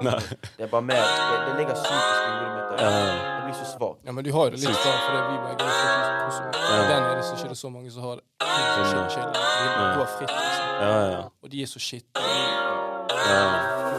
Det 0.00 0.64
er 0.64 0.70
bare 0.72 0.82
mer 0.82 1.02
Det, 1.02 1.38
det 1.46 1.54
ligger 1.60 1.74
psykisk 1.74 2.20
i 2.24 2.30
hodet 2.30 2.52
mitt. 2.56 2.80
jeg 2.80 3.42
blir 3.44 3.56
så 3.60 3.66
svakt. 3.76 3.98
Ja, 4.06 4.12
men 4.12 4.24
du 4.24 4.30
har 4.32 4.44
jo 4.46 4.50
det 4.54 4.60
litt 4.62 4.80
sånn 4.84 5.00
fordi 5.04 5.16
det 5.16 5.24
vi 5.30 5.36
begge 5.46 5.64
er 5.64 5.74
fra 5.80 5.90
Kosovo. 6.24 6.50
Ja. 6.70 6.82
Der 6.90 7.00
nede 7.04 7.22
så 7.26 7.32
er 7.32 7.36
det 7.36 7.44
ikke 7.50 7.60
så 7.64 7.70
mange 7.74 7.90
som 7.90 8.02
har 8.06 8.14
det. 8.20 8.24
De 8.40 9.84
går 9.98 10.08
fritt, 10.16 10.30
liksom. 10.30 10.66
Ja, 10.80 10.94
ja. 11.10 11.20
Og 11.42 11.50
de 11.52 11.62
er 11.62 11.66
så 11.74 11.78
skitne. 11.82 12.20
ja. 13.30 13.42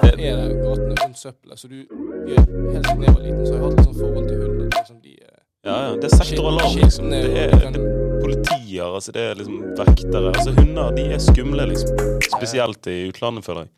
Er 0.01 0.15
det 0.17 0.55
gatene 0.63 0.95
rundt 1.03 1.19
søppelet, 1.19 1.59
så 1.59 1.67
du 1.67 1.77
er, 1.81 2.41
Helt 2.73 2.87
siden 2.87 3.03
jeg 3.03 3.13
var 3.15 3.21
liten, 3.25 3.45
så 3.47 3.53
har 3.53 3.59
jeg 3.59 3.63
hatt 3.65 3.77
litt 3.77 3.85
sånn 3.87 3.99
forhold 3.99 4.27
til 4.29 4.37
hunder. 4.41 4.67
Liksom, 4.77 4.97
de 5.01 5.13
er 5.21 5.37
Ja, 5.65 5.75
ja. 5.85 5.95
Det 6.01 6.07
er 6.09 6.15
sektoralarm, 6.17 6.75
liksom. 6.81 7.09
Det 7.11 7.21
er, 7.43 7.51
det 7.57 7.81
er 7.81 8.19
politier, 8.23 8.87
altså 8.97 9.11
det 9.15 9.21
er 9.31 9.35
liksom 9.41 9.59
vektere. 9.77 10.31
Altså 10.33 10.51
hunder, 10.57 10.91
de 10.97 11.05
er 11.13 11.21
skumle, 11.21 11.65
liksom. 11.73 11.89
Spesielt 12.37 12.87
i 12.87 12.97
utlandet, 13.11 13.45
føler 13.45 13.67
jeg. 13.67 13.71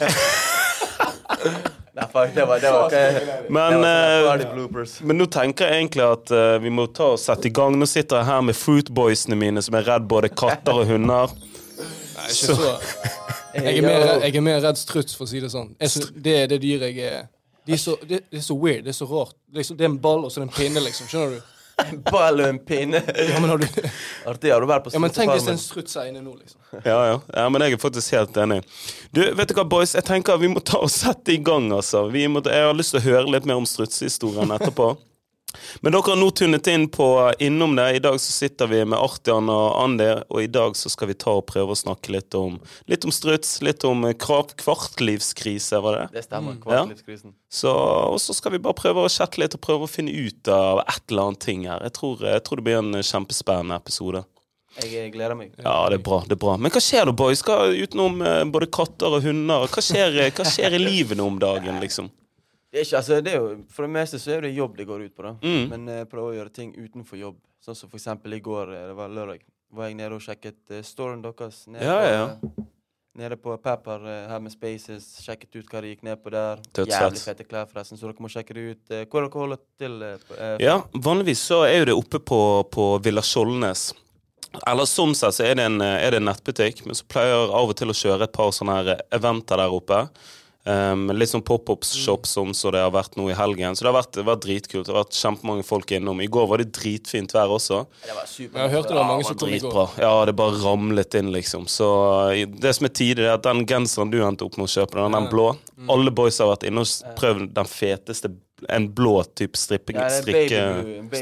Men 0.00 1.60
Nei, 1.92 2.06
fuck, 2.08 2.30
det 2.32 2.44
var 2.48 2.60
det 2.62 2.70
var, 2.72 2.90
det 2.90 3.50
Men, 3.52 3.80
var 3.82 4.22
party 4.30 4.46
bloopers. 4.54 4.94
men 5.04 5.18
nå 5.20 5.26
tenker 5.28 5.68
jeg 5.68 5.82
egentlig 5.82 6.06
at 6.06 6.32
uh, 6.32 6.54
vi 6.62 6.72
må 6.72 6.86
ta 6.88 7.10
og 7.12 7.20
sette 7.20 7.50
i 7.50 7.52
gang. 7.52 7.76
Nå 7.76 7.84
sitter 7.90 8.22
jeg 8.22 8.30
her 8.30 8.40
med 8.46 8.56
fruitboysene 8.56 9.36
mine 9.36 9.60
som 9.64 9.76
er 9.76 9.84
redd 9.90 10.06
både 10.08 10.30
katter 10.32 10.80
og 10.80 10.88
hunder. 10.88 11.34
Nei, 11.36 12.30
ikke 12.32 12.56
så 12.56 12.72
jeg 13.52 13.76
er, 13.76 13.84
mer, 13.84 14.06
jeg 14.24 14.36
er 14.38 14.44
mer 14.46 14.62
redd 14.64 14.80
struts, 14.80 15.12
for 15.18 15.28
å 15.28 15.30
si 15.34 15.42
det 15.44 15.52
sånn. 15.52 15.74
Jeg 15.82 16.08
det 16.24 16.36
er 16.38 16.50
det 16.54 16.62
dyret 16.62 16.96
jeg 16.96 17.12
er 17.12 17.30
de 17.66 17.76
er 17.76 17.78
så, 17.78 17.96
det, 18.08 18.24
det 18.30 18.40
er 18.40 18.42
så 18.42 18.56
weird. 18.58 18.84
Det 18.84 18.90
er 18.90 18.96
så 18.96 19.06
rart. 19.06 19.36
Det 19.46 19.60
er, 19.60 19.66
så, 19.68 19.74
det 19.78 19.84
er 19.86 19.92
en 19.92 19.98
ball 20.02 20.24
og 20.26 20.32
så 20.32 20.40
er 20.40 20.46
det 20.46 20.50
en 20.50 20.56
pinne, 20.56 20.82
liksom. 20.82 21.06
Skjønner 21.10 21.36
du? 21.36 21.51
En 21.82 22.02
ball 22.12 22.42
og 22.42 22.48
en 22.48 22.58
pinne. 22.58 23.02
Ja, 23.02 23.38
men, 23.40 23.50
har 23.50 23.62
du, 23.62 23.66
Artig. 24.28 24.52
Har 24.52 24.64
du 24.64 24.68
vært 24.70 24.86
på 24.86 24.94
ja, 24.94 25.02
men 25.02 25.14
tenk 25.14 25.32
hvis 25.34 25.48
en 25.52 25.60
struts 25.60 25.96
er 26.00 26.10
inne 26.10 26.22
nå, 26.24 26.34
liksom. 26.38 26.58
Ja, 26.80 26.98
ja. 27.10 27.16
ja, 27.20 27.46
men 27.52 27.64
jeg 27.64 27.76
er 27.76 27.82
faktisk 27.82 28.16
helt 28.16 28.36
enig. 28.40 28.62
Du, 29.12 29.22
vet 29.22 29.50
du 29.50 29.56
hva, 29.58 29.66
boys? 29.68 29.94
Jeg 29.98 30.06
tenker 30.08 30.40
vi 30.40 30.50
må 30.52 30.62
ta 30.64 30.80
og 30.82 30.92
sette 30.92 31.34
i 31.34 31.40
gang, 31.42 31.70
altså. 31.74 32.06
Vi 32.12 32.26
må, 32.32 32.44
jeg 32.48 32.68
har 32.68 32.76
lyst 32.76 32.96
til 32.96 33.02
å 33.02 33.06
høre 33.10 33.34
litt 33.36 33.48
mer 33.48 33.60
om 33.60 33.68
strutsehistorien 33.68 34.54
etterpå. 34.56 34.94
Men 35.80 35.94
dere 35.94 36.12
har 36.12 36.18
nå 36.20 36.30
tunet 36.36 36.70
inn 36.72 36.88
på 36.92 37.06
Innom 37.42 37.76
det. 37.76 37.88
I 37.96 38.02
dag 38.04 38.18
så 38.20 38.32
sitter 38.32 38.70
vi 38.70 38.82
med 38.84 38.98
Artian 38.98 39.50
og 39.52 39.76
Andi, 39.82 40.08
og 40.28 40.42
i 40.42 40.50
dag 40.50 40.76
så 40.78 40.92
skal 40.92 41.12
vi 41.12 41.18
ta 41.18 41.36
og 41.40 41.46
prøve 41.50 41.74
å 41.74 41.78
snakke 41.78 42.14
litt 42.14 42.34
om, 42.38 42.58
litt 42.90 43.06
om 43.08 43.14
struts, 43.14 43.58
litt 43.64 43.84
om 43.88 44.04
eh, 44.08 44.16
kvartlivskrise, 44.16 45.80
var 45.84 45.98
det? 45.98 46.08
Det 46.18 46.26
stemmer. 46.26 46.58
Kvartlivskrisen. 46.62 47.32
Kvartlivskrisen. 47.32 47.38
Så, 47.52 47.72
og 47.72 48.20
så 48.20 48.34
skal 48.36 48.54
vi 48.54 48.62
bare 48.64 48.78
prøve 48.78 49.04
å 49.04 49.12
chatte 49.12 49.42
litt 49.42 49.56
og 49.56 49.64
prøve 49.64 49.88
å 49.88 49.90
finne 49.90 50.12
ut 50.12 50.48
av 50.48 50.84
et 50.86 51.02
eller 51.10 51.32
annet 51.32 51.44
ting 51.44 51.66
her. 51.68 51.82
Jeg 51.84 51.98
tror, 51.98 52.22
jeg 52.24 52.44
tror 52.46 52.60
det 52.60 52.68
blir 52.68 52.80
en 52.80 53.02
kjempespennende 53.04 53.76
episode. 53.76 54.24
Jeg 54.80 54.94
eh, 54.96 55.10
gleder 55.12 55.36
meg. 55.36 55.52
Ja, 55.60 55.74
det 55.92 55.98
er 56.00 56.04
bra. 56.04 56.22
det 56.24 56.36
er 56.38 56.40
bra 56.40 56.56
Men 56.56 56.72
hva 56.72 56.80
skjer 56.80 57.08
da, 57.08 57.12
boys? 57.16 57.42
Hva, 57.44 57.66
utenom 57.76 58.22
eh, 58.24 58.40
både 58.48 58.70
katter 58.72 59.18
og 59.18 59.26
hunder, 59.26 59.68
hva 59.68 59.84
skjer, 59.84 60.16
eh, 60.24 60.32
hva 60.32 60.48
skjer 60.48 60.78
i 60.78 60.80
livene 60.80 61.26
om 61.26 61.36
dagen, 61.42 61.80
liksom? 61.82 62.08
Det 62.72 62.80
er 62.80 62.86
ikke, 62.86 62.96
altså, 63.02 63.20
det 63.20 63.32
er 63.34 63.40
jo, 63.42 63.48
for 63.68 63.84
det 63.84 63.92
meste 63.92 64.18
så 64.18 64.30
er 64.32 64.46
det 64.46 64.54
jobb 64.56 64.76
det 64.78 64.86
går 64.88 65.02
ut 65.04 65.14
på, 65.14 65.22
da. 65.26 65.34
Mm. 65.44 65.64
Men 65.68 65.88
jeg 65.92 66.08
prøver 66.08 66.30
å 66.30 66.36
gjøre 66.38 66.52
ting 66.56 66.70
utenfor 66.78 67.20
jobb. 67.20 67.40
Sånn 67.62 67.76
som 67.76 67.90
for 67.92 68.00
eksempel 68.00 68.32
i 68.32 68.40
går, 68.42 68.72
eh, 68.72 68.86
det 68.88 68.94
var 68.96 69.12
lørdag, 69.12 69.42
var 69.76 69.90
jeg 69.90 69.98
nede 70.00 70.16
og 70.16 70.24
sjekket 70.24 70.72
uh, 70.72 70.80
storen 70.84 71.20
deres. 71.24 71.66
Nede, 71.68 71.84
Ja, 71.84 71.98
ja, 72.08 72.64
nede 73.20 73.36
på 73.36 73.52
Pepper 73.60 74.00
uh, 74.08 74.14
her 74.30 74.40
med 74.40 74.52
Spaces. 74.54 75.04
Sjekket 75.20 75.60
ut 75.60 75.68
hva 75.68 75.82
de 75.84 75.92
gikk 75.92 76.02
ned 76.08 76.20
på 76.24 76.32
der. 76.32 76.60
Dødsfett. 76.72 76.94
Jævlig 76.96 77.22
fete 77.26 77.44
klær, 77.44 77.68
forresten, 77.68 78.00
så 78.00 78.08
dere 78.08 78.24
må 78.24 78.32
sjekke 78.32 78.56
det 78.56 78.64
ut. 78.70 78.82
Uh, 78.88 79.02
hvor 79.04 79.26
dere 79.26 79.42
holder 79.44 79.60
til? 79.80 79.98
eh, 80.08 80.28
eh, 80.38 80.56
Ja, 80.64 80.78
vanligvis 80.96 81.44
så 81.52 81.62
er 81.68 81.82
jo 81.82 81.90
det 81.92 81.96
oppe 82.00 82.20
på, 82.24 82.40
på 82.72 82.88
Villa 83.04 83.20
Skjoldnes. 83.24 83.90
Eller 84.68 84.84
sånn 84.88 85.14
sett 85.16 85.36
så 85.38 85.44
er 85.48 85.56
det, 85.56 85.64
en, 85.68 85.80
eh, 85.80 85.98
er 86.06 86.12
det 86.12 86.20
en 86.20 86.28
nettbutikk, 86.28 86.84
men 86.88 86.96
så 86.96 87.04
pleier 87.08 87.32
jeg 87.32 87.52
av 87.60 87.72
og 87.72 87.76
til 87.78 87.92
å 87.92 87.96
kjøre 87.96 88.28
et 88.28 88.34
par 88.36 88.52
sånne 88.52 88.80
her 88.80 89.04
eventer 89.16 89.60
der 89.60 89.72
oppe. 89.76 90.06
Um, 90.62 91.08
litt 91.10 91.26
sånn 91.32 91.42
pop-up-shop 91.42 92.28
sånn 92.30 92.52
som 92.54 92.70
det 92.70 92.78
har 92.84 92.92
vært 92.94 93.16
nå 93.18 93.24
i 93.32 93.34
helgen. 93.34 93.74
Så 93.74 93.82
det 93.82 93.88
har 93.90 93.96
vært, 93.96 94.12
det 94.14 94.22
har 94.22 94.28
vært 94.28 94.44
dritkult. 94.44 94.86
Det 94.86 94.92
har 94.94 95.00
vært 95.00 95.16
kjempemange 95.18 95.64
folk 95.66 95.90
innom. 95.96 96.20
I 96.22 96.28
går 96.30 96.46
var 96.52 96.62
det 96.62 96.68
dritfint 96.76 97.32
vær 97.34 97.50
også. 97.56 97.80
Det 98.04 98.14
var 98.14 98.28
super. 98.30 98.60
Jeg 98.60 98.72
hørte 98.76 98.92
det 98.92 98.98
var 99.00 99.08
mange 99.08 99.24
Ja, 99.24 99.28
som 99.32 99.40
kom 99.40 99.48
i 99.48 99.58
går. 99.58 99.64
dritbra. 99.64 99.86
Ja, 100.04 100.12
det 100.28 100.34
bare 100.38 100.60
ramlet 100.62 101.16
inn, 101.18 101.32
liksom. 101.34 101.66
Så 101.66 101.88
uh, 102.30 102.44
det 102.62 102.74
som 102.78 102.86
er 102.86 102.92
tidlig, 102.94 103.26
er 103.26 103.34
at 103.34 103.48
den 103.48 103.64
genseren 103.66 104.12
du 104.12 104.20
endte 104.22 104.46
opp 104.46 104.54
med 104.60 104.68
å 104.68 104.70
kjøpe, 104.70 105.00
den, 105.00 105.16
den 105.18 105.26
blå 105.32 105.48
Alle 105.90 106.12
boys 106.14 106.38
har 106.38 106.52
vært 106.52 106.68
inne 106.68 106.84
og 106.84 107.16
prøvd 107.18 107.48
den 107.56 107.70
feteste 107.70 108.30
En 108.70 108.86
blå 108.94 109.16
type 109.34 109.58
strippe... 109.58 109.96
ja, 109.96 110.06
strikke... 110.14 110.60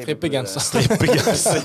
Strippegenser. 0.02 0.66
strippegenser. 0.66 1.64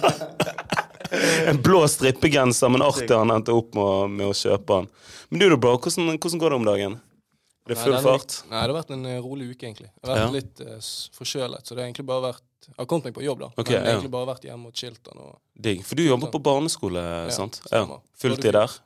en 1.52 1.60
blå 1.60 1.82
strippegenser, 1.92 2.72
men 2.72 2.86
artig 2.86 3.12
han 3.12 3.36
endte 3.36 3.52
opp 3.52 3.76
med, 3.76 4.16
med 4.16 4.30
å 4.30 4.38
kjøpe 4.38 4.80
den. 4.80 4.88
Men 5.28 5.44
du 5.44 5.50
da, 5.50 5.60
bro, 5.60 5.76
hvordan, 5.76 6.16
hvordan 6.16 6.42
går 6.46 6.56
det 6.56 6.60
om 6.62 6.70
dagen? 6.70 6.98
Det 7.66 7.74
er 7.74 7.82
full 7.82 7.96
fart? 8.06 8.34
Nei, 8.50 8.60
det 8.62 8.70
har 8.70 8.76
vært 8.78 8.92
en 8.94 9.06
eh, 9.10 9.18
rolig 9.26 9.48
uke, 9.56 9.66
egentlig. 9.66 9.88
Jeg 9.90 10.06
har 10.06 10.12
vært 10.12 10.26
Ja. 10.26 10.34
litt 10.36 10.60
uh, 10.62 10.90
forkjølet, 11.18 11.66
så 11.66 11.74
det 11.74 11.82
har 11.82 11.88
egentlig 11.90 12.06
bare 12.06 12.22
vært 12.28 12.44
Jeg 12.68 12.76
har 12.78 12.86
kommet 12.90 13.06
meg 13.10 13.14
på 13.18 13.24
jobb, 13.26 13.40
da. 13.42 13.50
Okay, 13.58 13.76
men 13.78 13.86
ja. 13.86 13.92
egentlig 13.96 14.12
bare 14.14 14.28
vært 14.30 14.46
hjemme 14.46 14.70
og 14.70 14.74
chillet. 14.78 15.10
Og, 15.16 15.36
Digg. 15.68 15.84
For 15.86 15.98
du 15.98 16.04
jobber 16.06 16.32
på 16.34 16.42
barneskole, 16.46 17.02
sant? 17.34 17.60
Ja. 17.66 17.68
stemmer. 17.84 18.02
Fulltid 18.22 18.54
der? 18.58 18.80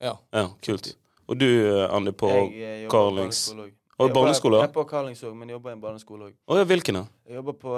ja. 0.00 0.14
Ja, 0.32 0.48
kult. 0.64 0.94
Og 1.28 1.38
du, 1.40 1.46
eh, 1.48 1.86
Andy, 1.96 2.12
på 2.12 2.28
Jeg, 2.52 2.86
på 2.88 2.90
Carlings. 2.92 3.48
Og 3.96 4.08
Jeg 4.08 4.14
barneskole? 4.16 4.58
Jeg 4.58 4.68
er 4.68 4.72
på 4.74 4.84
Carlings 4.90 5.22
òg, 5.22 5.34
men 5.38 5.48
jeg 5.48 5.54
jobber 5.56 5.70
i 5.70 5.76
en 5.76 5.80
barneskole 5.80 6.24
òg. 6.28 6.32
Oh, 6.48 6.56
ja, 6.58 6.64
hvilken 6.68 6.98
da? 6.98 7.04
Jeg 7.28 7.36
jobber 7.38 7.52
på, 7.60 7.76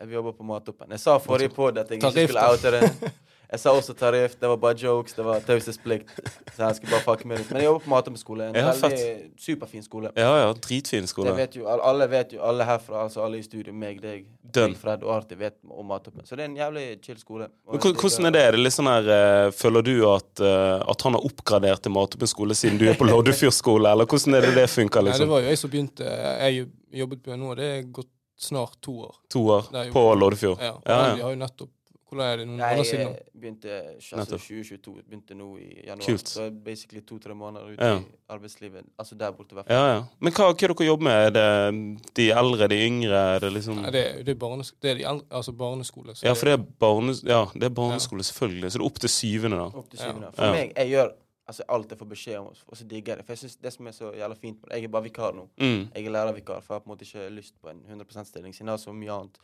jeg 0.00 0.12
jobber 0.12 0.32
på 0.36 0.46
Matoppen. 0.50 0.90
Jeg 0.94 1.00
sa 1.00 1.16
forrige 1.18 1.54
podd 1.54 1.78
at 1.78 1.88
jeg 1.90 1.98
ikke 2.02 2.12
skulle 2.28 2.50
oute 2.52 2.74
det. 2.76 3.12
Jeg 3.50 3.60
sa 3.62 3.70
også 3.76 3.94
tariff. 3.94 4.34
Det 4.40 4.48
var 4.50 4.56
bare 4.58 4.74
jokes. 4.80 5.14
Det 5.14 5.24
var 5.24 5.40
taushetsplikt. 5.46 6.08
Så 6.56 6.62
jeg 6.64 6.76
skulle 6.78 6.92
bare 6.96 7.04
fucke 7.06 7.28
med. 7.30 7.44
Men 7.50 7.60
jeg 7.62 7.68
jobber 7.68 7.84
på 7.84 7.90
Matum 7.92 8.16
skole. 8.18 8.48
En 8.48 8.54
Ja, 8.58 8.72
veldig 8.72 9.30
superfin 9.38 9.84
skole. 9.86 10.10
Ja 10.16 10.32
ja, 10.42 10.48
dritfin 10.52 11.06
skole. 11.06 11.30
Det 11.30 11.36
vet 11.36 11.56
jo, 11.60 11.66
alle- 11.68 12.08
vet 12.10 12.32
jo, 12.34 12.40
alle 12.42 12.64
herfra, 12.66 13.04
altså 13.06 13.22
alle 13.24 13.38
i 13.38 13.42
studio, 13.46 13.72
meg, 13.72 14.00
deg, 14.02 14.26
Dønn. 14.56 14.74
Fred 14.78 15.02
og 15.04 15.12
Arti, 15.16 15.34
vet 15.38 15.56
om 15.70 15.86
Matum. 15.86 16.18
Så 16.24 16.36
det 16.36 16.46
er 16.46 16.50
en 16.50 16.56
jævlig 16.56 16.86
chill 17.04 17.18
skole. 17.18 17.48
Men 17.70 17.80
Hvordan 17.80 18.26
er 18.26 18.30
det? 18.30 18.42
Er 18.46 18.52
det 18.52 18.60
litt 18.64 18.72
sånn 18.76 18.90
her, 18.90 19.06
uh, 19.46 19.50
Føler 19.52 19.82
du 19.82 19.94
at, 20.10 20.40
uh, 20.40 20.82
at 20.90 21.02
han 21.02 21.14
har 21.18 21.22
oppgradert 21.26 21.82
til 21.82 21.92
Matum 21.92 22.26
skole 22.26 22.54
siden 22.54 22.78
du 22.78 22.88
er 22.88 22.94
på 22.98 23.06
Loddefjord 23.10 23.52
skole, 23.54 23.90
eller 23.90 24.06
hvordan 24.06 24.34
er 24.34 24.40
det 24.48 24.54
det 24.54 24.68
funker? 24.70 25.02
Nei, 25.02 25.12
det 25.12 25.20
liksom? 25.20 25.28
var 25.34 25.40
jo 25.40 25.48
jeg 25.52 25.58
som 25.58 25.70
begynte 25.70 26.04
Jeg 26.06 26.68
jobbet 27.02 27.22
på 27.22 27.36
nå, 27.38 27.54
det 27.58 27.64
er 27.78 27.82
gått 27.92 28.10
snart 28.38 28.76
to 28.84 28.92
år. 29.06 29.14
To 29.32 29.46
år 29.54 29.70
på 29.92 30.02
Loddefjord? 30.18 30.58
Ja, 30.60 30.72
og 30.76 30.82
Ja, 30.86 30.98
ja. 31.16 31.22
har 31.24 31.30
jo 31.32 31.40
nettopp 31.40 31.70
Hvordan 32.08 32.26
er 32.32 32.36
det? 32.36 32.44
Noen 32.46 32.58
måneder 32.60 32.84
siden? 32.86 33.00
jeg 33.00 33.40
begynte 33.40 33.70
altså, 34.14 34.36
2022. 34.38 34.92
Begynte 35.10 35.34
nå 35.34 35.48
i 35.58 35.68
januar. 35.88 36.04
Kult. 36.06 36.28
Så 36.28 36.44
basically 36.64 37.00
to-tre 37.02 37.34
måneder 37.34 37.72
ute 37.72 37.82
Ja. 37.88 37.96
i 37.98 38.04
arbeidslivet. 38.30 38.84
Altså 38.98 39.14
der 39.18 39.32
borte, 39.32 39.52
i 39.52 39.54
hvert 39.58 39.66
fall. 39.66 39.76
Ja, 39.76 39.94
ja. 39.96 40.04
Men 40.20 40.32
hva, 40.32 40.52
hva 40.52 40.62
er 40.68 40.74
dere 40.74 40.86
jobber 40.86 41.04
med? 41.04 41.26
Er 41.26 41.30
det 41.34 42.14
de 42.16 42.28
eldre, 42.30 42.68
de 42.68 42.78
yngre? 42.86 43.20
Er 43.36 43.38
det 43.40 43.52
liksom 43.52 43.82
Nei, 43.82 43.90
det, 43.90 44.04
er- 44.06 44.22
det 44.22 44.28
er, 44.36 44.38
barnes, 44.38 44.72
det 44.82 44.90
er 44.90 44.94
de 44.94 45.04
eldre, 45.04 45.26
altså 45.30 45.52
barneskole. 45.52 46.14
så 46.14 46.26
Ja, 46.26 46.32
for 46.34 46.46
det 46.46 46.52
er, 46.60 46.62
barnes, 46.78 47.22
ja, 47.26 47.44
det 47.54 47.62
er 47.64 47.74
barneskole, 47.74 48.22
selvfølgelig. 48.22 48.70
Så 48.72 48.78
det 48.78 48.84
er 48.84 48.86
opp 48.86 48.98
til 49.02 49.08
syvende, 49.10 49.56
da. 49.56 49.64
Opp 49.82 49.90
til 49.90 49.98
Ja. 50.00 50.12
syvende. 50.12 50.32
For 50.34 50.44
Ja. 50.44 50.52
meg, 50.52 50.72
jeg 50.76 50.88
gjør 50.90 51.10
altså, 51.48 51.62
alt 51.68 51.90
jeg 51.90 51.98
får 51.98 52.08
beskjed 52.08 52.36
om, 52.38 52.46
og 52.46 52.76
så 52.76 52.84
digger 52.88 53.12
jeg 53.12 53.16
det. 53.18 53.26
For 53.26 53.32
jeg 53.32 53.38
synes 53.38 53.56
det 53.56 53.72
som 53.72 53.86
er 53.86 53.90
så 53.92 54.12
jævla 54.14 54.34
fint 54.38 54.56
med 54.62 54.70
det, 54.70 54.76
jeg 54.78 54.84
er 54.84 54.88
bare 54.88 55.02
vikar 55.02 55.32
nå. 55.34 55.48
Mm. 55.58 55.88
Jeg 55.94 56.06
er 56.06 56.10
lærervikar, 56.10 56.60
for 56.62 56.74
jeg 56.74 56.78
har 56.78 56.84
på 56.86 56.90
en 56.90 56.96
måte 56.96 57.02
ikke 57.04 57.30
lyst 57.34 57.54
på 57.62 57.68
en 57.70 57.82
100 57.88 58.04
%-stilling, 58.06 58.54
siden 58.54 58.66
jeg 58.66 58.72
har 58.72 58.78
så 58.78 58.92
mye 58.94 59.10
annet 59.10 59.38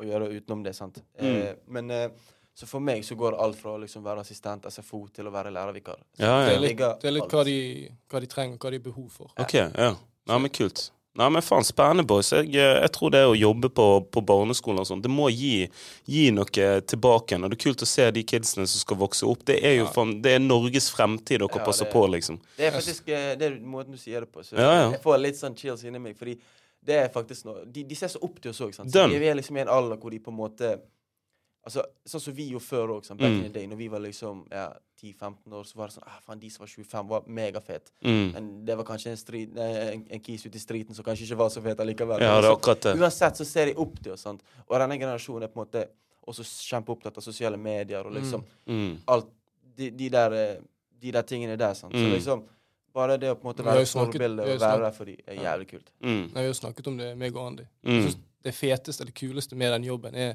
å 0.00 0.04
gjøre 0.08 0.30
utenom 0.34 0.62
det. 0.64 0.74
sant? 0.74 1.02
Mm. 1.20 1.36
Eh, 1.42 1.54
men 1.68 1.90
eh, 1.90 2.08
så 2.54 2.66
for 2.70 2.80
meg 2.80 3.02
så 3.04 3.16
går 3.18 3.34
alt 3.42 3.56
fra 3.58 3.72
å 3.74 3.80
liksom 3.82 4.02
være 4.06 4.20
assistent 4.22 4.66
SFO 4.70 5.08
til 5.14 5.26
å 5.26 5.32
være 5.34 5.50
lærervikar. 5.54 5.98
Ja, 6.18 6.40
Ja, 6.42 6.48
Det 6.48 6.54
er 6.56 6.60
litt, 6.60 6.78
det 6.78 7.08
er 7.10 7.16
litt 7.18 7.32
hva, 7.32 7.44
de, 7.44 7.90
hva 8.10 8.20
de 8.20 8.26
trenger, 8.30 8.58
hva 8.58 8.70
de 8.70 8.78
har 8.78 8.84
behov 8.90 9.08
for. 9.10 9.30
Ok, 9.38 9.54
ja. 9.54 9.94
Nei, 10.26 10.38
men 10.38 10.50
kult. 10.50 10.90
Nei, 11.14 11.28
men 11.30 11.42
faen, 11.46 11.62
spennende, 11.62 12.02
boys. 12.10 12.32
Jeg, 12.34 12.48
eh, 12.58 12.80
jeg 12.82 12.90
tror 12.90 13.10
det 13.14 13.20
å 13.22 13.34
jobbe 13.38 13.68
på, 13.70 13.84
på 14.10 14.22
barneskolen 14.26 14.80
og 14.82 14.86
sånn, 14.88 15.02
det 15.02 15.10
må 15.14 15.28
gi, 15.30 15.68
gi 16.10 16.24
noe 16.34 16.46
tilbake. 16.90 17.38
Og 17.38 17.50
det 17.52 17.58
er 17.58 17.62
kult 17.68 17.84
å 17.86 17.86
se 17.86 18.08
de 18.10 18.24
kidsene 18.26 18.66
som 18.66 18.80
skal 18.82 18.98
vokse 18.98 19.22
opp. 19.30 19.44
Det 19.46 19.60
er 19.62 19.76
jo 19.76 19.84
Ja. 19.84 19.92
faen, 19.94 20.16
det 20.22 20.32
er 20.34 20.42
Norges 20.42 20.90
fremtid 20.90 21.38
dere 21.38 21.48
Ja, 21.54 21.64
passer 21.64 21.84
det- 21.86 21.92
på, 21.94 22.02
liksom. 22.10 22.40
Det 22.56 22.66
er 22.66 22.72
faktisk 22.74 23.08
eh, 23.14 23.34
det 23.36 23.42
er 23.46 23.60
måten 23.62 23.92
du 23.92 23.98
sier 23.98 24.20
det 24.26 24.32
på. 24.32 24.42
Så 24.42 24.56
Ja, 24.58 24.72
ja. 24.74 24.90
jeg 24.90 25.02
får 25.02 25.20
litt 25.22 25.36
sånn 25.38 25.54
chills 25.56 25.84
inni 25.84 26.00
meg, 26.00 26.16
fordi 26.18 26.36
det 26.84 26.94
er 27.00 27.08
faktisk 27.08 27.44
noe 27.48 27.64
De, 27.66 27.82
de 27.84 27.94
ser 27.96 28.08
så 28.12 28.18
opp 28.22 28.40
til 28.40 28.50
oss 28.50 28.60
òg, 28.60 28.74
vi 29.20 29.26
er 29.28 29.34
liksom 29.38 29.56
i 29.56 29.60
en 29.60 29.68
alder 29.68 29.96
hvor 29.96 30.10
de 30.10 30.18
på 30.20 30.30
en 30.30 30.36
måte 30.36 30.74
Altså, 31.64 31.80
Sånn 32.04 32.20
som 32.20 32.34
vi 32.36 32.50
gjorde 32.50 32.66
før 32.66 32.90
òg, 32.98 33.06
back 33.16 33.20
Mm. 33.30 33.36
in 33.38 33.42
the 33.44 33.48
day. 33.48 33.66
Når 33.66 33.76
vi 33.78 33.86
var 33.88 34.00
liksom 34.04 34.42
ja, 34.52 34.66
10-15 35.00 35.52
år, 35.52 35.64
så 35.64 35.76
var 35.78 35.86
det 35.88 35.94
sånn 35.94 36.02
ah, 36.06 36.18
faen, 36.26 36.38
De 36.38 36.50
som 36.50 36.60
var 36.60 36.68
25, 36.68 37.08
var 37.08 37.22
megafet. 37.26 37.90
Mm. 38.04 38.32
Men 38.34 38.64
det 38.66 38.76
var 38.76 38.84
kanskje 38.84 39.10
en, 39.10 39.16
strid, 39.16 39.56
eh, 39.56 39.94
en, 39.94 40.02
en 40.10 40.20
kis 40.20 40.44
ute 40.44 40.56
i 40.56 40.60
striden 40.60 40.94
som 40.94 41.02
kanskje 41.06 41.24
ikke 41.24 41.38
var 41.40 41.48
så 41.48 41.62
fet 41.64 41.80
allikevel. 41.80 42.20
Ja, 42.20 42.34
det 42.42 42.50
er 42.50 42.56
akkurat 42.58 42.82
det. 42.82 42.92
Uansett 43.00 43.36
så 43.40 43.46
ser 43.48 43.66
de 43.70 43.74
opp 43.80 43.96
til 44.02 44.12
oss. 44.12 44.20
sant? 44.20 44.42
Og 44.68 44.76
denne 44.78 44.98
generasjonen 45.00 45.42
er 45.48 45.48
på 45.54 45.60
en 45.62 45.64
måte 45.64 45.86
også 46.28 46.44
kjempeopptatt 46.68 47.16
av 47.16 47.22
sosiale 47.24 47.56
medier 47.56 48.04
og 48.04 48.12
liksom 48.12 48.44
Mm. 48.68 48.98
alt 49.08 49.26
de, 49.76 49.90
de, 49.90 50.08
der, 50.10 50.32
eh, 50.32 50.60
de 51.00 51.10
der 51.12 51.22
tingene 51.22 51.56
der. 51.56 51.72
sant? 51.74 51.94
Så 51.94 52.04
Mm. 52.04 52.12
liksom 52.12 52.44
bare 52.94 53.18
det 53.20 53.32
å 53.32 53.36
på 53.38 53.44
en 53.44 53.50
måte 53.50 53.66
være 53.66 53.84
forbilde 53.90 54.46
og 54.46 54.60
være 54.62 54.84
der 54.84 54.94
for 54.94 55.10
dem, 55.10 55.20
er 55.26 55.40
jævlig 55.42 55.68
kult. 55.72 55.92
Mm. 56.00 56.22
Nei, 56.30 56.40
Vi 56.44 56.46
har 56.46 56.56
snakket 56.60 56.90
om 56.90 56.96
det, 57.00 57.10
meg 57.18 57.36
og 57.36 57.48
Andy. 57.50 57.66
Mm. 57.82 57.92
Jeg 57.92 58.06
synes 58.08 58.18
det 58.44 58.54
feteste 58.54 59.04
eller 59.04 59.16
kuleste 59.16 59.56
med 59.58 59.72
den 59.72 59.86
jobben 59.88 60.14
er 60.14 60.34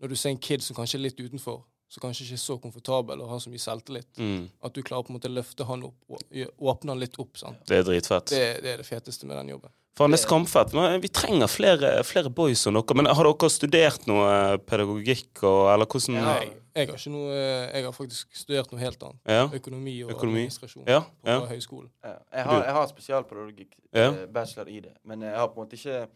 når 0.00 0.12
du 0.12 0.16
ser 0.16 0.32
en 0.34 0.40
kid 0.40 0.64
som 0.64 0.76
kanskje 0.76 0.98
er 0.98 1.04
litt 1.04 1.20
utenfor, 1.20 1.60
som 1.90 2.02
kanskje 2.04 2.24
ikke 2.24 2.38
er 2.38 2.42
så 2.44 2.56
komfortabel 2.62 3.20
og 3.20 3.32
har 3.34 3.40
så 3.42 3.50
mye 3.52 3.60
selvtillit. 3.60 4.08
Mm. 4.18 4.46
At 4.64 4.76
du 4.76 4.80
klarer 4.86 5.04
på 5.04 5.12
en 5.12 5.18
måte 5.18 5.28
å 5.28 5.34
løfte 5.34 5.66
han 5.68 5.84
opp 5.88 6.14
og 6.16 6.70
åpne 6.72 6.94
han 6.94 7.02
litt 7.02 7.18
opp. 7.20 7.36
sant? 7.40 7.60
Det 7.68 7.80
er 7.80 7.86
dritfett. 7.88 8.32
Det, 8.32 8.44
det 8.64 8.72
er 8.74 8.80
det 8.80 8.88
feteste 8.88 9.28
med 9.28 9.36
den 9.40 9.52
jobben. 9.56 9.72
Det 9.98 10.06
er 10.12 10.16
skamfett. 10.22 10.72
Vi 11.02 11.08
trenger 11.12 11.46
flere, 11.50 11.88
flere 12.04 12.30
boys 12.32 12.60
som 12.64 12.74
dere. 12.74 12.94
Men 12.96 13.06
har 13.06 13.24
dere 13.26 13.50
studert 13.50 14.06
noe 14.08 14.28
eh, 14.30 14.56
pedagogikk, 14.64 15.42
og, 15.42 15.66
eller 15.74 15.86
hvordan 15.86 16.16
Ja. 16.16 16.36
Jeg, 16.40 16.52
jeg 16.76 16.86
har 16.88 16.96
ikke 16.96 17.10
noe 17.12 17.32
eh, 17.34 17.74
Jeg 17.74 17.84
har 17.84 17.92
faktisk 17.92 18.36
studert 18.38 18.70
noe 18.72 18.80
helt 18.80 19.02
annet. 19.02 19.18
Ja. 19.28 19.48
Økonomi 19.58 19.96
og 20.04 20.12
Økonomi. 20.14 20.44
administrasjon 20.46 20.86
Ja, 20.88 21.00
på 21.02 21.28
ja. 21.28 21.40
høyskolen. 21.50 21.90
Jeg 22.04 22.44
har, 22.46 22.62
jeg 22.64 22.72
har 22.78 22.86
spesialpedagogikk, 22.86 23.74
Ja. 23.92 24.06
eh, 24.12 24.26
bachelor 24.32 24.68
i 24.70 24.80
det. 24.80 24.94
Men 25.04 25.20
jeg 25.22 25.34
har 25.36 25.48
på 25.48 25.60
en 25.60 25.66
måte 25.66 25.76
ikke 25.76 26.06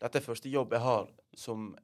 Dette 0.00 0.18
er 0.18 0.22
første 0.22 0.48
jobb 0.48 0.70
jeg 0.72 0.80
har 0.80 1.08
som 1.36 1.74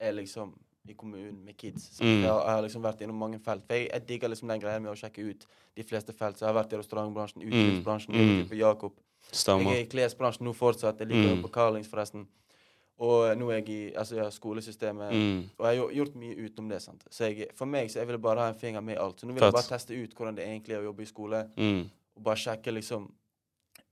er 0.00 0.12
liksom 0.16 0.54
i 0.88 0.94
kommunen 0.96 1.44
med 1.44 1.56
kids. 1.60 1.90
Så 1.98 2.02
Mm. 2.02 2.22
Jeg, 2.22 2.30
har, 2.32 2.40
jeg 2.40 2.54
har 2.56 2.62
liksom 2.62 2.82
vært 2.82 3.00
innom 3.04 3.18
mange 3.20 3.38
felt. 3.44 3.62
For 3.66 3.74
jeg, 3.76 3.90
jeg 3.92 4.06
digger 4.08 4.28
liksom 4.32 4.48
den 4.48 4.60
greia 4.60 4.80
med 4.80 4.90
å 4.90 4.96
sjekke 4.96 5.20
ut 5.28 5.44
de 5.76 5.82
fleste 5.84 6.12
felt. 6.16 6.38
Så 6.38 6.46
jeg 6.46 6.54
har 6.54 6.56
vært 6.64 6.72
i 6.72 6.76
restaurantbransjen, 6.80 7.42
utelivsbransjen, 7.44 8.14
Mm. 8.16 8.48
mm. 8.48 8.90
Jakob. 9.32 9.72
Jeg 9.72 9.80
er 9.80 9.84
i 9.86 9.88
klesbransjen 9.90 10.44
nå 10.46 10.52
fortsatt. 10.54 10.98
Jeg 10.98 11.08
liker 11.08 11.34
Mm. 11.36 11.42
på 11.42 11.50
Carlings, 11.52 11.88
forresten. 11.88 12.26
Og 13.00 13.36
nå 13.38 13.48
er 13.50 13.60
jeg 13.62 13.68
i 13.68 13.92
altså, 13.96 14.16
ja, 14.16 14.26
skolesystemet. 14.30 15.12
Mm. 15.12 15.50
Og 15.58 15.66
jeg 15.66 15.78
har 15.80 15.92
gjort 15.96 16.14
mye 16.20 16.36
utenom 16.36 16.68
det. 16.68 16.82
sant? 16.82 17.04
Så 17.10 17.24
jeg, 17.24 17.48
For 17.56 17.64
meg 17.66 17.88
så 17.90 17.98
jeg 18.00 18.06
ville 18.06 18.18
bare 18.18 18.38
ha 18.40 18.48
en 18.48 18.54
finger 18.54 18.80
med 18.82 18.94
i 18.96 19.00
alt. 19.00 19.20
Så 19.20 19.26
nå 19.26 19.32
vil 19.32 19.42
jeg 19.42 19.52
bare 19.52 19.62
teste 19.78 19.94
ut 19.96 20.14
hvordan 20.14 20.36
det 20.36 20.44
egentlig 20.44 20.74
er 20.76 20.82
å 20.82 20.88
jobbe 20.90 21.02
i 21.02 21.06
skole. 21.06 21.40
Mm. 21.56 21.90
Og 22.16 22.22
bare 22.22 22.36
sjekke 22.36 22.72
liksom 22.76 23.10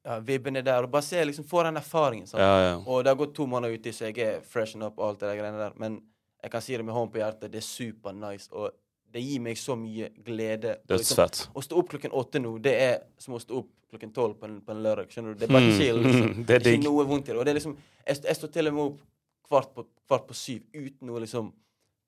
ja, 0.05 0.19
er 0.19 0.62
der. 0.62 0.82
Og 0.82 0.90
bare 0.90 1.02
se, 1.02 1.25
liksom, 1.25 1.44
få 1.44 1.62
den 1.64 1.76
erfaringen. 1.76 2.26
sant? 2.26 2.40
Ja, 2.40 2.61
ja. 2.70 2.76
Og 2.87 3.05
det 3.05 3.11
har 3.11 3.17
gått 3.17 3.35
to 3.35 3.46
måneder 3.46 3.75
uti, 3.75 3.90
så 3.93 4.12
jeg 4.12 4.19
er 4.19 4.40
freshen 4.40 4.82
up 4.82 4.99
og 4.99 5.08
alt 5.08 5.20
det 5.20 5.29
der 5.29 5.40
greiene 5.43 5.58
der. 5.58 5.73
Men 5.76 6.02
jeg 6.43 6.50
kan 6.50 6.61
si 6.61 6.76
det 6.76 6.85
med 6.85 6.94
hånd 6.94 7.11
på 7.12 7.19
hjertet, 7.19 7.50
det 7.50 7.58
er 7.62 7.67
super 7.67 8.12
nice. 8.12 8.49
Og 8.52 8.70
det 9.12 9.22
gir 9.25 9.40
meg 9.40 9.56
så 9.56 9.76
mye 9.76 10.10
glede. 10.25 10.76
Dødsfett. 10.88 11.38
liksom, 11.38 11.52
å 11.55 11.62
stå 11.64 11.78
opp 11.81 11.88
klokken 11.94 12.12
åtte 12.12 12.40
nå, 12.43 12.58
det 12.62 12.75
er 12.81 12.99
som 13.19 13.34
å 13.34 13.40
stå 13.40 13.58
opp 13.62 13.69
klokken 13.90 14.12
tolv 14.12 14.34
på, 14.38 14.44
en- 14.44 14.60
på 14.60 14.70
en 14.75 14.82
lørdag. 14.84 15.08
Skjønner 15.08 15.32
du? 15.34 15.38
Det 15.40 15.49
er 15.49 15.52
bare 15.55 15.70
Mm, 15.70 15.78
chill. 15.78 15.96
Liksom. 16.05 16.44
det 16.46 16.55
er 16.56 16.58
digg. 16.66 16.81
Ikke 16.81 16.90
noe 16.90 17.05
vondt 17.08 17.28
i 17.28 17.32
det. 17.32 17.38
Og 17.38 17.44
det 17.46 17.50
er 17.55 17.60
liksom 17.60 17.76
Jeg, 18.06 18.16
jeg 18.25 18.37
står 18.37 18.49
til 18.52 18.66
og 18.69 18.75
med 18.75 18.82
opp 18.84 18.99
kvart 19.49 19.75
på, 19.75 19.87
kvart 20.08 20.26
på 20.28 20.34
syv 20.34 20.60
uten 20.75 21.06
noe 21.08 21.20
liksom 21.20 21.52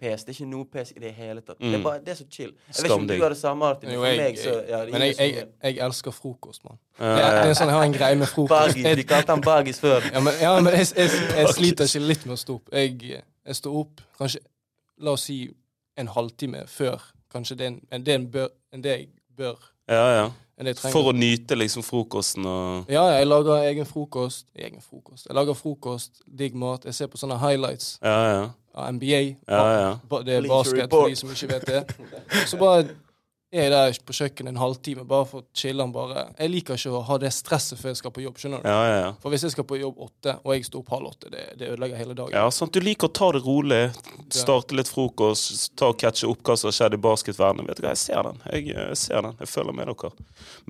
pes. 0.00 0.24
Det 0.24 0.32
er 0.32 0.36
ikke 0.38 0.48
noe 0.50 0.64
pes 0.64 0.92
i 0.96 1.00
det 1.00 1.10
hele 1.14 1.40
tatt. 1.40 1.58
Det, 1.58 1.66
Mm. 1.68 1.74
er 1.74 1.82
bare, 1.84 1.98
det 2.04 2.08
er 2.08 2.14
så 2.20 2.24
chill. 2.30 2.52
Jeg 2.68 2.76
vet 2.76 2.84
ikke 2.84 2.94
om 2.94 3.06
du 3.06 3.20
har 3.20 3.28
det 3.28 3.38
samme, 3.38 3.58
Martin, 3.60 3.88
men 3.90 3.94
Jo, 3.98 4.04
jeg, 4.04 4.16
meg 4.16 4.36
så 4.38 4.52
ja, 4.68 4.78
men 4.92 5.02
jeg, 5.02 5.16
jeg, 5.18 5.46
jeg 5.62 5.78
elsker 5.78 6.10
frokost, 6.10 6.64
mann. 6.64 6.78
Ja, 6.98 7.04
Det, 7.16 7.44
det 7.44 7.50
er 7.50 7.54
sånn, 7.60 7.68
jeg 7.68 7.76
har 7.76 7.84
en 7.84 7.92
greie 7.92 8.16
med 8.16 8.28
frokost. 8.28 8.74
Bagis. 8.76 8.84
Jeg, 8.84 9.06
kalte 9.06 9.32
han 9.34 9.40
Bagis 9.44 9.80
før. 9.80 10.00
ja, 10.12 10.20
men, 10.20 10.34
ja, 10.40 10.54
men 10.60 10.72
jeg, 10.72 10.86
jeg, 10.96 11.10
jeg 11.36 11.48
sliter 11.56 11.84
ikke 11.84 12.06
litt 12.06 12.24
med 12.26 12.32
å 12.36 12.40
stå 12.40 12.54
opp. 12.60 12.68
Jeg, 12.72 13.00
jeg 13.46 13.54
står 13.60 13.76
opp 13.80 14.00
kanskje, 14.18 14.40
la 15.00 15.10
oss 15.12 15.24
si, 15.28 15.38
en 16.00 16.08
halvtime 16.14 16.64
før 16.66 17.00
kanskje 17.32 17.56
det 17.56 17.64
er 17.66 17.72
en, 17.74 17.80
en, 17.92 18.04
det 18.06 18.14
en 18.14 18.30
bør, 18.30 18.48
det 18.74 18.90
jeg 18.94 19.08
bør. 19.36 19.58
ja, 19.88 20.06
ja. 20.20 20.30
For 20.92 21.08
å 21.08 21.12
nyte 21.16 21.56
liksom 21.56 21.80
frokosten 21.80 22.44
og 22.44 22.90
Ja, 22.92 23.06
ja, 23.08 23.14
jeg 23.22 23.28
lager 23.30 23.62
egen 23.64 23.86
frokost. 23.88 24.44
Egen 24.52 24.82
frokost. 24.84 25.24
Jeg 25.30 25.34
lager 25.38 25.56
frokost, 25.56 26.20
digg 26.26 26.54
mat. 26.54 26.84
Jeg 26.84 26.94
ser 26.98 27.08
på 27.08 27.16
sånne 27.16 27.38
highlights 27.40 27.94
Ja, 28.04 28.16
ja. 28.28 28.42
av 28.74 28.90
NBA. 28.92 29.20
Ja, 29.48 29.62
ja. 29.80 29.94
Det 30.26 30.34
er 30.36 30.48
basket 30.50 30.92
for 30.92 31.08
de 31.08 31.16
som 31.16 31.32
ikke 31.32 31.48
vet 31.54 31.64
det. 31.70 31.80
Så 32.44 32.60
bare 32.60 32.90
er 33.50 33.66
jeg 33.66 33.70
der 33.72 33.96
på 34.06 34.14
kjøkkenet 34.14 34.52
en 34.52 34.60
halvtime 34.60 35.04
bare 35.08 35.26
for 35.26 35.42
å 35.42 35.46
chille. 35.56 35.82
Bare. 35.90 36.28
Jeg 36.38 36.52
liker 36.52 36.78
ikke 36.78 36.92
å 36.94 37.00
ha 37.08 37.16
det 37.18 37.32
stresset 37.34 37.80
før 37.80 37.90
jeg 37.90 37.98
skal 37.98 38.12
på 38.14 38.22
jobb. 38.22 38.36
skjønner 38.38 38.62
du? 38.62 38.68
Ja, 38.70 38.80
ja, 38.86 38.98
ja. 39.00 39.08
For 39.22 39.34
hvis 39.34 39.42
jeg 39.46 39.54
skal 39.56 39.66
på 39.66 39.78
jobb 39.80 39.98
åtte, 40.06 40.36
og 40.44 40.54
jeg 40.54 40.68
står 40.68 40.84
opp 40.84 40.92
halv 40.94 41.10
åtte, 41.10 41.32
det, 41.32 41.42
det 41.58 41.72
ødelegger 41.72 41.98
hele 41.98 42.14
dagen. 42.14 42.36
Ja, 42.36 42.44
sant. 42.54 42.76
Du 42.76 42.84
liker 42.84 43.10
å 43.10 43.14
ta 43.18 43.32
det 43.34 43.42
rolig. 43.42 43.80
Starte 44.30 44.78
litt 44.78 44.90
frokost, 44.90 45.72
ta 45.80 45.90
og 45.90 45.98
catche 45.98 46.30
opp 46.30 46.44
hva 46.46 46.56
som 46.60 46.70
har 46.70 46.76
skjedd 46.78 46.94
i 46.94 47.02
basketverdenen. 47.08 47.66
Vet 47.72 47.82
du 47.82 47.86
hva, 47.86 47.96
jeg 47.96 48.04
ser 48.04 48.30
den. 48.30 48.40
Jeg, 48.52 48.68
jeg, 48.70 49.00
ser 49.02 49.26
den. 49.26 49.34
Jeg 49.42 49.50
følger 49.50 49.78
med 49.80 49.90
dere. 49.90 50.12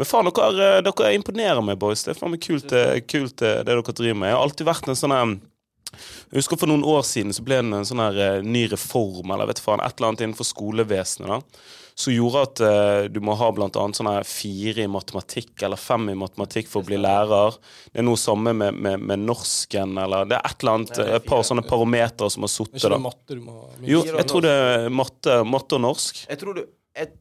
Men 0.01 0.09
faen, 0.09 0.33
dere, 0.33 0.71
eh, 0.71 0.81
dere 0.89 1.13
imponerer 1.19 1.65
meg, 1.67 1.77
boys. 1.83 2.07
Det 2.07 2.15
er 2.15 2.23
faen 2.23 2.33
meg 2.33 2.45
kult, 2.47 2.73
eh, 2.73 3.03
kult 3.05 3.45
eh, 3.45 3.61
det 3.61 3.69
dere 3.75 3.97
driver 4.01 4.23
med. 4.25 4.33
Jeg 4.33 4.39
har 4.39 4.47
alltid 4.49 4.73
vært 4.73 4.89
en 4.89 5.01
sånn 5.05 5.19
jeg 5.91 6.39
husker 6.39 6.59
For 6.61 6.71
noen 6.71 6.87
år 6.87 7.03
siden 7.03 7.35
så 7.35 7.43
ble 7.43 7.59
det 7.59 7.75
en 7.81 7.87
sånn 7.89 8.03
her 8.03 8.19
eh, 8.23 8.47
ny 8.47 8.69
reform 8.71 9.33
eller 9.35 9.51
vet 9.51 9.59
du 9.59 9.65
faen, 9.65 9.83
et 9.83 9.97
eller 9.99 10.13
annet 10.13 10.23
innenfor 10.23 10.47
skolevesenet. 10.47 11.29
da 11.35 11.79
som 12.01 12.15
gjorde 12.15 12.43
at 12.47 12.63
uh, 12.65 13.05
du 13.13 13.21
må 13.25 13.35
ha 13.37 13.51
annet 13.53 13.99
sånne 13.99 14.17
fire 14.29 14.87
i 14.87 14.91
matematikk 14.91 15.65
eller 15.67 15.81
fem 15.81 16.09
i 16.13 16.17
matematikk 16.19 16.71
for 16.71 16.81
å 16.83 16.89
bli 16.89 16.99
lærer. 17.01 17.57
Det 17.93 18.01
er 18.03 18.07
noe 18.09 18.21
samme 18.21 18.55
med, 18.57 18.79
med, 18.81 19.05
med 19.13 19.25
norsken, 19.27 19.97
eller 20.01 20.29
det 20.31 20.39
er 20.39 20.49
et 20.51 20.65
eller 20.65 20.79
annet, 20.79 21.01
Nei, 21.01 21.09
et 21.21 21.29
par 21.29 21.45
sånne 21.47 21.67
parametere 21.69 22.31
som 22.33 22.47
har 22.47 22.53
sittet 22.53 22.87
der. 22.87 22.99
matte 23.05 23.37
du 23.37 23.43
må 23.45 23.57
ha. 23.59 23.73
Jo, 23.85 24.05
jeg 24.09 24.29
tror 24.31 24.47
det 24.47 24.55
er 24.61 24.89
matte, 24.93 25.41
matte 25.45 25.77
og 25.77 25.85
norsk. 25.87 26.25
Jeg 26.31 26.41
tror, 26.41 26.57
du, 26.57 26.65
jeg 26.97 27.13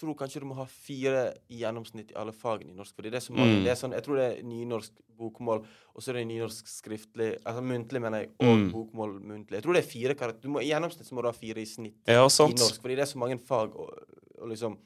tror 0.00 0.16
kanskje 0.18 0.42
du 0.42 0.48
må 0.50 0.56
ha 0.58 0.66
fire 0.66 1.24
i 1.48 1.62
gjennomsnitt 1.62 2.10
i 2.12 2.18
alle 2.18 2.34
fagene 2.34 2.74
i 2.74 2.78
norsk. 2.78 2.94
Fordi 2.96 3.12
det 3.12 3.20
er 3.20 3.26
så 3.28 3.36
mange. 3.36 3.60
Mm. 3.60 3.64
Det 3.66 3.72
er 3.72 3.78
sånn, 3.80 3.94
jeg 3.96 4.06
tror 4.06 4.20
det 4.20 4.26
er 4.32 4.42
nynorsk 4.48 4.92
bokmål, 5.14 5.62
og 5.94 6.02
så 6.02 6.10
er 6.10 6.18
det 6.18 6.24
nynorsk 6.32 6.66
skriftlig 6.66 7.28
Altså 7.46 7.62
muntlig, 7.62 8.00
mener 8.02 8.24
jeg, 8.24 8.32
og 8.42 8.50
Mm. 8.56 8.66
bokmål 8.72 9.14
muntlig. 9.22 9.60
Jeg 9.60 9.62
tror 9.66 9.78
det 9.78 9.84
er 9.84 9.90
fire 9.92 10.14
karakter. 10.18 10.42
Du 10.42 10.48
må, 10.50 10.60
I 10.60 10.72
gjennomsnitt 10.72 11.06
så 11.06 11.14
må 11.14 11.22
du 11.22 11.28
ha 11.30 11.36
fire 11.36 11.62
i 11.62 11.68
snitt 11.70 11.94
Ja, 12.10 12.24
i 12.26 12.58
norsk. 12.58 12.82
Fordi 12.82 12.96
det 12.98 13.06
er 13.06 13.12
så 13.12 13.18
mange 13.22 13.38
fag 13.38 13.76
og, 13.76 13.94
og 14.44 14.52
liksom 14.52 14.76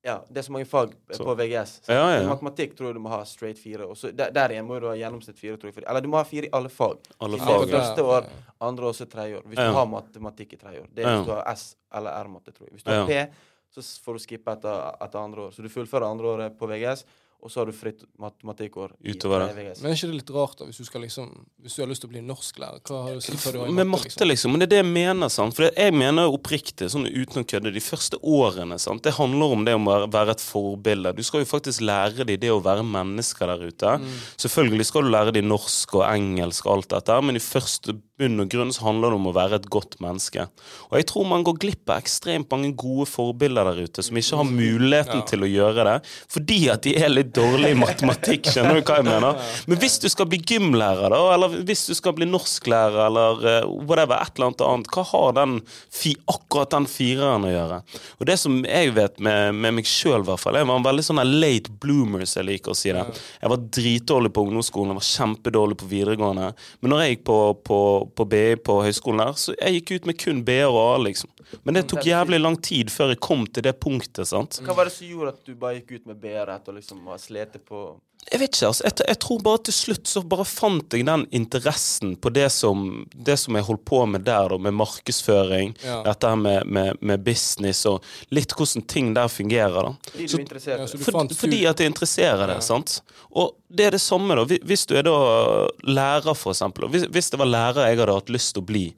Ja, 0.00 0.14
det 0.32 0.40
er 0.40 0.44
så 0.46 0.52
mange 0.54 0.64
fag 0.64 0.94
Så- 1.12 1.24
på 1.26 1.34
VGS. 1.36 1.72
Så 1.84 1.92
Ja, 1.92 2.04
ja. 2.22 2.28
Matematikk 2.28 2.72
tror 2.74 2.86
jeg 2.88 2.94
du 2.96 3.00
må 3.04 3.10
ha 3.12 3.18
straight 3.28 3.58
fire. 3.60 3.84
Og 3.84 3.98
så 4.00 4.08
der, 4.16 4.30
der 4.32 4.48
igjen 4.54 4.64
må 4.66 4.78
du 4.80 4.86
ha 4.88 4.94
gjennomsnitt 4.96 5.36
fire. 5.36 5.58
tror 5.58 5.74
jeg. 5.74 5.84
Eller 5.86 6.00
du 6.00 6.08
må 6.08 6.16
ha 6.16 6.22
fire 6.24 6.46
i 6.46 6.50
alle 6.56 6.70
fag. 6.72 6.96
Alle 7.20 7.36
fag. 7.36 7.68
første 7.68 8.00
år, 8.02 8.24
andre 8.62 8.86
år, 8.88 8.92
så 8.96 9.04
tredje 9.04 9.36
år. 9.36 9.42
Hvis 9.44 9.60
du 9.60 9.72
har 9.76 9.84
matematikk 9.86 10.54
i 10.54 10.56
tredje 10.56 10.80
år. 10.80 10.88
Det 10.94 11.04
er 11.04 11.16
hvis 11.18 11.26
du 11.26 11.32
har 11.32 11.44
S 11.54 11.76
eller 11.92 12.10
R-matte, 12.24 12.50
tror 12.56 12.70
jeg. 12.70 12.78
Hvis 12.78 12.82
du 12.84 12.90
har 12.90 13.06
P, 13.06 13.28
så 13.76 13.82
får 14.06 14.12
du 14.14 14.18
skippe 14.24 14.52
etter, 14.56 14.96
etter 15.04 15.18
andre 15.20 15.40
år. 15.42 15.50
Så 15.52 15.62
du 15.62 15.68
fullfører 15.68 16.08
andre 16.10 16.26
året 16.32 16.56
på 16.58 16.66
VGS, 16.66 17.04
og 17.42 17.50
så 17.52 17.60
har 17.60 17.70
du 17.70 17.74
fritt 17.76 18.02
matematikkår 18.20 18.92
Utover 19.00 19.46
det. 19.48 19.64
Men 19.80 19.90
er 19.90 19.96
ikke 19.96 20.10
det 20.10 20.18
litt 20.18 20.32
rart 20.34 20.58
da, 20.60 20.66
hvis 20.68 20.80
du, 20.80 20.86
skal 20.88 21.04
liksom, 21.04 21.30
hvis 21.64 21.76
du 21.76 21.82
har 21.82 21.88
lyst 21.90 22.04
til 22.04 22.10
å 22.10 22.12
bli 22.12 22.22
norsklærer? 22.24 22.82
Hva 22.84 23.00
har 23.06 23.16
du 23.16 23.24
sagt 23.24 23.46
du 23.54 23.60
har 23.60 23.70
i 23.70 23.76
Med 23.78 23.88
matte, 23.88 24.26
liksom. 24.26 24.52
Men 24.52 24.62
det 24.62 24.68
er 24.68 24.72
det 24.74 24.80
jeg 24.82 24.88
mener. 24.90 25.32
sant? 25.32 25.56
For 25.56 25.68
jeg 25.70 25.96
mener 25.96 26.28
oppriktig, 26.28 26.90
sånn 26.92 27.08
uten 27.08 27.42
å 27.42 27.46
kødde, 27.48 27.72
de 27.74 27.84
første 27.84 28.20
årene 28.20 28.78
sant? 28.82 29.04
Det 29.06 29.16
handler 29.16 29.56
om 29.56 29.64
det 29.68 29.76
om 29.78 29.88
å 29.88 29.96
være 30.12 30.36
et 30.36 30.44
forbilde. 30.44 31.14
Du 31.16 31.24
skal 31.26 31.44
jo 31.44 31.50
faktisk 31.50 31.84
lære 31.86 32.28
dem 32.28 32.40
det 32.40 32.52
å 32.52 32.60
være 32.64 32.84
mennesker 32.86 33.54
der 33.54 33.66
ute. 33.70 33.96
Selvfølgelig 34.40 34.90
skal 34.90 35.06
du 35.06 35.14
lære 35.14 35.34
dem 35.36 35.48
norsk 35.50 35.96
og 35.98 36.06
engelsk 36.10 36.68
og 36.68 36.76
alt 36.76 36.92
dette, 36.96 37.20
men 37.24 37.40
i 37.40 37.44
første 37.44 37.96
bunn 38.20 38.44
og 38.44 38.50
grunn 38.52 38.70
så 38.76 38.84
handler 38.86 39.14
det 39.14 39.18
om 39.20 39.28
å 39.30 39.34
være 39.36 39.58
et 39.62 39.68
godt 39.72 39.96
menneske. 40.04 40.44
Og 40.90 40.98
jeg 41.00 41.08
tror 41.10 41.26
man 41.30 41.44
går 41.46 41.58
glipp 41.62 41.90
av 41.90 42.02
ekstremt 42.04 42.50
mange 42.52 42.72
gode 42.78 43.08
forbilder 43.10 43.70
der 43.72 43.82
ute 43.88 44.04
som 44.04 44.18
ikke 44.20 44.40
har 44.42 44.48
muligheten 44.50 45.22
Ja. 45.22 45.26
til 45.30 45.44
å 45.46 45.48
gjøre 45.50 45.84
det, 45.88 45.96
fordi 46.30 46.60
at 46.72 46.82
de 46.86 46.94
er 47.00 47.08
litt 47.12 47.32
dårlige 47.36 47.72
i 47.74 47.78
matematikk. 47.80 48.50
Skjønner 48.52 48.78
du 48.78 48.82
hva 48.86 48.98
jeg 49.00 49.08
mener? 49.08 49.40
Men 49.66 49.80
hvis 49.82 49.98
du 50.02 50.08
skal 50.12 50.26
bli 50.30 50.38
gymlærer, 50.38 51.10
da, 51.10 51.20
eller 51.34 51.56
hvis 51.66 51.86
du 51.90 51.94
skal 51.98 52.14
bli 52.16 52.28
norsklærer, 52.28 53.00
eller 53.06 53.44
eh, 53.56 53.68
whatever, 53.88 54.20
et 54.20 54.36
eller 54.36 54.50
annet 54.50 54.64
annet, 54.66 54.90
hva 54.94 55.04
har 55.10 55.32
den 55.40 55.56
fi, 55.90 56.14
akkurat 56.30 56.70
den 56.76 56.86
fireren 56.90 57.46
å 57.48 57.52
gjøre? 57.52 57.80
Og 58.20 58.26
det 58.28 58.38
som 58.38 58.60
jeg 58.64 58.94
vet 58.96 59.20
med, 59.20 59.54
med 59.54 59.78
meg 59.80 59.88
sjøl, 59.88 60.20
i 60.20 60.28
hvert 60.28 60.42
fall, 60.42 60.58
jeg 60.60 60.68
var 60.68 60.76
en 60.80 60.86
veldig 60.86 61.06
sånn 61.06 61.22
late 61.40 61.72
bloomer, 61.80 62.24
som 62.28 62.42
jeg 62.42 62.50
liker 62.54 62.74
å 62.74 62.78
si 62.78 62.92
det. 62.92 63.06
Jeg 63.40 63.52
var 63.52 63.64
dritdårlig 63.78 64.32
på 64.34 64.44
ungdomsskolen, 64.46 64.92
jeg 64.94 65.00
var 65.00 65.08
kjempedårlig 65.10 65.78
på 65.80 65.88
videregående. 65.90 66.50
Men 66.82 66.92
når 66.94 67.02
jeg 67.04 67.16
gikk 67.16 67.24
på, 67.30 67.38
på, 67.64 67.78
på 68.14 68.26
BI 68.30 68.58
på 68.66 68.76
høyskolen 68.84 69.22
der, 69.24 69.38
så 69.38 69.54
jeg 69.56 69.78
gikk 69.78 69.92
ut 69.96 70.10
med 70.10 70.18
kun 70.20 70.42
B-er 70.46 70.68
og 70.68 70.80
A, 70.82 71.00
liksom. 71.06 71.30
Men 71.64 71.78
det 71.78 71.86
tok 71.90 72.06
jævlig 72.06 72.40
lang 72.40 72.58
tid 72.62 72.92
før 72.92 73.14
jeg 73.14 73.22
kom 73.24 73.46
til 73.48 73.66
det 73.66 73.74
punktet, 73.82 74.28
sant. 74.30 74.60
Hva 74.66 74.76
var 74.76 74.90
det 74.90 74.94
som 74.94 75.08
gjorde 75.08 75.34
at 75.34 75.42
du 75.46 75.56
bare 75.58 75.80
gikk 75.80 75.98
ut 75.98 76.12
med 76.12 76.20
BR 76.22 76.52
etter 76.54 76.74
å 76.74 76.78
liksom 76.78 77.06
ha 77.10 77.18
slitt 77.20 77.58
på 77.66 77.84
Jeg 78.30 78.38
vet 78.38 78.54
ikke, 78.54 78.66
altså. 78.68 78.84
Jeg, 78.86 78.92
jeg 79.08 79.18
tror 79.24 79.40
bare 79.42 79.58
til 79.66 79.74
slutt 79.74 80.06
så 80.06 80.20
bare 80.22 80.44
fant 80.46 80.94
jeg 80.94 81.06
den 81.08 81.24
interessen 81.34 82.12
på 82.22 82.30
det 82.30 82.46
som, 82.54 83.06
det 83.16 83.34
som 83.42 83.56
jeg 83.58 83.64
holdt 83.66 83.82
på 83.88 84.04
med 84.06 84.22
der, 84.28 84.52
da, 84.52 84.58
med 84.58 84.76
markedsføring, 84.78 85.72
Ja. 85.82 86.02
dette 86.06 86.30
med, 86.38 86.66
med, 86.66 87.00
med 87.00 87.24
business 87.26 87.84
og 87.90 88.04
litt 88.30 88.54
hvordan 88.54 88.86
ting 88.86 89.14
der 89.16 89.26
fungerer, 89.32 89.82
da. 89.88 89.94
Fordi 90.12 90.28
Så- 90.28 90.36
du 90.38 90.44
Ja, 90.70 90.86
så 90.86 90.92
du 90.98 91.04
For, 91.04 91.12
fant 91.12 91.34
fordi 91.36 91.64
at 91.66 91.76
det 91.78 91.86
interesserer 91.90 92.46
deg, 92.46 92.56
Ja. 92.56 92.60
sant. 92.60 93.00
Og 93.32 93.56
det 93.72 93.86
er 93.86 93.90
det 93.96 94.00
samme, 94.00 94.34
da. 94.36 94.44
Hvis- 94.44 94.86
du 94.86 94.94
er 94.96 95.02
da 95.02 95.68
lærer, 95.86 96.34
for 96.36 96.52
eksempel. 96.52 96.88
Hvis, 96.90 97.04
hvis 97.10 97.30
det 97.30 97.38
var 97.38 97.46
lærer 97.46 97.86
jeg 97.88 97.98
hadde 97.98 98.14
hatt 98.14 98.30
lyst 98.30 98.54
til 98.54 98.62
å 98.62 98.66
bli, 98.66 98.94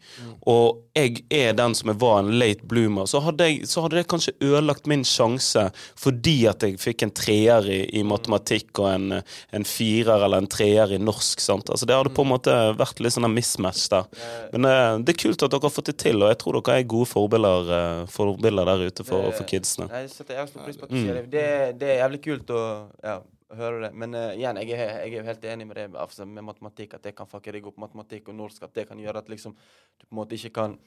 og 0.47 0.79
jeg 0.97 1.25
er 1.31 1.53
den 1.57 1.75
som 1.75 1.89
jeg 1.89 1.99
var 2.01 2.19
en 2.21 2.33
late 2.39 2.65
bloomer, 2.69 3.05
så 3.09 3.21
hadde, 3.23 3.39
jeg, 3.49 3.67
så 3.69 3.83
hadde 3.83 3.97
det 3.97 4.09
kanskje 4.09 4.35
ødelagt 4.41 4.87
min 4.87 5.05
sjanse 5.05 5.71
fordi 5.97 6.47
at 6.49 6.61
jeg 6.63 6.79
fikk 6.79 7.03
en 7.03 7.11
treer 7.11 7.69
i, 7.71 7.81
i 7.99 8.03
matematikk 8.03 8.79
og 8.83 8.91
en, 8.95 9.12
en 9.59 9.65
firer 9.69 10.25
eller 10.27 10.43
en 10.43 10.49
treer 10.51 10.95
i 10.97 10.99
norsk. 11.03 11.41
sant? 11.43 11.69
Altså 11.73 11.87
Det 11.89 11.97
hadde 11.99 12.13
på 12.17 12.25
en 12.25 12.31
måte 12.33 12.55
vært 12.79 13.01
litt 13.05 13.13
sånn 13.17 13.29
en 13.29 13.35
mismatch 13.37 13.85
der. 13.93 14.09
Men 14.55 14.65
uh, 14.71 14.97
det 15.03 15.15
er 15.15 15.21
kult 15.25 15.43
at 15.47 15.51
dere 15.53 15.67
har 15.69 15.75
fått 15.75 15.91
det 15.93 15.97
til, 16.05 16.23
og 16.23 16.33
jeg 16.33 16.39
tror 16.43 16.61
dere 16.61 16.79
er 16.81 16.89
gode 16.95 17.11
forbilder, 17.13 17.71
uh, 17.73 18.07
forbilder 18.13 18.71
der 18.73 18.87
ute 18.89 19.05
for, 19.09 19.29
for 19.37 19.45
kidsene. 19.51 19.91
Jeg 19.93 20.11
setter 20.17 20.39
jævlig 20.41 20.55
stor 20.55 20.67
pris 20.67 20.81
på 20.81 20.89
at 20.89 20.91
du 20.91 20.97
Mm. 20.97 21.05
sier 21.05 21.15
det. 21.21 21.31
det. 21.37 21.47
Det 21.83 21.89
er 21.93 22.03
jævlig 22.07 22.23
kult 22.31 22.51
å 22.57 22.63
ja, 23.03 23.19
å 23.53 23.57
høre 23.59 23.83
det. 23.87 23.93
Men 23.95 24.15
uh, 24.17 24.31
igjen, 24.37 24.57
jeg 24.63 24.71
er, 24.79 24.95
jeg 25.05 25.13
er 25.13 25.19
jo 25.19 25.27
helt 25.29 25.45
enig 25.45 25.67
med 25.69 25.77
det 25.77 25.89
altså, 26.01 26.25
med 26.27 26.45
matematikk. 26.45 26.95
At 26.97 27.03
det 27.05 27.15
kan 27.19 27.27
fucke 27.29 27.53
deg 27.53 27.67
opp 27.69 27.77
matematikk 27.83 28.29
og 28.33 28.39
norsk. 28.39 28.63
At 28.65 28.75
det 28.79 28.87
kan 28.89 28.99
gjøre 29.03 29.19
at 29.25 29.29
liksom 29.29 29.53
du 29.55 30.07
på 30.07 30.13
en 30.15 30.21
måte 30.23 30.39
ikke 30.39 30.53
kan 30.61 30.79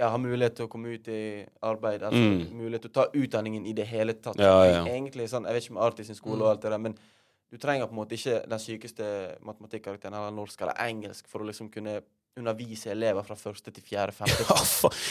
ja, 0.00 0.08
ha 0.08 0.16
mulighet 0.16 0.54
til 0.56 0.64
å 0.64 0.70
komme 0.72 0.94
ut 0.96 1.08
i 1.12 1.44
arbeid. 1.68 2.00
Altså 2.08 2.22
Mm. 2.22 2.46
mulighet 2.56 2.86
til 2.86 2.90
å 2.90 2.94
ta 2.96 3.04
utdanningen 3.12 3.66
i 3.68 3.74
det 3.76 3.84
hele 3.90 4.14
tatt. 4.14 4.38
Ja, 4.40 4.54
ja. 4.64 4.84
Egentlig 4.88 5.28
sånn, 5.28 5.44
Jeg 5.44 5.52
vet 5.58 5.66
ikke 5.66 5.76
om 5.76 5.82
Artis 5.84 6.06
sin 6.08 6.16
skole 6.16 6.40
og 6.46 6.48
alt 6.54 6.62
det 6.62 6.70
der, 6.72 6.78
men 6.78 6.94
du 7.52 7.58
trenger 7.60 7.86
på 7.86 7.92
en 7.92 8.00
måte 8.00 8.16
ikke 8.16 8.40
den 8.48 8.60
sykeste 8.62 9.04
matematikkarakteren 9.44 10.16
eller 10.16 10.32
norsk 10.34 10.60
eller 10.64 10.78
engelsk 10.88 11.26
for 11.28 11.44
å 11.44 11.48
liksom 11.50 11.68
kunne 11.72 11.98
undervise 12.32 12.88
elever 12.88 13.20
fra 13.26 13.34
første 13.36 13.68
til 13.76 13.84
fjerde, 13.84 14.14
femte. 14.16 14.32
Ja, 14.48 14.54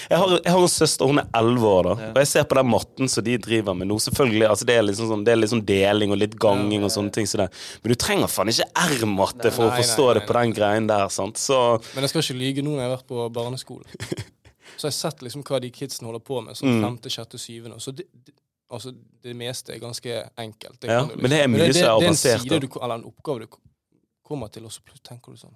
jeg, 0.10 0.18
har, 0.18 0.32
jeg 0.42 0.54
har 0.56 0.64
en 0.64 0.72
søster, 0.74 1.06
hun 1.06 1.22
er 1.22 1.28
elleve 1.38 1.70
år, 1.70 1.84
da. 1.86 1.92
Ja. 2.02 2.08
Og 2.16 2.18
jeg 2.24 2.30
ser 2.32 2.48
på 2.50 2.58
den 2.58 2.72
matten 2.72 3.12
som 3.14 3.28
de 3.28 3.36
driver 3.38 3.78
med 3.78 3.92
nå. 3.92 4.00
Selvfølgelig, 4.02 4.48
altså 4.50 4.66
det 4.66 4.78
er 4.80 4.88
liksom 4.88 5.12
sånn, 5.12 5.26
det 5.28 5.36
er 5.36 5.52
sånn 5.52 5.62
deling 5.70 6.16
og 6.16 6.18
litt 6.18 6.34
ganging 6.42 6.88
og 6.88 6.90
sånne 6.96 7.14
ting. 7.14 7.30
Så 7.30 7.44
det. 7.44 7.48
Men 7.84 7.94
du 7.94 8.00
trenger 8.02 8.32
faen 8.34 8.50
ikke 8.50 8.66
R-matte 8.88 9.54
for 9.54 9.70
å 9.70 9.76
forstå 9.78 10.08
nei, 10.10 10.18
det 10.18 10.26
på 10.32 10.38
den 10.40 10.58
greien 10.58 10.90
der. 10.90 11.06
sant? 11.14 11.38
Så 11.38 11.62
Men 11.94 12.08
jeg 12.08 12.16
skal 12.16 12.26
ikke 12.26 12.40
lyge 12.42 12.66
nå 12.66 12.74
når 12.74 12.82
jeg 12.82 12.90
har 12.90 12.96
vært 12.98 13.10
på 13.14 13.30
barneskolen. 13.38 13.86
Så 14.82 14.88
har 14.88 14.96
jeg 14.96 14.98
sett 14.98 15.22
liksom 15.22 15.44
hva 15.46 15.60
de 15.62 15.70
kidsene 15.78 16.10
holder 16.10 16.26
på 16.26 16.42
med, 16.42 16.58
sånn 16.58 16.72
Mm. 16.80 16.84
femte, 16.88 17.10
sjette, 17.14 17.38
syvende. 17.38 17.78
Så 17.84 17.94
det, 17.94 18.08
det, 18.18 18.34
altså, 18.72 18.94
det 19.24 19.36
meste 19.36 19.74
er 19.76 19.80
ganske 19.84 20.16
enkelt. 20.38 20.80
Det 20.82 20.90
Ja, 20.90 21.02
liksom. 21.04 21.22
men 21.22 21.30
det 21.32 21.40
er 21.40 21.48
liksom- 21.48 21.52
mye 21.52 21.68
det, 21.68 21.76
som 21.76 21.84
er 21.84 21.92
avansert, 21.92 22.24
Det 22.24 22.32
er 22.32 22.56
en 22.56 22.62
side 22.62 22.70
du, 22.70 22.80
eller 22.82 22.96
en 22.96 23.04
oppgave 23.12 23.40
du 23.40 23.48
kommer 24.24 24.48
til, 24.52 24.64
og 24.66 24.72
så 24.72 24.80
plutselig 24.86 25.04
tenker 25.04 25.32
du 25.32 25.38
sånn 25.38 25.56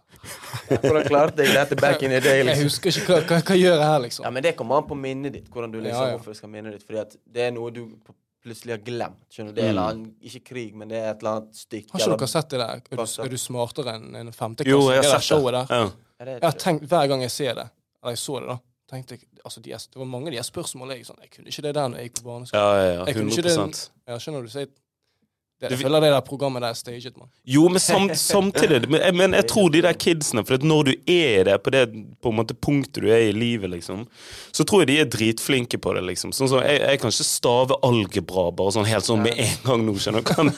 Hvordan 0.84 1.08
klarte 1.08 1.46
jeg 1.46 1.54
dette 1.56 1.76
back 1.80 2.02
in 2.04 2.10
the 2.12 2.20
day? 2.20 2.44
Liksom. 2.44 2.60
Jeg 2.60 2.64
husker 2.68 2.90
ikke 2.92 3.08
hva, 3.14 3.22
hva, 3.30 3.40
hva 3.42 3.56
gjør 3.56 3.76
jeg 3.80 3.88
her, 3.88 4.00
liksom. 4.00 4.24
Ja, 4.26 4.30
men 4.36 4.44
det 4.44 4.56
kommer 4.58 4.78
an 4.82 4.88
på 4.90 4.96
minnet 5.00 5.34
ditt. 5.34 5.50
Hvordan 5.50 5.72
du 5.72 5.80
liksom, 5.80 6.02
Ja, 6.04 6.10
ja. 6.12 6.18
hvorfor 6.18 6.34
du 6.34 6.40
skal 6.42 6.50
minnet 6.50 6.74
ditt. 6.76 6.84
Fordi 6.84 7.00
at 7.00 7.16
det 7.32 7.42
er 7.48 7.52
noe 7.56 7.72
du 7.72 7.86
plutselig 8.46 8.76
har 8.76 8.84
glemt. 8.86 9.24
Skjønner 9.32 9.54
du? 9.56 9.56
Det 9.56 9.64
er 9.64 9.70
en 9.70 9.78
eller 9.78 9.90
annen, 9.94 10.16
Ikke 10.22 10.44
krig, 10.52 10.76
men 10.76 10.88
det 10.92 10.98
er 11.00 11.10
et 11.14 11.18
eller 11.24 11.32
annet 11.40 11.56
stykke. 11.56 11.92
Har 11.92 12.00
ikke 12.00 12.06
eller- 12.10 12.18
dere 12.18 12.28
sett 12.28 12.50
det 12.50 12.60
der? 12.60 12.82
Er 12.92 12.96
du, 12.98 13.22
er 13.24 13.30
du 13.30 13.38
smartere 13.38 13.96
enn 13.96 14.16
en 14.16 14.32
femteklasse? 14.32 14.70
jo, 14.70 14.92
jeg 14.92 15.04
har 15.04 15.20
sett 15.20 15.46
det. 15.46 15.52
der. 15.54 15.76
Ja. 15.76 15.92
Jeg 16.26 16.42
har 16.44 16.52
tenkt, 16.52 16.86
Hver 16.88 17.08
gang 17.08 17.22
jeg 17.22 17.32
ser 17.32 17.54
det, 17.56 17.70
eller 18.04 18.12
jeg 18.12 18.18
så 18.18 18.40
det, 18.40 18.48
da 18.50 18.58
tenkte 18.96 19.18
jeg, 19.20 19.28
altså 19.46 19.62
de, 19.62 19.72
Det 19.76 20.00
var 20.02 20.10
mange 20.16 20.28
av 20.32 20.38
de 20.38 20.42
her 20.42 20.48
spørsmålene 20.48 20.98
jeg 21.00 21.06
sånn, 21.12 21.22
jeg 21.22 21.32
kunne 21.36 21.52
ikke 21.54 21.68
det 21.68 21.76
der 21.76 21.88
når 21.92 22.02
jeg 22.02 22.10
gikk 22.10 22.24
på 22.24 22.28
barneskolen. 22.32 22.64
Ja, 22.64 22.74
ja, 22.82 22.90
ja. 23.00 23.06
Jeg 23.12 23.16
kunne 23.22 23.32
ikke 23.32 23.48
det- 23.50 23.90
Ja, 24.08 24.18
skjønner 24.18 24.42
du? 24.44 24.50
Så 24.50 24.60
jeg, 24.66 24.70
det, 25.56 25.70
jeg 25.72 25.80
føler 25.80 26.02
det 26.04 26.10
der 26.12 26.20
programmet 26.28 26.62
der 26.62 26.74
er 26.74 26.76
staged, 26.76 27.16
mann. 27.18 27.30
Jo, 27.48 27.70
men 27.72 27.80
samt, 27.80 28.12
samtidig 28.20 28.90
men, 28.92 29.00
jeg- 29.02 29.16
men 29.16 29.32
jeg 29.38 29.46
tror 29.48 29.70
de 29.72 29.82
der 29.86 29.94
kidsene 29.94 30.44
For 30.46 30.56
at 30.60 30.64
når 30.68 30.84
du 30.84 30.92
er 31.08 31.44
der 31.48 31.58
på 31.64 31.72
det 31.72 31.86
på 32.22 32.30
en 32.30 32.36
måte 32.36 32.54
punktet 32.54 33.02
du 33.02 33.08
er 33.08 33.30
i 33.30 33.32
livet, 33.32 33.70
liksom, 33.72 34.06
så 34.52 34.66
tror 34.68 34.82
jeg 34.84 34.88
de 34.90 34.98
er 35.00 35.06
dritflinke 35.06 35.80
på 35.80 35.94
det. 35.96 36.04
liksom 36.04 36.34
Sånn 36.36 36.50
som 36.50 36.60
Jeg, 36.60 36.82
jeg 36.82 37.00
kan 37.00 37.10
ikke 37.10 37.24
stave 37.24 37.72
algebra 37.88 38.52
bare 38.52 38.72
sånn 38.76 38.86
helt 38.86 39.06
sånn 39.08 39.24
med 39.24 39.34
en 39.40 39.58
gang 39.64 39.86
nå, 39.88 39.96
skjønner 39.96 40.22
du 40.22 40.34
hva 40.34 40.44
jeg 40.44 40.52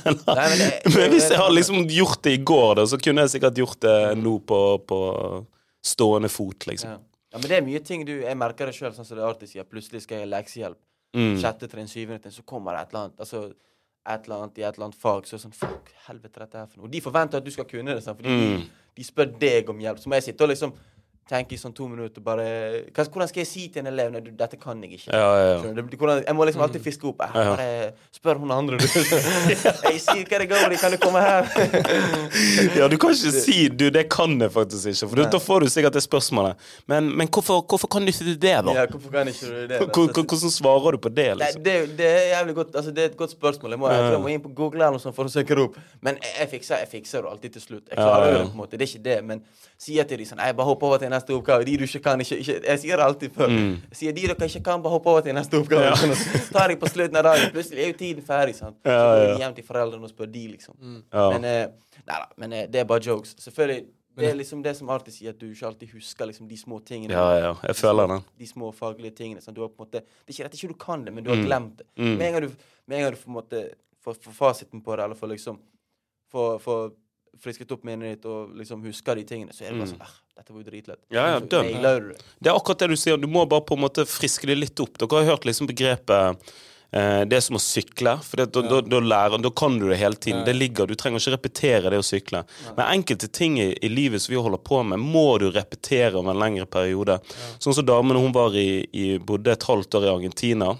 mener? 0.57 0.81
Men 0.97 1.11
hvis 1.13 1.29
jeg 1.29 1.37
hadde 1.37 1.55
liksom 1.55 1.87
gjort 1.87 2.21
det 2.23 2.33
i 2.33 2.43
går, 2.43 2.75
da, 2.75 2.83
så 2.89 2.97
kunne 2.97 3.21
jeg 3.21 3.29
sikkert 3.37 3.55
gjort 3.61 3.79
det 3.85 4.17
nå 4.17 4.39
på, 4.49 4.61
på 4.87 5.45
stående 5.85 6.27
fot, 6.29 6.65
liksom. 6.67 6.97
Ja. 7.33 7.37
men 7.39 7.49
det 7.49 7.57
er 7.57 7.61
mye 7.65 7.79
ting 7.83 8.05
du 8.07 8.13
Jeg 8.21 8.37
merker 8.37 8.65
det 8.65 8.75
sjøl, 8.75 8.93
sånn 8.95 9.05
som 9.05 9.17
det 9.17 9.23
alltid 9.25 9.49
sier. 9.49 9.63
Plutselig 9.67 10.01
skal 10.05 10.17
jeg 10.21 10.27
ha 10.29 10.31
leksehjelp. 10.37 10.77
Mm. 11.15 11.37
Sjette 11.41 11.67
trinn, 11.71 11.87
syvende 11.87 12.21
trinn, 12.23 12.31
så 12.35 12.43
kommer 12.45 12.73
det 12.75 12.81
et 12.85 12.93
eller 12.93 13.03
annet. 13.07 13.19
Altså 13.19 13.41
et 14.07 14.23
eller 14.27 14.35
annet 14.43 14.57
i 14.57 14.63
et 14.63 14.73
eller 14.77 14.85
annet 14.87 14.95
fag. 15.01 15.25
Så 15.27 15.35
er 15.35 15.37
det 15.41 15.45
sånn 15.47 15.57
Fuck, 15.57 15.91
helvete, 16.07 16.39
dette 16.39 16.55
er 16.61 16.67
for 16.67 16.77
noe. 16.79 16.85
Og 16.87 16.91
De 16.91 17.01
forventer 17.01 17.37
at 17.37 17.43
du 17.43 17.51
skal 17.51 17.65
kunne 17.65 17.95
det, 17.95 18.03
sant? 18.03 18.17
fordi 18.21 18.29
Mm. 18.29 18.61
de, 18.61 18.69
de 18.95 19.03
spør 19.03 19.33
deg 19.39 19.69
om 19.69 19.77
hjelp. 19.79 19.99
Så 19.99 20.07
må 20.07 20.15
jeg 20.15 20.23
sitte 20.29 20.43
og 20.43 20.49
liksom 20.53 20.73
tenke 21.29 21.55
i 21.55 21.59
sånn 21.59 21.73
to 21.75 21.87
minutter 21.91 22.23
bare 22.23 22.45
hva, 22.95 23.03
Hvordan 23.07 23.27
skal 23.29 23.41
jeg 23.43 23.49
si 23.49 23.67
til 23.73 23.83
en 23.83 23.89
elev 23.91 24.11
Nei, 24.13 24.21
dette 24.39 24.57
kan 24.61 24.81
jeg 24.83 24.93
ikke. 24.97 25.11
Ja, 25.11 25.27
ja, 25.37 25.47
ja. 25.63 25.73
Det 25.75 25.97
hvordan, 25.99 26.23
jeg 26.25 26.35
må 26.37 26.45
liksom 26.47 26.63
alltid 26.63 26.83
fiske 26.85 27.07
opp. 27.09 27.23
Jeg, 27.25 27.33
bare 27.51 27.91
spør 28.15 28.39
hun 28.43 28.51
andre, 28.55 28.77
du. 28.79 28.87
jeg 29.91 29.99
sier 30.03 30.23
hva 30.29 30.39
det 30.41 30.47
går 30.51 30.75
i, 30.75 30.79
kan 30.81 30.93
du 30.95 30.97
komme 31.01 31.23
her? 31.23 31.49
Ja, 32.77 32.87
du 32.91 32.97
kan 33.01 33.11
ikke 33.15 33.31
si 33.33 33.67
du, 33.69 33.89
'det 33.89 34.07
kan 34.09 34.39
jeg 34.41 34.51
faktisk 34.51 34.87
ikke', 34.91 35.09
for 35.09 35.15
da- 35.23 35.39
får 35.39 35.59
du 35.65 35.69
sikkert 35.69 35.93
det 35.93 36.03
spørsmålet. 36.03 36.55
Men, 36.87 37.09
men 37.17 37.27
hvorfor, 37.27 37.61
hvorfor 37.67 37.87
kan 37.87 38.01
du 38.05 38.07
ikke 38.13 38.25
det, 38.25 38.39
da? 38.41 38.71
ja, 38.73 38.85
hvorfor 38.85 39.09
kan 39.11 39.27
ikke 39.27 39.45
du 39.45 39.61
det? 39.67 39.69
da? 39.69 39.85
Hvor- 39.85 40.11
hvor- 40.13 40.25
Hvordan 40.27 40.51
svarer 40.51 40.91
du 40.91 40.97
på 40.97 41.09
det, 41.09 41.27
Nei, 41.37 41.45
liksom? 41.45 41.63
det, 41.63 41.97
det 41.97 42.05
er 42.07 42.37
jævlig 42.39 42.55
godt 42.55 42.75
Altså, 42.75 42.91
det 42.91 43.01
er 43.03 43.05
et 43.05 43.17
godt 43.17 43.31
spørsmål. 43.31 43.71
Jeg 43.71 43.79
må, 43.79 43.89
jeg 43.89 44.11
jeg 44.11 44.21
må 44.21 44.27
inn 44.27 44.41
på 44.41 44.53
Google 44.55 44.85
eller 44.85 44.99
sånt 44.99 45.15
for 45.15 45.23
å 45.25 45.31
søke 45.31 45.55
det 45.55 45.63
opp. 45.63 45.77
Men 46.01 46.17
jeg, 46.21 46.33
jeg, 46.39 46.49
fikser, 46.49 46.75
jeg 46.83 46.87
fikser 46.91 47.21
det 47.21 47.31
alltid 47.31 47.49
til 47.57 47.61
slutt. 47.61 47.83
Jeg 47.89 47.97
klarer 47.97 48.25
Ja, 48.27 48.31
ja. 48.31 48.37
det 48.37 48.45
på 48.47 48.51
en 48.51 48.57
måte. 48.61 48.77
Det 48.77 48.81
er 48.87 48.91
ikke 48.91 49.03
det. 49.03 49.17
Men 49.25 49.41
sier 49.77 50.03
til 50.09 50.17
de 50.17 50.25
sånn 50.25 50.39
Jeg 50.45 50.55
bare 50.57 50.65
håper 50.67 50.87
over 50.87 50.97
til 51.01 51.09
neste 51.17 51.35
oppgave. 51.35 51.65
De 51.67 51.75
du 51.81 51.83
ikke 51.87 52.01
kan, 52.05 52.21
ikke, 52.23 52.37
ikke 52.43 52.55
Jeg 52.67 52.79
sier 52.85 52.97
det 53.01 53.05
alltid 53.09 53.35
før. 53.35 53.51
Mm. 53.51 53.75
Sier 53.99 54.15
de 54.15 54.23
dere 54.29 54.47
ikke 54.49 54.63
kan, 54.69 54.81
bare 54.85 54.95
hopp 54.95 55.09
over 55.11 55.25
til 55.27 55.35
neste 55.37 55.59
oppgave. 55.59 55.89
Ja. 55.89 55.95
Så 55.97 56.47
tar 56.53 56.69
jeg 56.73 56.79
på 56.81 56.89
slutten 56.93 57.19
av 57.19 57.27
dagen. 57.27 57.51
Plutselig 57.55 57.83
er 57.83 57.91
jo 57.91 57.97
tiden 57.99 58.23
ferdig, 58.25 58.55
sant. 58.57 58.79
Så 58.85 58.93
Ja, 58.95 59.03
går 59.11 59.21
ja. 59.25 59.33
de 59.35 59.43
hjem 59.43 59.55
til 59.59 59.67
foreldrene 59.67 60.07
og 60.07 60.13
spør 60.15 60.31
de, 60.31 60.45
liksom. 60.55 60.79
Ja. 61.11 61.27
Men 61.35 61.45
eh, 61.51 61.67
Nei 62.07 62.17
da. 62.23 62.27
Men 62.39 62.53
eh, 62.53 62.67
det 62.71 62.79
er 62.85 62.89
bare 62.89 63.03
jokes. 63.03 63.35
Selvfølgelig. 63.43 63.85
Det 64.17 64.25
er 64.31 64.37
liksom 64.39 64.61
det 64.65 64.71
som 64.73 64.89
alltid 64.89 65.13
sier, 65.13 65.29
at 65.35 65.37
du 65.37 65.45
ikke 65.51 65.67
alltid 65.67 65.91
husker 65.93 66.25
liksom 66.25 66.47
de 66.49 66.55
små 66.57 66.79
tingene. 66.81 67.13
Ja, 67.13 67.25
ja, 67.37 67.51
jeg 67.69 67.75
føler 67.77 68.07
det. 68.09 68.15
De 68.41 68.47
små 68.49 68.71
faglige 68.73 69.13
tingene. 69.19 69.43
Sånn, 69.45 69.53
du 69.53 69.59
har 69.61 69.69
på 69.69 69.83
en 69.83 69.85
måte, 69.85 70.01
det 70.25 70.31
er 70.31 70.33
ikke 70.39 70.47
at 70.49 70.55
ikke 70.57 70.69
du 70.71 70.77
kan 70.81 71.03
det, 71.05 71.13
men 71.13 71.23
du 71.23 71.29
har 71.29 71.37
Mm. 71.37 71.45
glemt 71.45 71.75
det. 71.83 71.85
Mm. 72.01 72.15
Med 72.17 72.25
en 72.25 72.33
gang 72.33 72.47
du, 72.47 72.55
med 72.89 72.97
en 72.97 73.03
gang 73.05 73.13
du 73.13 73.19
får, 73.21 73.33
måte, 73.35 73.61
får, 74.01 74.17
får 74.25 74.33
fasiten 74.39 74.81
på 74.81 74.95
det, 74.97 75.03
eller 75.05 75.19
får 75.19 75.29
liksom 75.35 75.59
får, 76.33 76.57
får 76.65 76.81
frisket 77.41 77.71
opp 77.75 77.83
minnet 77.87 78.17
ditt 78.17 78.29
og 78.29 78.55
liksom 78.57 78.85
husker 78.87 79.19
de 79.19 79.25
tingene, 79.27 79.55
så 79.55 79.65
er 79.65 79.73
det 79.73 79.81
bare 79.81 79.91
sånn 79.93 80.05
ah, 80.05 80.15
Dette 80.37 80.53
var 80.53 80.61
jo 80.61 80.69
dritlett. 80.69 81.01
Mm. 81.01 81.17
Ja, 81.17 81.27
ja, 81.33 81.41
du 81.41 82.13
det. 82.13 82.21
Er 82.45 82.53
akkurat 82.53 82.83
det 82.83 82.93
du 82.93 82.97
sier. 82.99 83.17
Du 83.17 83.27
må 83.31 83.45
bare 83.49 83.65
på 83.65 83.77
en 83.77 83.83
måte 83.87 84.05
friske 84.09 84.49
det 84.49 84.57
litt 84.57 84.79
opp. 84.83 84.99
Dere 85.01 85.21
har 85.21 85.31
hørt 85.33 85.47
liksom 85.49 85.69
begrepet 85.69 86.43
eh, 86.91 87.23
det 87.25 87.39
er 87.39 87.41
som 87.41 87.57
å 87.57 87.61
sykle. 87.63 88.13
For 88.21 88.41
det, 88.41 88.51
da, 88.53 88.61
da, 88.69 88.81
da, 88.85 89.01
lærer, 89.01 89.41
da 89.41 89.51
kan 89.63 89.79
du 89.81 89.87
det 89.89 89.97
hele 89.97 90.19
tiden. 90.19 90.43
Ja. 90.43 90.47
Det 90.51 90.55
ligger, 90.59 90.89
Du 90.89 90.93
trenger 90.93 91.23
ikke 91.23 91.33
repetere 91.33 91.93
det 91.93 92.01
å 92.03 92.05
sykle. 92.05 92.43
Men 92.69 92.85
enkelte 92.85 93.31
ting 93.33 93.57
i, 93.63 93.71
i 93.81 93.89
livet 93.89 94.21
som 94.21 94.35
vi 94.35 94.41
holder 94.45 94.61
på 94.61 94.83
med, 94.85 95.01
må 95.01 95.25
du 95.41 95.49
repetere 95.49 96.13
over 96.13 96.35
en 96.35 96.43
lengre 96.43 96.69
periode. 96.69 97.17
Sånn 97.57 97.77
som 97.77 97.87
damen 97.87 98.21
hun 98.21 98.35
var 98.35 98.53
i, 98.57 98.85
i 98.93 99.15
bodde 99.17 99.57
et 99.57 99.69
halvt 99.71 99.97
år 99.97 100.05
i 100.05 100.13
Argentina. 100.19 100.75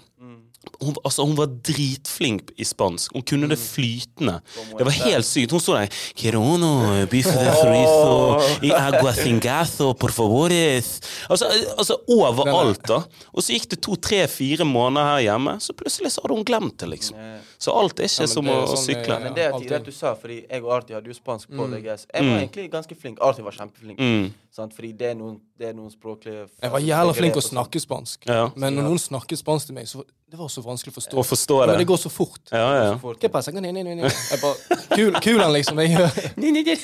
Hun, 0.80 0.94
altså, 1.04 1.24
hun 1.26 1.36
var 1.38 1.50
dritflink 1.64 2.52
i 2.56 2.64
spansk. 2.68 3.12
Hun 3.16 3.24
kunne 3.26 3.48
det 3.50 3.58
flytende. 3.58 4.38
Det 4.78 4.86
var 4.86 4.94
helt 5.00 5.26
sykt. 5.26 5.54
Hun 5.54 5.62
sto 5.62 5.74
der 5.76 5.88
Quirono, 6.18 6.72
bife 7.10 7.32
de 7.34 7.52
frizo, 7.58 8.14
i 8.62 8.72
agua 8.74 9.12
cingazo, 9.16 9.92
por 9.98 10.14
favores. 10.14 11.00
Altså, 11.30 11.50
altså 11.76 11.98
overalt, 12.08 12.82
da. 12.88 13.02
Og 13.32 13.42
så 13.44 13.56
gikk 13.56 13.70
det 13.74 13.80
to, 13.84 13.96
tre, 13.96 14.24
fire 14.30 14.66
måneder 14.68 15.14
her 15.14 15.24
hjemme, 15.28 15.58
så 15.62 15.74
plutselig 15.76 16.12
så 16.14 16.24
hadde 16.24 16.38
hun 16.38 16.46
glemt 16.48 16.78
det, 16.80 16.90
liksom. 16.94 17.18
Så 17.58 17.72
alt 17.74 17.98
er 17.98 18.04
ikke 18.06 18.20
Ja, 18.22 18.26
som 18.26 18.44
det 18.44 18.52
å, 18.54 18.56
er 18.62 18.66
å 18.66 18.76
sånn, 18.76 18.86
sykle. 18.86 19.14
eh, 19.16 19.22
Men 19.24 19.34
det 19.34 19.44
er 19.48 19.52
tidligere 19.52 19.84
du 19.84 19.90
sa, 19.90 20.14
fordi 20.14 20.46
jeg 20.48 20.62
og 20.62 20.70
Arti 20.76 20.94
hadde 20.94 21.06
jo 21.10 21.14
spansk 21.14 21.48
på 21.50 21.66
Mm. 21.66 21.72
VGS. 21.74 22.06
Jeg 22.14 22.22
var 22.22 22.30
Mm. 22.38 22.38
egentlig 22.48 22.70
ganske 22.70 22.96
flink. 22.96 23.18
Arti 23.20 23.42
var 23.42 23.50
kjempeflink. 23.52 23.98
Mm. 23.98 24.32
Sant? 24.50 24.72
Fordi 24.74 24.92
det 24.96 25.10
er 25.10 25.14
noen, 25.14 25.40
det 25.58 25.68
er 25.68 25.72
noen 25.74 25.90
språklige 25.90 26.48
Jeg 26.62 26.70
var 26.70 26.80
jævla 26.80 27.12
flink 27.14 27.34
å 27.34 27.36
begrep 27.36 27.36
og 27.36 27.42
sånn. 27.42 27.58
snakke 27.58 27.80
spansk. 27.80 28.26
Ja. 28.26 28.50
Men 28.56 28.74
når 28.76 28.82
noen 28.84 28.98
snakket 28.98 29.38
spansk 29.42 29.66
til 29.66 29.74
meg, 29.74 29.84
så 29.86 30.04
det 30.30 30.38
var 30.38 30.46
så 30.48 30.62
vanskelig 30.62 30.92
å 30.92 31.00
forstå. 31.00 31.14
Å 31.18 31.24
forstå 31.24 31.60
det. 31.60 31.66
Men 31.68 31.78
det. 31.78 31.86
går 31.88 31.96
så 31.98 32.10
fort. 32.10 32.40
Ja, 32.52 32.72
ja. 32.84 32.92
Så 32.94 33.00
fort. 33.00 33.18
Hva 33.20 33.28
passa? 33.32 33.50
Nei, 33.52 33.72
nei, 33.72 33.82
nei, 33.82 33.94
nei. 33.94 34.08
Jeg 34.08 34.40
bare 34.40 34.54
Kul, 34.94 35.12
kulen, 35.24 35.52
liksom. 35.52 35.78
Jeg 35.78 35.96
gjør 35.96 36.36
Nei, 36.38 36.50
nei, 36.50 36.62
nei. 36.62 36.76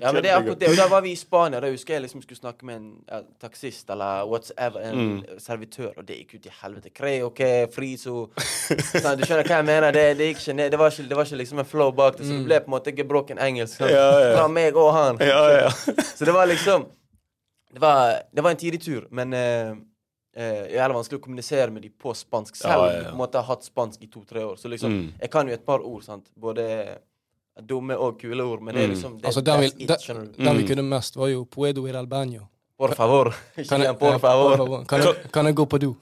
Ja, 0.00 0.12
men 0.12 0.22
det 0.22 0.30
er 0.30 0.36
akkurat 0.40 0.58
det. 0.58 0.68
Og 0.70 0.76
da 0.76 0.86
var 0.88 1.00
vi 1.02 1.12
i 1.12 1.16
Spania. 1.16 1.60
Da 1.60 1.66
husker 1.68 1.94
jeg 1.98 2.02
liksom 2.04 2.22
skulle 2.22 2.38
snakke 2.40 2.62
med 2.64 2.76
en 2.76 2.92
ja, 3.10 3.20
taxist 3.40 3.90
eller 3.90 4.24
whatever, 4.26 4.80
en 4.80 4.92
Mm. 5.22 5.40
servitør, 5.40 5.92
og 5.98 6.06
det 6.06 6.16
gikk 6.20 6.34
ut 6.36 6.46
i 6.46 6.50
helvete. 6.62 6.92
Creo 6.94 7.30
que 7.34 7.66
friso 7.72 8.28
sånn, 8.36 9.18
Du 9.18 9.24
skjønner 9.26 9.44
hva 9.44 9.56
jeg 9.58 9.64
mener? 9.66 9.81
Det, 9.90 10.16
det 10.18 10.26
gikk 10.30 10.38
ikke 10.40 10.54
ned. 10.54 10.70
Det 10.70 10.78
var 10.78 10.90
ikke, 10.90 11.08
det 11.08 11.16
var 11.16 11.24
ikke 11.24 11.36
liksom 11.42 11.58
en 11.58 11.64
flow 11.64 11.90
bak 11.92 12.16
det, 12.18 12.26
så 12.26 12.32
det 12.38 12.44
ble 12.46 12.60
på 12.60 12.70
en 12.70 12.76
måte 12.78 12.92
gebroken 12.94 13.38
engelsk. 13.38 13.78
Sånn. 13.80 13.90
Ja, 13.90 14.20
ja. 14.20 14.36
Fra 14.36 14.48
meg 14.48 14.76
og 14.76 14.92
han. 14.94 15.16
Ja, 15.20 15.42
ja. 15.50 15.70
Så 16.16 16.24
det 16.24 16.32
var 16.32 16.46
liksom 16.46 16.86
Det 17.72 17.80
var, 17.80 18.22
det 18.32 18.42
var 18.44 18.50
en 18.50 18.56
tidlig 18.56 18.82
tur, 18.84 19.08
men 19.10 19.32
uh, 19.34 19.76
Uh, 20.32 20.64
det 20.64 20.78
er 20.80 20.88
vanskelig 20.88 21.18
å 21.18 21.22
kommunisere 21.26 21.68
med 21.70 21.82
dem 21.82 21.92
på 22.00 22.14
spansk, 22.16 22.56
selv 22.56 22.72
Ja, 22.72 22.78
om 22.78 22.86
ja, 22.86 22.92
du 22.92 22.96
ja. 23.02 23.08
på 23.10 23.12
en 23.12 23.18
måte 23.20 23.36
har 23.36 23.44
hatt 23.52 23.64
spansk 23.66 24.00
i 24.00 24.06
to-tre 24.08 24.40
år. 24.40 24.56
Så 24.56 24.68
liksom, 24.72 24.90
Mm. 24.90 25.08
jeg 25.20 25.30
kan 25.30 25.46
jo 25.46 25.52
et 25.52 25.66
par 25.66 25.80
ord, 25.84 26.02
sant. 26.06 26.30
Både 26.40 26.64
dumme 27.60 27.92
og 28.00 28.16
kule 28.18 28.40
ord, 28.42 28.62
men 28.62 28.74
det 28.74 28.82
er 28.82 28.86
Mm. 28.88 28.94
liksom 28.94 29.18
det, 29.20 29.26
Altså, 29.28 29.42
der 29.44 29.60
vi, 29.60 29.68
der, 29.84 29.96
der 29.98 30.54
vi 30.54 30.62
Mm. 30.62 30.68
kunne 30.68 30.82
mest, 30.88 31.16
var 31.16 31.28
jo 31.28 31.44
Puedo 31.44 31.86
ir 31.86 31.96
al 31.96 32.06
baño. 32.06 32.46
Por 32.78 32.94
favor. 33.00 33.34
Kan 33.68 33.82
jeg, 33.82 33.98
por 33.98 34.18
favor. 34.18 34.84
Kan 34.88 35.02
jeg, 35.02 35.14
kan 35.32 35.46
jeg 35.46 35.54
gå 35.54 35.64
på 35.64 35.78
do? 35.78 35.94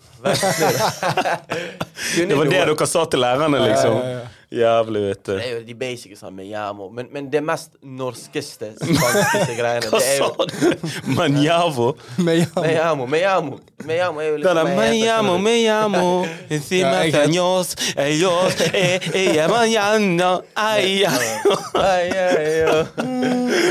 Det 2.16 2.34
var 2.36 2.44
det 2.44 2.52
dere 2.52 2.86
sa 2.86 3.04
til 3.10 3.20
lærerne, 3.20 3.58
liksom? 3.68 3.96
Ja, 3.96 4.04
ja, 4.10 4.18
ja. 4.20 4.28
Jævlig, 4.50 5.00
vet 5.08 5.20
du. 5.26 5.32
Det 5.38 5.44
er 5.46 5.50
jo 5.52 5.60
de 5.66 5.74
basice 5.78 6.16
sammen. 6.18 6.36
med 6.36 6.46
jamo. 6.50 6.88
Men, 6.90 7.06
men 7.14 7.28
det 7.30 7.38
mest 7.46 7.70
norskeste 7.86 8.72
spanskeste 8.80 9.54
greiene, 9.54 9.86
Hva 9.92 10.00
sa 10.02 10.26
du? 10.50 10.72
Manjavo? 11.14 11.92
Men 12.18 12.40
ja, 12.40 12.48
Me 12.58 12.72
llamo, 12.74 13.06
me 13.06 13.20
llamo. 13.22 13.60
Me 13.86 13.94
llamo 14.00 14.20
er 14.20 14.26
jo 14.32 14.36
liksom 14.40 14.58
er 14.58 14.66
jeg 14.66 14.76
me 14.76 14.88
heter, 14.88 15.06
llamo, 15.06 15.36
skjønner 15.36 15.38
du. 15.38 15.44
me 15.44 15.54
llamo 15.62 16.26
Encima 16.50 17.04
caños 17.14 17.74
Ellos 17.96 18.60
eh, 18.74 18.98
eh, 19.14 19.46
mañana 19.48 20.32
Ay, 20.54 21.04
ay. 21.04 21.30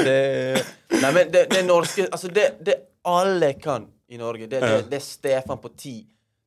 Det, 0.06 0.66
nei, 1.02 1.12
men 1.16 1.32
det, 1.32 1.46
det 1.52 1.64
norske 1.68 2.08
Altså, 2.12 2.28
det, 2.34 2.50
det 2.66 2.76
alle 3.08 3.54
kan 3.62 3.88
i 4.10 4.18
Norge, 4.18 4.48
det, 4.50 4.60
det, 4.64 4.84
det 4.90 4.98
er 5.00 5.06
Stefan 5.06 5.58
på 5.62 5.70
ti. 5.78 6.00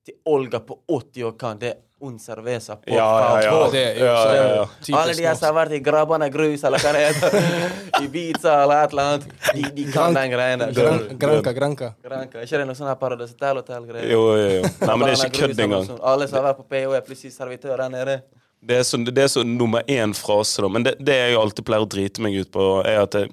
til 0.04 0.14
Olga 0.26 0.59
på 0.66 0.80
80 0.90 1.25
år 1.28 1.35
kan 1.38 1.59
det 1.62 1.75
un 2.02 2.16
cerveza 2.18 2.75
på 2.76 2.90
Ja, 2.90 2.97
ja, 2.97 3.42
ja. 3.44 3.50
favor. 3.50 3.68
Det 3.73 3.82
er 3.85 3.99
Ja, 4.04 4.35
ja, 4.35 4.47
ja. 4.56 4.64
typisk 4.80 4.99
Alle 4.99 5.12
de 5.14 5.23
her 5.28 5.35
som 5.38 5.47
har 5.47 5.54
vært 5.61 5.76
i 5.76 5.78
Grabana 5.78 6.26
grus, 6.35 6.64
eller 6.66 6.82
hva 6.82 6.92
det 6.97 7.02
heter, 7.04 7.37
Ibiza 8.02 8.56
eller 8.64 8.80
et 8.85 8.90
eller 8.97 9.02
annet, 9.12 9.28
de, 9.54 9.62
de 9.76 9.85
kan 9.92 10.16
den 10.18 10.32
greia 10.32 10.56
granka, 10.75 11.52
granka. 11.54 11.92
Granca. 12.02 12.40
Er 12.42 12.49
ikke 12.49 12.59
det 12.59 12.66
noe 12.66 12.75
sånn 12.80 12.90
her 12.90 12.99
Paradise 12.99 13.37
Hotel-hotell-greier? 13.37 14.11
Jo, 14.11 14.25
jo, 14.40 14.49
jo. 14.56 14.62
Nei, 14.82 14.97
men 14.97 15.06
det 15.06 15.12
er 15.14 15.23
ikke 15.28 15.44
kødd 15.47 15.62
engang. 15.68 15.87
Sånn. 15.92 16.02
Alle 16.02 16.26
som 16.26 16.40
har 16.40 16.49
vært 16.50 16.59
på 16.64 16.66
PH, 16.75 16.97
er 16.99 17.06
plutselig 17.06 17.37
servitør 17.37 17.78
der 17.85 17.94
nede. 17.94 18.18
Det 18.62 18.80
er 18.80 18.85
så, 18.90 18.99
det 19.06 19.23
er 19.23 19.30
så 19.30 19.47
nummer 19.47 19.87
én 19.90 20.11
frase, 20.18 20.59
da. 20.66 20.68
Men 20.75 20.82
det, 20.90 20.97
det 20.99 21.14
jeg 21.21 21.38
alltid 21.38 21.66
pleier 21.71 21.87
å 21.87 21.90
drite 21.94 22.23
meg 22.26 22.35
ut 22.42 22.50
på, 22.54 22.66
er 22.82 22.99
at 23.06 23.14
jeg, 23.21 23.30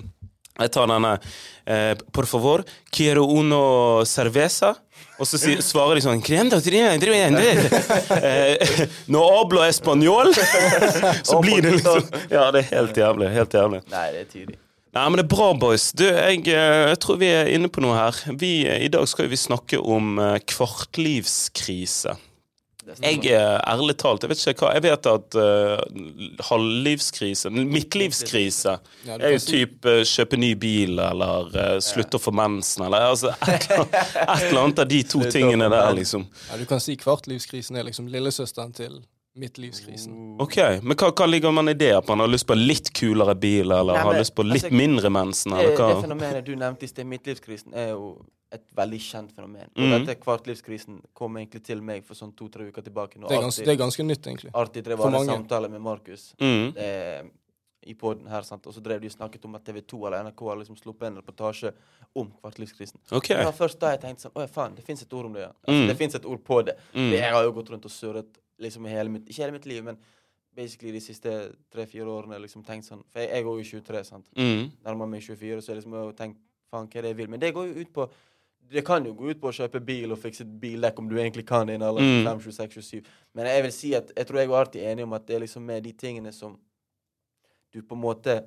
jeg 0.60 0.74
tar 0.76 0.88
denne 0.92 1.16
eh, 1.66 1.96
Por 2.12 2.28
favor, 2.30 2.64
quiero 2.92 3.26
uno 3.26 4.04
cerveza. 4.06 4.76
Og 5.20 5.28
så 5.28 5.40
si, 5.40 5.58
svarer 5.64 6.00
de 6.00 6.04
sånn 6.06 6.22
eh, 8.24 8.86
No 9.12 9.26
hablo 9.36 9.66
español. 9.68 10.32
så 11.28 11.42
blir 11.44 11.62
det 11.62 11.76
liksom 11.78 12.08
Ja, 12.32 12.50
det 12.56 12.66
er 12.66 12.72
helt 12.72 12.98
jævlig. 12.98 13.30
Helt 13.36 13.54
jævlig. 13.54 13.84
Nei, 13.92 14.08
det 14.16 14.26
er 14.26 14.32
tydelig. 14.32 14.60
Nei, 14.90 15.04
men 15.06 15.20
det 15.20 15.26
er 15.28 15.30
bra, 15.30 15.52
boys. 15.54 15.92
Du, 15.94 16.06
jeg, 16.08 16.48
eh, 16.50 16.88
jeg 16.90 17.00
tror 17.04 17.20
vi 17.22 17.28
er 17.30 17.52
inne 17.54 17.70
på 17.70 17.84
noe 17.84 17.94
her. 17.94 18.24
Vi, 18.42 18.64
eh, 18.66 18.88
I 18.88 18.90
dag 18.90 19.06
skal 19.12 19.30
vi 19.30 19.38
snakke 19.38 19.78
om 19.78 20.18
eh, 20.18 20.40
kvartlivskrise. 20.50 22.16
Det 22.90 22.96
er 22.96 23.00
sånn 23.00 23.26
Jeg 23.28 23.36
er 23.38 23.60
ærlig 23.70 23.96
talt, 24.02 24.24
jeg 24.24 24.32
vet 24.32 24.42
ikke 24.52 24.66
hva 24.66 24.72
Jeg 24.78 24.84
vet 24.88 25.10
at 25.12 25.38
uh, 25.38 25.82
halvlivskrise, 26.50 27.52
midtlivskrise, 27.54 28.76
Ja, 29.06 29.20
er 29.20 29.36
jo 29.36 29.44
type 29.44 29.54
uh, 29.54 29.70
typ 29.70 29.90
eh, 29.92 30.02
kjøpe 30.10 30.40
ny 30.40 30.50
bil 30.60 31.00
eller 31.04 31.52
uh, 31.54 31.76
slutte 31.84 32.18
å 32.18 32.24
få 32.24 32.34
mensen 32.36 32.88
eller 32.88 33.12
altså, 33.12 33.36
et, 33.46 33.70
eller 33.70 33.84
annet, 33.84 34.18
et 34.24 34.48
eller 34.48 34.62
annet 34.64 34.84
av 34.84 34.90
de 34.90 35.04
to 35.14 35.22
tingene 35.36 35.70
der, 35.70 35.94
liksom. 35.98 36.26
Ja, 36.50 36.58
du 36.58 36.66
kan 36.70 36.82
si 36.84 36.96
kvartlivskrisen 37.00 37.78
er 37.78 37.88
liksom 37.90 38.10
lillesøsteren 38.12 38.74
til 38.76 39.00
midtlivskrisen. 39.40 40.16
Ok, 40.42 40.58
Men 40.82 40.98
hva, 40.98 41.12
hva 41.14 41.28
ligger 41.30 41.54
man 41.56 41.72
i 41.72 41.76
det? 41.78 41.92
At 42.02 42.10
man 42.10 42.24
har 42.24 42.32
lyst 42.32 42.48
på 42.50 42.58
litt 42.58 42.90
kulere 42.98 43.38
bil, 43.40 43.70
eller 43.70 43.94
Nei, 43.94 44.02
har 44.08 44.18
lyst 44.18 44.36
på 44.36 44.44
litt 44.48 44.66
altså, 44.66 44.82
mindre 44.82 45.14
mensen, 45.14 45.56
Eller 45.56 45.78
hva? 45.78 45.94
det 45.94 46.00
det 46.00 46.08
fenomenet 46.08 46.50
du 46.50 46.56
nevnte 46.58 46.88
i 46.88 46.92
sted, 46.92 47.08
midtlivskrisen, 47.08 47.76
er 47.78 47.94
jo 47.94 48.18
et 48.52 48.64
veldig 48.76 49.00
kjent 49.00 49.32
fenomen. 49.36 49.70
Og 49.76 49.84
Mhm. 49.84 50.06
dette 50.06 50.20
kvartlivskrisen 50.22 51.02
kom 51.14 51.36
egentlig 51.38 51.64
til 51.64 51.82
meg 51.82 52.04
for 52.04 52.16
sånn 52.16 52.36
to-tre 52.36 52.70
uker 52.72 52.82
tilbake. 52.82 53.20
Det 53.20 53.32
er, 53.32 53.42
ganske, 53.42 53.64
det 53.66 53.74
er 53.74 53.84
ganske 53.84 54.04
nytt, 54.06 54.22
egentlig. 54.26 54.52
Artig 54.54 54.84
drev 54.84 54.98
mange. 54.98 55.26
samtale 55.28 55.70
med 55.70 55.82
Markus 55.82 56.34
Mm. 56.40 56.74
eh, 56.78 57.24
i 57.86 57.94
poden 57.94 58.28
her, 58.28 58.42
sant? 58.42 58.66
og 58.68 58.74
så 58.74 58.82
drev 58.82 59.00
de 59.02 59.08
og 59.08 59.14
snakket 59.14 59.46
om 59.46 59.56
at 59.56 59.64
TV2 59.64 60.08
eller 60.08 60.24
NRK 60.24 60.40
har 60.50 60.56
liksom 60.58 60.76
sluppet 60.78 61.08
en 61.08 61.18
reportasje 61.22 61.74
om 62.16 62.32
kvartlivskrisen. 62.44 62.98
Okay. 63.12 63.38
Det 63.38 63.46
var 63.46 63.54
først 63.54 63.80
da 63.80 63.92
jeg 63.96 64.02
tenkte 64.02 64.22
sånn 64.22 64.34
Å 64.34 64.40
ja, 64.42 64.48
faen, 64.48 64.76
det 64.76 64.84
fins 64.84 65.02
et 65.04 65.14
ord 65.14 65.26
om 65.26 65.34
det, 65.34 65.42
ja. 65.42 65.52
Altså, 65.68 65.84
Mm. 65.84 65.88
Det 65.88 65.98
fins 65.98 66.16
et 66.16 66.26
ord 66.26 66.44
på 66.44 66.66
det. 66.66 66.78
Mm. 66.94 67.12
Det 67.12 67.20
jeg 67.20 67.32
har 67.32 67.44
jo 67.44 67.52
gått 67.54 67.70
rundt 67.70 67.86
og 67.86 67.92
surret 67.92 68.28
liksom 68.60 68.86
i 68.86 68.90
hele 68.90 69.10
mitt 69.10 69.26
Ikke 69.30 69.44
hele 69.44 69.52
mitt 69.54 69.66
liv, 69.66 69.84
men 69.84 69.98
basically 70.56 70.92
de 70.92 71.00
siste 71.00 71.56
tre-fire 71.72 72.06
årene 72.06 72.42
liksom 72.42 72.66
tenkt 72.66 72.86
sånn 72.90 73.04
For 73.10 73.20
jeg, 73.20 73.30
er 73.30 73.44
går 73.44 73.64
jo 73.64 73.80
23, 73.82 74.04
sant. 74.06 74.26
Mm. 74.36 74.72
Nærmer 74.84 75.08
meg 75.08 75.22
24, 75.22 75.62
så 75.62 75.68
jeg 75.68 75.78
liksom 75.84 75.94
har 75.94 76.12
tenkt 76.14 76.38
faen, 76.72 76.88
hva 76.90 76.96
er 76.98 77.02
det 77.04 77.10
jeg 77.10 77.18
vil. 77.18 77.28
Men 77.30 77.40
det 77.40 77.54
går 77.54 77.74
jo 77.74 77.82
ut 77.82 77.94
på 77.94 78.10
det 78.72 78.84
kan 78.86 79.06
jo 79.06 79.14
gå 79.18 79.32
ut 79.32 79.40
på 79.42 79.50
å 79.50 79.56
kjøpe 79.56 79.80
bil 79.86 80.12
og 80.14 80.20
fikse 80.22 80.42
et 80.46 80.60
bildekk 80.62 81.00
om 81.00 81.08
du 81.10 81.16
egentlig 81.18 81.46
kan 81.48 81.70
inn, 81.70 81.82
eller 81.82 82.00
en 82.02 82.06
alder 82.06 82.22
Mm. 82.22 82.28
av 82.28 82.40
25, 82.44 82.70
26, 82.70 83.02
27. 83.02 83.04
Men 83.36 83.46
jeg 83.46 83.64
vil 83.64 83.72
si 83.72 83.94
at 83.96 84.12
jeg 84.16 84.28
tror 84.28 84.38
jeg 84.40 84.50
og 84.50 84.60
alltid 84.60 84.82
er 84.84 84.92
enige 84.94 85.04
om 85.04 85.14
at 85.14 85.26
det 85.28 85.36
er 85.36 85.40
liksom 85.40 85.62
med 85.66 85.84
de 85.84 85.92
tingene 85.94 86.32
som 86.34 86.58
du 87.74 87.82
på 87.82 87.96
en 87.96 88.02
måte 88.02 88.44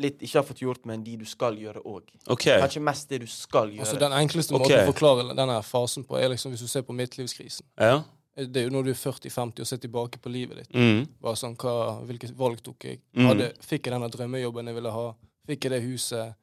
litt 0.00 0.22
ikke 0.22 0.38
har 0.38 0.44
fått 0.48 0.62
gjort, 0.62 0.86
men 0.86 1.02
de 1.04 1.16
du 1.20 1.24
skal 1.28 1.56
gjøre 1.60 1.82
òg. 1.84 2.02
Okay. 2.26 2.58
Kanskje 2.62 2.80
mest 2.82 3.08
det 3.10 3.20
du 3.20 3.26
skal 3.26 3.68
gjøre. 3.68 3.80
Altså, 3.84 3.98
den 4.00 4.12
enkleste 4.16 4.54
Ok. 4.54 4.62
måten 4.62 4.78
å 4.86 4.92
forklare 4.94 5.36
denne 5.36 5.62
fasen 5.62 6.04
på, 6.04 6.16
er 6.18 6.28
liksom 6.32 6.52
hvis 6.54 6.60
du 6.64 6.68
ser 6.68 6.82
på 6.82 6.94
midtlivskrisen. 6.96 7.66
Ja. 7.78 8.02
Det 8.36 8.56
er 8.56 8.68
jo 8.70 8.70
når 8.70 8.84
du 8.84 8.90
er 8.90 8.94
40-50 8.94 9.60
og 9.60 9.66
ser 9.66 9.76
tilbake 9.76 10.18
på 10.22 10.30
livet 10.32 10.56
ditt. 10.62 10.72
Mm. 10.72 11.06
Bare 11.20 11.34
sånn, 11.36 11.56
hva, 11.56 12.00
Hvilke 12.06 12.30
valg 12.34 12.62
tok 12.62 12.78
jeg? 12.84 13.00
Mm. 13.14 13.26
Hadde, 13.26 13.52
fikk 13.60 13.84
jeg 13.84 13.92
denne 13.92 14.08
drømmejobben 14.10 14.66
jeg 14.66 14.74
ville 14.74 14.90
ha? 14.90 15.14
Fikk 15.46 15.60
jeg 15.64 15.70
det 15.72 15.82
huset? 15.82 16.34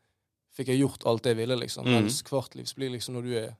Fikk 0.58 0.68
jeg 0.74 0.80
gjort 0.82 1.06
alt 1.06 1.22
det 1.24 1.36
jeg 1.36 1.38
ville? 1.48 1.56
liksom? 1.62 1.86
Mm. 1.86 2.02
Mens 2.02 2.22
kvartlivs 2.26 2.74
blir 2.76 2.90
liksom 2.98 3.14
når 3.20 3.24
du 3.30 3.34
er 3.38 3.56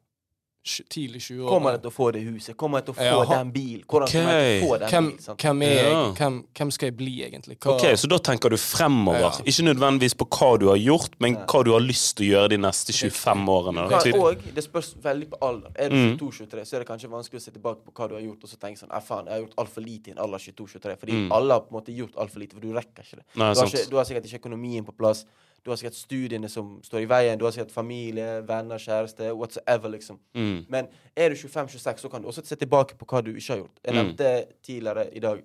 tidlig 0.92 1.22
20 1.24 1.46
år. 1.46 1.50
Kommer 1.54 1.72
jeg 1.78 1.82
til 1.86 1.88
å 1.88 1.94
få 1.96 2.06
det 2.12 2.22
huset? 2.28 2.56
Kommer 2.60 2.82
jeg 2.82 2.86
til 2.90 2.94
å 2.94 2.98
få 2.98 3.04
Ja, 3.06 3.20
ha- 3.24 3.36
den 3.38 3.52
bil? 3.56 3.84
Hvordan 3.88 4.10
kommer 4.12 4.34
jeg 4.36 4.58
til 4.60 4.68
å 4.68 4.68
få 4.68 4.80
den 4.82 4.90
hvem, 4.92 5.06
bil? 5.14 5.20
Sant? 5.24 5.40
hvem 5.46 5.62
er 5.64 5.70
jeg? 5.78 5.86
Ja. 5.94 6.02
Hvem, 6.18 6.40
hvem 6.60 6.72
skal 6.76 6.86
jeg 6.90 6.98
bli, 6.98 7.14
egentlig? 7.24 7.56
Hva, 7.64 7.76
Ok, 7.78 7.86
Så 7.96 8.10
da 8.12 8.18
tenker 8.18 8.50
du 8.52 8.58
fremover. 8.58 9.20
Ja. 9.22 9.30
Ikke 9.48 9.64
nødvendigvis 9.64 10.18
på 10.20 10.28
hva 10.28 10.50
du 10.60 10.68
har 10.68 10.76
gjort, 10.76 11.16
men 11.22 11.36
Ja. 11.38 11.46
hva 11.46 11.64
du 11.64 11.72
har 11.72 11.80
lyst 11.80 12.18
til 12.18 12.26
å 12.28 12.30
gjøre 12.36 12.50
de 12.50 12.58
neste 12.58 12.92
25 12.92 13.48
årene. 13.48 13.90
Ja, 13.90 14.20
og 14.20 14.44
det 14.54 14.64
spørs 14.66 14.94
veldig 15.00 15.30
på 15.30 15.38
alder. 15.42 15.72
Er 15.78 15.88
du 15.90 15.96
Mm. 15.96 16.18
22-23, 16.20 16.66
så 16.68 16.74
er 16.76 16.80
det 16.84 16.88
kanskje 16.90 17.10
vanskelig 17.16 17.40
å 17.40 17.42
se 17.42 17.52
tilbake 17.52 17.80
på 17.86 17.94
hva 17.94 18.10
du 18.10 18.16
har 18.16 18.22
gjort, 18.24 18.44
og 18.44 18.50
så 18.50 18.58
tenke 18.60 18.78
sånn 18.84 18.92
«Ah, 18.92 19.00
faen, 19.00 19.26
jeg 19.26 19.34
har 19.40 19.48
gjort 19.48 19.56
altfor 19.58 19.86
lite 19.86 20.08
i 20.10 20.12
en 20.12 20.18
alder 20.18 20.38
22-23. 20.40 20.98
Fordi 21.00 21.14
Mm. 21.14 21.32
alle 21.32 21.54
har 21.54 21.62
på 21.62 21.72
en 21.72 21.80
måte 21.82 21.96
gjort 21.96 22.16
altfor 22.18 22.40
lite, 22.40 22.52
for 22.54 22.60
du 22.60 22.74
rekker 22.74 23.04
ikke 23.08 23.16
det. 23.16 23.24
Nei, 23.38 23.54
Du 23.54 23.60
har, 23.62 23.68
ikke, 23.68 23.90
du 23.90 23.96
har 23.96 24.04
sikkert 24.04 24.26
ikke 24.26 24.42
økonomien 24.44 24.84
på 24.84 24.92
plass. 24.98 25.24
Du 25.68 25.72
har 25.74 25.76
sikkert 25.82 25.98
studiene 26.00 26.48
som 26.50 26.78
står 26.84 27.02
i 27.04 27.08
veien. 27.12 27.40
Du 27.40 27.44
har 27.44 27.52
sikkert 27.52 27.74
familie, 27.76 28.38
venner, 28.48 28.80
kjæreste, 28.80 29.34
whatsoever, 29.36 29.90
liksom. 29.92 30.16
Mm. 30.38 30.62
Men 30.72 30.88
er 31.16 31.34
du 31.34 31.36
25-26, 31.36 31.98
så 32.06 32.10
kan 32.14 32.22
du 32.24 32.28
også 32.32 32.46
se 32.48 32.56
tilbake 32.56 32.96
på 32.96 33.06
hva 33.10 33.20
du 33.26 33.34
ikke 33.34 33.50
har 33.54 33.58
gjort. 33.66 33.82
Jeg 33.84 33.94
Mm. 33.94 33.98
nevnte 34.00 34.46
tidligere 34.64 35.10
i 35.16 35.20
dag 35.20 35.44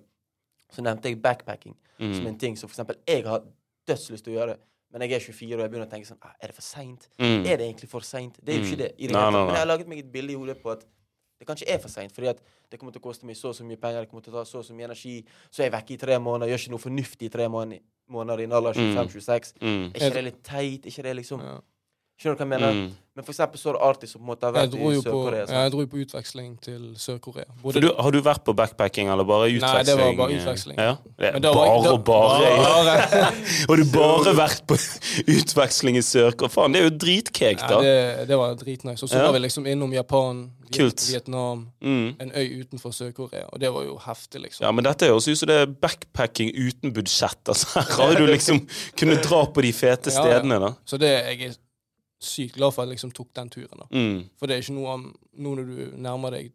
Så 0.73 0.81
nevnte 0.81 1.09
jeg 1.09 1.21
backpacking 1.21 1.75
som 1.99 2.23
Mm. 2.23 2.27
en 2.27 2.37
ting 2.39 2.55
som 2.57 2.69
for 2.69 2.73
eksempel 2.73 2.95
jeg 3.07 3.23
har 3.27 3.43
dødslyst 3.87 4.23
til 4.23 4.33
å 4.33 4.37
gjøre. 4.39 4.55
Men 4.91 5.01
jeg 5.01 5.11
er 5.11 5.19
24 5.19 5.53
og 5.55 5.61
jeg 5.61 5.69
begynner 5.71 5.87
å 5.87 5.91
tenke 5.91 6.07
sånn 6.07 6.17
ah, 6.21 6.31
Er 6.41 6.47
det 6.47 6.55
for 6.55 6.61
seint? 6.61 7.09
Mm. 7.19 7.45
Er 7.45 7.57
det 7.57 7.59
egentlig 7.67 7.89
for 7.89 7.99
seint? 7.99 8.39
Det 8.45 8.49
er 8.55 8.57
jo 8.57 8.63
Mm. 8.63 8.71
ikke 8.71 8.77
det. 8.77 8.91
i 8.97 9.07
det 9.07 9.11
Nei, 9.13 9.31
nei. 9.31 9.45
Men 9.45 9.49
jeg 9.55 9.57
har 9.57 9.65
laget 9.67 9.87
meg 9.87 9.99
et 9.99 10.11
bilde 10.11 10.31
i 10.31 10.35
hodet 10.35 10.63
på 10.63 10.71
at 10.71 10.85
det 11.43 11.49
kanskje 11.51 11.67
er 11.75 11.81
for 11.83 11.91
seint. 11.91 12.13
Fordi 12.15 12.31
at 12.31 12.39
det 12.71 12.79
kommer 12.79 12.95
til 12.95 13.01
å 13.03 13.07
koste 13.09 13.27
meg 13.27 13.35
så 13.37 13.51
og 13.51 13.57
så 13.59 13.67
mye 13.67 13.77
penger, 13.83 14.05
det 14.05 14.09
kommer 14.09 14.23
til 14.25 14.33
å 14.33 14.39
ta 14.39 14.45
så 14.49 14.61
og 14.63 14.65
så 14.65 14.73
mye 14.77 14.87
energi. 14.89 15.17
Så 15.51 15.61
er 15.61 15.69
jeg 15.69 15.75
vekke 15.75 15.93
i 15.97 15.99
tre 16.05 16.17
måneder, 16.23 16.49
gjør 16.53 16.63
ikke 16.63 16.73
noe 16.77 16.83
fornuftig 16.87 17.27
i 17.29 17.33
tre 17.35 17.49
måneder, 17.51 17.83
måneder 18.09 18.39
i 18.39 18.47
en 18.49 18.55
alder 18.59 18.73
Mm. 18.79 18.95
25-26. 18.95 19.53
Mm. 19.61 19.85
Er 19.93 19.99
ikke 19.99 20.13
det 20.17 20.23
litt 20.23 20.41
teit? 20.43 20.85
Er 20.85 20.89
ikke 20.91 21.03
det 21.03 21.15
liksom 21.21 21.41
Ja. 21.43 21.59
Skjønner 22.23 22.37
du 22.39 22.43
hva 22.43 22.45
jeg 22.47 22.53
mener? 22.55 22.73
Mm. 22.73 22.91
Men 23.13 23.25
for 23.27 23.29
eksempel 23.33 23.59
så 23.61 23.69
er 23.69 23.75
det 23.75 23.81
Arti 23.85 24.07
som 24.09 24.21
på 24.21 24.23
en 24.23 24.29
måte 24.31 24.47
har 24.47 24.53
vært 24.55 24.73
i 24.73 25.01
Sør-Korea. 25.03 25.45
jeg 25.45 25.71
dro 25.73 25.81
jo 25.83 25.87
på 25.91 25.97
utveksling 26.01 26.53
til 26.65 26.85
Sør-Korea. 26.97 27.45
Har 27.99 28.11
du 28.15 28.21
vært 28.25 28.41
på 28.47 28.55
backpacking, 28.57 29.11
eller 29.13 29.27
bare 29.27 29.49
utveksling? 29.51 29.75
Nei, 29.75 29.83
det 29.85 29.97
var 29.99 30.15
bare 30.17 30.37
utveksling. 30.39 30.77
Ja? 30.81 30.95
Det 31.19 31.33
Men 31.35 31.41
da 31.43 31.51
bare 31.53 31.91
og 31.91 32.03
bare. 32.07 32.47
Bare. 32.63 33.33
Har 33.69 33.75
du 33.77 33.83
bare 33.93 34.33
vært 34.39 34.63
på 34.65 34.79
utveksling 35.35 35.99
i 35.99 36.01
Sør-Korea? 36.01 36.49
faen, 36.55 36.73
det 36.73 36.81
er 36.81 36.87
jo 36.89 36.95
dritcake, 37.03 37.61
Ja, 37.61 37.67
da. 37.69 37.81
det, 37.85 38.27
det 38.31 38.37
var 38.39 38.55
dritnice. 38.55 39.03
Og 39.03 39.09
så 39.09 39.19
Ja. 39.19 39.25
var 39.27 39.33
vi 39.37 39.39
liksom 39.45 39.67
innom 39.69 39.93
Japan, 39.93 40.51
Kult. 40.73 41.03
Vietnam, 41.11 41.67
Mm. 41.83 42.15
en 42.19 42.31
øy 42.33 42.63
utenfor 42.63 42.89
Sør-Korea. 42.97 43.45
Og 43.53 43.59
det 43.59 43.69
var 43.71 43.83
jo 43.83 43.97
heftig, 44.07 44.41
liksom. 44.41 44.63
Ja, 44.65 44.71
men 44.71 44.83
dette 44.83 45.05
høres 45.05 45.27
ut 45.27 45.37
som 45.37 45.47
det 45.47 45.55
er 45.61 45.65
backpacking 45.67 46.49
uten 46.55 46.91
budsjett. 46.93 47.43
Altså, 47.47 47.67
her 47.77 48.07
har 48.07 48.15
du 48.15 48.25
liksom 48.25 48.65
kunnet 48.97 49.21
dra 49.21 49.45
på 49.45 49.61
de 49.61 49.71
fete 49.71 50.09
Ja, 50.09 50.17
ja. 50.25 50.39
stedene, 50.41 50.59
da. 50.59 50.73
Så 50.85 50.97
det 50.97 51.11
jeg 51.13 51.41
er 51.51 51.55
sykt 52.23 52.55
glad 52.55 52.73
for 52.73 52.83
at 52.83 52.89
jeg 52.89 52.95
liksom 52.97 53.11
tok 53.13 53.29
den 53.35 53.49
turen. 53.49 53.79
da. 53.79 53.85
Mm. 53.91 54.23
For 54.39 54.47
det 54.47 54.55
er 54.57 54.61
ikke 54.65 54.75
noe 54.79 54.93
om 54.93 55.05
nå 55.37 55.55
når 55.55 55.65
du 55.69 55.97
nærmer 55.97 56.31
deg 56.31 56.51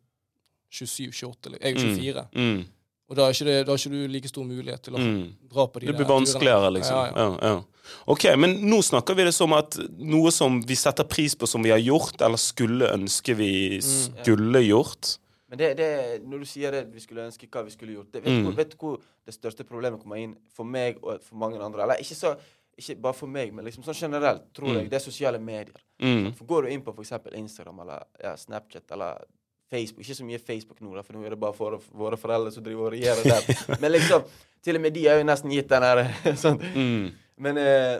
27-28 0.73 1.59
Jeg 1.61 1.77
er 1.77 1.81
jo 1.81 1.89
Mm. 1.89 1.97
24. 1.97 2.27
Mm. 2.35 2.65
Og 3.09 3.17
da 3.17 3.23
har 3.25 3.33
ikke, 3.33 3.45
det, 3.49 3.67
da 3.67 3.73
ikke 3.73 3.91
du 3.91 4.09
like 4.13 4.29
stor 4.29 4.45
mulighet 4.45 4.83
til 4.83 4.95
å 4.95 4.99
Mm. 4.99 5.33
dra 5.49 5.67
på 5.67 5.81
de 5.81 5.87
Det 5.87 5.97
der 5.97 6.05
blir 6.05 6.09
vanskeligere, 6.13 6.61
turene. 6.61 6.75
liksom. 6.75 6.97
Ja, 6.97 7.07
ja. 7.07 7.39
Ja, 7.41 7.55
ja. 7.55 7.63
Ok, 8.07 8.25
men 8.37 8.59
nå 8.69 8.83
snakker 8.85 9.17
vi 9.17 9.25
det 9.25 9.33
som 9.35 9.53
at 9.55 9.79
noe 9.99 10.31
som 10.31 10.61
vi 10.61 10.75
setter 10.75 11.05
pris 11.05 11.35
på 11.35 11.49
som 11.49 11.63
vi 11.63 11.71
har 11.71 11.79
gjort, 11.81 12.21
eller 12.21 12.37
skulle 12.37 12.93
ønske 12.93 13.35
vi 13.35 13.81
skulle 13.81 14.61
gjort. 14.69 15.17
Men 15.49 15.59
det, 15.59 15.77
det, 15.79 16.23
når 16.29 16.39
du 16.41 16.45
sier 16.45 16.71
det, 16.71 16.93
vi 16.93 17.01
skulle 17.01 17.25
ønske 17.25 17.49
hva 17.49 17.65
vi 17.65 17.71
skulle 17.71 17.95
gjort 17.95 18.13
det, 18.13 18.23
vet, 18.23 18.25
du 18.25 18.41
Mm. 18.41 18.45
hvor, 18.45 18.53
vet 18.57 18.71
du 18.71 18.77
hvor 18.77 18.99
det 19.25 19.35
største 19.35 19.65
problemet 19.65 20.03
kommer 20.03 20.17
inn 20.23 20.37
for 20.53 20.65
meg 20.65 20.99
og 21.03 21.23
for 21.23 21.37
mange 21.37 21.59
andre? 21.59 21.81
Eller 21.85 21.97
ikke, 21.97 22.15
så, 22.15 22.37
ikke 22.79 23.01
bare 23.03 23.15
for 23.15 23.27
meg, 23.29 23.53
men 23.55 23.65
liksom 23.67 23.83
sånn 23.85 23.95
generelt, 23.99 24.53
tror 24.55 24.69
Mm. 24.69 24.77
jeg. 24.81 24.91
Det 24.91 24.97
er 24.97 25.05
sosiale 25.11 25.39
medier. 25.39 25.77
Mm. 26.01 26.33
For 26.35 26.45
Går 26.45 26.63
du 26.63 26.69
inn 26.73 26.83
på 26.83 26.95
f.eks. 26.95 27.13
Instagram 27.35 27.81
eller 27.81 28.05
ja, 28.23 28.37
Snapchat 28.37 28.91
eller 28.93 29.25
Facebook 29.71 30.01
Ikke 30.07 30.15
så 30.17 30.25
mye 30.25 30.39
Facebook 30.39 30.81
nå, 30.81 31.03
for 31.05 31.13
nå 31.13 31.25
er 31.27 31.31
det 31.31 31.41
bare 31.41 31.53
for, 31.53 31.79
våre 31.93 32.17
foreldre 32.17 32.51
som 32.55 32.65
driver 32.65 32.87
og 32.87 32.93
regjerer 32.93 33.23
der. 33.25 33.79
Men 33.83 33.93
liksom, 33.93 34.23
til 34.65 34.77
og 34.77 34.81
med 34.81 34.95
de 34.95 35.07
har 35.07 35.19
jo 35.19 35.25
nesten 35.29 35.51
gitt 35.53 35.69
den 35.69 35.83
her 35.83 36.05
sånn. 36.45 36.57
Mm. 36.75 37.11
Men 37.37 37.59
eh, 37.59 37.99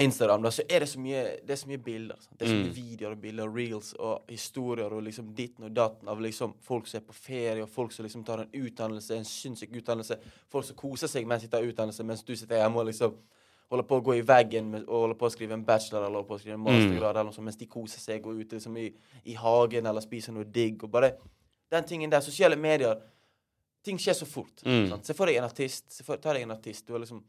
Instagram, 0.00 0.42
da, 0.42 0.50
så 0.50 0.62
er 0.68 0.80
det 0.80 0.88
så 0.88 0.98
mye 0.98 1.22
Det 1.44 1.52
er 1.52 1.56
så 1.60 1.68
mye 1.68 1.78
bilder. 1.84 2.16
Sant? 2.18 2.38
Det 2.38 2.46
er 2.46 2.50
så 2.50 2.56
Mm. 2.56 2.62
mye 2.64 2.74
videoer 2.74 3.12
og 3.12 3.20
bilder, 3.20 3.48
reels 3.52 3.92
og 4.00 4.22
historier 4.32 4.92
og 4.96 5.02
liksom 5.04 5.34
ditten 5.36 5.64
og 5.68 5.74
datten 5.76 6.08
av 6.08 6.18
liksom 6.20 6.54
folk 6.64 6.86
som 6.88 6.98
er 7.02 7.04
på 7.06 7.14
ferie, 7.14 7.62
og 7.62 7.68
folk 7.68 7.92
som 7.92 8.04
liksom 8.06 8.24
tar 8.24 8.40
en 8.40 8.50
utdannelse, 8.64 9.14
en 9.16 9.24
sinnssyk 9.28 9.70
utdannelse. 9.76 10.16
Folk 10.50 10.64
som 10.64 10.76
koser 10.76 11.06
seg 11.12 11.26
mens 11.28 11.42
de 11.44 11.48
tar 11.52 11.62
utdannelse, 11.62 12.02
mens 12.04 12.22
du 12.24 12.34
sitter 12.34 12.56
hjemme 12.56 12.80
og 12.80 12.86
liksom 12.88 13.14
holder 13.72 13.86
på 13.88 13.98
å 13.98 14.04
gå 14.04 14.16
i 14.18 14.24
veggen 14.28 14.68
med, 14.72 14.84
og 14.84 15.06
holder 15.06 15.18
på 15.20 15.28
å 15.28 15.32
skrive 15.32 15.56
en 15.56 15.64
bachelor 15.64 16.04
eller 16.04 16.20
holder 16.20 16.28
på 16.28 16.36
å 16.36 16.42
skrive 16.42 16.58
en 16.58 16.64
mastergrad, 16.66 17.16
eller 17.16 17.30
noe 17.30 17.36
sånt, 17.36 17.46
mens 17.48 17.60
de 17.60 17.68
koser 17.72 18.02
seg 18.02 18.26
og 18.28 18.40
ute 18.40 18.58
liksom 18.58 18.76
i, 18.80 18.90
i 19.32 19.36
hagen 19.40 19.88
eller 19.88 20.04
spiser 20.04 20.36
noe 20.36 20.44
digg. 20.44 20.84
og 20.84 20.92
bare 20.92 21.14
Den 21.72 21.88
tingen 21.88 22.12
der. 22.12 22.20
Sosiale 22.20 22.56
medier. 22.56 23.00
Ting 23.82 23.98
skjer 23.98 24.14
så 24.14 24.28
fort. 24.28 24.62
Mm. 24.64 24.92
Se 25.02 25.16
for 25.16 25.26
deg 25.26 25.40
en 25.40 25.48
artist. 25.48 26.02
For, 26.04 26.20
ta 26.20 26.36
deg 26.36 26.44
en 26.44 26.54
artist. 26.54 26.86
Du, 26.86 26.98
liksom, 27.00 27.22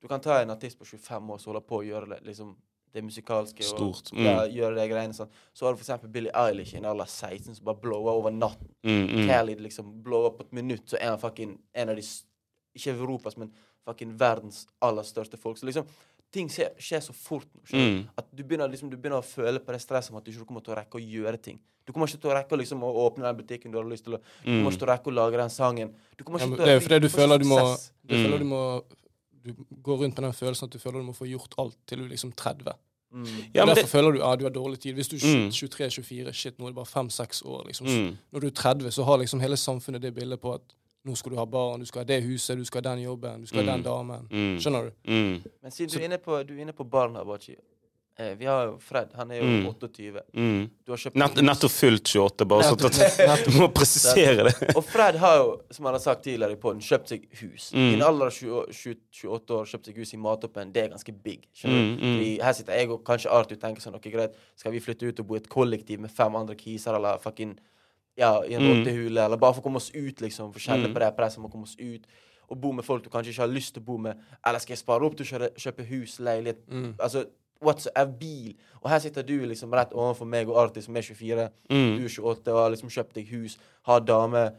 du 0.00 0.08
kan 0.10 0.20
ta 0.22 0.36
en 0.42 0.52
artist 0.54 0.78
på 0.78 0.86
25 0.86 1.32
år 1.34 1.40
som 1.40 1.52
holder 1.52 1.64
på 1.66 1.80
å 1.80 1.86
gjøre 1.86 2.10
det, 2.12 2.20
liksom, 2.28 2.52
det 2.92 3.02
musikalske 3.04 3.64
og 3.76 4.12
mm. 4.12 4.24
ja, 4.24 4.36
gjøre 4.60 4.76
de 4.78 4.86
greiene 4.92 5.16
sånn. 5.16 5.32
Så 5.56 5.66
har 5.66 5.74
du 5.74 5.80
for 5.80 5.86
eksempel 5.86 6.12
Billie 6.12 6.34
Eilish 6.36 6.74
i 6.74 6.80
en 6.80 6.88
alder 6.88 7.08
16 7.08 7.58
som 7.58 7.64
bare 7.66 7.80
blower 7.82 8.20
over 8.20 8.34
natten. 8.34 8.70
Mm, 8.86 9.04
mm. 9.06 9.24
Khalid 9.28 9.64
liksom 9.64 9.90
blower 10.04 10.36
på 10.36 10.46
et 10.46 10.56
minutt, 10.60 10.86
så 10.90 11.00
er 11.00 11.12
han 11.12 11.22
fucking 11.22 11.56
en 11.72 11.94
av 11.94 11.98
de 11.98 12.06
Ikke 12.78 12.92
Europas, 12.94 13.36
men 13.40 13.50
fucking 13.88 14.14
verdens 14.20 14.66
aller 14.84 15.06
største 15.08 15.40
folk. 15.40 15.58
Så 15.58 15.66
liksom 15.68 15.88
ting 16.34 16.50
skjer, 16.52 16.74
skjer 16.76 17.00
så 17.08 17.14
fort 17.16 17.48
nå. 17.56 17.64
Mm. 17.72 18.02
At 18.20 18.26
du 18.36 18.42
begynner, 18.44 18.68
liksom, 18.68 18.90
du 18.92 18.96
begynner 19.00 19.22
å 19.22 19.24
føle 19.24 19.62
på 19.64 19.72
det 19.72 19.80
stresset 19.80 20.12
om 20.12 20.18
at 20.20 20.26
du 20.26 20.30
ikke 20.34 20.44
kommer 20.50 20.60
til 20.66 20.74
å 20.74 20.78
rekke 20.82 21.00
å 21.00 21.04
gjøre 21.04 21.40
ting. 21.40 21.58
Du 21.88 21.92
kommer 21.96 22.04
ikke 22.10 22.20
til 22.20 22.28
å 22.30 22.34
rekke 22.36 22.56
liksom, 22.60 22.82
å 22.84 22.90
åpne 23.06 23.24
den 23.24 23.38
butikken 23.38 23.72
du 23.72 23.78
har 23.80 23.86
lyst 23.88 24.04
til 24.04 24.18
å 24.18 24.20
Du 24.20 24.50
kommer 24.50 24.68
ikke 24.74 24.82
til 24.82 24.88
å 24.88 24.92
rekke 24.92 25.08
å 25.08 25.14
lage 25.16 25.40
den 25.40 25.52
sangen. 25.54 25.94
Du 26.18 26.24
kommer 26.24 26.42
Ja, 26.42 26.44
ikke 26.44 26.50
men 26.50 26.58
til 26.58 26.64
å 26.64 26.66
det 26.68 26.74
er 26.74 26.80
jo 26.80 26.84
fordi 26.84 26.98
du 27.00 27.06
du 27.08 27.14
føler 27.16 27.38
du 27.40 27.46
må. 27.48 27.60
Du 28.04 28.14
Mm. 28.14 28.24
føler 28.26 28.38
du 28.38 28.44
må 28.44 28.62
Du 29.48 29.54
går 29.82 29.96
rundt 30.02 30.18
med 30.20 30.24
den 30.28 30.32
følelsen 30.36 30.64
at 30.68 30.72
du 30.74 30.78
føler 30.78 30.98
du 31.00 31.06
må 31.08 31.14
få 31.16 31.24
gjort 31.30 31.54
alt 31.56 31.76
til 31.86 31.98
du 31.98 32.04
er 32.04 32.08
liksom 32.10 32.32
30. 32.36 32.74
Mm. 33.14 33.24
Ja, 33.54 33.64
men 33.64 33.74
Derfor 33.74 33.86
det, 33.86 33.88
føler 33.88 34.12
du 34.12 34.22
at 34.22 34.38
du 34.38 34.44
har 34.44 34.50
dårlig 34.52 34.78
tid. 34.80 34.94
Hvis 34.96 35.08
du 35.08 35.16
er 35.16 35.46
Mm. 35.46 35.48
23-24, 35.50 36.32
shit, 36.34 36.58
nå 36.58 36.66
er 36.66 36.70
det 36.74 36.74
bare 36.76 36.84
5-6 36.92 37.42
år. 37.46 37.64
liksom. 37.66 37.86
mm. 37.86 38.18
Når 38.34 38.40
du 38.40 38.46
er 38.48 38.50
30, 38.50 38.90
så 38.92 39.04
har 39.04 39.16
liksom 39.18 39.40
hele 39.40 39.56
samfunnet 39.56 40.02
det 40.02 40.14
bildet 40.14 40.40
på 40.42 40.52
at 40.54 40.60
nå 41.06 41.14
skal 41.16 41.32
du 41.32 41.38
ha 41.38 41.46
barn, 41.46 41.80
du 41.80 41.86
skal 41.86 42.02
ha 42.02 42.08
det 42.10 42.20
huset, 42.26 42.58
du 42.58 42.64
skal 42.68 42.82
ha 42.82 42.90
den 42.94 43.04
jobben, 43.06 43.40
du 43.40 43.46
skal 43.46 43.64
ha 43.64 43.72
den 43.76 43.82
damen. 43.86 44.28
Mm. 44.30 44.58
Skjønner 44.60 44.90
du? 44.90 44.94
Mm. 45.08 45.50
Men 45.62 45.70
siden 45.72 45.92
du 45.94 45.98
er 46.02 46.06
inne 46.10 46.18
på, 46.22 46.42
du 46.44 46.54
er 46.56 46.62
inne 46.66 46.74
på 46.76 46.84
barn 46.84 47.14
her, 47.16 47.24
Bachi. 47.24 47.56
Eh, 48.18 48.32
vi 48.34 48.48
har 48.50 48.64
jo 48.66 48.78
Fred. 48.82 49.12
Han 49.14 49.30
er 49.30 49.36
jo 49.38 49.44
Mm. 49.44 49.66
28. 49.68 50.22
Mm. 50.34 50.70
Du 50.84 50.90
har 50.90 50.98
kjøpt 50.98 51.14
Nett, 51.22 51.36
nettopp 51.38 51.70
fylt 51.70 52.02
28, 52.10 52.44
bare 52.50 52.64
sånn 52.66 53.30
at 53.30 53.44
Du 53.46 53.52
må 53.62 53.68
presisere 53.70 54.48
det. 54.48 54.72
Og 54.74 54.82
Fred 54.84 55.14
har 55.22 55.36
jo, 55.38 55.52
som 55.70 55.84
han 55.86 55.94
har 55.94 56.02
sagt 56.02 56.24
tidligere 56.26 56.56
i 56.56 56.58
podden, 56.58 56.82
kjøpt 56.82 57.08
seg 57.14 57.28
hus. 57.44 57.68
Mm. 57.72 57.86
I 57.92 57.94
en 57.94 58.02
alder 58.08 58.26
av 58.26 58.34
20 58.34 58.66
20 58.74 58.98
28 59.22 59.54
år 59.60 59.70
kjøpt 59.70 59.86
seg 59.86 60.02
hus 60.02 60.12
i 60.14 60.18
Matoppen. 60.18 60.72
Det 60.74 60.82
er 60.82 60.88
ganske 60.96 61.14
big. 61.14 61.46
Mm, 61.62 61.70
mm. 61.70 62.02
Fordi 62.02 62.34
Her 62.42 62.52
sitter 62.58 62.74
jeg 62.80 62.90
og 62.90 63.04
kanskje 63.06 63.30
Arthur 63.30 63.56
tenker 63.62 63.86
sånn 63.86 63.94
OK, 63.94 64.10
greit, 64.10 64.34
skal 64.58 64.74
vi 64.74 64.80
flytte 64.82 65.06
ut 65.06 65.20
og 65.22 65.26
bo 65.30 65.38
i 65.38 65.42
et 65.44 65.48
kollektiv 65.48 66.00
med 66.02 66.10
fem 66.10 66.34
andre 66.42 66.58
kiser, 66.58 66.98
eller 66.98 67.22
fucking 67.22 67.54
Ja, 68.18 68.42
i 68.44 68.54
en 68.54 68.62
Mm. 68.62 68.70
rottehule, 68.84 69.24
eller 69.24 69.36
bare 69.36 69.54
for 69.54 69.60
å 69.62 69.64
komme 69.64 69.76
oss 69.76 69.90
ut, 69.94 70.16
liksom. 70.20 70.52
For 70.52 70.58
kjenne 70.60 70.86
Mm. 70.88 70.94
på 70.94 70.98
det 70.98 71.16
presset 71.16 71.38
med 71.38 71.50
å 71.50 71.52
komme 71.52 71.62
oss 71.62 71.76
ut. 71.78 72.04
Og 72.50 72.60
bo 72.60 72.72
med 72.72 72.84
folk 72.84 73.04
du 73.04 73.10
kanskje 73.10 73.30
ikke 73.32 73.46
har 73.46 73.48
lyst 73.54 73.74
til 73.74 73.82
å 73.82 73.84
bo 73.86 73.96
med. 73.98 74.16
Eller 74.44 74.58
skal 74.58 74.74
jeg 74.74 74.78
spare 74.84 75.02
opp 75.04 75.14
til 75.16 75.26
å 75.26 75.50
kjøpe 75.54 75.84
hus, 75.86 76.18
leilighet, 76.18 76.66
Mm. 76.68 76.94
altså 76.98 77.26
whatsoever, 77.60 78.12
bil. 78.18 78.54
Og 78.82 78.90
her 78.90 78.98
sitter 79.00 79.22
du 79.22 79.40
liksom 79.46 79.70
rett 79.72 79.90
overfor 79.92 80.26
meg 80.26 80.48
og 80.48 80.56
Arthur 80.56 80.80
som 80.82 80.96
er 80.96 81.02
24. 81.02 81.50
Mm. 81.70 81.96
Du 81.98 82.04
er 82.04 82.08
28 82.08 82.48
og 82.52 82.58
har 82.58 82.70
liksom 82.70 82.88
kjøpt 82.90 83.12
deg 83.14 83.28
hus, 83.28 83.56
har 83.82 84.00
dame, 84.00 84.52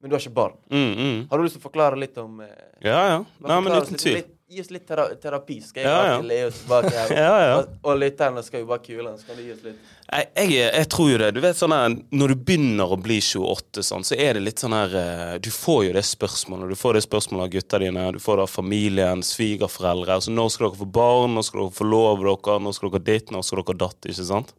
men 0.00 0.10
du 0.10 0.14
har 0.14 0.20
ikke 0.20 0.36
barn. 0.36 0.56
Mm, 0.70 0.92
mm. 0.92 1.20
Har 1.30 1.38
du 1.38 1.44
lyst 1.46 1.56
til 1.56 1.62
å 1.62 1.68
forklare 1.68 1.98
litt 1.98 2.18
om 2.20 2.40
eh, 2.44 2.56
Ja, 2.84 2.98
ja. 3.08 3.20
Nei, 3.40 3.60
men 3.64 3.76
uten 3.80 3.96
tvil. 4.00 4.24
Gi 4.46 4.60
oss 4.62 4.68
litt 4.70 4.84
tera 4.86 5.08
terapi, 5.18 5.56
skal 5.58 5.82
jeg 5.82 5.90
Ja, 5.90 6.02
ja. 6.06 6.18
le 6.22 6.36
oss 6.46 6.60
tilbake 6.60 6.90
her. 6.94 7.14
Ja, 7.18 7.30
ja. 7.42 7.54
Og, 7.58 7.72
og 7.82 7.96
lytterne 7.98 8.44
skal 8.46 8.62
jo 8.62 8.68
bare 8.68 8.84
kule 8.84 9.14
Skal 9.18 9.40
du 9.40 9.42
gi 9.42 9.54
oss 9.56 9.64
litt 9.64 9.80
Jeg, 10.06 10.28
jeg, 10.36 10.52
jeg 10.60 10.88
tror 10.92 11.08
jo 11.10 11.16
det. 11.18 11.30
Du 11.34 11.40
vet 11.42 11.58
sånn 11.58 11.74
her, 11.74 11.96
Når 12.14 12.30
du 12.34 12.44
begynner 12.52 12.94
å 12.94 12.98
bli 13.02 13.16
28, 13.18 13.82
sånn, 13.88 14.06
så 14.06 14.14
er 14.14 14.38
det 14.38 14.44
litt 14.44 14.62
sånn 14.62 14.76
her 14.76 14.94
eh, 15.00 15.32
Du 15.42 15.50
får 15.50 15.80
jo 15.88 15.96
det 15.96 16.04
spørsmålet. 16.06 16.70
Du 16.70 16.78
får 16.78 17.00
det 17.00 17.02
spørsmålet 17.08 17.48
av 17.48 17.56
gutta 17.56 17.82
dine, 17.82 18.06
du 18.14 18.20
får 18.22 18.38
det 18.38 18.46
av 18.46 18.54
familien, 18.54 19.26
svigerforeldre. 19.26 20.20
Altså, 20.20 20.36
når 20.36 20.54
skal 20.54 20.68
dere 20.68 20.82
få 20.84 20.90
barn? 21.00 21.34
Når 21.34 21.48
skal 21.48 21.64
dere 21.64 21.78
få 21.80 21.90
dere? 21.90 22.60
Når 22.68 22.78
skal 22.78 22.94
dere 22.94 23.06
ditt? 23.10 23.34
Når 23.34 23.48
skal 23.50 23.66
dere 23.66 23.80
datt? 23.82 24.10
Ikke 24.12 24.30
sant? 24.30 24.54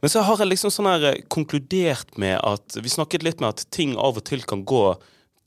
Men 0.00 0.12
så 0.12 0.22
har 0.22 0.38
jeg 0.38 0.52
liksom 0.52 0.72
sånn 0.72 0.88
her 0.90 1.06
eh, 1.10 1.22
konkludert 1.32 2.18
med 2.20 2.38
at 2.46 2.78
Vi 2.78 2.92
snakket 2.92 3.24
litt 3.26 3.40
med 3.42 3.56
at 3.56 3.66
ting 3.74 3.96
av 3.98 4.20
og 4.20 4.26
til 4.28 4.44
kan 4.46 4.64
gå 4.68 4.84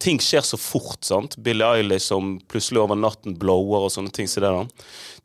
Ting 0.01 0.17
skjer 0.23 0.41
så 0.45 0.57
fort. 0.57 1.03
sant? 1.05 1.35
Billie 1.45 1.67
Eilish 1.67 2.07
som 2.09 2.39
plutselig 2.49 2.81
over 2.81 2.97
natten 2.97 3.35
blower 3.37 3.85
og 3.85 3.91
sånne 3.93 4.11
ting. 4.15 4.25
Så 4.29 4.41
det 4.41 4.49
da. 4.49 4.63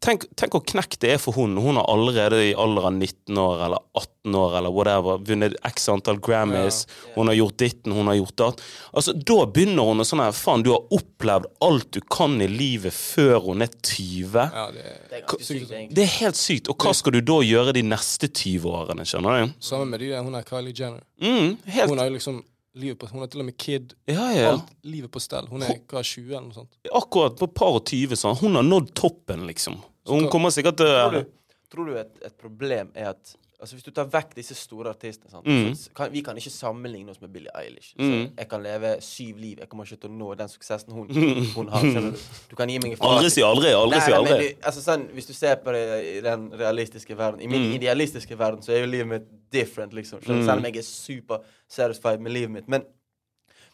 Tenk, 0.05 0.27
tenk 0.37 0.53
hvor 0.53 0.61
knekk 0.69 0.99
det 1.01 1.15
er 1.15 1.21
for 1.23 1.33
hun. 1.33 1.55
Hun 1.57 1.79
har 1.81 1.87
allerede 1.89 2.43
i 2.51 2.55
alder 2.61 2.91
av 2.91 2.93
19 2.99 3.39
år 3.41 3.63
eller 3.65 3.81
18 3.97 4.35
år 4.37 4.57
eller 4.59 4.75
whatever 4.75 5.23
vunnet 5.25 5.55
x 5.65 5.89
antall 5.89 6.19
Grammys. 6.21 6.83
Hun 7.15 7.31
har 7.31 7.39
gjort 7.39 7.57
ditten, 7.63 7.95
hun 7.97 8.11
har 8.11 8.19
gjort 8.19 8.37
datt. 8.43 8.61
Altså, 8.93 9.15
Da 9.17 9.39
begynner 9.49 9.89
hun 9.89 10.05
å 10.05 10.07
sånn 10.07 10.21
her 10.21 10.35
Faen, 10.37 10.65
du 10.67 10.75
har 10.75 10.85
opplevd 10.93 11.49
alt 11.65 11.89
du 11.97 12.01
kan 12.13 12.37
i 12.45 12.49
livet 12.51 12.93
før 12.93 13.49
hun 13.49 13.65
er 13.65 13.73
20. 13.81 14.37
Ja, 14.53 14.67
det 14.75 14.85
er 14.85 14.99
Det 15.09 15.23
er 15.23 15.47
sykt. 15.49 15.95
Det 15.97 16.05
er 16.05 16.13
helt 16.19 16.37
sykt. 16.37 16.69
Og 16.69 16.77
hva 16.85 16.93
skal 16.95 17.17
du 17.17 17.23
da 17.33 17.39
gjøre 17.47 17.73
de 17.79 17.87
neste 17.87 18.29
20 18.29 18.69
årene? 18.69 19.09
skjønner 19.09 19.47
du? 19.47 19.57
Sammen 19.65 19.95
med 19.95 20.05
de 20.05 20.13
der, 20.13 20.23
hun 20.27 20.37
er 20.37 20.45
Kylie 20.45 20.77
Jenner. 20.77 21.01
Mm, 21.23 21.57
helt 21.65 21.89
Hun 21.95 22.05
er 22.05 22.13
liksom 22.13 22.43
livet 22.77 23.01
på 23.01 23.09
Hun 23.11 23.23
har 23.25 23.31
til 23.33 23.43
og 23.43 23.49
med 23.49 23.57
kid. 23.61 23.95
Ja, 24.11 24.27
ja. 24.35 24.51
Alt 24.53 24.73
livet 24.87 25.13
på 25.13 25.23
stell. 25.23 25.49
Hun 25.51 25.65
er 25.65 25.79
hva, 25.89 26.03
20 26.03 26.29
eller 26.29 26.47
noe 26.49 26.57
sånt? 26.57 26.77
Akkurat 26.93 27.39
på 27.41 27.49
par 27.57 27.79
og 27.79 27.85
20. 27.89 28.19
Sånn. 28.21 28.39
Hun 28.43 28.59
har 28.59 28.67
nådd 28.67 28.93
toppen, 28.99 29.47
liksom. 29.49 29.81
Hun 30.11 30.29
kommer 30.33 30.55
sikkert 30.55 30.79
til 30.79 30.93
Tror 30.93 31.17
du, 31.17 31.33
tror 31.73 31.91
du 31.91 31.97
et, 31.99 32.13
et 32.29 32.37
problem 32.39 32.93
er 32.95 33.15
at 33.15 33.37
Altså 33.61 33.75
Hvis 33.75 33.85
du 33.85 33.91
tar 33.91 34.05
vekk 34.13 34.35
disse 34.37 34.55
store 34.55 34.91
artistene 34.93 35.31
sant? 35.31 35.47
Mm. 35.47 35.73
kan, 35.97 36.11
Vi 36.13 36.21
kan 36.21 36.37
ikke 36.37 36.51
sammenligne 36.53 37.11
oss 37.11 37.21
med 37.23 37.31
Billie 37.33 37.49
Eilish. 37.57 37.95
Mm. 37.99 38.05
Så 38.05 38.33
jeg 38.39 38.49
kan 38.51 38.63
leve 38.63 38.91
syv 39.01 39.37
liv. 39.41 39.57
Jeg 39.63 39.69
kommer 39.71 39.85
ikke 39.89 40.01
til 40.03 40.11
å 40.11 40.13
nå 40.13 40.35
den 40.37 40.49
suksessen 40.53 40.93
hun, 40.93 41.09
hun 41.57 41.69
har. 41.73 41.81
Du 41.81 42.13
Du 42.51 42.57
kan 42.57 42.69
gi 42.69 42.79
meg 42.79 42.93
en 42.99 43.07
Aldri 43.09 43.31
si 43.31 43.41
aldri. 43.43 43.73
Aldri 43.73 43.97
Nei, 43.99 44.05
si 44.05 44.13
nei, 44.13 44.23
men 44.29 44.61
altså 44.71 44.83
sånn, 44.85 45.07
Hvis 45.17 45.27
du 45.27 45.33
ser 45.33 45.57
på 45.65 45.73
det 45.73 45.85
i 46.05 46.21
den 46.21 46.51
realistiske 46.53 47.17
verden 47.17 47.41
I 47.41 47.47
min 47.49 47.63
Mm. 47.71 47.75
idealistiske 47.81 48.37
verden 48.39 48.63
så 48.63 48.73
er 48.77 48.81
jo 48.85 48.87
livet 48.93 49.09
mitt 49.09 49.31
different, 49.53 49.93
liksom. 49.95 50.21
Mm. 50.21 50.45
Selv 50.45 50.59
om 50.59 50.65
jeg 50.65 50.77
er 50.77 50.83
super 50.83 51.39
satisfied 51.69 52.21
med 52.21 52.33
livet 52.33 52.51
mitt. 52.51 52.69
Men, 52.69 52.85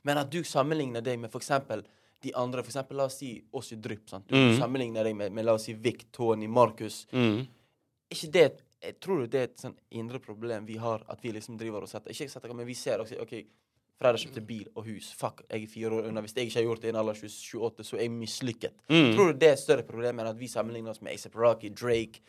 men 0.04 0.18
at 0.18 0.30
du 0.30 0.42
sammenligner 0.44 1.02
deg 1.02 1.18
med 1.18 1.30
for 1.32 1.40
eksempel 1.40 1.82
de 2.22 2.30
andre, 2.38 2.62
for 2.62 2.70
eksempel 2.70 2.96
la 2.96 3.04
oss 3.10 3.16
si 3.18 3.42
oss 3.52 3.72
i 3.72 3.76
Drypp. 3.82 4.06
Du 4.28 4.36
Mm. 4.36 4.58
sammenligner 4.60 5.02
deg 5.04 5.16
med, 5.16 5.32
med 5.32 5.44
la 5.44 5.54
oss 5.54 5.64
si 5.64 5.72
Vic, 5.74 6.04
Tony, 6.12 6.46
Markus. 6.46 7.06
Mm. 7.12 7.46
ikke 8.12 8.30
det 8.32 8.42
et- 8.44 8.62
jeg 8.82 8.98
tror 9.02 9.26
det 9.30 9.40
er 9.40 9.50
et 9.50 9.62
sånn 9.62 9.76
indre 9.94 10.18
problem 10.22 10.66
vi 10.66 10.76
har, 10.82 11.04
at 11.10 11.20
vi 11.22 11.32
liksom 11.34 11.58
driver 11.60 11.84
og 11.86 11.90
setter 11.90 12.14
Ikke 12.14 12.30
setter, 12.32 12.54
men 12.56 12.66
vi 12.66 12.76
ser 12.78 13.02
også 13.02 13.20
OK, 13.22 13.36
Fred 14.02 14.18
kjøpte 14.18 14.42
bil 14.42 14.64
og 14.74 14.86
hus. 14.88 15.12
Fuck, 15.14 15.44
jeg 15.46 15.62
er 15.62 15.70
fire 15.70 15.94
år 15.94 16.08
unna. 16.08 16.22
Hvis 16.24 16.34
jeg 16.34 16.48
ikke 16.48 16.58
har 16.58 16.64
gjort 16.66 16.82
det 16.82 16.88
i 16.88 16.92
en 16.92 16.98
alder 16.98 17.18
av 17.18 17.20
28, 17.22 17.84
så 17.86 17.98
er 17.98 18.02
jeg 18.02 18.14
mislykket. 18.16 18.80
Mm. 18.90 19.12
Tror 19.14 19.30
du 19.30 19.38
det 19.38 19.50
er 19.50 19.54
et 19.54 19.62
større 19.62 19.84
problem 19.86 20.18
enn 20.18 20.30
at 20.32 20.40
vi 20.40 20.48
sammenligner 20.50 20.90
oss 20.90 21.02
med 21.04 21.14
A$AP 21.14 21.36
Rocky, 21.38 21.70
Drake, 21.70 22.24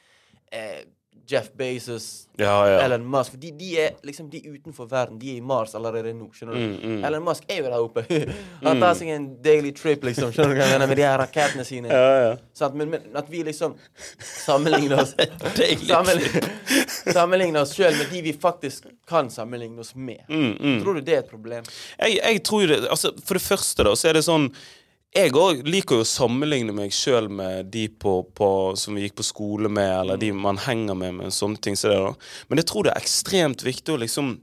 eh, 0.53 0.83
Jeff 1.27 1.53
Bezos, 1.57 2.27
Ja, 2.37 2.69
ja. 2.69 2.79
Elon 2.81 3.05
Musk? 3.05 3.33
De, 3.39 3.51
de 3.51 3.69
er 3.79 3.91
liksom 4.03 4.29
de 4.29 4.41
utenfor 4.49 4.87
verden. 4.91 5.19
De 5.19 5.29
er 5.31 5.37
i 5.37 5.41
Mars 5.41 5.75
allerede 5.75 6.11
nå. 6.17 6.27
skjønner 6.35 6.57
du? 6.57 6.59
Mm, 6.59 6.73
mm. 6.81 7.05
Elon 7.07 7.23
Musk 7.23 7.45
er 7.47 7.61
jo 7.61 7.69
der 7.69 7.75
oppe. 7.79 8.03
Han 8.65 8.81
tar 8.81 8.97
seg 8.99 9.11
en 9.13 9.29
daily 9.45 9.71
trip, 9.77 10.03
liksom. 10.03 10.33
Skjønner 10.35 10.51
du 10.51 10.59
hva 10.59 10.67
jeg 10.67 10.75
mener? 10.75 10.91
Med 10.91 10.99
de 10.99 11.05
her 11.07 11.15
rakettene 11.21 11.63
sine. 11.67 11.93
Ja, 11.93 12.11
ja. 12.25 12.35
Sant? 12.57 12.75
Men, 12.79 12.91
men 12.91 13.15
at 13.19 13.31
vi 13.31 13.45
liksom 13.47 13.77
sammenligner 14.19 15.05
oss 15.05 15.15
Sammenligner, 15.93 16.51
sammenligner 17.15 17.63
oss 17.63 17.73
sjøl 17.77 17.95
med 17.95 18.11
de 18.11 18.23
vi 18.27 18.35
faktisk 18.35 18.91
kan 19.09 19.31
sammenligne 19.31 19.79
oss 19.79 19.93
med. 19.95 20.25
Mm, 20.27 20.55
mm. 20.59 20.79
Tror 20.83 20.99
du 20.99 21.07
det 21.07 21.19
er 21.19 21.23
et 21.23 21.31
problem? 21.31 21.67
Jeg, 21.99 22.19
jeg 22.19 22.43
tror 22.43 22.67
det 22.67 22.83
altså, 22.83 23.13
For 23.23 23.39
det 23.39 23.45
første, 23.47 23.87
da, 23.87 23.95
så 23.95 24.11
er 24.11 24.19
det 24.19 24.27
sånn 24.27 24.51
Jeg 25.13 25.35
òg 25.37 25.61
liker 25.69 25.99
jo 25.99 26.05
å 26.05 26.09
sammenligne 26.09 26.73
meg 26.73 26.93
sjøl 26.95 27.27
med 27.29 27.69
de 27.73 27.85
på, 28.01 28.15
på, 28.33 28.47
som 28.79 28.95
vi 28.97 29.05
gikk 29.05 29.19
på 29.19 29.27
skole 29.27 29.69
med, 29.69 29.91
eller 29.99 30.17
de 30.17 30.31
man 30.33 30.57
henger 30.57 30.97
med, 30.97 31.19
med 31.19 31.35
sånne 31.35 31.61
ting 31.61 31.77
som 31.77 31.93
det. 31.93 32.31
Men 32.49 32.61
jeg 32.61 32.69
tror 32.71 32.87
det 32.87 32.95
er 32.95 33.05
ekstremt 33.05 33.65
viktig 33.65 33.93
å 33.93 34.01
liksom 34.01 34.33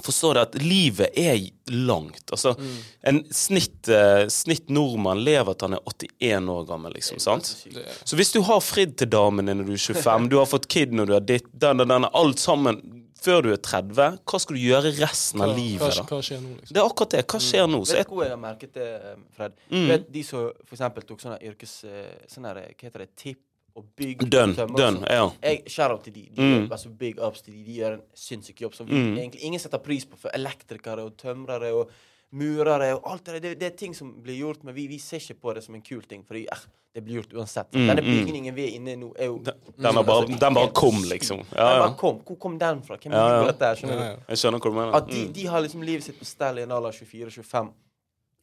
forstå 0.00 0.34
det 0.34 0.42
at 0.42 0.54
livet 0.62 1.18
er 1.18 1.40
langt. 1.72 2.24
Altså, 2.32 2.54
En 3.02 3.24
snitt, 3.30 3.88
eh, 3.88 4.26
snitt 4.28 4.68
nordmann 4.68 5.24
lever 5.24 5.54
til 5.54 5.68
han 5.68 5.74
er 5.74 5.84
81 5.84 6.48
år 6.48 6.64
gammel, 6.68 6.92
liksom. 6.92 7.18
sant? 7.20 7.66
Så 8.04 8.16
hvis 8.16 8.32
du 8.32 8.40
har 8.40 8.60
fridd 8.60 8.96
til 8.96 9.10
damen 9.12 9.46
din 9.46 9.60
når 9.60 9.68
du 9.68 9.72
er 9.72 9.84
25, 9.96 10.28
du 10.28 10.38
har 10.38 10.46
fått 10.46 10.68
kid 10.68 10.92
når 10.92 11.06
du 11.06 11.14
er 11.16 11.20
ditt, 11.20 11.48
den 11.52 11.82
den, 11.82 11.88
den, 11.88 12.08
alt 12.12 12.38
sammen 12.38 12.80
før 13.22 13.42
du 13.46 13.48
er 13.52 13.60
30, 13.62 14.18
hva 14.26 14.40
skal 14.42 14.56
du 14.58 14.60
gjøre 14.62 14.90
resten 14.98 15.38
hva, 15.40 15.46
av 15.46 15.52
hva, 15.52 15.58
livet, 15.60 15.96
da? 15.96 16.04
hva 16.10 16.18
skjer 16.26 16.40
nå, 16.42 16.50
liksom? 16.58 16.74
Det 16.74 16.82
er 16.82 16.88
akkurat 16.90 17.10
det. 17.16 17.22
Hva 17.32 17.40
skjer 17.46 17.70
nå? 17.70 17.80
Så 17.86 17.96
Vet 17.98 18.08
du 18.10 18.14
hvor 18.16 18.24
jeg 18.26 18.34
har 18.34 18.42
merket 18.42 18.74
det, 18.74 18.88
eh, 19.12 19.16
Fred? 19.36 19.56
Mm. 19.70 19.86
Vet 19.92 20.10
de 20.12 20.22
som 20.26 20.50
eksempel 20.72 21.06
tok 21.08 21.20
sånne 21.24 21.38
yrkes... 21.42 21.74
eh, 21.84 22.12
Sånne 22.28 22.52
hva 22.58 22.66
heter 22.90 22.98
det? 23.06 23.10
Tipp 23.16 23.40
og 23.74 23.86
bygg. 23.96 24.26
dønn, 24.28 24.52
dønn. 24.54 24.98
sånn. 25.00 25.06
Ja. 25.08 25.30
Jeg 25.42 25.62
Shout-out 25.72 26.02
til 26.04 26.12
de. 26.12 26.22
de 26.34 26.42
Mm. 26.42 26.50
gjør, 26.66 26.72
altså 26.76 26.90
Big 26.98 27.18
ups 27.18 27.40
til 27.40 27.54
de. 27.54 27.62
De 27.64 27.72
gjør 27.78 27.94
en 27.94 28.02
sinnssyk 28.14 28.60
jobb 28.60 28.74
som 28.74 28.86
Mm. 28.86 29.16
egentlig 29.16 29.40
ingen 29.48 29.60
setter 29.60 29.78
pris 29.78 30.04
på. 30.04 30.18
For 30.18 30.28
elektrikere 30.34 30.98
og 31.06 31.16
tømrere 31.16 31.72
og 31.72 31.88
murere 32.32 32.94
og 32.96 33.10
alt 33.12 33.24
det 33.26 33.34
der. 33.34 33.40
Det, 33.44 33.58
det 33.60 33.66
er 33.72 33.76
ting 33.76 33.94
som 33.96 34.12
blir 34.24 34.38
gjort, 34.40 34.62
men 34.64 34.74
vi, 34.74 34.86
vi 34.90 34.98
ser 35.02 35.20
ikke 35.20 35.40
på 35.40 35.54
det 35.56 35.64
som 35.64 35.74
en 35.76 35.82
kul 35.84 36.02
ting. 36.08 36.22
Fordi 36.28 36.46
eh, 36.52 36.62
det 36.94 37.02
blir 37.04 37.20
gjort 37.20 37.32
uansett. 37.40 37.70
Mm, 37.74 37.86
Denne 37.88 38.02
mm. 38.04 38.10
bygningen 38.18 38.54
vi 38.56 38.64
er 38.66 38.74
inne 38.78 38.92
i 38.92 38.96
nå, 39.00 39.12
er 39.18 39.30
jo 39.30 39.38
Den, 39.44 39.54
har 39.94 40.02
bare, 40.04 40.24
Altså, 40.26 40.38
den 40.46 40.54
bare 40.58 40.72
kom, 40.76 40.98
liksom. 41.08 41.38
Den 41.50 41.58
Ja, 41.60 41.68
ja. 41.76 41.78
bare 41.86 41.94
kom. 42.00 42.18
Hvor 42.28 42.38
kom 42.46 42.58
den 42.60 42.82
fra? 42.82 42.96
Hvem 43.00 43.12
Ja, 43.12 43.22
ja. 43.28 43.38
gjorde 43.38 43.52
dette? 43.52 43.64
her, 43.70 43.80
Skjønner 43.82 44.02
Ja, 44.02 44.10
ja. 44.10 44.18
Jeg 44.28 44.42
skjønner 44.42 44.60
hva 44.64 44.70
du 44.74 44.76
mener. 44.80 44.96
At 45.00 45.08
de, 45.12 45.22
Mm. 45.26 45.32
de 45.38 45.46
har 45.46 45.60
liksom 45.64 45.82
livet 45.82 46.04
sitt 46.04 46.18
på 46.20 46.24
stell 46.28 46.58
i 46.58 46.62
en 46.66 46.70
alder 46.72 46.88
av 46.88 46.94
24-25. 46.94 47.72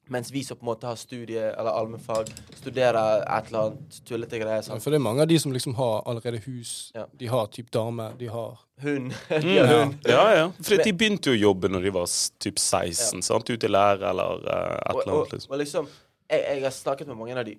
Mens 0.09 0.31
vi 0.33 0.41
som 0.43 0.57
på 0.57 0.63
en 0.65 0.71
måte 0.71 0.87
har 0.89 0.95
studie 0.97 1.37
eller 1.37 1.69
allmennfag, 1.69 2.31
studerer 2.57 3.21
et 3.21 3.47
eller 3.51 3.59
annet 3.67 3.99
tullete 4.09 4.39
greier. 4.41 4.55
Ja, 4.55 4.61
Sant? 4.65 4.81
For 4.81 4.89
det 4.89 4.97
er 4.97 5.03
mange 5.05 5.21
av 5.21 5.27
de 5.29 5.37
som 5.39 5.51
liksom 5.53 5.75
har 5.77 6.01
allerede 6.09 6.39
hus, 6.47 6.91
Ja. 6.95 7.05
de 7.15 7.27
har 7.27 7.45
typ 7.47 7.69
dame, 7.71 8.07
de 8.17 8.25
har 8.27 8.57
Hund. 8.81 9.13
Mm, 9.29 9.49
ja. 9.53 9.65
hund. 9.67 9.95
ja, 10.07 10.25
ja. 10.35 10.45
For 10.63 10.83
de 10.83 10.93
begynte 10.95 11.31
jo 11.31 11.37
å 11.37 11.41
jobbe 11.49 11.71
når 11.71 11.87
de 11.87 11.95
var 11.95 12.11
typ 12.41 12.59
16, 12.59 13.23
sant? 13.25 13.49
Ut 13.49 13.65
i 13.65 13.71
lære 13.71 14.09
eller 14.09 14.43
uh, 14.45 14.75
et 14.77 15.01
eller 15.01 15.13
annet. 15.13 15.33
Liksom. 15.35 15.53
og 15.53 15.61
liksom 15.63 15.89
jeg, 16.29 16.43
jeg 16.45 16.63
har 16.63 16.75
snakket 16.75 17.09
med 17.09 17.17
mange 17.17 17.37
av 17.39 17.47
de. 17.47 17.55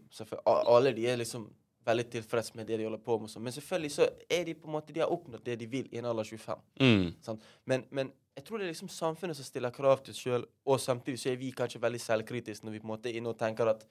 Alle 0.47 0.93
de 0.95 1.07
er 1.11 1.19
liksom 1.21 1.49
veldig 1.87 2.07
tilfreds 2.13 2.55
med 2.55 2.69
det 2.69 2.79
de 2.79 2.87
holder 2.87 3.03
på 3.05 3.19
med. 3.19 3.31
sånn. 3.33 3.45
Men 3.45 3.55
selvfølgelig 3.57 3.93
så 3.97 4.09
er 4.31 4.45
de 4.47 4.55
på 4.55 4.69
en 4.69 4.77
måte, 4.77 4.95
de 4.95 5.03
har 5.03 5.13
oppnådd 5.13 5.45
det 5.45 5.57
de 5.61 5.69
vil 5.71 5.89
i 5.91 6.01
en 6.01 6.09
alder 6.11 6.27
av 6.27 6.31
25. 6.31 6.65
Mm. 6.81 7.39
Men, 7.73 7.87
men 7.91 8.13
jeg 8.37 8.47
tror 8.47 8.61
det 8.61 8.69
er 8.69 8.75
liksom 8.75 8.93
samfunnet 8.93 9.39
som 9.39 9.49
stiller 9.49 9.75
krav 9.75 10.05
til 10.05 10.15
oss 10.15 10.23
sjøl, 10.23 10.45
og 10.67 10.81
samtidig 10.81 11.21
så 11.23 11.33
er 11.33 11.41
vi 11.41 11.51
kanskje 11.57 11.83
veldig 11.83 12.03
selvkritiske 12.05 12.67
når 12.67 12.77
vi 12.77 12.83
på 12.83 12.89
en 12.89 12.95
måte 12.95 13.11
er 13.11 13.19
inne 13.21 13.33
og 13.33 13.39
tenker 13.41 13.73
at 13.73 13.87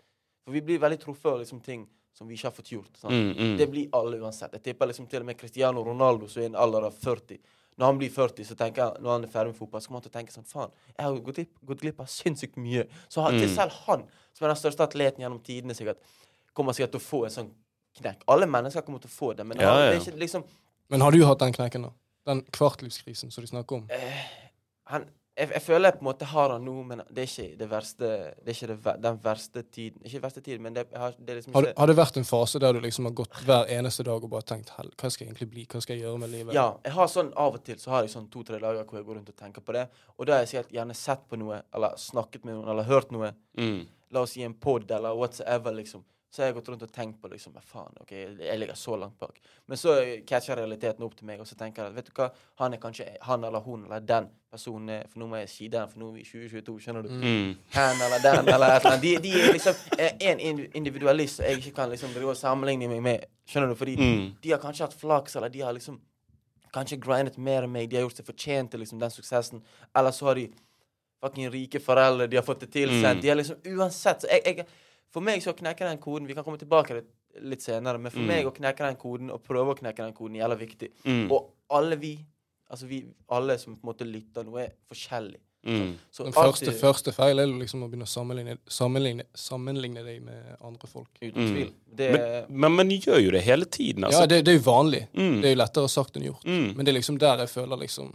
For 0.45 0.55
vi 0.55 0.61
blir 0.65 0.79
veldig 0.79 0.97
truffet 1.01 1.29
av 1.29 1.41
liksom 1.41 1.59
ting 1.61 1.83
som 2.19 2.27
vi 2.27 2.35
ikke 2.35 2.49
har 2.49 2.55
fått 2.57 2.71
gjort. 2.73 2.91
Sant? 2.99 3.13
Mm, 3.15 3.31
mm. 3.37 3.53
Det 3.61 3.67
blir 3.71 3.93
alle 3.95 4.19
uansett. 4.19 4.51
Jeg 4.57 4.63
tipper 4.65 4.89
liksom 4.91 5.07
til 5.09 5.23
og 5.23 5.29
med 5.29 5.37
Cristiano 5.39 5.83
Ronaldo, 5.87 6.27
som 6.27 6.41
er 6.43 6.49
i 6.49 6.51
en 6.51 6.57
alder 6.59 6.89
av 6.89 6.97
40 6.99 7.39
Når 7.79 7.85
han 7.87 7.97
blir 8.01 8.09
40, 8.11 8.43
så 8.43 8.55
tenker 8.59 8.81
jeg, 8.83 9.01
når 9.05 9.11
han 9.13 9.23
er 9.23 9.29
ferdig 9.31 9.53
med 9.53 9.55
fotball, 9.55 9.79
så 9.81 9.87
kommer 9.87 10.01
han 10.01 10.09
til 10.09 10.11
å 10.11 10.15
tenke 10.17 10.33
sånn 10.35 10.47
Faen, 10.49 10.71
jeg 10.97 11.05
har 11.05 11.19
gått 11.23 11.37
glipp, 11.37 11.53
gått 11.69 11.79
glipp 11.85 12.01
av 12.03 12.09
sinnssykt 12.11 12.57
mye. 12.59 12.83
Så 13.07 13.23
til 13.29 13.47
Mm. 13.47 13.53
selv 13.55 13.71
han, 13.85 14.03
som 14.35 14.45
er 14.45 14.51
den 14.53 14.59
største 14.59 14.83
atleten 14.83 15.23
gjennom 15.23 15.39
tidene, 15.39 15.71
sikkert, 15.77 15.97
kommer 16.53 16.73
sikkert 16.75 16.91
til 16.97 16.99
å 16.99 17.05
få 17.07 17.21
en 17.29 17.31
sånn 17.37 17.49
knekk. 18.01 18.25
Alle 18.27 18.45
mennesker 18.51 18.81
kommer 18.83 18.99
til 18.99 19.07
å 19.07 19.15
få 19.15 19.31
det, 19.37 19.45
men 19.47 19.57
Ja, 19.63 19.69
han, 19.71 19.79
ja. 19.79 19.91
det 19.91 19.95
er 20.07 20.11
ikke 20.11 20.19
liksom 20.19 20.43
Men 20.89 21.01
har 21.01 21.11
du 21.11 21.23
hatt 21.25 21.39
den 21.39 21.53
knekken, 21.53 21.83
da? 21.87 21.91
Den 22.25 22.41
kvartlivskrisen 22.51 23.31
som 23.31 23.41
de 23.43 23.47
snakker 23.47 23.75
om? 23.79 23.87
han, 24.91 25.05
jeg, 25.39 25.49
jeg 25.55 25.61
føler 25.65 25.89
jeg 25.89 25.95
på 25.97 26.03
en 26.03 26.07
måte 26.09 26.27
har 26.29 26.51
han 26.53 26.65
nå, 26.67 26.73
men 26.89 27.01
det 27.09 27.23
er 27.23 27.29
ikke 27.29 27.57
det 27.59 27.67
verste 27.71 28.09
Det 28.43 28.51
er 28.51 28.57
ikke 28.57 28.67
det, 28.71 28.93
den 29.05 29.19
verste 29.23 29.63
tiden. 29.71 30.01
Ikke 30.05 30.21
verste 30.23 30.41
tiden, 30.45 30.61
men 30.65 30.75
det, 30.75 30.83
har, 30.93 31.15
det 31.17 31.33
er 31.33 31.39
liksom 31.39 31.53
Har, 31.55 31.61
ikke 31.63 31.71
det- 31.73 31.79
har 31.79 31.87
det 31.87 31.95
vært 31.99 32.17
en 32.21 32.27
fase 32.29 32.59
der 32.59 32.73
du 32.73 32.79
liksom 32.83 33.05
har 33.09 33.15
gått 33.21 33.39
hver 33.47 33.71
eneste 33.77 34.03
dag 34.03 34.23
og 34.23 34.29
bare 34.29 34.47
tenkt 34.51 34.69
hva 34.75 35.09
skal 35.09 35.25
jeg 35.25 35.31
egentlig 35.33 35.49
bli? 35.55 35.65
Hva 35.71 35.81
skal 35.81 35.95
jeg 35.97 36.03
gjøre 36.05 36.19
med 36.19 36.29
livet? 36.35 36.53
Ja, 36.53 36.67
jeg 36.85 36.93
har 36.93 37.07
sånn 37.07 37.31
av 37.35 37.55
og 37.55 37.63
til 37.63 37.79
så 37.79 37.89
har 37.95 38.03
jeg 38.03 38.11
sånn 38.13 38.29
to-tre 38.29 38.59
dager 38.59 38.83
hvor 38.85 38.99
jeg 38.99 39.05
går 39.09 39.15
rundt 39.21 39.29
og 39.33 39.39
tenker 39.39 39.61
på 39.65 39.73
det. 39.79 39.87
Og 40.17 40.25
da 40.27 40.33
har 40.37 40.45
jeg 40.45 40.53
sikkert 40.53 40.75
gjerne 40.77 40.95
sett 40.95 41.25
på 41.29 41.39
noe, 41.39 41.61
eller 41.73 41.95
snakket 41.97 42.45
med 42.45 42.55
noen, 42.59 42.69
eller 42.69 42.83
hørt 42.83 43.11
noe. 43.15 43.31
Mm. 43.57 43.87
La 44.11 44.21
oss 44.25 44.31
si 44.37 44.41
en 44.43 44.53
pod 44.57 44.89
eller 44.91 45.13
whatsoever, 45.15 45.71
liksom. 45.71 46.03
Så 46.31 46.41
har 46.43 46.51
jeg 46.51 46.55
gått 46.59 46.67
rundt 46.69 46.83
og 46.85 46.91
tenkt 46.93 47.17
på 47.23 47.29
liksom 47.31 47.53
Hva 47.55 47.61
faen, 47.65 47.95
ok, 48.03 48.11
jeg 48.13 48.59
ligger 48.61 48.75
så 48.77 48.93
langt 49.01 49.15
bak. 49.17 49.39
Men 49.67 49.77
så 49.81 49.95
catcher 50.29 50.59
realiteten 50.59 51.01
opp 51.03 51.15
til 51.17 51.25
meg, 51.25 51.39
og 51.41 51.47
så 51.49 51.55
tenker 51.57 51.81
jeg 51.87 51.89
at 51.89 51.95
vet 51.95 52.05
du 52.05 52.11
hva, 52.19 52.27
han 52.61 52.73
er 52.73 52.81
kanskje 52.83 53.07
han 53.25 53.43
eller 53.47 53.63
hun 53.65 53.85
eller 53.87 53.99
den 54.05 54.27
personen 54.51 54.89
er 54.93 55.07
For 55.09 55.19
nå 55.23 55.27
må 55.31 55.39
jeg 55.41 55.49
si 55.49 55.67
den, 55.73 55.89
for 55.89 55.99
nå 56.03 56.09
er 56.11 56.19
vi 56.19 56.21
i 56.21 56.27
2022, 56.29 56.75
skjønner 56.85 57.07
du. 57.07 57.09
Mm. 57.09 57.55
Han 57.73 58.03
eller 58.05 58.21
den 58.27 58.53
eller 58.53 58.75
et 58.75 58.85
eller 58.85 58.91
annet. 58.91 59.01
De, 59.01 59.15
de 59.25 59.33
er 59.41 59.53
liksom 59.57 59.81
en 60.29 60.61
individualist 60.77 61.39
jeg 61.41 61.57
ikke 61.63 61.73
kan 61.81 61.89
liksom 61.89 62.13
drive 62.13 62.29
og 62.35 62.37
sammenligne 62.37 62.89
meg 62.93 63.01
med. 63.05 63.25
Skjønner 63.49 63.73
du? 63.73 63.75
Fordi 63.81 63.95
Mm. 63.97 64.27
de 64.43 64.51
har 64.53 64.61
kanskje 64.61 64.85
hatt 64.85 64.93
flaks, 65.01 65.35
eller 65.35 65.49
de 65.49 65.61
har 65.65 65.73
liksom 65.73 65.97
kanskje 66.73 66.99
grindet 67.01 67.37
mer 67.41 67.63
enn 67.65 67.71
meg. 67.73 67.89
De 67.89 67.95
har 67.97 68.03
gjort 68.05 68.17
seg 68.21 68.25
fortjent 68.29 68.69
til 68.71 68.79
liksom 68.85 68.99
den 69.01 69.09
suksessen. 69.09 69.63
Eller 69.97 70.11
så 70.13 70.25
har 70.29 70.35
de 70.35 70.47
fucking 71.21 71.49
rike 71.51 71.79
foreldre, 71.81 72.27
de 72.29 72.37
har 72.37 72.43
fått 72.45 72.59
det 72.67 72.69
tilsendt. 72.71 73.17
Mm. 73.17 73.21
De 73.21 73.29
har 73.33 73.35
liksom 73.41 73.57
Uansett. 73.65 74.21
Så 74.21 74.27
jeg, 74.29 74.45
jeg 74.45 74.67
For 75.11 75.21
meg 75.21 75.41
så 75.41 75.53
å 75.53 75.57
knekke 75.57 75.79
den 75.89 75.97
koden 75.97 76.27
Vi 76.27 76.33
kan 76.37 76.43
komme 76.45 76.59
tilbake 76.61 76.87
til 76.87 77.01
det 77.01 77.43
litt 77.45 77.61
senere, 77.61 77.97
men 77.99 78.11
for 78.11 78.19
Mm. 78.19 78.27
meg 78.27 78.45
å 78.45 78.53
knekke 78.55 78.77
den 78.87 78.95
koden, 78.95 79.29
og 79.31 79.43
prøve 79.43 79.75
å 79.75 79.77
knekke 79.77 79.97
den 80.03 80.13
koden, 80.13 80.35
er 80.35 80.47
jævla 80.47 80.57
viktig. 80.59 80.89
Mm. 81.05 81.31
Og 81.31 81.51
alle 81.69 81.95
vi, 81.95 82.17
altså 82.71 82.87
vi 82.87 83.05
alle 83.29 83.57
som 83.59 83.75
på 83.75 83.83
en 83.87 83.93
måte 83.93 84.05
lytter 84.11 84.43
nå, 84.43 84.57
er 84.59 84.71
forskjellige. 84.91 85.39
Mm. 85.65 85.93
Så 86.11 86.23
Den 86.23 86.33
første, 86.33 86.65
alltid- 86.67 86.79
første 86.79 87.11
feil 87.13 87.39
er 87.39 87.45
liksom 87.47 87.83
å 87.83 87.89
begynne 87.89 88.07
å 88.07 88.07
sammenligne, 88.07 88.57
sammenligne, 88.67 89.23
sammenligne 89.35 90.03
deg 90.05 90.21
med 90.23 90.55
andre 90.63 90.87
folk. 90.87 91.09
Uten 91.21 91.35
Mm. 91.35 91.53
tvil. 91.55 91.71
Det 91.95 92.11
Men, 92.13 92.45
men 92.61 92.71
man 92.71 92.89
gjør 92.89 93.21
jo 93.25 93.31
det 93.31 93.41
hele 93.43 93.65
tiden, 93.65 94.01
Ja, 94.01 94.07
altså. 94.07 94.27
det, 94.27 94.45
det 94.45 94.55
er 94.55 94.59
jo 94.59 94.71
vanlig. 94.71 95.07
Mm. 95.13 95.41
Det 95.41 95.45
er 95.51 95.55
jo 95.55 95.61
lettere 95.63 95.89
sagt 95.89 96.15
enn 96.15 96.23
gjort. 96.23 96.43
Mm. 96.45 96.75
Men 96.77 96.85
det 96.85 96.95
er 96.95 96.99
liksom 96.99 97.17
der 97.19 97.37
jeg 97.37 97.47
føler 97.49 97.77
liksom 97.79 98.13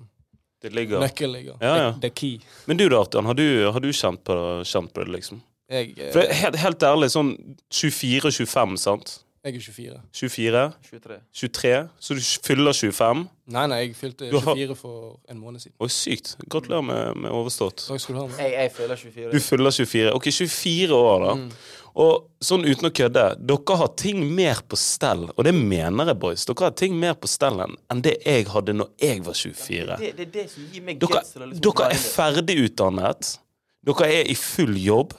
Det 0.62 0.72
ligger 0.72 0.98
Nøkkel 1.00 1.30
ligger. 1.32 1.56
Ja, 1.60 1.76
ja. 1.76 1.92
The, 1.92 2.00
det 2.00 2.10
er 2.10 2.14
key. 2.14 2.38
Men 2.66 2.76
du 2.78 2.88
da, 2.88 2.96
Artian, 3.02 3.24
har 3.26 3.34
du, 3.34 3.70
har 3.70 3.80
du 3.80 3.88
kjent, 3.92 4.24
på, 4.24 4.64
kjent 4.64 4.92
på 4.94 5.04
det, 5.04 5.12
liksom? 5.20 5.42
Jeg, 5.70 5.94
eh, 5.98 6.12
For 6.12 6.20
helt, 6.20 6.56
helt 6.60 6.82
ærlig, 6.82 7.10
sånn 7.14 7.34
24-25, 7.72 8.76
sant? 8.78 9.20
jeg 9.44 9.56
er 9.56 9.60
24. 9.60 10.00
24, 10.12 10.60
23. 10.90 11.16
23, 11.36 11.88
så 12.00 12.14
du 12.16 12.20
fyller 12.46 12.72
25. 12.72 13.28
Nei, 13.52 13.66
nei, 13.68 13.76
jeg 13.82 13.96
fylte 13.96 14.30
Du 14.30 14.38
har- 14.38 14.54
24 14.56 14.74
for 14.74 15.20
en 15.28 15.38
måned 15.38 15.60
siden. 15.60 15.74
Oi, 15.80 15.88
sykt. 15.88 16.36
Gratulerer 16.48 16.82
med, 16.82 17.16
med 17.16 17.30
overstått. 17.30 17.84
Takk 17.86 18.00
skal 18.00 18.14
du 18.14 18.20
ha. 18.22 18.26
Med. 18.26 18.38
Jeg, 18.38 18.52
jeg 18.52 18.72
fyller 18.72 18.96
24. 18.96 19.32
Du 19.32 19.40
fyller 19.40 19.70
24. 19.70 20.14
Ok, 20.14 20.30
24 20.32 20.94
år, 20.94 21.26
da. 21.26 21.34
Mm. 21.34 21.50
Og 21.94 22.24
sånn 22.42 22.64
uten 22.64 22.88
å 22.88 22.90
kødde, 22.90 23.24
dere 23.46 23.76
har 23.76 23.90
ting 24.00 24.24
mer 24.34 24.62
på 24.66 24.76
stell, 24.80 25.28
og 25.36 25.44
det 25.44 25.52
mener 25.54 26.06
jeg, 26.10 26.18
boys. 26.18 26.44
Dere 26.48 26.64
har 26.64 26.70
ting 26.70 26.96
mer 26.98 27.14
på 27.14 27.28
stell 27.28 27.60
enn 27.60 28.00
det 28.02 28.16
jeg 28.24 28.46
hadde 28.50 28.74
når 28.74 28.88
jeg 28.98 29.20
var 29.24 29.34
24. 29.34 29.98
Det, 30.00 30.16
det 30.16 30.26
er 30.26 30.32
det 30.40 30.46
som 30.50 30.64
gir 30.72 30.82
meg 30.82 30.98
Dere, 30.98 31.20
guts 31.20 31.36
liksom 31.36 31.60
dere 31.60 31.90
er 31.92 32.00
ferdigutdannet. 32.00 33.38
Dere 33.84 34.08
er 34.08 34.32
i 34.32 34.34
full 34.34 34.74
jobb. 34.80 35.12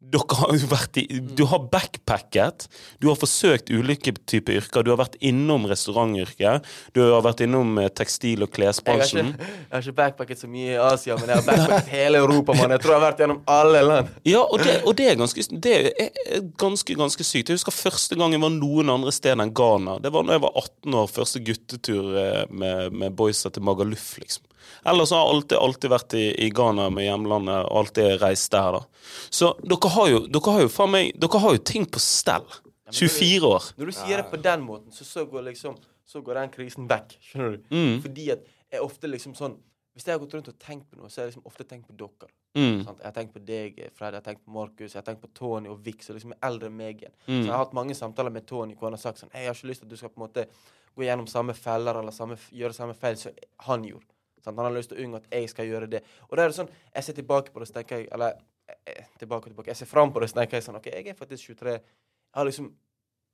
Dere 0.00 0.36
har 0.38 0.54
jo 0.56 0.68
vært 0.70 0.96
i 0.96 1.02
Du 1.36 1.42
har 1.50 1.66
backpacket. 1.68 2.64
Du 3.02 3.10
har 3.10 3.18
forsøkt 3.20 3.68
ulike 3.68 4.14
typer 4.24 4.56
yrker. 4.56 4.84
Du 4.86 4.88
har 4.94 4.96
vært 4.96 5.18
innom 5.20 5.66
restaurantyrket. 5.68 6.64
Du 6.96 7.02
har 7.04 7.20
vært 7.26 7.42
innom 7.44 7.76
eh, 7.82 7.90
tekstil- 7.92 8.46
og 8.46 8.48
klesbransjen. 8.56 9.34
Jeg, 9.36 9.50
jeg 9.60 9.74
har 9.74 9.84
ikke 9.84 9.96
backpacket 10.00 10.40
så 10.40 10.48
mye 10.48 10.72
i 10.72 10.80
Asia, 10.80 11.18
men 11.20 11.28
jeg 11.28 11.42
har 11.42 11.46
backpacket 11.50 11.92
hele 11.92 12.22
Europa, 12.24 12.56
mann. 12.56 12.72
Jeg 12.72 12.82
tror 12.82 12.94
jeg 12.94 13.00
har 13.02 13.06
vært 13.10 13.22
gjennom 13.26 13.42
alle 13.58 13.84
land. 13.84 14.12
Ja, 14.24 14.40
og 14.40 14.64
det, 14.64 14.78
og 14.88 14.96
det 14.96 15.10
er 15.10 15.20
ganske 15.20 15.46
Det 15.68 15.76
er 15.92 16.44
ganske, 16.64 16.96
ganske 16.96 17.26
sykt. 17.26 17.52
Jeg 17.52 17.60
husker 17.60 17.76
første 17.76 18.16
gang 18.16 18.32
jeg 18.32 18.42
var 18.42 18.56
noen 18.56 18.96
andre 18.96 19.12
steder 19.12 19.44
enn 19.44 19.52
Ghana. 19.52 19.98
Det 20.00 20.14
var 20.16 20.24
da 20.24 20.38
jeg 20.38 20.46
var 20.48 20.56
18 20.64 21.00
år, 21.02 21.12
første 21.12 21.44
guttetur 21.44 22.14
eh, 22.24 22.44
med, 22.48 22.96
med 23.04 23.20
boysa 23.20 23.52
til 23.52 23.68
Magaluf, 23.68 24.14
liksom. 24.22 24.48
Ellers 24.90 25.12
har 25.14 25.28
alltid, 25.28 25.58
alltid 25.58 25.92
vært 25.92 26.16
i, 26.18 26.24
i 26.46 26.50
Ghana 26.54 26.88
med 26.94 27.06
hjemlandet, 27.06 27.66
og 27.68 27.84
alltid 27.84 28.16
reist 28.22 28.50
der, 28.54 28.78
da. 28.78 29.06
Så 29.30 29.52
dere 29.62 29.92
har 29.96 30.10
jo, 30.10 30.24
dere 30.30 30.56
har 30.56 30.66
jo 30.66 30.72
faen 30.72 30.92
meg 30.94 31.14
Dere 31.20 31.40
har 31.42 31.56
jo 31.56 31.62
ting 31.72 31.86
på 31.88 32.02
stell. 32.02 32.46
24 32.90 33.46
år. 33.46 33.70
Når 33.78 33.90
du 33.90 33.94
sier 33.94 34.20
det 34.20 34.26
på 34.30 34.38
den 34.42 34.62
måten, 34.66 34.92
så, 34.92 35.04
så, 35.06 35.24
går 35.30 35.44
liksom, 35.50 35.76
så 36.06 36.22
går 36.26 36.42
den 36.42 36.54
krisen 36.54 36.88
vekk. 36.90 37.16
Skjønner 37.22 37.56
du? 37.56 37.68
Mm. 37.70 38.00
Fordi 38.02 38.30
at 38.34 38.46
jeg 38.70 38.86
ofte 38.86 39.10
liksom 39.10 39.36
sånn 39.38 39.58
Hvis 39.90 40.06
jeg 40.06 40.14
har 40.14 40.20
gått 40.22 40.34
rundt 40.36 40.48
og 40.48 40.58
tenkt 40.62 40.86
på 40.86 40.96
noe, 40.96 41.08
så 41.10 41.18
har 41.18 41.26
jeg 41.26 41.32
liksom 41.32 41.48
ofte 41.50 41.64
tenkt 41.66 41.88
på 41.90 41.96
dere. 41.98 42.28
Mm. 42.54 42.84
Sant? 42.86 43.00
Jeg 43.02 43.08
har 43.08 43.14
tenkt 43.16 43.32
på 43.34 43.40
deg, 43.42 43.80
Fred, 43.98 44.14
jeg 44.14 44.20
har 44.20 44.26
tenkt 44.26 44.44
på 44.46 44.52
Markus, 44.54 44.92
jeg 44.94 45.00
har 45.00 45.06
tenkt 45.08 45.20
på 45.24 45.30
Tony 45.34 45.68
og 45.68 45.80
Vix, 45.84 46.08
og 46.10 46.16
liksom 46.16 46.34
eldre 46.46 46.70
enn 46.70 46.76
meg 46.78 47.02
igjen. 47.02 47.16
Mm. 47.26 47.32
Så 47.32 47.40
jeg 47.42 47.50
har 47.50 47.62
hatt 47.64 47.74
mange 47.76 47.96
samtaler 47.98 48.32
med 48.32 48.46
Tony 48.48 48.76
hvor 48.78 48.88
han 48.88 48.96
har 48.96 49.02
sagt 49.02 49.20
sånn 49.20 49.34
Jeg 49.34 49.50
har 49.50 49.58
ikke 49.58 49.72
lyst 49.72 49.82
til 49.82 49.90
at 49.90 49.92
du 49.92 49.98
skal 49.98 50.12
på 50.14 50.20
en 50.22 50.24
måte 50.28 50.46
gå 50.94 51.04
gjennom 51.06 51.26
samme 51.30 51.56
feller 51.58 52.00
eller 52.00 52.14
samme, 52.14 52.38
gjøre 52.54 52.76
samme 52.76 52.96
feil 52.98 53.18
som 53.18 53.36
han 53.66 53.84
gjorde. 53.90 54.08
Sant? 54.44 54.56
Han 54.56 54.66
har 54.66 54.76
lyst 54.76 54.92
til 54.92 55.00
å 55.00 55.06
unngå 55.06 55.20
at 55.20 55.28
jeg 55.34 55.50
skal 55.52 55.68
gjøre 55.68 55.90
det. 55.90 56.02
Og 56.28 56.36
da 56.36 56.44
er 56.44 56.52
det 56.52 56.58
sånn 56.58 56.70
Jeg 56.94 57.06
ser 57.06 57.18
tilbake 57.18 57.54
på 57.54 57.62
det, 57.62 57.68
så 57.70 57.78
tenker 57.78 58.02
jeg 58.02 58.08
Eller 58.14 58.38
eh, 58.68 58.78
eh, 58.94 59.10
tilbake 59.18 59.48
og 59.48 59.54
tilbake. 59.54 59.72
Jeg 59.72 59.82
ser 59.82 59.90
fram 59.90 60.12
på 60.14 60.22
det, 60.22 60.30
så 60.32 60.40
tenker 60.40 60.58
jeg 60.58 60.68
sånn 60.68 60.78
OK, 60.80 60.90
jeg 60.92 61.12
er 61.12 61.18
faktisk 61.18 61.52
23. 61.52 61.76
Jeg 61.76 62.38
har 62.40 62.48
liksom 62.48 62.72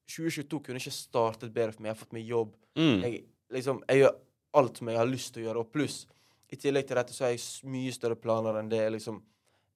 2022 0.07 0.61
kunne 0.62 0.83
ikke 0.83 0.95
startet 0.95 1.55
bedre 1.55 1.75
for 1.75 1.83
meg. 1.83 1.90
Jeg 1.90 1.97
har 1.97 2.03
fått 2.03 2.14
meg 2.14 2.29
jobb. 2.31 2.53
Mm. 2.79 3.01
Jeg, 3.03 3.25
liksom, 3.57 3.81
jeg 3.90 4.05
gjør 4.05 4.14
alt 4.57 4.79
som 4.79 4.90
jeg 4.90 5.01
har 5.01 5.09
lyst 5.11 5.35
til 5.35 5.42
å 5.42 5.49
gjøre, 5.49 5.64
og 5.64 5.73
pluss 5.75 6.05
i 6.53 6.59
tillegg 6.61 6.87
til 6.87 6.99
dette 6.99 7.14
så 7.14 7.27
har 7.27 7.35
jeg 7.35 7.71
mye 7.71 7.95
større 7.95 8.19
planer 8.19 8.61
enn 8.61 8.69
det 8.71 8.85
liksom, 8.95 9.19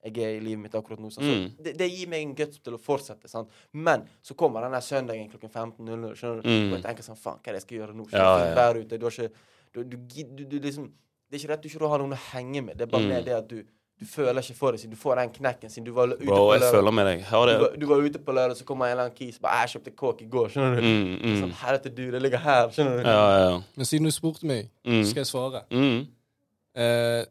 jeg 0.00 0.22
er 0.24 0.38
i 0.38 0.42
livet 0.42 0.62
mitt 0.62 0.74
akkurat 0.78 1.00
nå. 1.02 1.10
Mm. 1.10 1.14
Så 1.16 1.64
det, 1.64 1.74
det 1.76 1.88
gir 1.90 2.08
meg 2.08 2.24
en 2.24 2.34
guts 2.38 2.62
til 2.64 2.76
å 2.76 2.80
fortsette. 2.80 3.28
Sant? 3.28 3.50
Men 3.72 4.06
så 4.24 4.36
kommer 4.38 4.64
denne 4.64 4.80
søndagen 4.84 5.28
klokken 5.32 5.50
15.00, 5.50 6.14
skjønner 6.16 6.40
du? 6.40 6.48
Mm. 6.48 6.70
og 6.70 6.76
jeg 6.78 6.84
tenker 6.86 7.06
sånn 7.06 7.20
Faen, 7.20 7.40
hva 7.42 7.50
er 7.50 7.56
det 7.56 7.60
jeg 7.60 7.66
skal 7.66 7.80
gjøre 7.80 7.96
nå? 7.98 8.06
Ja, 8.14 8.28
Ja, 8.40 8.52
ja. 8.54 8.68
Ute. 8.78 9.00
Du 9.00 9.08
har 9.08 9.18
ikke 9.18 9.32
du, 9.74 9.82
du, 9.82 9.96
du, 9.98 10.44
du, 10.46 10.56
liksom, 10.64 10.88
Det 11.30 11.36
er 11.36 11.44
ikke 11.44 11.52
rett 11.52 11.62
du 11.62 11.68
ikke 11.68 11.88
har 11.88 11.98
noen 12.02 12.12
å 12.12 12.18
henge 12.32 12.62
med. 12.64 12.76
Det 12.78 12.82
er 12.82 12.90
bare 12.90 13.02
Mm. 13.20 13.24
det 13.24 13.34
at 13.36 13.48
du, 13.48 13.62
du 14.00 14.04
føler 14.06 14.40
ikke 14.42 14.56
for 14.56 14.72
det 14.72 14.80
siden 14.80 14.90
du 14.90 14.96
får 14.96 15.16
den 15.16 15.30
knekken 15.30 15.70
siden 15.70 15.84
du 15.84 15.92
var 15.92 16.08
ute 16.08 16.24
Bro, 16.26 16.34
på 16.48 16.54
jeg 16.58 16.72
føler 16.72 16.90
med 16.90 17.06
deg. 17.06 17.18
Du 17.30 17.46
det 17.46 17.60
var, 17.60 17.76
du 17.76 17.86
var 17.86 17.96
ute 18.02 18.18
på 18.18 18.32
lørdag, 18.32 18.56
så 18.56 18.64
kommer 18.64 18.86
en 18.86 18.90
eller 18.90 19.04
annen 19.04 19.16
kis 19.16 19.38
bare 19.38 19.60
'Jeg 19.60 19.68
kjøpte 19.82 19.90
kåk 19.96 20.22
i 20.22 20.26
går', 20.26 20.48
skjønner 20.50 20.80
du? 20.80 20.82
mm, 20.82 21.18
mm. 21.22 21.40
Sånn, 21.40 21.52
Herrete 21.52 21.94
du, 21.94 22.10
det 22.10 22.22
ligger 22.22 22.38
her, 22.38 22.68
skjønner 22.68 23.02
du? 23.02 23.08
Ja, 23.08 23.38
ja, 23.38 23.50
ja. 23.50 23.62
Men 23.76 23.84
siden 23.86 24.04
du 24.04 24.10
spurte 24.10 24.44
meg, 24.46 24.70
Mm. 24.86 25.04
skal 25.04 25.20
jeg 25.22 25.26
svare. 25.26 25.62
Mm. 25.70 26.06
Eh, 26.76 27.24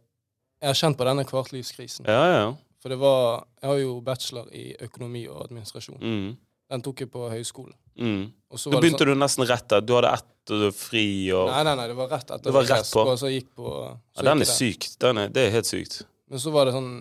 jeg 0.62 0.68
har 0.68 0.74
kjent 0.74 0.98
på 0.98 1.06
denne 1.06 1.24
kvartlivskrisen. 1.26 2.06
Ja, 2.08 2.26
ja. 2.32 2.54
For 2.82 2.90
det 2.90 3.00
var 3.00 3.46
Jeg 3.62 3.70
har 3.70 3.78
jo 3.78 4.00
bachelor 4.02 4.48
i 4.54 4.74
økonomi 4.80 5.28
og 5.28 5.44
administrasjon. 5.50 6.00
Mm. 6.00 6.38
Den 6.72 6.82
tok 6.82 7.00
jeg 7.02 7.12
på 7.12 7.30
høyskole. 7.30 7.74
Mm. 8.00 8.22
Så 8.58 8.72
Da 8.72 8.80
begynte 8.80 9.04
det 9.04 9.06
begynte 9.06 9.08
du 9.12 9.22
nesten 9.22 9.46
rett 9.50 9.68
der. 9.70 9.82
Du 9.86 9.94
hadde 9.98 10.14
ett 10.18 10.54
og 10.56 10.74
fri 10.74 11.06
og 11.36 11.52
Nei, 11.52 11.64
nei, 11.68 11.76
nei, 11.78 11.88
det 11.92 11.98
var 12.00 12.08
rett 12.10 12.26
etter 12.26 12.48
Det 12.48 12.54
var 12.56 12.66
rett 12.66 12.94
på. 12.94 13.04
Og 13.06 13.20
så 13.22 13.30
gikk 13.30 13.52
på 13.60 13.74
Ja, 13.78 14.24
den 14.32 14.46
er 14.46 14.50
syk. 14.50 14.88
Den 15.04 15.22
er, 15.22 15.34
det 15.34 15.46
er 15.46 15.54
helt 15.54 15.70
sykt. 15.70 16.02
Men 16.30 16.42
så 16.42 16.54
var 16.54 16.70
det 16.70 16.74
sånn 16.78 16.94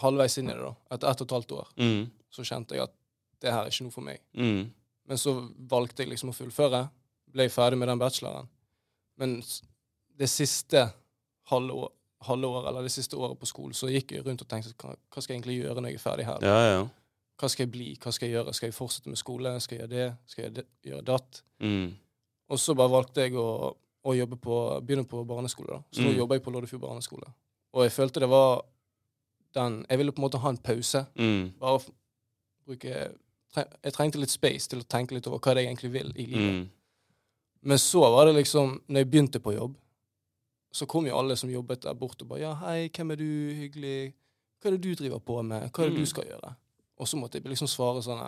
halvveis 0.00 0.38
inn 0.40 0.50
i 0.50 0.54
det, 0.54 0.64
da. 0.64 0.72
Etter 0.96 1.12
ett 1.12 1.22
og 1.22 1.28
et 1.28 1.36
halvt 1.36 1.56
år. 1.60 1.70
Mm. 1.78 2.00
Så 2.34 2.46
kjente 2.46 2.76
jeg 2.78 2.88
at 2.88 2.94
det 3.40 3.52
her 3.54 3.66
er 3.66 3.72
ikke 3.72 3.86
noe 3.86 3.94
for 3.94 4.06
meg. 4.06 4.22
Mm. 4.36 4.62
Men 5.10 5.18
så 5.20 5.34
valgte 5.70 6.04
jeg 6.04 6.12
liksom 6.12 6.32
å 6.32 6.36
fullføre. 6.36 6.84
Ble 7.30 7.46
ferdig 7.52 7.78
med 7.80 7.90
den 7.90 8.00
bacheloren. 8.00 8.50
Men 9.20 9.38
det 10.20 10.28
siste 10.30 10.86
halve 11.50 11.76
år, 11.84 11.90
halve 12.28 12.46
år, 12.46 12.68
eller 12.70 12.86
det 12.86 12.92
siste 12.94 13.18
året 13.18 13.38
på 13.40 13.48
skolen, 13.48 13.74
så 13.76 13.90
gikk 13.90 14.14
jeg 14.14 14.26
rundt 14.26 14.42
og 14.44 14.48
tenkte 14.50 14.74
hva, 14.78 14.94
skal 15.16 15.34
jeg 15.34 15.40
egentlig 15.40 15.60
gjøre 15.60 15.82
når 15.82 15.92
jeg 15.92 16.00
er 16.00 16.04
ferdig 16.04 16.26
her? 16.28 16.46
Ja, 16.46 16.58
ja. 16.68 16.80
Hva 17.40 17.48
skal 17.48 17.64
jeg 17.66 17.72
bli? 17.72 17.86
Hva 17.96 18.12
skal 18.12 18.28
jeg 18.28 18.34
gjøre? 18.36 18.52
Skal 18.54 18.66
jeg 18.68 18.74
fortsette 18.76 19.08
med 19.08 19.16
skole? 19.20 19.54
Skal 19.64 19.78
jeg 19.78 19.86
gjøre 19.88 19.96
det? 19.96 20.16
Skal 20.28 20.44
jeg 20.44 20.64
gjøre 20.90 21.04
datt? 21.08 21.42
Mm. 21.64 21.94
Og 22.50 22.58
så 22.60 22.74
bare 22.76 22.92
valgte 22.92 23.22
jeg 23.24 23.32
å, 23.40 23.46
å 24.04 24.14
på, 24.36 24.56
begynne 24.84 25.06
på 25.08 25.22
barneskole. 25.28 25.68
da. 25.78 25.82
Så 25.92 26.02
nå 26.04 26.10
Mm. 26.12 26.16
jobber 26.18 26.36
jeg 26.36 26.42
på 26.44 26.50
Loddefjord 26.52 26.82
barneskole. 26.82 27.32
Og 27.72 27.82
jeg 27.86 27.92
følte 27.92 28.20
det 28.20 28.28
var 28.28 28.64
den 29.54 29.84
Jeg 29.88 29.98
ville 29.98 30.12
på 30.12 30.18
en 30.22 30.28
måte 30.28 30.38
ha 30.38 30.48
en 30.48 30.56
pause. 30.58 31.06
Mm. 31.16 31.52
Bare 31.58 31.80
bruke 32.66 33.10
jeg 33.56 33.92
trengte 33.92 34.18
litt 34.20 34.30
space 34.30 34.68
til 34.68 34.78
å 34.80 34.86
tenke 34.86 35.12
litt 35.16 35.26
over 35.26 35.38
hva 35.38 35.54
jeg 35.56 35.66
egentlig 35.66 35.90
vil 35.92 36.12
i 36.16 36.26
livet. 36.26 36.54
Mm. 36.54 36.70
Men 37.62 37.78
så 37.78 38.00
var 38.00 38.26
det 38.26 38.34
liksom, 38.36 38.80
når 38.88 38.96
jeg 39.02 39.10
begynte 39.10 39.40
på 39.42 39.54
jobb, 39.56 39.74
så 40.72 40.86
kom 40.86 41.06
jo 41.06 41.16
alle 41.18 41.34
som 41.36 41.50
jobbet 41.50 41.82
der 41.82 41.94
bort 41.94 42.22
og 42.22 42.28
bare 42.28 42.40
Ja, 42.40 42.54
hei, 42.54 42.88
hvem 42.88 43.10
er 43.10 43.16
du? 43.16 43.24
Hyggelig. 43.58 44.12
Hva 44.62 44.68
er 44.70 44.76
det 44.76 44.80
du 44.82 44.94
driver 44.94 45.18
på 45.18 45.42
med? 45.42 45.70
Hva 45.72 45.82
er 45.84 45.88
det 45.90 45.96
Mm. 45.98 46.00
du 46.04 46.06
skal 46.06 46.24
gjøre? 46.24 46.54
Og 47.00 47.08
så 47.08 47.16
måtte 47.16 47.38
jeg 47.40 47.48
liksom 47.48 47.68
svare 47.70 48.02
sånn. 48.04 48.20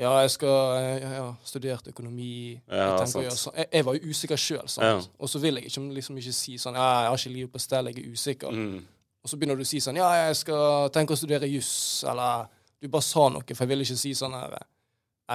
Ja, 0.00 0.12
jeg 0.24 0.30
skal 0.32 1.00
Jeg 1.02 1.08
har 1.10 1.34
studert 1.44 1.88
økonomi. 1.90 2.56
Ja, 2.70 2.96
jeg, 3.02 3.10
å 3.12 3.22
gjøre 3.26 3.36
sånn. 3.36 3.56
jeg, 3.60 3.68
jeg 3.76 3.84
var 3.84 3.98
jo 3.98 4.08
usikker 4.14 4.40
sjøl. 4.40 4.70
Ja. 4.80 4.94
Og 5.20 5.28
så 5.28 5.38
vil 5.42 5.60
jeg 5.60 5.68
ikke, 5.68 5.82
liksom 5.98 6.16
ikke 6.22 6.32
si 6.32 6.56
sånn 6.58 6.78
Ja, 6.80 6.86
jeg 7.04 7.10
har 7.12 7.20
ikke 7.20 7.34
livet 7.36 7.52
på 7.52 7.60
stell, 7.60 7.90
jeg 7.92 8.00
er 8.00 8.12
usikker. 8.16 8.56
Mm. 8.56 8.78
Og 9.22 9.30
så 9.30 9.36
begynner 9.38 9.60
du 9.60 9.62
å 9.66 9.68
si 9.68 9.82
sånn 9.84 10.00
Ja, 10.00 10.08
jeg 10.26 10.36
skal 10.40 10.88
tenke 10.96 11.12
å 11.14 11.20
studere 11.20 11.46
juss, 11.50 12.02
eller 12.08 12.48
Du 12.80 12.88
bare 12.88 13.04
sa 13.06 13.28
noe, 13.28 13.44
for 13.44 13.62
jeg 13.66 13.68
ville 13.74 13.84
ikke 13.84 14.00
si 14.00 14.14
sånn 14.16 14.32
her 14.34 14.56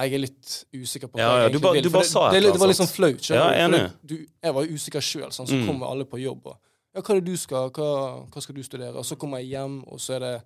Jeg 0.02 0.12
er 0.18 0.24
litt 0.26 0.50
usikker 0.74 1.08
på 1.08 1.16
hva 1.16 1.22
Ja, 1.22 1.30
ja, 1.38 1.42
jeg 1.46 1.52
du 1.54 1.58
egentlig 1.58 1.62
bare- 1.62 1.80
vil. 1.82 1.90
for 2.10 2.30
det, 2.34 2.34
det, 2.34 2.42
det, 2.42 2.52
det 2.52 2.60
var 2.60 2.68
litt 2.68 2.82
sånn 2.82 2.92
flaut. 2.92 3.30
Ja, 3.30 3.46
jeg 4.42 4.54
var 4.58 4.64
usikker 4.74 5.00
sjøl, 5.00 5.30
sånn, 5.32 5.46
så 5.48 5.54
Mm. 5.54 5.66
kommer 5.70 5.86
alle 5.94 6.04
på 6.04 6.18
jobb 6.20 6.46
og 6.50 6.58
Ja, 6.94 7.00
hva 7.02 7.14
er 7.14 7.20
det 7.20 7.30
du 7.30 7.36
skal? 7.36 7.70
Hva, 7.70 8.26
hva 8.26 8.40
skal 8.42 8.54
du 8.56 8.62
studere? 8.62 8.96
Og 8.98 9.04
så 9.06 9.14
kommer 9.16 9.38
jeg 9.38 9.50
hjem, 9.54 9.84
og 9.86 9.98
så 10.00 10.16
er 10.16 10.18
det 10.20 10.42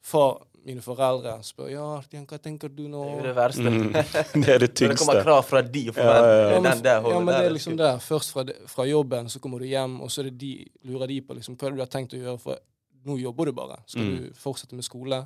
far, 0.00 0.38
mine 0.66 0.82
foreldre 0.82 1.36
spør 1.46 1.68
Ja, 1.70 1.84
Artian, 2.00 2.24
hva 2.26 2.38
tenker 2.42 2.68
du 2.74 2.84
nå? 2.90 3.02
Det 3.04 3.12
er 3.12 3.20
jo 3.20 3.26
det 3.28 3.34
verste. 3.36 3.70
Mm. 3.70 3.92
Det 4.44 4.48
er 4.54 4.58
det 4.64 4.70
Når 4.80 4.92
det 4.92 4.98
kommer 4.98 5.22
krav 5.22 5.44
fra 5.46 5.62
de 5.62 5.84
og 5.92 6.00
Ja, 6.02 6.16
ja, 6.26 6.60
Den 6.60 6.82
der 6.84 7.06
ja, 7.12 7.18
men 7.20 7.30
det 7.32 7.44
er 7.44 7.54
liksom 7.54 7.76
det. 7.78 7.92
Først 8.02 8.32
fra, 8.34 8.42
de- 8.48 8.58
fra 8.66 8.84
jobben, 8.90 9.28
så 9.30 9.38
kommer 9.40 9.62
du 9.62 9.66
hjem, 9.70 10.00
og 10.02 10.10
så 10.10 10.20
er 10.24 10.30
det 10.30 10.38
de, 10.42 10.52
lurer 10.90 11.06
de 11.14 11.20
på 11.22 11.38
liksom, 11.38 11.56
hva 11.56 11.70
du 11.74 11.80
har 11.84 11.86
tenkt 11.92 12.12
å 12.18 12.20
gjøre, 12.20 12.38
for 12.42 12.58
nå 13.06 13.16
jobber 13.22 13.46
du 13.46 13.52
bare. 13.52 13.78
Skal 13.86 14.02
Mm. 14.02 14.16
du 14.18 14.32
fortsette 14.34 14.74
med 14.74 14.84
skole? 14.84 15.22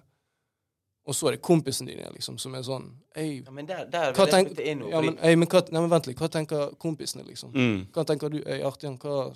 Og 1.09 1.14
så 1.16 1.26
er 1.31 1.33
det 1.38 1.40
kompisen 1.42 1.87
din 1.88 1.98
liksom, 2.14 2.37
som 2.38 2.55
er 2.55 2.61
sånn 2.62 2.90
Ei, 3.16 3.40
Ja, 3.42 3.50
men 3.50 3.66
der, 3.66 3.87
der 3.90 4.12
hva 4.12 4.26
tenk, 4.31 4.53
inn 4.61 4.83
ja, 4.90 5.00
men, 5.00 5.16
ei, 5.24 5.33
men, 5.35 5.48
hva, 5.48 5.62
nei, 5.72 5.81
men 5.81 5.90
vent 5.90 6.07
litt. 6.07 6.18
Hva 6.20 6.29
tenker 6.29 6.74
kompisene, 6.79 7.24
liksom? 7.26 7.50
Mm. 7.57 7.87
Hva 7.96 8.05
tenker 8.07 8.29
du? 8.31 8.42
Ei, 8.46 8.61
Artian, 8.62 8.98
hva 9.00 9.33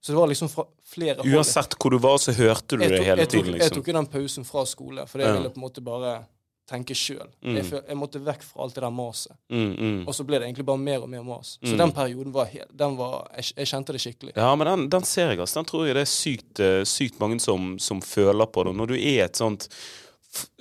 Så 0.00 0.12
det 0.12 0.18
var 0.20 0.28
liksom 0.30 0.48
fra 0.52 0.64
flere 0.86 1.16
hold. 1.22 1.34
Uansett 1.34 1.74
hvor 1.80 1.90
du 1.90 1.98
var, 1.98 2.18
så 2.22 2.32
hørte 2.32 2.76
du 2.78 2.82
tok, 2.84 2.90
det 2.92 3.04
hele 3.04 3.26
tiden? 3.26 3.52
Liksom. 3.52 3.64
Jeg 3.66 3.74
tok 3.78 3.86
jo 3.90 3.94
den 3.98 4.06
pausen 4.06 4.44
fra 4.46 4.62
skole, 4.66 5.06
for 5.10 5.18
jeg 5.24 5.32
ville 5.34 5.50
på 5.50 5.58
en 5.58 5.64
måte 5.66 5.82
bare 5.84 6.12
tenke 6.68 6.92
sjøl. 6.94 7.24
Mm. 7.42 7.54
Jeg, 7.56 7.64
jeg 7.88 7.96
måtte 7.96 8.20
vekk 8.20 8.42
fra 8.44 8.62
alt 8.66 8.74
det 8.76 8.82
der 8.84 8.92
maset. 8.92 9.32
Mm, 9.48 9.70
mm. 9.72 10.00
Og 10.06 10.12
så 10.14 10.24
ble 10.28 10.36
det 10.38 10.50
egentlig 10.50 10.66
bare 10.68 10.82
mer 10.82 11.00
og 11.02 11.08
mer 11.08 11.22
mas. 11.24 11.54
Så 11.64 11.72
Mm. 11.72 11.78
den 11.80 11.92
perioden 11.96 12.32
var 12.34 12.44
helt 12.52 12.74
den 12.76 12.96
var, 12.98 13.24
jeg, 13.36 13.52
jeg 13.56 13.66
kjente 13.72 13.92
det 13.96 14.00
skikkelig. 14.04 14.34
Ja, 14.36 14.50
men 14.54 14.66
den, 14.68 14.88
den 14.92 15.02
ser 15.08 15.30
jeg, 15.32 15.40
altså. 15.40 15.62
Den 15.62 15.70
tror 15.70 15.86
jeg 15.88 15.96
det 15.96 16.02
er 16.04 16.12
sykt, 16.12 16.60
eh, 16.60 16.82
sykt 16.84 17.18
mange 17.24 17.40
som, 17.40 17.78
som 17.80 18.02
føler 18.04 18.46
på 18.52 18.64
det. 18.68 18.74
Når 18.76 18.86
du 18.92 18.94
er 19.00 19.24
et 19.24 19.36
sånt 19.40 19.68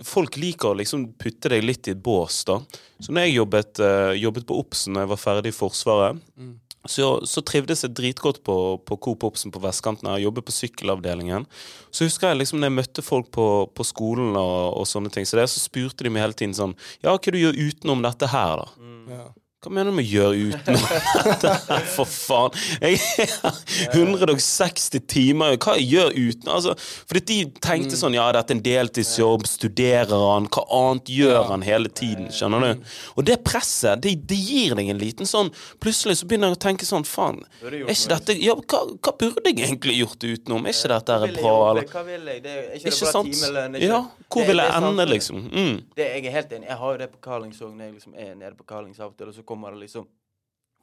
Folk 0.08 0.38
liker 0.40 0.70
å 0.72 0.78
liksom 0.80 1.02
putte 1.20 1.50
deg 1.52 1.62
litt 1.68 1.90
i 1.90 1.92
et 1.92 2.00
bås, 2.02 2.38
da. 2.48 2.62
Så 3.04 3.12
når 3.12 3.26
jeg 3.28 3.34
jobbet, 3.36 3.80
eh, 3.84 4.14
jobbet 4.16 4.46
på 4.48 4.56
Obsen 4.62 4.94
når 4.96 5.04
jeg 5.04 5.10
var 5.12 5.20
ferdig 5.20 5.52
i 5.52 5.58
Forsvaret, 5.58 6.22
Mm. 6.40 6.54
Så, 6.92 7.10
så 7.28 7.44
trivdes 7.46 7.84
jeg 7.86 7.96
dritgodt 7.98 8.42
på, 8.48 8.58
på 8.88 8.98
Coop 9.04 9.26
Obsen 9.28 9.54
på 9.54 9.62
vestkanten. 9.64 10.10
Jeg 10.16 10.28
jobbet 10.28 10.48
på 10.48 10.56
sykkelavdelingen. 10.56 11.48
Så 11.92 12.08
husker 12.08 12.32
jeg 12.32 12.42
liksom 12.42 12.62
når 12.62 12.72
jeg 12.72 12.78
møtte 12.78 13.06
folk 13.06 13.32
på, 13.36 13.48
på 13.74 13.88
skolen 13.88 14.36
og, 14.40 14.80
og 14.82 14.88
sånne 14.90 15.12
ting, 15.14 15.28
så, 15.28 15.40
det, 15.40 15.50
så 15.52 15.64
spurte 15.64 16.08
de 16.08 16.14
meg 16.14 16.26
hele 16.28 16.38
tiden 16.38 16.56
sånn 16.58 16.78
Ja, 17.04 17.14
hva 17.14 17.20
du 17.20 17.40
gjør 17.40 17.60
utenom 17.60 18.04
dette 18.06 18.32
her, 18.32 18.64
da? 18.64 18.94
Ja. 19.12 19.28
Hva 19.68 19.74
mener 19.76 19.92
du 19.92 19.98
med 19.98 20.06
'gjøre 20.08 20.38
utenom 20.48 20.84
dette 21.28 21.80
for 21.98 22.08
faen? 22.08 22.54
Jeg 22.80 23.02
er 23.20 23.92
160 23.92 25.02
timer 25.12 25.58
Hva 25.60 25.74
jeg 25.76 25.90
gjør 25.92 26.14
uten 26.16 26.52
altså, 26.54 26.76
Fordi 26.80 27.24
de 27.28 27.38
tenkte 27.60 27.96
Mm. 27.98 28.00
sånn 28.00 28.16
Ja, 28.16 28.26
dette 28.32 28.54
er 28.54 28.58
en 28.58 28.64
deltidsjobb, 28.64 29.44
studerer 29.48 30.14
han, 30.32 30.48
hva 30.48 30.64
annet 30.78 31.12
gjør 31.12 31.50
han 31.52 31.62
hele 31.68 31.90
tiden? 31.90 32.30
Skjønner 32.34 32.64
du? 32.78 32.86
Og 33.18 33.26
det 33.28 33.38
presset, 33.44 34.02
det, 34.04 34.16
det 34.28 34.38
gir 34.40 34.76
deg 34.80 34.90
en 34.94 35.02
liten 35.02 35.28
sånn 35.30 35.52
Plutselig 35.84 36.18
så 36.22 36.28
begynner 36.30 36.54
jeg 36.54 36.58
å 36.58 36.64
tenke 36.68 36.88
sånn 36.88 37.04
Faen, 37.08 37.42
er 37.64 37.78
ikke 37.92 38.12
dette 38.16 38.38
Ja, 38.42 38.56
hva, 38.56 38.82
hva 39.04 39.14
burde 39.20 39.52
jeg 39.52 39.60
egentlig 39.68 39.98
gjort 40.00 40.24
utenom? 40.24 40.66
Er 40.68 40.76
ikke 40.76 40.94
dette 40.96 41.18
er 41.18 41.36
bra, 41.42 41.56
eller? 41.74 41.88
Hva 41.92 42.04
vil 42.08 42.32
jeg? 42.32 42.44
Det 42.44 42.52
er, 42.56 42.64
ikke 42.78 42.88
Ikke 42.88 42.96
det 42.96 43.02
bra 43.04 43.12
sant? 43.12 43.34
timelønn? 43.34 43.76
Ikke- 43.76 43.88
Ja, 43.92 44.00
hvor 44.32 44.46
vil 44.48 44.58
jeg 44.64 44.72
ende, 44.78 45.06
liksom? 45.10 45.38
Mm. 45.52 45.76
Det, 45.98 46.06
jeg 46.14 46.26
er 46.26 46.32
helt 46.32 46.52
enig. 46.52 46.68
Jeg 46.68 46.78
har 46.78 46.92
jo 46.94 46.98
det 46.98 47.08
på 47.12 47.18
Carlings 47.24 47.60
òg, 47.62 47.72
når 47.78 47.84
jeg 47.88 47.94
liksom 47.98 48.14
er 48.18 48.34
nede 48.36 48.56
på 48.60 48.66
Carlings 48.68 49.00
av 49.00 49.08
og 49.08 49.18
til, 49.18 49.28
og 49.28 49.34
så 49.34 49.42
kommer 49.48 49.57
det 49.62 49.80
liksom 49.80 50.08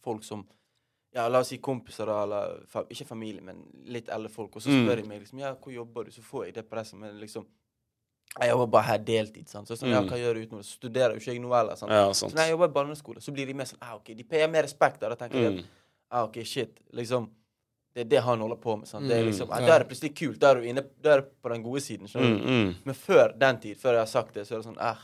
folk 0.02 0.24
som 0.24 0.46
ja, 1.14 1.28
La 1.28 1.38
oss 1.38 1.48
si 1.48 1.58
kompiser, 1.58 2.08
eller 2.08 2.66
ikke 2.90 3.06
familie, 3.06 3.40
men 3.40 3.60
litt 3.87 4.08
eldre 4.08 4.28
folk. 4.28 4.56
Og 4.56 4.62
så 4.62 4.68
Mm. 4.70 4.84
spør 4.84 4.96
de 4.96 5.02
meg 5.08 5.20
liksom 5.22 5.38
Ja, 5.38 5.54
hvor 5.54 5.72
jobber 5.72 6.04
du? 6.04 6.10
Så 6.10 6.20
får 6.22 6.44
jeg 6.46 6.54
det 6.54 6.68
presset, 6.70 6.98
men 6.98 7.20
liksom 7.20 7.46
Jeg 8.40 8.50
jobber 8.50 8.66
bare 8.66 8.82
her 8.82 8.98
deltid, 8.98 9.48
sant. 9.48 9.68
Så 9.68 9.76
sånn, 9.76 9.90
ja, 9.90 10.00
Mm. 10.02 10.08
hva 10.08 10.16
gjør 10.18 10.34
du 10.34 10.40
utenom? 10.46 10.62
Studerer 10.64 11.10
jo 11.14 11.20
ikke 11.20 11.32
jeg 11.34 11.40
noe 11.40 11.54
heller, 11.56 11.76
sant. 11.76 11.92
Ja, 11.92 12.10
Så 12.12 12.26
når 12.34 12.37
jeg 12.48 12.50
jobber 12.50 12.64
i 12.64 12.72
barneskole, 12.72 13.20
så 13.20 13.32
blir 13.32 13.46
de 13.46 13.54
mer 13.54 13.64
sånn 13.64 13.78
ah, 13.80 13.94
OK, 13.94 14.06
de 14.16 14.24
peier 14.24 14.48
mer 14.50 14.62
respekt. 14.64 14.98
Da 15.00 15.14
tenker 15.14 15.52
Mm. 15.52 15.58
at 15.58 15.64
ah, 16.10 16.24
OK, 16.24 16.42
shit, 16.44 16.80
liksom 16.92 17.30
Det 17.94 18.00
er 18.06 18.08
det 18.08 18.22
han 18.24 18.40
holder 18.40 18.56
på 18.56 18.76
med. 18.76 18.88
sant? 18.88 19.06
Det 19.06 19.16
er 19.16 19.22
Mm, 19.22 19.30
liksom, 19.30 19.48
ah. 19.52 19.60
Da 19.60 19.76
er 19.76 19.78
det 19.84 19.88
plutselig 19.88 20.14
kult. 20.16 20.38
Da 20.40 20.50
er 20.50 20.54
du 20.56 20.62
inne 20.66 20.82
Da 21.00 21.10
er 21.14 21.20
du 21.20 21.28
på 21.44 21.48
den 21.48 21.62
gode 21.62 21.80
siden. 21.80 22.08
skjønner 22.08 22.40
Mm, 22.40 22.42
du? 22.42 22.48
mm. 22.48 22.74
Men 22.87 22.94
før 22.94 23.38
den 23.38 23.60
tid, 23.60 23.76
før 23.76 23.90
jeg 23.92 23.98
har 24.00 24.06
sagt 24.06 24.34
det, 24.34 24.46
så 24.48 24.54
er 24.56 24.62
det 24.62 24.66
sånn 24.74 24.80
eh, 24.80 24.96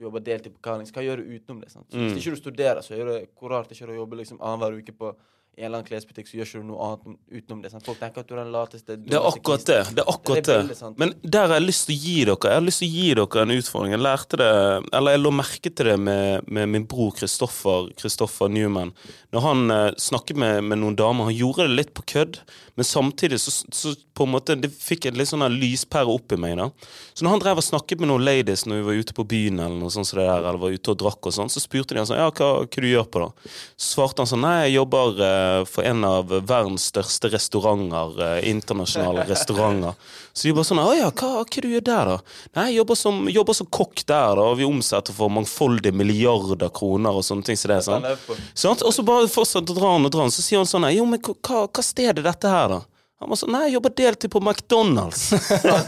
Du 0.00 0.06
jobber 0.06 0.22
deltid 0.24 0.54
på 0.56 0.62
Carlings. 0.64 0.90
Hva 0.96 1.02
gjør 1.04 1.20
du 1.20 1.34
utenom 1.36 1.58
det? 1.60 1.68
sant? 1.70 1.84
Så 1.92 1.98
Mm. 2.00 2.06
Hvis 2.08 2.22
ikke 2.24 2.32
du 2.32 2.40
studerer, 2.40 2.80
så 2.80 2.94
er 2.96 3.04
det 3.04 3.16
hvor 3.36 3.50
rart 3.52 3.68
det 3.68 3.76
ikke 3.76 3.84
er 3.90 3.92
å 3.92 3.98
jobbe 4.00 4.16
liksom 4.16 4.38
annenhver 4.40 4.78
uke 4.80 4.94
på 4.96 5.10
i 5.60 5.62
en 5.62 5.68
eller 5.68 5.82
annen 5.82 5.88
klesbutikk, 5.90 6.28
så 6.30 6.38
gjør 6.38 6.48
ikke 6.48 6.60
du 6.62 6.68
noe 6.70 6.86
annet 6.86 7.18
utenom 7.36 7.60
det. 7.62 7.70
sant? 7.74 7.84
Folk 7.84 7.98
tenker 8.00 8.22
at 8.24 8.28
du 8.30 8.34
er 8.34 8.40
den 8.40 8.52
lateste 8.54 8.96
Det 8.96 9.18
er 9.18 9.26
akkurat 9.28 9.66
det. 9.68 9.80
det 9.98 10.04
er 10.06 10.08
akkurat 10.14 10.40
Det 10.40 10.40
er 10.40 10.48
det. 10.48 10.60
veldig 10.64 10.76
sant. 10.78 10.98
Men 11.02 11.12
der 11.22 11.46
har 11.50 11.58
jeg 11.60 11.66
lyst 11.68 11.86
til 11.90 11.94
å 11.94 12.00
gi 12.00 12.16
dere 12.30 12.50
Jeg 12.54 12.56
har 12.60 12.64
lyst 12.64 12.82
til 12.82 12.88
å 12.88 12.94
gi 12.96 13.08
dere 13.20 13.44
en 13.44 13.54
utfordring. 13.58 13.92
Jeg 13.96 14.04
lærte 14.06 14.40
det 14.40 14.50
Eller 14.96 15.16
jeg 15.16 15.22
lå 15.26 15.34
merke 15.36 15.74
til 15.74 15.90
det 15.92 15.98
med, 16.00 16.48
med 16.48 16.72
min 16.72 16.86
bror 16.88 17.12
Kristoffer 17.18 17.90
Kristoffer 18.00 18.48
Newman. 18.48 18.94
Når 19.34 19.46
han 19.46 19.70
eh, 19.76 19.90
snakket 20.00 20.40
med, 20.40 20.64
med 20.64 20.80
noen 20.80 20.96
damer. 20.98 21.28
Han 21.28 21.36
gjorde 21.36 21.68
det 21.68 21.76
litt 21.76 21.92
på 21.94 22.02
kødd, 22.14 22.40
men 22.78 22.86
samtidig 22.88 23.38
så, 23.42 23.52
så 23.74 23.92
på 24.16 24.24
en 24.26 24.32
måte 24.32 24.56
Det 24.58 24.70
fikk 24.72 25.06
en 25.10 25.18
litt 25.18 25.28
sånn 25.30 25.44
lyspære 25.52 26.10
opp 26.12 26.32
i 26.34 26.38
meg. 26.40 26.56
da 26.58 26.70
Så 27.14 27.24
når 27.24 27.34
han 27.36 27.42
drev 27.44 27.60
og 27.60 27.66
snakket 27.66 28.00
med 28.02 28.10
noen 28.10 28.24
ladies 28.24 28.64
når 28.66 28.80
vi 28.80 28.86
var 28.88 28.98
ute 29.04 29.16
på 29.16 29.26
byen, 29.28 29.60
eller 29.60 29.76
noe 29.80 29.92
sånt 29.92 30.08
som 30.08 30.18
det 30.20 30.26
der, 30.26 30.42
eller 30.48 30.60
var 30.62 30.74
ute 30.74 30.92
og 30.94 30.98
drakk 31.02 31.28
og 31.30 31.36
sånn, 31.36 31.52
så 31.52 31.62
spurte 31.62 31.94
de 31.94 32.00
han 32.02 32.08
sånn 32.08 32.20
Ja, 32.20 32.30
hva, 32.30 32.50
hva 32.64 32.82
du 32.84 32.88
gjør 32.88 33.06
på 33.12 33.22
da? 33.22 33.28
Så 33.76 33.94
svarte 33.94 34.24
han 34.24 34.30
sånn 34.30 34.42
Nei, 34.44 34.56
jeg 34.68 34.76
jobber 34.78 35.20
eh, 35.26 35.49
for 35.68 35.86
en 35.86 36.04
av 36.06 36.32
verdens 36.48 36.88
største 36.90 37.30
restauranter. 37.32 38.20
eh, 38.24 38.48
internasjonale 38.50 39.26
restauranter. 39.28 39.94
Så 40.32 40.48
de 40.48 40.54
bare 40.56 40.68
sånn 40.68 40.82
Å 40.82 40.90
ja, 40.96 41.10
hva, 41.10 41.30
hva 41.42 41.62
du 41.62 41.68
gjør 41.68 41.84
der, 41.86 42.12
da? 42.12 42.18
Nei, 42.58 42.66
jeg 42.70 42.80
jobber 42.80 42.98
som, 42.98 43.22
jobber 43.28 43.58
som 43.58 43.70
kokk 43.70 44.04
der, 44.04 44.36
da. 44.38 44.46
Og 44.50 44.60
vi 44.60 44.68
omsetter 44.68 45.16
for 45.16 45.32
mangfoldige 45.32 45.96
milliarder 45.96 46.70
kroner 46.74 47.16
og 47.16 47.26
sånne 47.26 47.46
ting 47.46 47.58
som 47.60 47.72
det. 47.72 47.80
Han 47.86 48.06
sant? 48.06 48.24
på. 48.26 48.38
Og 48.88 48.94
så 48.94 49.06
bare 49.06 49.30
fortsatt 49.30 49.70
å 49.70 49.76
dra 49.76 49.96
han 49.96 50.06
og 50.08 50.14
dra 50.14 50.26
han. 50.26 50.34
Så 50.34 50.44
sier 50.46 50.62
han 50.62 50.70
sånn 50.70 50.88
Jo, 50.94 51.06
men 51.08 51.20
hva, 51.22 51.66
hva 51.66 51.84
sted 51.84 52.12
er 52.12 52.22
dette 52.22 52.50
her, 52.50 52.76
da? 52.76 52.80
Han 53.20 53.28
var 53.28 53.36
sånn 53.36 53.52
Nei, 53.52 53.66
jeg 53.66 53.74
jobber 53.74 53.92
deltid 53.98 54.32
på 54.32 54.40
McDonald's. 54.40 55.26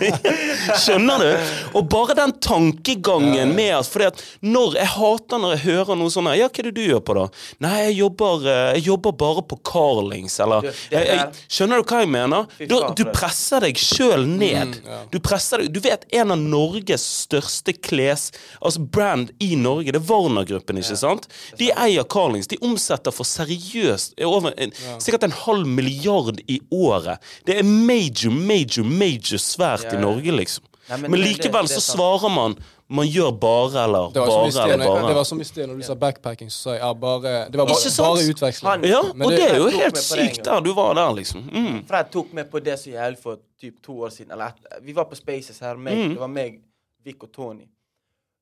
Skjønner 0.82 1.22
du? 1.22 1.52
Og 1.78 1.86
bare 1.88 2.16
den 2.18 2.34
tankegangen 2.44 3.54
med 3.56 3.72
at 3.78 3.88
Fordi 3.88 4.10
at 4.10 4.20
når 4.44 4.76
Jeg 4.76 4.90
hater 4.98 5.40
når 5.40 5.54
jeg 5.54 5.62
hører 5.64 5.98
noe 5.98 6.12
sånn 6.12 6.28
Ja, 6.36 6.50
hva 6.50 6.60
er 6.60 6.68
det 6.68 6.74
du 6.76 6.82
gjør 6.84 7.00
på, 7.06 7.16
da? 7.16 7.24
Nei, 7.64 7.72
jeg 7.86 7.94
jobber, 8.02 8.44
eh, 8.52 8.66
jeg 8.76 8.84
jobber 8.90 9.16
bare 9.22 9.44
på 9.48 9.58
Carlings, 9.64 10.36
eller 10.44 10.68
jeg, 10.68 11.06
jeg, 11.08 11.24
Skjønner 11.48 11.80
du 11.80 11.88
hva 11.88 12.02
jeg 12.02 12.10
mener? 12.12 12.52
Du, 12.68 12.76
du 13.00 13.02
presser 13.14 13.64
deg 13.64 13.80
sjøl 13.80 14.26
ned. 14.28 14.76
Mm. 14.84 15.08
Du 15.14 15.18
presser 15.24 15.64
deg 15.64 15.72
Du 15.72 15.80
vet 15.84 16.04
en 16.12 16.34
av 16.36 16.40
Norges 16.40 17.04
største 17.24 17.74
kles... 17.80 18.28
Altså 18.62 18.82
brand 18.92 19.32
i 19.42 19.54
Norge, 19.58 19.92
det 19.94 20.00
er 20.02 20.06
Warner-gruppen, 20.06 20.78
ikke 20.82 20.98
sant? 20.98 21.26
De 21.58 21.70
eier 21.72 22.04
Carlings. 22.12 22.48
De 22.50 22.58
omsetter 22.64 23.14
for 23.14 23.26
seriøst 23.28 24.18
over 24.26 24.52
en, 24.60 24.72
sikkert 25.02 25.26
en 25.26 25.34
halv 25.44 25.68
milliard 25.68 26.40
i 26.50 26.60
året. 26.74 27.21
Det 27.46 27.58
er 27.58 27.62
major, 27.62 28.30
major, 28.30 28.84
major 28.84 29.38
svært 29.38 29.84
Ja, 29.84 29.98
i. 29.98 30.00
Norge, 30.00 30.32
liksom. 30.32 30.64
Ja, 30.88 30.96
men 30.96 31.10
Men 31.10 31.20
det- 31.20 31.28
likevel 31.28 31.66
det 31.68 31.76
er 31.76 31.80
så 31.80 31.96
svarer 31.96 32.28
man 32.34 32.56
man 32.92 33.06
gjør 33.08 33.30
bare 33.40 33.84
eller 33.84 34.10
Det 34.12 34.20
bare 34.20 34.72
eller 34.72 34.84
bare. 34.86 35.06
det 35.08 35.14
var 35.16 35.24
som 35.24 35.40
i 35.40 35.44
sted 35.44 35.66
når 35.66 35.76
du 35.78 35.82
sa 35.82 35.94
backpacking, 35.94 36.50
så 36.50 36.58
sa 36.62 36.70
jeg 36.72 36.80
ja, 36.80 36.92
bare 36.92 37.22
Det 37.22 37.56
var 37.56 37.66
bare, 37.66 37.96
bare 37.98 38.30
utveksling. 38.30 38.84
Ja, 38.84 38.98
og 38.98 39.30
det- 39.30 39.38
det 39.38 39.50
er 39.50 39.56
jo 39.56 39.68
helt 39.70 39.94
det 39.94 40.02
sykt 40.02 40.44
der 40.44 40.60
du 40.60 40.74
var 40.74 40.94
der, 40.94 41.12
liksom. 41.14 41.40
Mm. 41.52 41.86
Fred 41.88 42.10
tok 42.12 42.32
meg 42.34 42.50
på 42.50 42.60
det 42.62 42.78
som 42.78 42.92
gjelder 42.92 43.16
for 43.22 43.38
typ 43.60 43.82
to 43.82 43.92
år 44.02 44.08
siden. 44.10 44.32
Eller 44.32 44.46
et, 44.46 44.84
vi 44.84 44.92
var 44.92 45.04
på 45.04 45.14
Spaces 45.16 45.58
her. 45.58 45.74
Meg, 45.76 45.94
Mm. 45.96 46.08
Det 46.10 46.18
var 46.20 46.26
meg, 46.28 46.58
Vic 47.04 47.16
og 47.22 47.32
Tony. 47.32 47.64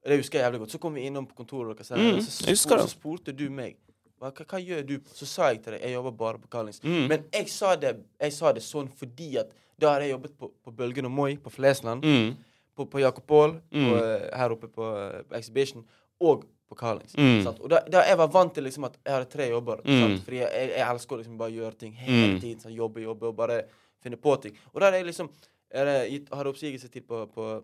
Det 0.06 0.16
husker 0.18 0.38
jeg 0.40 0.46
jævlig 0.52 0.58
godt. 0.60 0.72
Så 0.72 0.78
kom 0.78 0.94
vi 0.94 1.00
innom 1.00 1.26
på 1.26 1.34
kontoret 1.44 1.76
deres, 1.76 1.90
Mm, 1.90 2.16
og 2.16 2.22
så, 2.22 2.56
spor, 2.56 2.78
så 2.78 2.88
spurte 2.88 3.32
du 3.32 3.50
meg 3.50 3.76
hva, 4.20 4.30
hva, 4.36 4.44
hva 4.52 4.60
gjør 4.60 4.84
du? 4.86 4.94
Så 5.16 5.26
sa 5.26 5.48
jeg 5.50 5.62
til 5.64 5.72
deg 5.74 5.82
jeg 5.86 5.94
jobber 5.96 6.12
bare 6.20 6.38
på 6.42 6.50
Kallings. 6.52 6.80
Mm. 6.84 7.06
Men 7.08 7.24
jeg 7.32 7.48
sa, 7.48 7.74
det, 7.80 7.94
jeg 8.20 8.32
sa 8.36 8.52
det 8.52 8.62
sånn 8.66 8.90
fordi 9.00 9.32
at 9.40 9.50
da 9.80 9.94
hadde 9.94 10.06
jeg 10.08 10.12
jobbet 10.14 10.34
på, 10.38 10.50
på 10.64 10.72
Bølgen 10.76 11.08
og 11.08 11.12
Moi 11.16 11.36
på 11.40 11.50
Flesland, 11.54 12.04
Mm. 12.04 12.34
på, 12.76 12.84
på 12.86 13.00
Jakob 13.00 13.26
Paul, 13.26 13.56
Mm. 13.72 13.90
eh, 13.96 14.28
her 14.36 14.50
oppe 14.52 14.68
på 14.68 14.88
på, 15.28 15.34
Exhibition, 15.36 15.84
og 16.20 16.44
på 16.68 16.76
Kallings. 16.78 17.14
Mm. 17.18 17.46
Og 17.48 17.68
da, 17.72 17.80
da 17.90 18.02
jeg 18.06 18.16
var 18.20 18.28
vant 18.28 18.52
til 18.54 18.62
liksom 18.64 18.84
at 18.86 18.98
jeg 19.04 19.12
hadde 19.14 19.30
tre 19.32 19.48
jobber. 19.50 19.80
Mm. 19.84 20.18
Fordi 20.22 20.36
jeg, 20.38 20.50
jeg, 20.52 20.68
jeg 20.76 20.86
elsker 20.86 21.16
å 21.16 21.18
liksom 21.22 21.38
bare 21.40 21.50
gjøre 21.56 21.78
ting 21.78 21.92
hele 21.98 22.34
Mm. 22.34 22.40
tiden. 22.40 22.60
Sånn, 22.62 22.76
jobbe, 22.76 23.00
jobbe 23.02 23.26
og 23.26 23.36
bare 23.36 23.62
finne 24.02 24.16
på 24.20 24.36
ting. 24.42 24.54
Og 24.74 24.80
da 24.80 24.86
hadde 24.90 25.00
jeg 25.00 25.06
liksom 25.10 25.30
jeg 25.72 25.78
hadde 25.86 26.10
gitt, 26.10 26.28
hadde 26.34 26.50
oppsigelsestid 26.50 27.04
på, 27.06 27.26
på, 27.34 27.62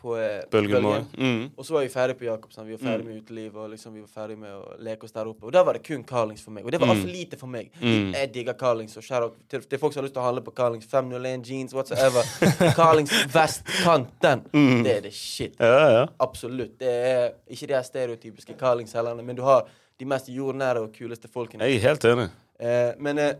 på 0.00 0.14
eh, 0.18 0.40
Bølgen. 0.50 0.84
Mm. 1.18 1.50
Og 1.56 1.66
så 1.66 1.74
var 1.76 1.82
vi 1.84 1.90
ferdig 1.92 2.16
på 2.18 2.24
Jakobsen. 2.24 2.66
Vi 2.66 2.76
var 2.76 2.82
ferdig 2.86 3.06
med 3.06 3.18
uteliv, 3.22 3.56
og 3.60 3.70
liksom 3.74 3.92
vi 3.94 4.00
var 4.00 4.08
ferdig 4.14 4.38
med 4.40 4.50
å 4.56 4.74
leke 4.80 5.04
oss 5.04 5.12
der 5.12 5.28
oppe. 5.28 5.44
Og 5.46 5.52
da 5.52 5.62
var 5.66 5.76
det 5.76 5.82
kun 5.86 6.02
Carlings 6.08 6.42
for 6.44 6.50
meg. 6.56 6.64
Og 6.64 6.72
det 6.72 6.80
var 6.80 6.88
Mm. 6.88 6.94
altfor 6.96 7.12
lite 7.12 7.36
for 7.38 7.46
meg. 7.52 7.70
Mm. 7.80 8.12
Jeg 8.14 8.32
digger 8.34 8.54
Carlings. 8.58 8.96
Og 8.96 9.04
shout 9.04 9.22
out 9.22 9.36
til, 9.48 9.60
til 9.62 9.78
folk 9.78 9.92
som 9.92 10.00
har 10.02 10.08
lyst 10.08 10.14
til 10.16 10.22
å 10.22 10.26
handle 10.26 10.42
på 10.46 10.54
Carlings. 10.56 10.86
501 10.90 11.44
jeans, 11.50 11.74
whatsoever. 11.74 12.24
Carlings 12.80 13.12
vestkanten. 13.34 14.46
Mm. 14.52 14.82
Det 14.84 14.96
er 14.96 15.00
det 15.08 15.12
shit. 15.14 15.54
Ja, 15.60 15.88
ja. 15.98 16.06
Absolutt. 16.20 16.78
Det 16.80 16.88
er 16.88 17.30
ikke 17.50 17.66
de 17.70 17.74
her 17.76 17.82
stereotypiske 17.86 18.56
Carlings-selgerne, 18.60 19.22
men 19.26 19.36
du 19.36 19.42
har 19.46 19.66
de 20.00 20.08
mest 20.08 20.28
jordnære 20.32 20.80
og 20.86 20.94
kuleste 20.96 21.28
folkene. 21.28 21.66
Jeg 21.68 21.76
er 21.82 21.88
helt 21.90 22.04
enig. 22.08 22.28
Eh, 22.60 22.92
men, 22.98 23.18
eh, 23.18 23.34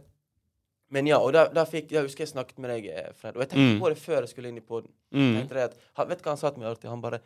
men 0.90 1.06
ja, 1.06 1.18
og 1.22 1.32
da, 1.32 1.44
da 1.54 1.64
fikk 1.64 1.92
Jeg 1.94 2.02
husker 2.02 2.24
jeg 2.24 2.32
snakket 2.32 2.58
med 2.58 2.70
deg, 2.74 2.86
eh, 2.90 3.12
Fred, 3.14 3.36
og 3.36 3.42
jeg 3.44 3.50
tenkte 3.52 3.74
Mm. 3.76 3.80
på 3.80 3.88
det 3.92 3.98
før 3.98 4.20
jeg 4.24 4.28
skulle 4.32 4.48
inn 4.50 4.56
i 4.58 4.64
poden. 4.66 4.90
Mm. 5.14 5.36
At, 5.46 5.76
vet 6.08 6.18
du 6.18 6.24
hva 6.26 6.32
han 6.34 6.36
sa 6.40 6.50
til 6.50 6.60
meg 6.62 6.68
alltid? 6.72 6.88
Han 6.90 7.00
bare 7.04 7.20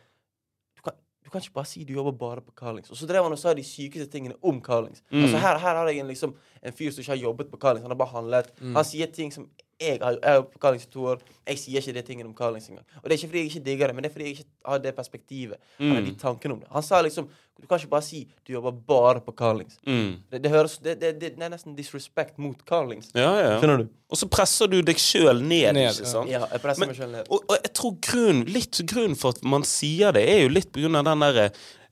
du 0.77 0.83
kan, 0.85 0.93
du 1.25 1.31
kan 1.31 1.41
ikke 1.41 1.55
bare 1.55 1.67
si 1.71 1.85
du 1.85 1.95
jobber 1.95 2.13
bare 2.13 2.41
på 2.45 2.53
Carlings. 2.55 2.91
Og 2.91 2.97
så 3.01 3.07
drev 3.09 3.23
han 3.25 3.33
og 3.33 3.39
sa 3.41 3.55
de 3.55 3.63
sykeste 3.65 4.07
tingene 4.13 4.37
om 4.43 4.61
Carlings. 4.61 5.03
Mm. 5.11 5.23
Altså 5.25 5.39
her, 5.41 5.59
her 5.59 5.75
har 5.81 5.89
jeg 5.89 5.99
en, 6.05 6.09
liksom, 6.13 6.35
en 6.63 6.73
fyr 6.73 6.91
som 6.93 7.01
ikke 7.01 7.15
har 7.17 7.23
jobbet 7.25 7.51
på 7.51 7.59
Carlings. 7.61 7.83
Han 7.83 7.91
har 7.91 7.97
bare 8.05 8.13
handlet. 8.13 8.53
Mm. 8.61 8.75
Han 8.77 8.85
sier 8.85 9.07
ting 9.13 9.33
som 9.33 9.49
jeg 9.81 9.99
har 10.03 10.13
jeg 10.23 10.33
har 10.33 10.43
på 10.43 10.59
Carlings 10.63 10.87
to 10.87 11.05
år. 11.11 11.19
Jeg 11.47 11.59
sier 11.59 11.81
ikke 11.81 11.93
de 11.95 12.03
tingene 12.03 12.29
om 12.29 12.35
Carlings 12.35 12.69
engang. 12.69 12.85
Og 13.03 13.05
det 13.09 13.13
er 13.13 13.19
ikke 13.19 13.29
fordi 13.33 13.39
jeg 13.43 13.51
ikke 13.53 13.65
digger 13.67 13.87
det, 13.91 13.95
men 13.97 14.03
det 14.05 14.11
er 14.11 14.15
fordi 14.15 14.25
jeg 14.29 14.37
ikke 14.39 14.51
har 14.71 14.79
det 14.79 14.95
perspektivet. 14.97 15.57
Eller 15.81 16.01
Mm. 16.01 16.07
de 16.07 16.15
tankene 16.21 16.53
om 16.55 16.61
det. 16.61 16.69
Han 16.73 16.83
sa 16.83 17.03
liksom 17.03 17.29
Du 17.61 17.69
kan 17.69 17.79
ikke 17.79 17.89
bare 17.91 18.03
si 18.03 18.27
du 18.47 18.53
jobber 18.53 18.73
bare 18.73 19.21
på 19.21 19.31
Carlings. 19.39 19.77
Mm. 19.87 20.17
Det, 20.33 20.43
det 20.43 20.51
høres 20.51 20.79
det, 20.83 20.99
det, 21.01 21.23
er 21.39 21.49
nesten 21.49 21.77
disrespect 21.77 22.37
mot 22.39 22.57
Carlings. 22.67 23.13
Ja, 23.15 23.29
ja. 23.39 23.61
Skjønner 23.61 23.79
du? 23.79 23.89
Og 24.11 24.17
så 24.19 24.27
presser 24.29 24.67
du 24.67 24.81
deg 24.83 24.97
sjøl 24.99 25.39
ned, 25.41 25.73
Ned, 25.75 25.93
ikke 25.95 26.05
sant? 26.11 26.29
Ja, 26.31 26.41
jeg 26.51 26.61
presser 26.61 26.81
Men- 26.81 26.89
meg 26.89 26.97
selv 26.97 27.13
ned. 27.13 27.27
Og, 27.31 27.45
og 27.49 27.57
jeg 27.63 27.73
tror 27.79 27.95
grunn, 28.03 28.43
litt 28.51 28.81
grunnen 28.91 29.15
for 29.17 29.29
at 29.37 29.45
man 29.45 29.63
sier 29.63 30.11
det, 30.13 30.27
er 30.29 30.43
jo 30.43 30.49
litt 30.49 30.73
på 30.73 30.83
grunn 30.83 30.97
av 30.99 31.05
den 31.05 31.21
der 31.21 31.39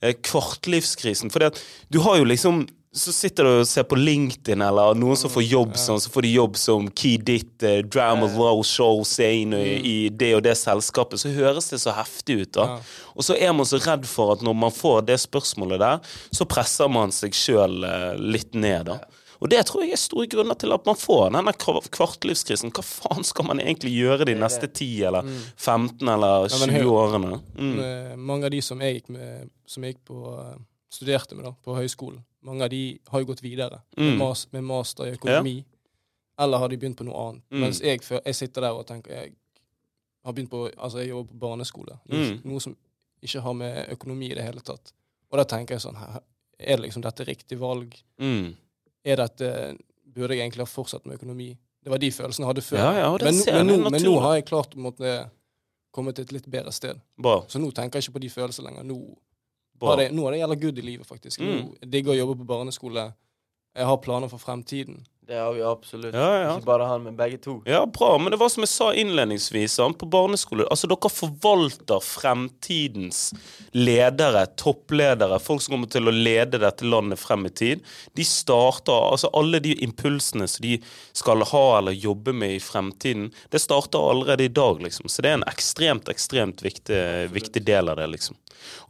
eh, 0.03 0.13
kvartlivskrisen. 0.15 1.31
For 1.31 1.47
du 1.91 2.01
har 2.01 2.19
jo 2.19 2.25
liksom 2.25 2.65
så 2.95 3.13
sitter 3.15 3.45
du 3.47 3.51
og 3.63 3.67
ser 3.67 3.87
på 3.89 3.97
LinkedIn, 3.97 4.61
eller 4.61 4.95
noen 5.01 5.17
som 5.17 5.31
får 5.33 5.47
jobb 5.49 5.79
sånn, 5.81 6.01
så 6.03 6.11
får 6.13 6.27
de 6.27 6.33
jobb 6.35 6.59
som 6.61 6.91
Key 6.93 7.17
Dit, 7.17 7.63
eh, 7.65 7.79
Drama 7.89 8.27
Low 8.37 8.61
Show, 8.69 9.01
Sane 9.09 9.57
i, 9.65 9.79
i 9.81 9.95
det 10.13 10.35
og 10.37 10.43
det 10.45 10.53
selskapet, 10.61 11.19
så 11.23 11.33
høres 11.33 11.71
det 11.73 11.81
så 11.81 11.95
heftig 11.97 12.37
ut, 12.43 12.53
da. 12.59 12.67
Ja. 12.75 13.09
Og 13.17 13.25
så 13.25 13.37
er 13.41 13.53
man 13.57 13.65
så 13.69 13.81
redd 13.81 14.05
for 14.09 14.35
at 14.37 14.45
når 14.45 14.55
man 14.67 14.71
får 14.77 15.07
det 15.09 15.17
spørsmålet 15.25 15.81
der, 15.81 16.05
så 16.37 16.45
presser 16.45 16.93
man 16.93 17.11
seg 17.17 17.33
sjøl 17.33 17.81
eh, 17.89 18.13
litt 18.21 18.53
ned, 18.55 18.91
da. 18.93 18.99
Og 19.43 19.49
det 19.51 19.65
tror 19.67 19.83
jeg 19.83 19.97
er 19.97 19.99
store 19.99 20.29
grunner 20.31 20.55
til 20.55 20.71
at 20.71 20.85
man 20.87 20.95
får 20.95 21.33
denne 21.35 21.51
kvartlivskrisen. 21.91 22.71
Hva 22.77 22.85
faen 22.87 23.25
skal 23.27 23.49
man 23.49 23.59
egentlig 23.59 23.91
gjøre 23.97 24.29
de 24.29 24.37
neste 24.39 24.69
10 24.69 24.91
eller 25.09 25.27
15 25.59 26.07
eller 26.13 26.45
Ja, 26.47 26.61
20 26.61 26.77
hør- 26.77 26.93
årene? 27.01 27.41
Mm. 27.57 27.73
Eh, 27.83 28.13
Mange 28.17 28.45
av 28.47 28.51
de 28.55 28.61
som 28.63 28.79
jeg 28.85 29.01
gikk, 29.01 29.09
med, 29.17 29.51
som 29.67 29.83
jeg 29.83 29.97
gikk 29.97 30.05
på, 30.13 30.21
eh, 30.45 30.61
studerte 30.95 31.35
med 31.35 31.45
da, 31.49 31.53
på 31.65 31.75
høyskolen, 31.75 32.21
mange 32.43 32.65
av 32.65 32.71
de 32.71 32.99
har 33.11 33.21
jo 33.23 33.27
gått 33.27 33.43
videre 33.43 33.81
Mm. 33.97 34.05
med, 34.09 34.19
mas 34.19 34.47
med 34.53 34.65
master 34.65 35.05
i 35.07 35.17
økonomi. 35.17 35.65
Eller 36.39 36.59
har 36.59 36.69
de 36.69 36.77
begynt 36.77 36.97
på 36.99 37.05
noe 37.05 37.29
annet. 37.29 37.43
Mm. 37.51 37.61
Mens 37.61 37.81
jeg, 37.81 38.01
jeg 38.25 38.35
sitter 38.35 38.61
der 38.61 38.73
og 38.73 38.87
tenker 38.87 39.11
jeg 39.13 39.35
har 40.25 40.33
begynt 40.33 40.51
på, 40.51 40.71
altså 40.79 40.99
jeg 41.03 41.09
jobber 41.11 41.33
på 41.33 41.39
barneskole. 41.39 41.99
Noe, 42.09 42.19
Mm. 42.33 42.41
noe 42.45 42.61
som 42.61 42.77
ikke 43.23 43.41
har 43.43 43.53
med 43.55 43.89
økonomi 43.91 44.31
i 44.31 44.35
det 44.35 44.45
hele 44.45 44.61
tatt. 44.61 44.93
Og 45.31 45.39
da 45.39 45.45
tenker 45.45 45.75
jeg 45.75 45.81
sånn 45.83 45.97
Er 46.61 46.77
det 46.77 46.85
liksom 46.85 47.03
dette 47.03 47.25
riktig 47.27 47.59
valg? 47.59 47.95
Mm. 48.21 48.55
Er 49.05 49.17
dette, 49.17 49.77
Burde 50.15 50.35
jeg 50.37 50.41
egentlig 50.51 50.59
ha 50.61 50.67
fortsatt 50.67 51.07
med 51.07 51.19
økonomi? 51.19 51.57
Det 51.83 51.91
var 51.91 51.99
de 51.99 52.11
følelsene 52.11 52.45
jeg 52.45 52.47
hadde 52.47 52.63
før. 52.63 52.79
Ja, 52.79 52.93
ja, 52.93 53.19
men, 53.19 53.35
men, 53.67 53.67
nå, 53.83 53.91
men 53.91 54.03
nå 54.03 54.21
har 54.21 54.35
jeg 54.37 54.45
klart 54.47 54.75
å 54.77 55.31
komme 55.91 56.13
til 56.15 56.25
et 56.25 56.33
litt 56.33 56.47
bedre 56.51 56.71
sted. 56.73 57.01
Bra. 57.19 57.41
Så 57.49 57.59
nå 57.59 57.73
tenker 57.75 57.99
jeg 57.99 58.05
ikke 58.09 58.19
på 58.19 58.21
de 58.21 58.29
følelsene 58.29 58.69
lenger. 58.71 58.85
Nå 58.85 59.17
bra. 59.83 59.93
har 59.93 60.03
det, 60.03 60.09
nå 60.17 60.27
er 60.27 60.35
det 60.35 60.43
gjelder 60.43 60.61
good 60.63 60.79
i 60.79 60.87
livet, 60.87 61.09
faktisk. 61.09 61.43
Mm. 61.43 61.73
Digger 61.93 62.15
å 62.15 62.19
jobbe 62.21 62.39
på 62.41 62.49
barneskole. 62.53 63.09
Jeg 63.77 63.89
har 63.89 64.01
planer 64.05 64.31
for 64.33 64.43
fremtiden. 64.43 65.03
Det 65.27 65.37
har 65.39 65.53
vi 65.53 65.63
absolutt. 65.63 66.15
Ja, 66.15 66.39
ja. 66.43 66.57
Ikke 66.57 66.67
bare 66.67 66.87
han, 66.91 67.05
men 67.07 67.15
begge 67.17 67.39
to. 67.39 67.53
Ja, 67.65 67.87
bra. 67.87 68.19
Men 68.19 68.33
det 68.35 68.41
var 68.41 68.49
som 68.51 68.65
jeg 68.65 68.73
sa 68.73 68.89
innledningsvis, 68.95 69.77
på 69.99 70.09
barneskole 70.11 70.67
Altså, 70.67 70.89
dere 70.91 71.11
forvalter 71.15 72.03
fremtidens 72.03 73.21
ledere, 73.71 74.43
toppledere, 74.59 75.39
folk 75.39 75.63
som 75.63 75.77
kommer 75.77 75.93
til 75.93 76.11
å 76.11 76.15
lede 76.17 76.59
dette 76.65 76.89
landet 76.91 77.23
frem 77.23 77.47
i 77.47 77.53
tid. 77.55 77.87
De 78.19 78.27
starter 78.27 79.07
Altså, 79.13 79.31
alle 79.39 79.63
de 79.63 79.77
impulsene 79.87 80.49
som 80.51 80.67
de 80.67 80.81
skal 81.15 81.47
ha 81.53 81.65
eller 81.79 81.95
jobbe 81.95 82.35
med 82.35 82.57
i 82.57 82.61
fremtiden, 82.61 83.31
det 83.55 83.63
starter 83.63 84.03
allerede 84.03 84.51
i 84.51 84.53
dag, 84.53 84.83
liksom. 84.83 85.07
Så 85.07 85.23
det 85.23 85.31
er 85.31 85.39
en 85.39 85.47
ekstremt, 85.47 86.11
ekstremt 86.11 86.67
viktig, 86.67 87.31
viktig 87.31 87.63
del 87.63 87.95
av 87.95 88.03
det, 88.03 88.11
liksom. 88.17 88.41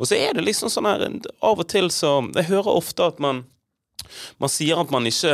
Og 0.01 0.09
så 0.09 0.16
er 0.16 0.33
det 0.33 0.49
liksom 0.49 0.72
sånn 0.72 0.89
her 0.89 1.05
Av 1.41 1.61
og 1.61 1.64
til 1.68 1.87
så 1.89 2.18
Jeg 2.37 2.51
hører 2.51 2.74
ofte 2.76 3.07
at 3.09 3.20
man 3.22 3.45
man 4.43 4.51
sier 4.53 4.80
at 4.80 4.91
man 4.93 5.07
ikke 5.09 5.33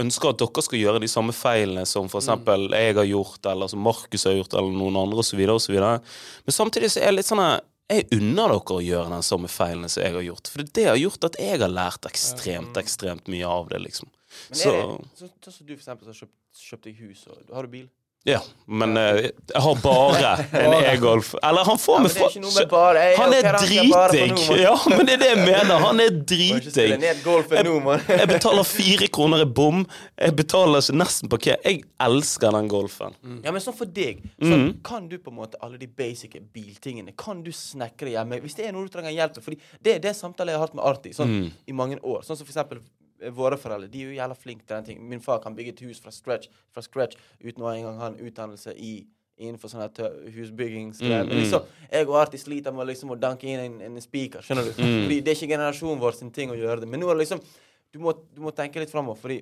ønsker 0.00 0.32
at 0.32 0.40
dere 0.42 0.64
skal 0.66 0.80
gjøre 0.80 1.02
de 1.02 1.10
samme 1.10 1.34
feilene 1.36 1.84
som 1.86 2.08
f.eks. 2.08 2.24
eksempel 2.24 2.66
jeg 2.72 2.96
har 2.98 3.06
gjort, 3.08 3.46
eller 3.50 3.70
som 3.70 3.84
Markus 3.84 4.26
har 4.28 4.34
gjort, 4.38 4.56
eller 4.58 4.74
noen 4.74 4.98
andre 4.98 5.22
osv. 5.22 5.44
Men 5.44 6.56
samtidig 6.56 6.90
så 6.94 7.02
er 7.02 7.12
det 7.12 7.20
litt 7.20 7.30
sånn 7.30 7.44
at 7.44 7.70
jeg 7.92 8.06
unner 8.16 8.54
dere 8.54 8.78
å 8.78 8.82
gjøre 8.82 9.12
den 9.12 9.26
samme 9.26 9.50
feilene 9.52 9.90
som 9.92 10.02
jeg 10.02 10.16
har 10.16 10.24
gjort. 10.24 10.50
For 10.50 10.64
det 10.78 10.86
har 10.88 10.98
gjort 10.98 11.28
at 11.28 11.36
jeg 11.40 11.60
har 11.60 11.70
lært 11.72 12.08
ekstremt, 12.08 12.78
ekstremt 12.80 13.28
mye 13.32 13.50
av 13.50 13.68
det, 13.70 13.82
liksom. 13.84 14.08
Men 14.50 14.62
er 14.64 14.78
det, 14.80 15.10
så, 15.20 15.28
sånn 15.44 15.56
som 15.58 15.66
du 15.66 15.74
for 15.74 15.82
eksempel 15.82 16.10
har 16.10 16.16
kjøpt, 16.16 16.64
kjøpt 16.64 16.88
deg 16.88 17.04
hus, 17.04 17.26
og 17.28 17.54
har 17.54 17.68
du 17.68 17.76
bil? 17.76 17.86
Ja. 18.24 18.40
Men 18.66 18.96
eh, 18.96 19.18
jeg 19.52 19.60
har 19.60 19.74
bare 19.84 20.30
en 20.56 20.74
e-golf. 20.88 21.34
Eller 21.44 21.66
han 21.68 21.76
får 21.76 21.98
meg 22.00 22.10
er 22.10 22.14
fra 22.14 22.86
jeg, 22.96 23.16
Han 23.18 23.34
er 23.36 23.48
dritdigg! 23.60 24.62
Ja, 24.62 24.72
men 24.88 25.04
det 25.04 25.16
er 25.18 25.20
det 25.20 25.28
jeg 25.28 25.40
mener. 25.42 25.82
Han 25.84 26.00
er 26.00 26.14
dritdigg. 26.30 27.02
mann. 27.84 28.00
Jeg 28.08 28.28
betaler 28.30 28.64
fire 28.64 29.08
kroner 29.12 29.44
i 29.44 29.48
bom. 29.60 29.84
Jeg 30.16 30.36
betaler 30.40 30.80
nesten 30.80 30.96
nesten 30.96 31.28
parkert. 31.28 31.60
Jeg 31.68 31.82
elsker 32.00 32.56
den 32.56 32.70
golfen. 32.72 33.12
Ja, 33.44 33.52
men 33.52 33.60
sånn 33.60 33.76
for 33.76 33.84
deg, 34.00 34.24
så 34.40 34.54
Mm. 34.54 34.80
kan 34.82 35.08
du 35.08 35.18
på 35.18 35.28
en 35.30 35.36
måte 35.42 35.60
alle 35.60 35.76
de 35.78 35.86
basic 35.86 36.38
biltingene 36.54 37.12
Kan 37.16 37.42
du 37.42 37.50
snekre 37.52 38.08
hjemme 38.14 38.40
hvis 38.40 38.54
det 38.56 38.66
er 38.68 38.72
noe 38.72 38.86
du 38.88 38.92
trenger 38.94 39.10
hjelp 39.12 39.36
med? 39.36 39.44
Fordi 39.44 39.58
det, 39.82 40.00
det 40.02 40.14
samtalen 40.16 40.54
jeg 40.54 40.58
har 40.58 40.66
hatt 40.68 40.74
med 40.74 40.84
Arti 40.88 41.12
sånn, 41.12 41.28
Mm. 41.34 41.50
i 41.68 41.72
mange 41.72 41.98
år. 42.00 42.22
Sånn 42.24 42.36
som 42.38 42.46
for 42.46 42.52
eksempel 42.54 42.80
våre 43.32 43.56
foreldre. 43.56 43.88
De 43.88 44.02
er 44.02 44.10
jo 44.10 44.16
jævla 44.18 44.34
flinke 44.36 44.66
til 44.66 44.76
den 44.76 44.84
ting. 44.84 45.02
Min 45.08 45.20
far 45.20 45.38
kan 45.40 45.54
bygge 45.56 45.72
et 45.76 45.80
hus 45.86 46.00
fra 46.00 46.10
scratch, 46.12 46.48
fra 46.72 46.82
scratch 46.82 47.16
uten 47.44 47.62
å 47.64 47.70
engang 47.72 47.98
ha 48.00 48.06
en 48.12 48.18
utdannelse 48.20 48.74
i 48.76 49.06
innenfor 49.38 49.68
sånn 49.72 49.82
husbyggingsgreier. 50.34 51.24
Mm, 51.26 51.32
mm. 51.32 51.40
liksom, 51.42 51.64
jeg 51.90 52.06
og 52.08 52.18
Arti 52.20 52.38
sliter 52.38 52.74
med 52.74 52.86
liksom 52.86 53.10
å 53.14 53.16
danke 53.18 53.48
inn 53.50 53.62
en, 53.64 53.80
en 53.88 54.00
spiker, 54.02 54.44
skjønner 54.46 54.68
du? 54.68 54.70
Mm. 54.78 55.00
Fordi 55.06 55.16
det 55.26 55.32
er 55.32 55.38
ikke 55.38 55.50
generasjonen 55.54 56.02
vår 56.02 56.18
sin 56.20 56.30
ting 56.34 56.52
å 56.54 56.58
gjøre 56.58 56.84
det. 56.84 56.88
Men 56.90 57.02
nå 57.02 57.08
er 57.10 57.18
det 57.18 57.24
liksom 57.26 57.42
Du 57.94 58.00
må, 58.02 58.10
du 58.34 58.40
må 58.42 58.50
tenke 58.50 58.80
litt 58.82 58.90
framover, 58.90 59.20
fordi 59.22 59.36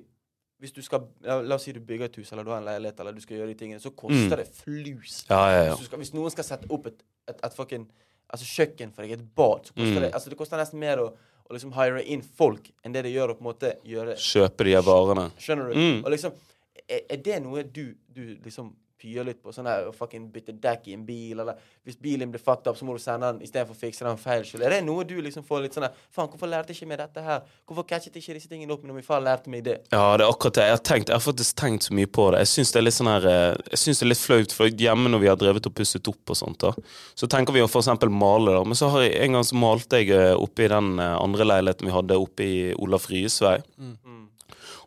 hvis 0.61 0.71
du 0.75 0.81
skal 0.85 1.07
la, 1.25 1.39
la 1.41 1.55
oss 1.57 1.63
si 1.65 1.71
du 1.73 1.79
bygger 1.81 2.05
et 2.05 2.17
hus, 2.21 2.29
eller 2.31 2.45
du 2.45 2.51
har 2.53 2.59
en 2.61 2.67
leilighet, 2.67 2.99
eller 3.01 3.15
du 3.17 3.21
skal 3.23 3.39
gjøre 3.39 3.49
de 3.49 3.55
tingene, 3.57 3.81
så 3.81 3.89
koster 3.97 4.29
Mm. 4.29 4.37
det 4.37 4.45
flus. 4.53 5.15
Ja, 5.29 5.39
ja, 5.49 5.63
ja. 5.65 5.71
Hvis, 5.73 5.79
du 5.79 5.85
skal, 5.89 5.97
hvis 6.03 6.13
noen 6.13 6.31
skal 6.31 6.45
sette 6.45 6.69
opp 6.69 6.85
et, 6.91 7.01
et, 7.27 7.39
et 7.43 7.53
fucking 7.57 7.87
altså 8.29 8.45
kjøkken 8.45 8.93
for 8.93 9.01
deg, 9.03 9.15
et 9.17 9.25
bad, 9.35 9.65
så 9.65 9.73
koster 9.73 9.97
Mm. 9.97 10.05
det 10.05 10.11
altså 10.13 10.29
det 10.29 10.37
koster 10.37 10.61
nesten 10.61 10.79
mer 10.79 11.01
å, 11.01 11.07
å 11.49 11.55
liksom 11.55 11.73
hire 11.75 12.03
inn 12.09 12.23
folk 12.23 12.69
enn 12.83 12.95
det 12.95 13.05
de 13.07 13.13
gjør 13.13 13.33
å 13.33 13.37
på 13.37 13.43
en 13.43 13.49
måte 13.51 13.73
gjøre 13.87 14.15
Kjøpe 14.19 14.67
de 14.67 14.75
her 14.77 14.85
varene. 14.85 15.27
Skjønner 15.41 15.71
du? 15.71 15.79
Mm. 15.79 15.99
Og 16.03 16.13
liksom, 16.13 16.37
er, 16.85 17.01
er 17.01 17.21
det 17.25 17.39
noe 17.43 17.65
du, 17.67 17.85
du 18.13 18.23
liksom 18.45 18.71
pyer 19.03 19.27
litt 19.27 19.41
på? 19.43 19.51
Sånn 19.53 19.67
her, 19.67 19.89
fucking 19.95 20.29
bytte 20.33 20.55
dekk 20.63 20.89
i 20.89 20.95
en 20.97 21.03
bil, 21.07 21.43
eller 21.43 21.59
hvis 21.83 21.99
bilen 21.99 22.31
blir 22.31 22.41
fucked 22.41 22.69
up, 22.71 22.79
så 22.79 22.87
må 22.87 22.95
du 22.95 23.03
sende 23.03 23.29
den 23.29 23.43
istedenfor 23.43 23.75
å 23.75 23.81
fikse 23.83 24.07
den 24.07 24.19
feil 24.21 24.45
skyld. 24.47 24.63
Er 24.63 24.77
det 24.77 24.81
noe 24.87 25.03
du 25.07 25.17
liksom 25.21 25.45
får 25.47 25.65
litt 25.65 25.75
sånn 25.75 25.87
her 25.89 25.97
Faen, 26.13 26.29
hvorfor 26.31 26.49
lærte 26.49 26.71
jeg 26.71 26.81
ikke 26.81 26.89
meg 26.93 27.01
dette 27.01 27.23
her? 27.25 27.43
Hvorfor 27.67 27.87
catchet 27.89 28.15
ikke 28.19 28.37
disse 28.37 28.49
tingene 28.51 28.73
opp 28.75 28.83
når 28.87 28.97
min 28.97 29.05
far 29.05 29.23
lærte 29.23 29.51
meg 29.51 29.65
det? 29.67 29.77
Ja, 29.91 30.05
det 30.17 30.25
er 30.25 30.29
akkurat 30.29 30.57
det. 30.57 30.67
Jeg 30.69 30.77
har, 30.77 30.83
tenkt, 30.89 31.11
jeg 31.11 31.17
har 31.17 31.25
faktisk 31.25 31.57
tenkt 31.59 31.87
så 31.87 31.97
mye 31.97 32.09
på 32.09 32.29
det. 32.33 32.43
Jeg 32.45 32.51
syns 32.53 32.73
det 32.73 32.81
er 32.81 32.87
litt 32.87 32.97
sånn 32.97 33.11
her 33.11 33.27
eh, 33.29 33.61
Jeg 33.73 33.81
synes 33.83 34.01
det 34.01 34.07
er 34.07 34.11
litt 34.11 34.23
flaut, 34.23 34.55
for 34.57 34.83
hjemme 34.85 35.13
når 35.13 35.23
vi 35.23 35.31
har 35.31 35.39
drevet 35.41 35.69
og 35.69 35.75
pusset 35.77 36.11
opp 36.11 36.33
og 36.33 36.39
sånt, 36.39 36.63
da, 36.63 36.73
så 37.19 37.29
tenker 37.31 37.55
vi 37.55 37.63
å 37.63 37.69
for 37.71 37.83
eksempel 37.83 38.11
male, 38.13 38.55
da. 38.55 38.63
Men 38.67 38.79
så 38.79 38.91
har 38.93 39.05
jeg 39.05 39.17
en 39.25 39.37
gang 39.37 39.47
så 39.47 39.59
malte 39.59 40.01
jeg 40.01 40.13
eh, 40.15 40.33
oppe 40.37 40.67
i 40.67 40.71
den 40.71 40.95
eh, 41.01 41.15
andre 41.19 41.49
leiligheten 41.49 41.89
vi 41.89 41.95
hadde 41.95 42.19
oppe 42.21 42.47
i 42.47 42.57
Olaf 42.77 43.09
Ryes 43.11 43.39
vei. 43.43 43.57
Mm. 43.77 43.97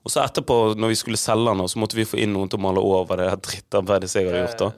Og 0.07 0.13
så 0.13 0.23
etterpå, 0.23 0.57
når 0.79 0.93
vi 0.93 0.99
skulle 1.01 1.19
selge 1.19 1.51
den, 1.51 1.67
så 1.67 1.81
måtte 1.83 1.99
vi 1.99 2.07
få 2.07 2.21
inn 2.23 2.31
noen 2.37 2.51
til 2.51 2.61
å 2.61 2.63
male 2.63 2.83
over 2.83 3.19
det 3.19 3.27
drittarbeidet 3.43 4.13
jeg 4.15 4.29
hadde 4.29 4.45
gjort. 4.45 4.61
da 4.61 4.69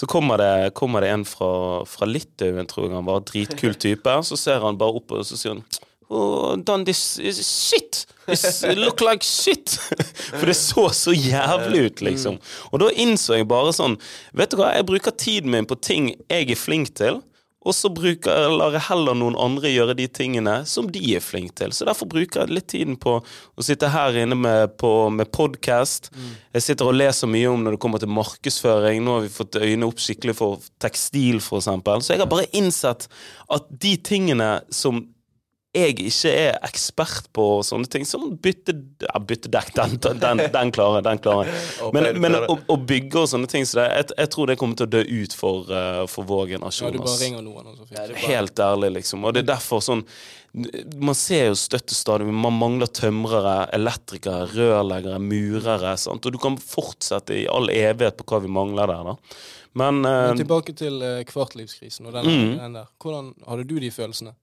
Så 0.00 0.08
kommer 0.08 0.40
det, 0.40 0.70
kommer 0.78 1.04
det 1.04 1.10
en 1.12 1.26
fra, 1.28 1.50
fra 1.84 2.08
Litauen, 2.08 2.64
tror 2.70 2.86
jeg 2.86 2.96
han 2.96 3.08
var. 3.08 3.20
Dritkul 3.28 3.76
type. 3.76 4.14
Så 4.24 4.40
ser 4.40 4.64
han 4.64 4.80
bare 4.80 5.02
opp 5.02 5.12
og 5.18 5.26
så 5.28 5.36
sier 5.36 5.58
han 5.58 5.64
Oh, 6.10 6.56
done 6.56 6.82
this 6.84 7.20
shit! 7.46 8.00
This 8.26 8.64
look 8.74 9.00
like 9.00 9.22
shit! 9.22 9.76
For 10.40 10.48
det 10.48 10.56
så 10.58 10.88
så 10.96 11.14
jævlig 11.14 11.84
ut, 11.84 12.00
liksom. 12.02 12.40
Og 12.72 12.82
da 12.82 12.88
innså 12.98 13.36
jeg 13.38 13.46
bare 13.50 13.70
sånn 13.76 13.94
Vet 14.34 14.50
du 14.50 14.58
hva, 14.58 14.72
jeg 14.74 14.88
bruker 14.88 15.14
tiden 15.14 15.54
min 15.54 15.68
på 15.70 15.78
ting 15.78 16.10
jeg 16.24 16.50
er 16.50 16.58
flink 16.58 16.90
til. 16.98 17.20
Og 17.60 17.74
så 17.76 17.90
bruker, 17.92 18.46
lar 18.56 18.72
jeg 18.72 18.86
heller 18.86 19.16
noen 19.20 19.36
andre 19.36 19.68
gjøre 19.68 19.92
de 19.98 20.06
tingene 20.08 20.62
som 20.68 20.86
de 20.88 21.02
er 21.12 21.20
flinke 21.20 21.52
til. 21.60 21.74
Så 21.76 21.84
derfor 21.84 22.08
bruker 22.08 22.40
jeg 22.40 22.54
litt 22.56 22.70
tiden 22.72 22.96
på 23.00 23.18
å 23.20 23.64
sitte 23.64 23.90
her 23.92 24.16
inne 24.22 24.38
med, 24.38 24.78
på, 24.80 25.10
med 25.12 25.28
podkast. 25.36 26.08
Jeg 26.56 26.64
sitter 26.64 26.88
og 26.88 26.96
leser 26.96 27.28
mye 27.28 27.50
om 27.52 27.66
når 27.66 27.76
det 27.76 27.82
kommer 27.84 28.00
til 28.00 28.12
markedsføring. 28.16 29.04
Nå 29.04 29.18
har 29.18 29.26
vi 29.26 29.34
fått 29.34 29.60
øynene 29.60 29.90
opp 29.90 30.00
skikkelig 30.00 30.38
for 30.40 30.64
tekstil, 30.80 31.42
eksempel. 31.44 32.00
Så 32.00 32.14
jeg 32.14 32.24
har 32.24 32.32
bare 32.32 32.48
innsett 32.56 33.10
at 33.52 33.68
de 33.84 33.92
tingene 34.08 34.54
som 34.72 35.04
jeg 35.70 35.92
ikke 36.02 36.30
er 36.34 36.56
ekspert 36.66 37.28
på 37.36 37.44
sånne 37.62 37.86
ting, 37.86 38.02
som 38.08 38.24
bytte, 38.42 38.72
ja, 39.04 39.20
byttedekk, 39.22 39.68
den, 39.76 39.92
den, 40.18 40.40
den 40.50 40.72
klarer 40.74 40.98
jeg. 40.98 41.04
Den 41.06 41.20
klarer. 41.22 41.52
Men, 41.94 42.08
men 42.20 42.34
å, 42.42 42.56
å 42.74 42.76
bygge 42.90 43.22
og 43.22 43.28
sånne 43.30 43.46
ting, 43.50 43.62
så 43.68 43.78
det, 43.78 43.84
jeg, 44.00 44.08
jeg 44.18 44.30
tror 44.34 44.50
det 44.50 44.56
kommer 44.58 44.78
til 44.80 44.88
å 44.88 44.92
dø 44.96 45.02
ut 45.06 45.36
for, 45.38 45.70
eh, 45.70 46.02
for 46.10 46.26
vår 46.26 46.56
Ja, 46.56 46.58
du 46.90 46.98
bare 46.98 47.20
ringer 47.22 47.46
noen, 47.46 47.70
Ja, 47.86 48.02
bare- 48.02 48.18
Helt 48.24 48.58
ærlig, 48.66 48.90
liksom. 48.98 49.24
Og 49.24 49.34
det 49.36 49.44
er 49.44 49.52
derfor 49.52 49.82
sånn 49.84 50.02
Man 50.98 51.14
ser 51.14 51.52
jo 51.52 51.54
støtt 51.54 51.94
Man 52.26 52.58
mangler 52.58 52.90
tømrere, 52.90 53.68
elektrikere, 53.72 54.48
rørleggere, 54.50 55.22
murere. 55.22 55.94
Sant? 55.96 56.26
Og 56.26 56.32
du 56.34 56.38
kan 56.42 56.58
fortsette 56.58 57.36
i 57.44 57.46
all 57.46 57.70
evighet 57.70 58.18
på 58.18 58.26
hva 58.26 58.42
vi 58.42 58.50
mangler 58.50 58.90
der, 58.90 59.04
da. 59.12 59.16
Men, 59.78 60.02
Men 60.02 60.32
eh, 60.34 60.36
tilbake 60.42 60.74
til 60.74 60.98
eh, 61.06 61.22
kvartlivskrisen 61.30 62.06
og 62.10 62.16
den, 62.18 62.26
Mm. 62.26 62.58
den 62.58 62.72
der. 62.80 62.88
Hvordan 62.98 63.34
hadde 63.46 63.68
du 63.70 63.78
de 63.78 63.90
følelsene? 63.94 64.34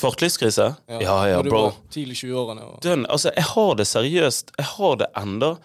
Kvartlivskrise? 0.00 0.66
Ja 0.88 1.00
ja, 1.02 1.16
ja 1.28 1.42
bro. 1.42 1.72
tidlig 1.90 2.16
20-årene. 2.22 2.62
og- 2.66 3.08
altså, 3.08 3.30
jeg 3.34 3.44
har 3.54 3.74
det 3.74 3.86
seriøst. 3.86 4.52
Jeg 4.58 4.66
har 4.66 4.96
det 4.96 5.06
enda. 5.16 5.56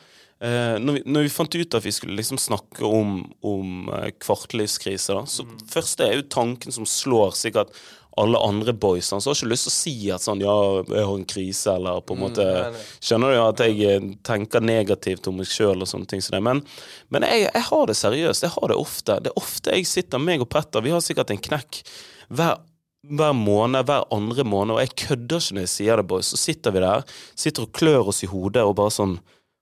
Eh, 0.41 0.77
når, 0.79 0.93
vi, 0.93 1.01
når 1.05 1.21
vi 1.25 1.29
fant 1.35 1.55
ut 1.55 1.73
at 1.75 1.83
vi 1.83 1.91
skulle 1.91 2.15
liksom 2.15 2.37
snakke 2.39 2.85
om, 2.87 3.33
om 3.43 3.89
eh, 3.91 4.11
kvartlivskrise, 4.23 5.13
da, 5.17 5.25
så 5.27 5.43
først 5.67 5.99
er 6.05 6.13
jo 6.15 6.21
tanken 6.31 6.71
som 6.71 6.85
slår 6.87 7.33
sikkert 7.35 7.73
alle 8.19 8.39
andre 8.43 8.73
boys. 8.73 9.11
Han 9.11 9.19
har 9.23 9.35
ikke 9.35 9.47
lyst 9.51 9.67
til 9.67 9.71
å 9.71 9.75
si 9.75 9.93
at 10.11 10.23
sånn, 10.23 10.41
ja, 10.43 10.53
jeg 10.87 11.05
har 11.07 11.13
en 11.15 11.25
krise, 11.29 11.73
eller 11.75 11.99
på 12.03 12.15
en 12.15 12.23
måte 12.23 12.43
nei, 12.43 12.71
nei. 12.73 12.81
Skjønner 13.03 13.35
du 13.35 13.41
at 13.43 13.63
jeg 13.63 13.83
eh, 13.87 14.07
tenker 14.27 14.63
negativt 14.63 15.27
om 15.27 15.37
meg 15.39 15.47
sjøl 15.51 15.83
og 15.83 15.87
sånne 15.91 16.07
ting 16.07 16.23
som 16.23 16.35
det. 16.35 16.41
Men, 16.47 16.63
men 17.11 17.27
jeg, 17.27 17.49
jeg 17.53 17.63
har 17.69 17.85
det 17.91 17.95
seriøst. 17.99 18.43
Jeg 18.47 18.55
har 18.55 18.67
det 18.73 18.79
ofte. 18.79 19.19
Det 19.23 19.31
er 19.31 19.39
ofte 19.43 19.75
jeg 19.75 19.87
sitter, 19.91 20.19
meg 20.23 20.43
og 20.43 20.49
Petter, 20.51 20.83
vi 20.83 20.91
har 20.95 21.03
sikkert 21.03 21.31
en 21.35 21.43
knekk 21.49 21.83
hver 22.31 22.59
hver 23.07 23.33
måned, 23.35 23.85
hver 23.87 24.07
andre 24.11 24.43
måned, 24.43 24.75
og 24.75 24.81
jeg 24.83 24.95
kødder 25.07 25.39
ikke 25.39 25.55
når 25.55 25.65
jeg 25.65 25.73
sier 25.73 25.99
det, 25.99 26.07
boys. 26.09 26.31
Så 26.33 26.39
sitter 26.39 26.75
vi 26.75 26.83
der, 26.83 27.03
sitter 27.39 27.65
og 27.65 27.75
klør 27.75 28.11
oss 28.11 28.23
i 28.25 28.31
hodet 28.31 28.65
og 28.65 28.77
bare 28.79 28.95
sånn 28.95 29.19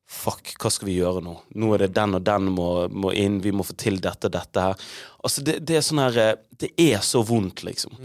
Fuck, 0.08 0.54
hva 0.64 0.70
skal 0.72 0.88
vi 0.88 0.94
gjøre 1.02 1.20
nå? 1.20 1.34
Nå 1.60 1.70
er 1.76 1.82
det 1.84 1.90
den 1.98 2.16
og 2.16 2.22
den 2.24 2.46
må, 2.56 2.68
må 2.88 3.10
inn, 3.12 3.42
vi 3.44 3.52
må 3.52 3.66
få 3.68 3.74
til 3.76 3.98
dette, 4.00 4.30
dette 4.32 4.62
her. 4.64 4.86
Altså, 5.20 5.44
det, 5.44 5.58
det 5.68 5.76
er 5.76 5.84
sånn 5.84 6.00
her 6.00 6.20
eh, 6.24 6.38
Det 6.64 6.70
er 6.80 7.02
så 7.04 7.20
vondt, 7.28 7.66
liksom. 7.68 7.98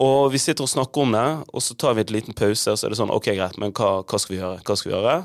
Og 0.00 0.32
vi 0.32 0.40
sitter 0.40 0.64
og 0.64 0.72
snakker 0.72 1.04
om 1.04 1.12
det, 1.12 1.26
og 1.52 1.62
så 1.66 1.76
tar 1.76 1.98
vi 1.98 2.06
et 2.06 2.14
liten 2.16 2.32
pause, 2.32 2.72
og 2.72 2.80
så 2.80 2.88
er 2.88 2.94
det 2.94 3.00
sånn 3.02 3.12
Ok, 3.12 3.28
greit, 3.36 3.60
men 3.60 3.76
hva, 3.76 3.98
hva 4.08 4.22
skal 4.22 4.32
vi 4.32 4.40
gjøre? 4.40 4.62
Hva 4.64 4.78
skal 4.80 4.88
vi 4.90 4.96
gjøre? 4.96 5.18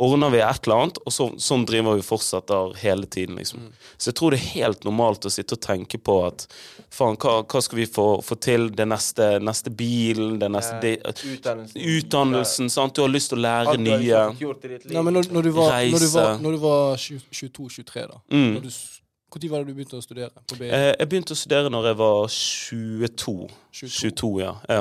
Ordner 0.00 0.30
vi 0.32 0.38
et 0.40 0.64
eller 0.64 0.78
annet, 0.80 0.98
og 1.04 1.12
så, 1.12 1.26
sånn 1.36 1.66
driver 1.68 1.98
vi 1.98 2.02
fortsetter 2.06 2.70
hele 2.80 3.04
tiden, 3.12 3.36
liksom. 3.36 3.66
Så 4.00 4.08
jeg 4.08 4.16
tror 4.16 4.32
det 4.32 4.38
er 4.40 4.46
helt 4.54 4.84
normalt 4.88 5.26
å 5.28 5.32
sitte 5.34 5.58
og 5.58 5.60
tenke 5.60 5.98
på 6.00 6.14
at 6.24 6.46
faen, 6.88 7.18
hva, 7.20 7.34
hva 7.44 7.60
skal 7.62 7.76
vi 7.82 7.84
få, 7.84 8.06
få 8.24 8.38
til? 8.40 8.70
Det 8.72 8.86
neste, 8.88 9.26
neste 9.44 9.68
bilen, 9.76 10.38
den 10.40 10.56
neste 10.56 10.78
de, 10.80 10.94
Utdannelsen. 11.34 11.84
Utdannelsen, 11.98 12.70
sant? 12.72 12.94
Du 12.96 13.02
har 13.04 13.12
lyst 13.12 13.28
til 13.34 13.38
å 13.38 13.44
lære 13.44 13.74
Alt 13.74 13.84
du 13.84 13.90
har 13.90 13.98
nye 14.00 14.06
liksom 14.06 14.40
gjort 14.40 14.64
i 14.64 14.68
ditt 14.72 14.84
liv. 14.88 14.94
Nei, 14.96 15.02
men 15.10 15.18
når, 15.20 15.28
når, 15.36 15.42
du 15.42 15.52
var, 15.58 15.68
når, 15.92 16.06
du 16.06 16.08
var, 16.16 16.30
Reise. 16.30 16.42
når 16.46 16.56
du 16.56 16.62
var 16.64 17.04
22-23, 17.04 18.06
da 18.14 18.20
Mm. 18.30 18.54
når 18.56 18.62
du, 18.62 18.68
s- 18.72 18.96
Hvor 19.30 19.38
tid 19.44 19.50
var 19.52 19.62
det 19.62 19.68
du 19.68 19.74
begynte 19.78 19.94
å 20.00 20.02
studere? 20.02 20.30
På 20.48 20.56
BI? 20.58 20.66
Eh, 20.74 20.94
Jeg 20.98 21.08
begynte 21.12 21.36
å 21.36 21.38
studere 21.38 21.68
når 21.70 21.84
jeg 21.92 21.96
var 22.00 22.24
22. 22.26 23.48
22, 23.72 24.40
ja. 24.42 24.54
ja. 24.68 24.80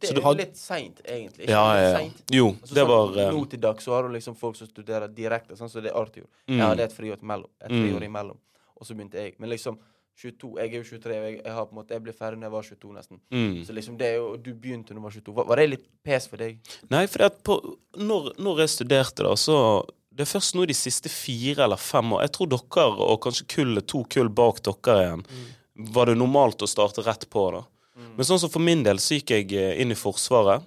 Det 0.00 0.10
er 0.16 0.20
had- 0.22 0.36
litt 0.38 0.56
seint, 0.56 1.00
egentlig. 1.04 1.44
Ikke 1.46 1.50
Ja, 1.50 1.74
ja, 1.76 1.88
ja. 1.90 1.98
sent? 1.98 2.22
Jo, 2.32 2.46
Altså, 2.52 2.74
det 2.74 2.84
sånn, 2.84 2.88
var 2.88 3.18
eh, 3.18 3.32
Nå 3.32 3.44
til 3.50 3.60
dags 3.60 3.84
så 3.84 3.92
har 3.92 4.02
du 4.02 4.08
liksom 4.14 4.36
folk 4.36 4.56
som 4.56 4.66
studerer 4.68 5.08
direkte, 5.08 5.56
sånn 5.56 5.70
som 5.70 5.82
det 5.82 5.92
Arthur. 5.94 6.26
Mm. 6.48 6.56
Jeg 6.58 6.66
hadde 6.68 6.80
et 6.84 6.92
friår 6.96 7.18
imellom. 7.22 7.50
Et 7.60 7.70
Mm. 7.70 7.82
friår 7.84 8.02
imellom. 8.08 8.36
Og 8.80 8.86
så 8.86 8.94
begynte 8.94 9.14
jeg. 9.14 9.34
Men 9.38 9.50
liksom 9.50 9.78
22, 10.16 10.56
Jeg 10.58 10.72
er 10.72 10.78
jo 10.82 10.82
23, 10.98 11.18
og 11.18 11.24
jeg, 11.30 11.42
jeg, 11.44 11.52
har 11.52 11.66
på 11.66 11.72
en 11.72 11.78
måte, 11.84 11.88
jeg 11.92 12.02
ble 12.02 12.12
ferdig 12.12 12.40
da 12.40 12.46
jeg 12.46 12.52
var 12.52 12.62
22, 12.62 12.92
nesten. 12.94 13.20
mm. 13.30 13.64
Så 13.66 13.72
liksom 13.74 13.98
det 13.98 14.06
er 14.06 14.16
jo 14.16 14.36
Du 14.38 14.54
begynte 14.54 14.88
da 14.88 14.94
du 14.94 15.00
var 15.00 15.10
22. 15.10 15.34
Var, 15.34 15.44
var 15.44 15.56
det 15.56 15.70
litt 15.70 15.84
pes 16.02 16.26
for 16.26 16.36
deg? 16.38 16.58
Nei, 16.90 17.06
for 17.06 17.20
når, 17.96 18.32
når 18.38 18.58
jeg 18.64 18.68
studerte, 18.68 19.22
da, 19.22 19.34
så 19.34 19.84
Det 20.16 20.22
er 20.26 20.38
først 20.38 20.54
nå 20.56 20.66
de 20.66 20.72
siste 20.72 21.10
fire 21.12 21.64
eller 21.64 21.76
fem 21.76 22.10
år 22.16 22.22
Jeg 22.22 22.32
tror 22.32 22.48
dere, 22.48 22.86
og 23.04 23.20
kanskje 23.20 23.46
kullet, 23.46 23.86
to 23.86 24.02
kull 24.08 24.28
bak 24.30 24.62
dere 24.62 25.02
igjen, 25.04 25.24
var 25.92 26.06
det 26.06 26.16
normalt 26.16 26.62
å 26.64 26.66
starte 26.66 27.04
rett 27.04 27.28
på, 27.28 27.50
da. 27.52 27.60
Men 27.96 28.28
sånn 28.28 28.40
som 28.42 28.52
for 28.52 28.64
min 28.64 28.82
del 28.86 29.00
så 29.02 29.16
gikk 29.18 29.32
jeg 29.32 29.52
eh, 29.56 29.76
inn 29.82 29.94
i 29.94 29.98
Forsvaret. 29.98 30.64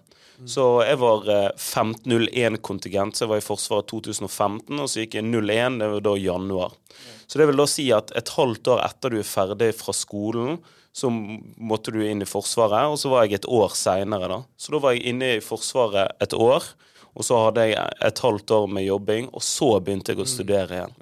Så 0.47 0.63
jeg 0.88 0.99
var 1.01 1.25
eh, 1.27 1.47
1501-kontingent, 1.51 3.17
så 3.17 3.25
jeg 3.25 3.32
var 3.34 3.41
i 3.41 3.43
Forsvaret 3.43 3.89
2015, 3.91 4.80
og 4.80 4.88
så 4.88 5.03
gikk 5.03 5.17
jeg 5.19 5.27
01, 5.27 5.80
det 5.82 5.89
var 5.91 6.05
da 6.05 6.13
januar. 6.15 6.75
Så 7.27 7.41
det 7.41 7.49
vil 7.49 7.59
da 7.59 7.65
si 7.69 7.89
at 7.93 8.13
et 8.17 8.32
halvt 8.38 8.71
år 8.73 8.84
etter 8.86 9.13
du 9.13 9.19
er 9.19 9.27
ferdig 9.27 9.73
fra 9.77 9.93
skolen, 9.95 10.61
så 10.95 11.11
måtte 11.11 11.91
du 11.93 11.99
inn 12.01 12.23
i 12.23 12.30
Forsvaret, 12.30 12.88
og 12.89 12.97
så 13.01 13.11
var 13.11 13.27
jeg 13.27 13.41
et 13.41 13.49
år 13.51 13.75
seinere, 13.77 14.32
da. 14.32 14.39
Så 14.57 14.73
da 14.73 14.82
var 14.82 14.95
jeg 14.95 15.11
inne 15.11 15.36
i 15.36 15.43
Forsvaret 15.43 16.15
et 16.23 16.34
år, 16.34 16.71
og 17.13 17.25
så 17.25 17.43
hadde 17.43 17.67
jeg 17.67 17.99
et 18.07 18.23
halvt 18.23 18.55
år 18.55 18.67
med 18.71 18.88
jobbing, 18.88 19.30
og 19.36 19.43
så 19.43 19.73
begynte 19.84 20.15
jeg 20.15 20.23
å 20.23 20.30
studere 20.30 20.80
igjen. 20.80 20.97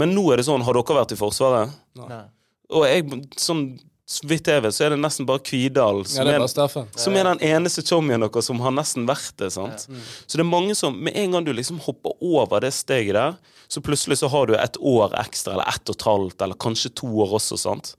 Men 0.00 0.14
nå 0.16 0.24
er 0.32 0.40
det 0.40 0.48
sånn, 0.48 0.64
har 0.64 0.78
dere 0.78 0.96
vært 1.02 1.14
i 1.14 1.20
Forsvaret? 1.20 1.74
Nei. 2.00 2.24
Og 2.72 2.86
jeg, 2.88 3.04
sånn, 3.36 3.66
så 4.04 4.26
vidt 4.26 4.48
jeg 4.50 4.62
vet, 4.64 4.74
så 4.74 4.84
er 4.84 4.92
det 4.92 4.98
nesten 4.98 5.26
bare 5.28 5.40
Kvidal 5.46 6.02
som, 6.10 6.26
ja, 6.26 6.34
er 6.34 6.42
bare 6.42 6.86
som 6.98 7.14
er 7.16 7.28
den 7.28 7.42
eneste 7.46 7.84
chommien 7.86 8.20
deres 8.20 8.48
som 8.48 8.58
har 8.64 8.74
nesten 8.74 9.06
vært 9.08 9.36
det. 9.38 9.52
sant? 9.54 9.86
Så 9.86 10.38
det 10.38 10.42
er 10.42 10.48
mange 10.48 10.74
som, 10.78 10.96
med 11.06 11.14
en 11.16 11.36
gang 11.36 11.46
du 11.46 11.52
liksom 11.54 11.78
hopper 11.86 12.16
over 12.20 12.60
det 12.64 12.72
steget 12.74 13.14
der, 13.14 13.36
så 13.70 13.80
plutselig 13.80 14.18
så 14.20 14.28
har 14.28 14.50
du 14.50 14.56
et 14.58 14.76
år 14.76 15.14
ekstra, 15.22 15.54
eller 15.54 15.70
ett 15.70 15.88
og 15.88 15.96
et 15.96 16.06
halvt, 16.08 16.42
eller 16.44 16.58
kanskje 16.60 16.90
to 16.98 17.08
år 17.24 17.38
også, 17.38 17.60
sant? 17.62 17.94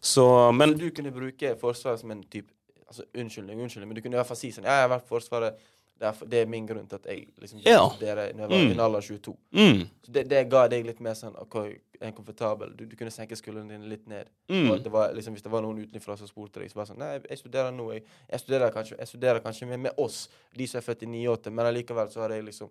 Så, 0.00 0.26
men 0.54 0.76
så 0.76 0.82
du 0.84 0.90
kunne 0.94 1.14
bruke 1.14 1.56
Forsvaret 1.58 2.04
som 2.04 2.12
en 2.14 2.20
type 2.22 2.52
altså, 2.86 3.08
Unnskyldning, 3.16 3.62
unnskyldning, 3.64 3.90
men 3.90 3.98
du 3.98 4.04
kunne 4.04 4.14
i 4.14 4.20
hvert 4.20 4.28
fall 4.28 4.38
si 4.38 4.52
sånn 4.54 4.68
Ja, 4.68 4.82
jeg 4.82 4.86
har 4.86 4.92
vært 4.98 5.08
Forsvaret. 5.08 5.56
Det 5.98 6.04
er, 6.10 6.26
det 6.28 6.38
er 6.42 6.46
min 6.52 6.66
grunn 6.68 6.86
til 6.86 6.96
at 6.98 7.06
jeg 7.08 7.28
liksom 7.40 7.60
Ja. 7.64 7.88
studerer 7.88 8.34
når 8.34 8.40
jeg 8.42 8.50
var 8.50 8.58
Mm. 8.58 8.72
i 8.72 8.82
alder 8.84 9.00
22. 9.00 9.36
mm, 9.52 9.80
Så 10.04 10.12
det, 10.12 10.28
det 10.28 10.48
ga 10.50 10.66
deg 10.68 10.84
litt 10.84 11.00
mer 11.00 11.14
sånn 11.14 11.34
OK, 11.40 11.54
en 12.02 12.12
komfortabel 12.12 12.74
Du, 12.76 12.84
du 12.84 12.96
kunne 12.96 13.10
senke 13.10 13.32
skuldrene 13.36 13.70
dine 13.72 13.88
litt 13.88 14.06
ned. 14.06 14.26
mm, 14.50 14.70
Og 14.70 14.82
det 14.84 14.92
var, 14.92 15.14
liksom, 15.14 15.32
hvis 15.32 15.42
det 15.42 15.50
var 15.52 15.62
noen 15.62 15.78
utenfra 15.86 16.18
som 16.18 16.28
spurte 16.28 16.60
deg, 16.60 16.68
så 16.70 16.74
var 16.76 16.84
det 16.84 16.90
sånn 16.92 16.98
Nei, 16.98 17.20
jeg 17.30 17.38
studerer 17.38 17.72
nå. 17.72 17.92
Jeg, 17.94 18.02
jeg, 18.30 18.40
studerer, 18.40 18.70
kanskje, 18.74 18.98
jeg 18.98 19.08
studerer 19.08 19.40
kanskje 19.40 19.66
med, 19.68 19.80
med 19.80 19.92
oss, 19.96 20.28
de 20.54 20.66
som 20.66 20.78
er 20.78 20.82
født 20.82 21.02
i 21.02 21.06
98, 21.06 21.50
men 21.50 21.66
allikevel 21.66 22.10
så 22.12 22.20
har 22.20 22.30
jeg 22.36 22.44
liksom 22.44 22.68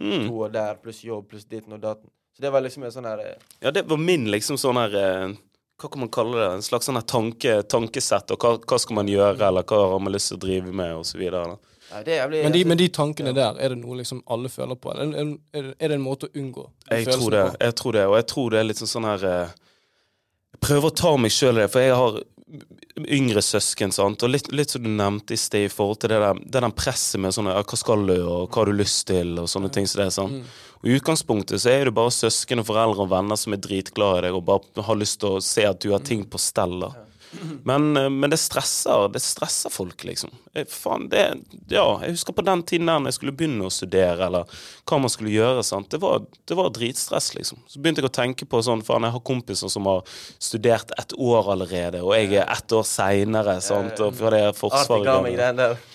mm. 0.00 0.28
to 0.28 0.34
år 0.44 0.52
der, 0.52 0.74
pluss 0.84 1.00
jobb, 1.04 1.28
pluss 1.30 1.44
ditten 1.48 1.72
og 1.72 1.80
datten. 1.80 2.10
Så 2.36 2.42
det 2.42 2.52
var 2.52 2.60
liksom 2.60 2.84
en 2.84 2.92
sånn 2.92 3.08
her 3.08 3.18
eh, 3.24 3.34
Ja, 3.62 3.70
det 3.70 3.86
var 3.88 3.96
min 3.96 4.28
liksom 4.30 4.56
sånn 4.60 4.76
her 4.76 4.94
eh, 5.00 5.32
Hva 5.80 5.88
kan 5.90 5.98
man 6.04 6.10
kalle 6.12 6.36
det? 6.36 6.50
En 6.58 6.62
slags 6.62 6.84
sånn 6.86 6.94
her 7.00 7.08
tanke, 7.08 7.62
tankesett, 7.64 8.30
og 8.30 8.38
hva, 8.44 8.58
hva 8.60 8.78
skal 8.78 8.94
man 9.00 9.08
gjøre, 9.08 9.40
eller 9.48 9.62
hva 9.64 9.80
har 9.94 9.98
man 9.98 10.12
lyst 10.12 10.28
til 10.28 10.36
å 10.36 10.40
drive 10.44 10.72
med, 10.76 10.92
og 11.00 11.06
så 11.08 11.16
videre. 11.18 11.56
da. 11.56 11.56
Nei, 11.90 12.02
det 12.06 12.14
er 12.14 12.20
jævlig 12.22 12.42
Men 12.46 12.54
de, 12.54 12.64
men 12.70 12.78
de 12.80 12.88
tankene 12.94 13.32
der, 13.36 13.56
er 13.58 13.74
det 13.74 13.80
noe 13.80 14.00
liksom 14.00 14.22
alle 14.30 14.50
føler 14.52 14.78
på? 14.78 14.92
Er, 14.94 15.14
er, 15.56 15.70
er 15.78 15.92
det 15.92 15.96
en 15.96 16.04
måte 16.04 16.28
å 16.30 16.34
unngå 16.38 16.66
Jeg 16.90 17.08
tror 17.10 17.34
det, 17.34 17.44
på? 17.50 17.62
jeg 17.66 17.78
tror 17.80 17.98
det, 17.98 18.04
og 18.10 18.18
jeg 18.20 18.28
tror 18.34 18.50
det 18.54 18.60
er 18.60 18.68
litt 18.68 18.82
sånn 18.82 18.92
sånn 18.94 19.08
her 19.10 19.24
eh, 19.30 19.56
Jeg 20.54 20.62
prøver 20.66 20.90
å 20.90 20.98
ta 21.02 21.16
meg 21.18 21.34
sjøl 21.34 21.58
i 21.58 21.64
det, 21.64 21.70
for 21.72 21.86
jeg 21.86 21.98
har 21.98 22.20
yngre 23.10 23.42
søsken, 23.42 23.92
sant, 23.94 24.22
og 24.26 24.32
litt, 24.32 24.48
litt 24.52 24.72
som 24.72 24.82
du 24.82 24.90
nevnte 24.90 25.36
i 25.36 25.38
sted, 25.38 25.68
i 25.68 25.72
forhold 25.72 26.00
til 26.02 26.10
det 26.12 26.18
der, 26.22 26.40
det 26.42 26.62
der 26.64 26.72
presset 26.74 27.22
med 27.22 27.34
sånne, 27.34 27.54
Hva 27.62 27.78
skal 27.78 28.02
du, 28.08 28.16
og 28.18 28.48
hva 28.48 28.62
har 28.62 28.70
du 28.70 28.80
lyst 28.80 29.04
til, 29.10 29.36
og 29.38 29.46
sånne 29.50 29.70
ting 29.72 29.86
som 29.86 30.02
det. 30.02 30.08
sant? 30.14 30.50
Og 30.80 30.88
I 30.88 30.96
utgangspunktet 30.96 31.62
så 31.62 31.70
er 31.72 31.86
det 31.88 31.94
bare 31.96 32.12
søsken 32.14 32.62
og 32.62 32.66
foreldre 32.70 33.04
og 33.04 33.12
venner 33.12 33.38
som 33.38 33.54
er 33.54 33.62
dritglade 33.62 34.22
i 34.22 34.26
deg 34.26 34.36
og 34.38 34.46
bare 34.48 34.84
har 34.86 34.98
lyst 34.98 35.20
til 35.22 35.36
å 35.36 35.44
se 35.44 35.66
at 35.68 35.80
du 35.82 35.90
har 35.92 36.02
ting 36.04 36.24
på 36.26 36.40
stell. 36.40 36.78
da. 36.82 36.90
Men, 37.64 37.96
eh, 37.96 38.08
men 38.10 38.30
det 38.30 38.38
stresser 38.42 39.08
det 39.12 39.20
stresser 39.22 39.70
folk, 39.70 40.02
liksom. 40.04 40.30
Jeg, 40.54 40.66
Faen, 40.68 41.08
det, 41.12 41.24
ja, 41.70 41.84
jeg 42.02 42.16
husker 42.16 42.34
på 42.34 42.42
den 42.44 42.62
tiden 42.66 42.86
der 42.90 42.98
når 42.98 43.12
jeg 43.12 43.18
skulle 43.20 43.32
begynne 43.38 43.68
å 43.68 43.70
studere, 43.72 44.26
eller 44.26 44.44
hva 44.90 44.98
man 44.98 45.12
skulle 45.12 45.30
gjøre. 45.30 45.62
sant? 45.64 45.88
Det 45.92 46.00
var, 46.02 46.24
det 46.48 46.56
var 46.58 46.70
dritstress, 46.74 47.30
liksom. 47.36 47.60
Så 47.70 47.78
begynte 47.80 48.02
jeg 48.02 48.10
å 48.10 48.14
tenke 48.14 48.48
på 48.50 48.60
sånn, 48.66 48.82
faen, 48.86 49.06
jeg 49.06 49.14
har 49.14 49.20
kompiser 49.26 49.70
som 49.70 49.86
har 49.86 50.02
studert 50.42 50.90
et 50.98 51.14
år 51.18 51.52
allerede, 51.54 52.02
og 52.02 52.14
jeg 52.16 52.34
er 52.40 52.50
ett 52.50 52.72
år 52.74 52.82
seinere, 52.88 53.58
sant, 53.62 54.00
og 54.02 54.14
for 54.18 54.34
det 54.34 54.40
er 54.48 54.52
Forsvaret. 54.60 55.06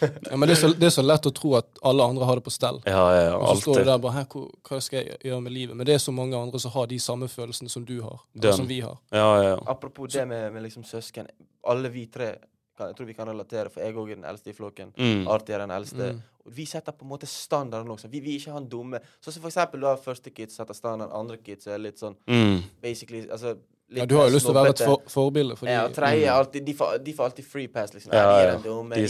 Ja, 0.32 0.38
men 0.38 0.48
det 0.50 0.56
er, 0.56 0.62
så, 0.62 0.72
det 0.74 0.88
er 0.88 0.94
så 0.96 1.04
lett 1.06 1.26
å 1.28 1.32
tro 1.36 1.56
at 1.60 1.68
alle 1.86 2.04
andre 2.06 2.26
har 2.26 2.40
det 2.40 2.46
på 2.46 2.54
stell. 2.54 2.80
Ja, 2.88 3.04
ja, 3.16 3.22
ja, 3.30 3.36
Og 3.38 3.58
så 3.58 3.62
står 3.66 3.84
du 3.84 3.90
der 3.92 3.98
bare 4.04 4.24
hvor- 4.32 4.50
hva 4.70 4.80
skal 4.82 5.00
jeg 5.04 5.18
gjøre 5.28 5.42
med 5.44 5.52
livet? 5.54 5.76
Men 5.76 5.86
det 5.86 5.96
er 5.96 6.02
så 6.04 6.14
mange 6.16 6.38
andre 6.38 6.60
som 6.60 6.72
har 6.72 6.88
de 6.88 6.98
samme 7.00 7.28
følelsene 7.32 7.70
som 7.70 7.86
du 7.86 7.98
har. 8.02 8.20
Eller 8.36 8.52
som 8.58 8.68
vi 8.68 8.80
har. 8.82 8.98
Ja, 9.12 9.28
ja, 9.42 9.50
ja. 9.50 9.60
Apropos 9.68 10.08
det 10.14 10.26
med, 10.28 10.54
med 10.54 10.64
liksom 10.64 10.84
søsken. 10.88 11.25
Alle 11.66 11.90
vi 11.94 12.06
tre 12.12 12.34
kan, 12.76 12.90
jeg 12.92 12.98
tror 12.98 13.08
vi 13.08 13.16
kan 13.16 13.30
relatere, 13.30 13.72
for 13.72 13.84
jeg 13.84 13.96
òg 13.96 14.10
er 14.12 14.20
den 14.20 14.28
eldste 14.28 14.52
i 14.52 14.56
flokken. 14.56 14.90
Mm. 15.00 15.28
Artig 15.32 15.56
er 15.56 15.64
den 15.64 15.72
eldste. 15.72 16.10
Mm. 16.12 16.24
Og 16.46 16.56
vi 16.58 16.66
setter 16.70 16.92
på 16.92 17.06
en 17.06 17.12
måte 17.14 17.30
standarden 17.30 17.94
også. 17.94 18.10
Vi 18.12 18.20
vil 18.20 18.36
ikke 18.36 18.52
ha 18.54 18.60
en 18.62 18.68
dumme 18.70 19.00
Sånn 19.24 19.34
som 19.34 19.42
for 19.42 19.50
eksempel 19.50 19.86
da 19.86 19.96
første 19.98 20.34
kids 20.36 20.60
setter 20.60 20.78
standarden, 20.78 21.16
andre 21.16 21.40
kids 21.42 21.68
er 21.68 21.80
litt 21.82 22.02
sånn 22.02 22.18
Mm. 22.28 22.64
basically 22.84 23.28
Altså 23.30 23.56
Ja, 23.96 24.06
du 24.06 24.16
har 24.18 24.28
jo 24.30 24.34
lyst 24.36 24.46
til 24.46 24.54
å 24.56 24.58
være 24.60 24.74
et 24.76 24.82
for, 24.86 25.02
forbilde 25.12 25.56
for 25.58 25.68
Ja, 25.72 25.88
tredje 25.94 26.26
er 26.26 26.32
alltid, 26.36 26.66
de, 26.66 26.74
får, 26.74 26.98
de 27.04 27.14
får 27.14 27.30
alltid 27.30 27.46
free 27.46 27.68
pass, 27.68 27.94
liksom. 27.94 28.12
Ja, 28.14 28.24
Ja, 28.24 28.26
de 28.26 28.42
er 28.42 28.52
ja. 28.52 28.58
De 28.60 29.02
er 29.02 29.08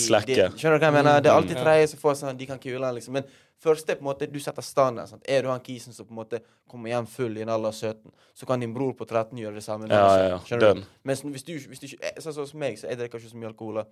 skjønner 0.57 0.79
du 0.79 0.85
hva 0.85 0.91
jeg 0.91 0.93
mener? 0.93 1.21
Det 1.21 1.31
er 1.31 1.35
alltid 1.35 1.57
Mm. 1.57 1.63
tredje 1.63 1.87
som 1.89 1.99
får 1.99 2.15
sånn, 2.21 2.37
de 2.37 2.45
kan 2.45 2.59
kule 2.59 2.85
han, 2.85 2.95
liksom. 2.95 3.13
Men 3.13 3.23
første 3.61 3.89
er 3.89 3.95
på 3.95 4.05
en 4.05 4.09
måte, 4.13 4.31
du 4.31 4.39
setter 4.39 4.61
standard. 4.61 5.09
Sant? 5.09 5.23
Er 5.27 5.41
du 5.41 5.47
han 5.49 5.59
kisen 5.59 5.93
som 5.93 6.05
på 6.05 6.11
en 6.11 6.19
måte 6.23 6.39
kommer 6.69 6.89
hjem 6.89 7.07
full 7.07 7.37
i 7.37 7.41
en 7.41 7.49
alder 7.49 7.67
av 7.67 7.73
17, 7.73 8.11
så 8.35 8.45
kan 8.45 8.59
din 8.59 8.73
bror 8.73 8.93
på 8.93 9.05
13 9.07 9.37
gjøre 9.37 9.55
det 9.55 9.63
samme. 9.63 9.87
Ja, 9.89 10.17
ja, 10.17 10.27
ja. 10.29 10.39
17, 10.39 10.45
Skjønner 10.59 10.75
du? 10.75 10.81
Mens 11.03 11.21
hvis 11.23 11.43
du, 11.45 11.53
hvis 11.59 11.79
du 11.79 11.87
ikke, 11.87 12.13
sånn 12.21 12.33
som 12.33 12.43
hos 12.43 12.53
meg, 12.53 12.77
så 12.77 12.87
jeg 12.89 12.97
drikker 12.97 13.19
ikke 13.19 13.31
så 13.31 13.37
mye 13.37 13.51
alkohol. 13.53 13.85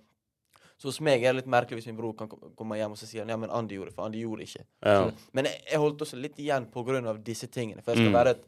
Så 0.76 0.88
hos 0.90 1.00
meg 1.00 1.22
er 1.22 1.32
det 1.32 1.44
litt 1.44 1.46
merkelig 1.50 1.78
hvis 1.78 1.86
min 1.86 1.96
bror 1.96 2.14
kan 2.18 2.28
komme 2.28 2.74
hjem 2.76 2.90
og 2.92 2.98
så 2.98 3.06
sier 3.06 3.22
han, 3.22 3.28
ja, 3.30 3.36
men 3.38 3.48
Andy 3.50 3.76
gjorde 3.76 3.92
det, 3.92 3.94
for 3.94 4.04
Andy 4.06 4.18
gjorde 4.24 4.42
det 4.42 4.48
ikke. 4.50 4.64
Ja. 4.84 5.10
Men 5.32 5.44
jeg, 5.46 5.60
jeg 5.70 5.78
holdt 5.78 6.00
også 6.02 6.18
litt 6.20 6.36
igjen 6.42 6.66
på 6.66 6.82
grunn 6.84 7.06
av 7.06 7.20
disse 7.22 7.46
tingene. 7.46 7.82
For 7.82 7.92
jeg 7.94 8.02
skal 8.02 8.10
Mm. 8.10 8.18
være 8.18 8.30
et 8.30 8.44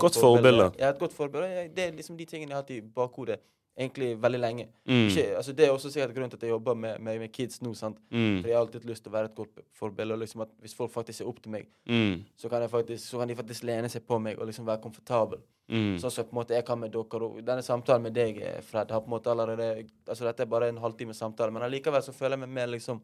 Godt 0.00 0.16
forbilde. 0.18 0.72
Ja, 0.78 0.90
et 0.90 0.98
godt 0.98 1.12
forbilde. 1.14 1.68
Det 1.74 1.84
er 1.86 1.92
liksom 1.96 2.16
de 2.18 2.24
tingene 2.26 2.50
jeg 2.50 2.56
har 2.56 2.62
hatt 2.62 2.70
i 2.74 2.80
bakhodet 2.80 3.38
egentlig 3.78 4.16
veldig 4.22 4.38
lenge. 4.42 4.64
Mm. 4.90 5.04
Ikke, 5.06 5.36
altså 5.38 5.52
det 5.54 5.66
er 5.66 5.70
også 5.70 5.90
sikkert 5.94 6.14
grunnen 6.16 6.30
til 6.30 6.36
at 6.40 6.42
jeg 6.42 6.50
jobber 6.50 6.74
med, 6.74 6.98
med, 6.98 7.18
med 7.22 7.28
kids 7.32 7.60
nå. 7.62 7.74
sant? 7.78 7.98
Mm. 8.10 8.40
For 8.40 8.48
jeg 8.50 8.56
har 8.56 8.64
alltid 8.64 8.84
lyst 8.90 9.04
til 9.04 9.12
å 9.12 9.14
være 9.14 9.30
et 9.30 9.36
godt 9.38 9.60
forbilde. 9.78 10.16
Og 10.16 10.18
liksom 10.24 10.42
at 10.42 10.50
hvis 10.64 10.74
folk 10.74 10.90
faktisk 10.90 11.20
ser 11.20 11.28
opp 11.30 11.38
til 11.44 11.52
meg, 11.54 11.68
Mm. 11.86 12.24
så 12.36 12.48
kan, 12.50 12.66
faktisk, 12.68 13.04
så 13.06 13.18
kan 13.18 13.28
de 13.30 13.36
faktisk 13.38 13.62
lene 13.64 13.88
seg 13.88 14.02
på 14.06 14.18
meg 14.18 14.38
og 14.38 14.46
liksom 14.50 14.66
være 14.66 14.82
komfortabel. 14.82 15.38
Mm. 15.70 15.94
Sånn 16.02 16.10
som 16.10 16.24
på 16.26 16.34
en 16.34 16.40
måte 16.40 16.54
jeg 16.58 16.64
kan 16.66 16.80
med 16.80 16.90
dere. 16.92 17.22
Og 17.28 17.38
denne 17.44 17.62
samtalen 17.62 18.02
med 18.02 18.14
deg, 18.18 18.42
eh, 18.42 18.60
Fred, 18.66 18.90
har 18.90 19.00
på 19.00 19.06
en 19.06 19.14
måte 19.14 19.30
allerede 19.30 19.86
Altså 20.08 20.24
dette 20.24 20.42
er 20.42 20.46
bare 20.50 20.68
en 20.68 20.78
halvtime 20.82 21.14
samtale, 21.14 21.52
men 21.52 21.62
allikevel 21.62 22.02
så 22.02 22.12
føler 22.12 22.34
jeg 22.36 22.48
meg 22.48 22.48
mer 22.48 22.66
liksom 22.74 23.00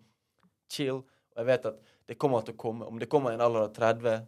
chill. 0.69 1.05
Og 1.35 1.39
jeg 1.39 1.47
vet 1.47 1.67
at 1.67 1.79
det 2.09 2.19
kommer 2.19 2.43
til 2.43 2.55
å 2.55 2.57
komme. 2.57 2.87
Om 2.87 2.99
det 2.99 3.09
kommer 3.09 3.31
i 3.31 3.35
en 3.35 3.41
alder 3.41 3.69
av 3.69 3.73
30 3.75 4.27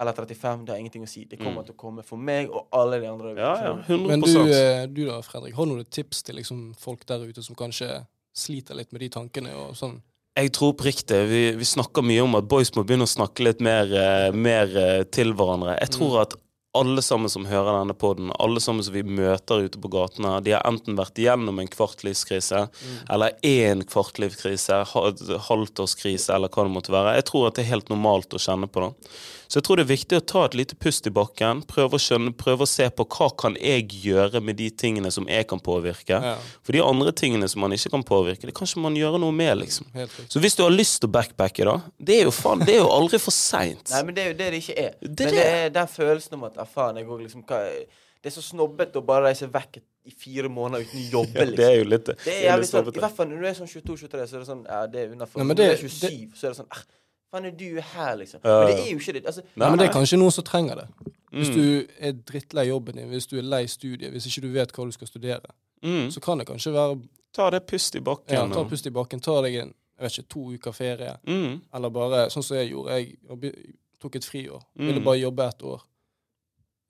eller 0.00 0.12
35, 0.12 0.64
det 0.66 0.72
har 0.74 0.78
ingenting 0.78 1.02
å 1.04 1.08
si. 1.08 1.24
Det 1.24 1.38
kommer 1.38 1.62
Mm. 1.62 1.66
til 1.66 1.74
å 1.74 1.78
komme 1.78 2.04
for 2.04 2.16
meg 2.18 2.50
og 2.50 2.66
alle 2.72 3.00
de 3.00 3.06
andre. 3.08 3.34
Ja, 3.36 3.54
ja. 3.64 3.74
100% 3.88 4.06
Men 4.06 4.20
du, 4.20 4.52
eh, 4.52 4.86
du 4.86 5.06
da, 5.06 5.20
Fredrik, 5.22 5.54
har 5.54 5.64
du 5.64 5.72
noen 5.72 5.86
tips 5.90 6.22
til 6.22 6.36
liksom 6.36 6.74
folk 6.78 7.06
der 7.06 7.24
ute 7.24 7.42
som 7.42 7.54
kanskje 7.56 8.04
sliter 8.36 8.74
litt 8.76 8.92
med 8.92 9.00
de 9.00 9.08
tankene 9.08 9.54
og 9.56 9.74
sånn? 9.74 10.02
Jeg 10.36 10.52
tror 10.52 10.74
oppriktig. 10.74 11.28
Vi, 11.30 11.52
vi 11.56 11.64
snakker 11.64 12.04
mye 12.04 12.20
om 12.22 12.34
at 12.36 12.44
boys 12.46 12.70
må 12.76 12.84
begynne 12.84 13.06
å 13.08 13.08
snakke 13.08 13.40
litt 13.42 13.60
mer, 13.64 13.84
eh, 13.88 14.30
mer 14.32 14.68
eh, 14.76 15.04
til 15.04 15.32
hverandre. 15.32 15.78
Jeg 15.80 15.88
tror 15.96 16.20
at 16.20 16.34
alle 16.76 17.00
sammen 17.00 17.30
som 17.32 17.46
hører 17.48 17.72
denne 17.80 17.94
poden, 17.96 18.30
alle 18.38 18.60
sammen 18.60 18.84
som 18.84 18.92
vi 18.92 19.00
møter 19.02 19.62
ute 19.64 19.80
på 19.80 19.88
gatene, 19.88 20.42
de 20.44 20.50
har 20.52 20.60
enten 20.68 20.94
vært 20.94 21.16
igjennom 21.16 21.58
en 21.58 21.66
kvartlivskrise, 21.72 22.68
eller 23.08 23.32
én 23.42 23.80
kvartlivskrise, 23.88 24.82
halvtårskrise, 25.48 26.34
eller 26.34 26.52
hva 26.52 26.66
det 26.66 26.74
måtte 26.74 26.92
være. 26.92 27.14
Jeg 27.16 27.24
tror 27.30 27.48
at 27.48 27.56
det 27.56 27.64
er 27.64 27.72
helt 27.72 27.88
normalt 27.92 28.36
å 28.36 28.40
kjenne 28.42 28.68
på 28.68 28.84
det. 28.84 29.10
Så 29.46 29.60
jeg 29.60 29.66
tror 29.66 29.78
det 29.78 29.84
er 29.86 29.90
viktig 29.92 30.18
å 30.18 30.24
ta 30.26 30.44
et 30.48 30.56
lite 30.58 30.74
pust 30.82 31.06
i 31.06 31.12
bakken, 31.14 31.60
prøve 31.70 31.98
å 31.98 32.02
skjønne, 32.02 32.32
prøve 32.38 32.66
å 32.66 32.70
se 32.70 32.88
på 32.90 33.06
hva 33.14 33.28
kan 33.38 33.54
jeg 33.60 33.86
gjøre 34.02 34.40
med 34.42 34.58
de 34.58 34.68
tingene 34.74 35.10
som 35.14 35.28
jeg 35.30 35.46
kan 35.50 35.60
påvirke. 35.62 36.18
Ja, 36.18 36.34
For 36.66 36.74
de 36.74 36.82
andre 36.82 37.12
tingene 37.16 37.48
som 37.48 37.62
man 37.62 37.74
ikke 37.76 37.92
kan 37.94 38.02
påvirke, 38.06 38.48
det 38.50 38.54
kan 38.58 38.66
ikke 38.66 38.82
man 38.82 38.98
gjøre 38.98 39.20
noe 39.22 39.34
med, 39.36 39.54
liksom. 39.62 39.86
Så 40.28 40.42
hvis 40.42 40.58
du 40.58 40.64
har 40.66 40.74
lyst 40.74 40.98
til 41.00 41.10
å 41.10 41.14
backpacke, 41.14 41.66
da 41.68 41.76
Det 41.98 42.20
er 42.20 42.26
jo 42.26 42.34
faen, 42.34 42.64
det 42.66 42.74
er 42.74 42.82
jo 42.82 42.90
aldri 42.90 43.20
for 43.22 43.34
seint. 43.34 43.86
Nei, 43.94 44.02
men 44.08 44.16
det 44.18 44.24
er 44.24 44.32
jo 44.32 44.38
det 44.40 44.50
det 44.56 44.62
ikke 44.64 44.78
er. 44.82 44.96
Det 45.00 45.08
er 45.08 45.30
men 45.30 45.38
det. 45.38 45.44
det 45.44 45.62
er 45.62 45.70
den 45.78 45.92
følelsen 45.94 46.38
om 46.40 46.48
at 46.50 46.58
ah, 46.58 46.66
faen, 46.66 46.98
jeg 47.00 47.06
går 47.06 47.22
liksom 47.26 47.46
hva, 47.46 47.62
Det 48.22 48.32
er 48.32 48.34
så 48.34 48.42
snobbete 48.42 48.98
å 48.98 49.06
bare 49.06 49.28
reise 49.28 49.46
vekk 49.52 49.78
i 50.06 50.12
fire 50.14 50.50
måneder 50.50 50.86
uten 50.86 50.98
å 51.02 51.08
jobbe, 51.20 51.46
liksom. 51.52 51.56
Det 51.62 51.66
er 51.70 51.76
jo 51.78 51.88
litt 51.94 52.06
det. 52.10 52.18
Det 52.24 52.36
er 52.42 52.60
litt 52.60 52.70
sånn, 52.70 52.90
I 52.90 53.00
hvert 53.02 53.16
fall 53.16 53.30
når 53.30 53.42
du 53.42 53.48
er 53.50 53.58
sånn 53.58 53.70
22-23, 53.70 54.26
så 54.26 54.38
er 54.38 54.42
det 54.42 54.48
sånn 54.50 54.62
Ja, 54.66 54.84
det 54.90 55.02
er 55.06 55.14
men 55.14 55.50
Når 55.52 55.54
du 55.54 55.62
er 55.66 55.74
det- 55.74 55.82
27, 55.86 56.34
så 56.34 56.48
er 56.48 56.54
det 56.54 56.58
sånn 56.60 56.70
ah, 56.74 56.84
Faen, 57.30 57.44
er 57.44 57.50
du 57.50 57.80
her, 57.80 58.16
liksom? 58.16 58.40
Men 58.44 58.66
det 58.68 58.78
er 58.80 58.90
jo 58.92 58.98
ikke 58.98 59.12
det. 59.12 59.26
Altså, 59.26 59.42
Nei, 59.56 59.68
men 59.70 59.78
det 59.78 59.88
er 59.88 59.92
kanskje 59.92 60.18
noen 60.18 60.30
som 60.32 60.44
trenger 60.44 60.74
det. 60.76 60.88
Hvis 61.32 61.48
Mm. 61.50 61.54
du 61.56 61.86
er 61.98 62.12
drittlei 62.12 62.68
jobben 62.68 62.94
din, 62.96 63.08
hvis 63.08 63.26
du 63.26 63.36
er 63.38 63.42
lei 63.42 63.66
studiet, 63.66 64.10
hvis 64.12 64.26
ikke 64.26 64.42
du 64.42 64.52
vet 64.52 64.72
hva 64.72 64.84
du 64.86 64.92
skal 64.92 65.06
studere, 65.06 65.40
Mm. 65.82 66.08
så 66.10 66.20
kan 66.22 66.38
det 66.38 66.46
kanskje 66.46 66.72
være 66.72 67.02
Ta 67.34 67.50
det 67.50 67.66
pust 67.66 67.94
i 67.94 68.00
bakken. 68.00 68.32
ja, 68.34 68.46
Ta 68.48 68.64
pust 68.64 68.86
i 68.86 68.90
bakken, 68.90 69.20
ta 69.20 69.42
deg 69.42 69.54
en 69.54 69.74
jeg 69.98 70.02
vet 70.04 70.18
ikke, 70.18 70.28
to 70.28 70.40
uker 70.54 70.72
ferie, 70.72 71.16
Mm. 71.26 71.60
eller 71.74 71.90
bare 71.90 72.26
sånn 72.30 72.42
som 72.44 72.56
jeg 72.56 72.70
gjorde. 72.70 72.90
Jeg 72.90 73.16
tok 74.00 74.16
et 74.16 74.22
friår. 74.24 74.62
Mm. 74.78 74.86
Ville 74.86 75.00
bare 75.04 75.20
jobbe 75.20 75.48
et 75.48 75.62
år. 75.62 75.80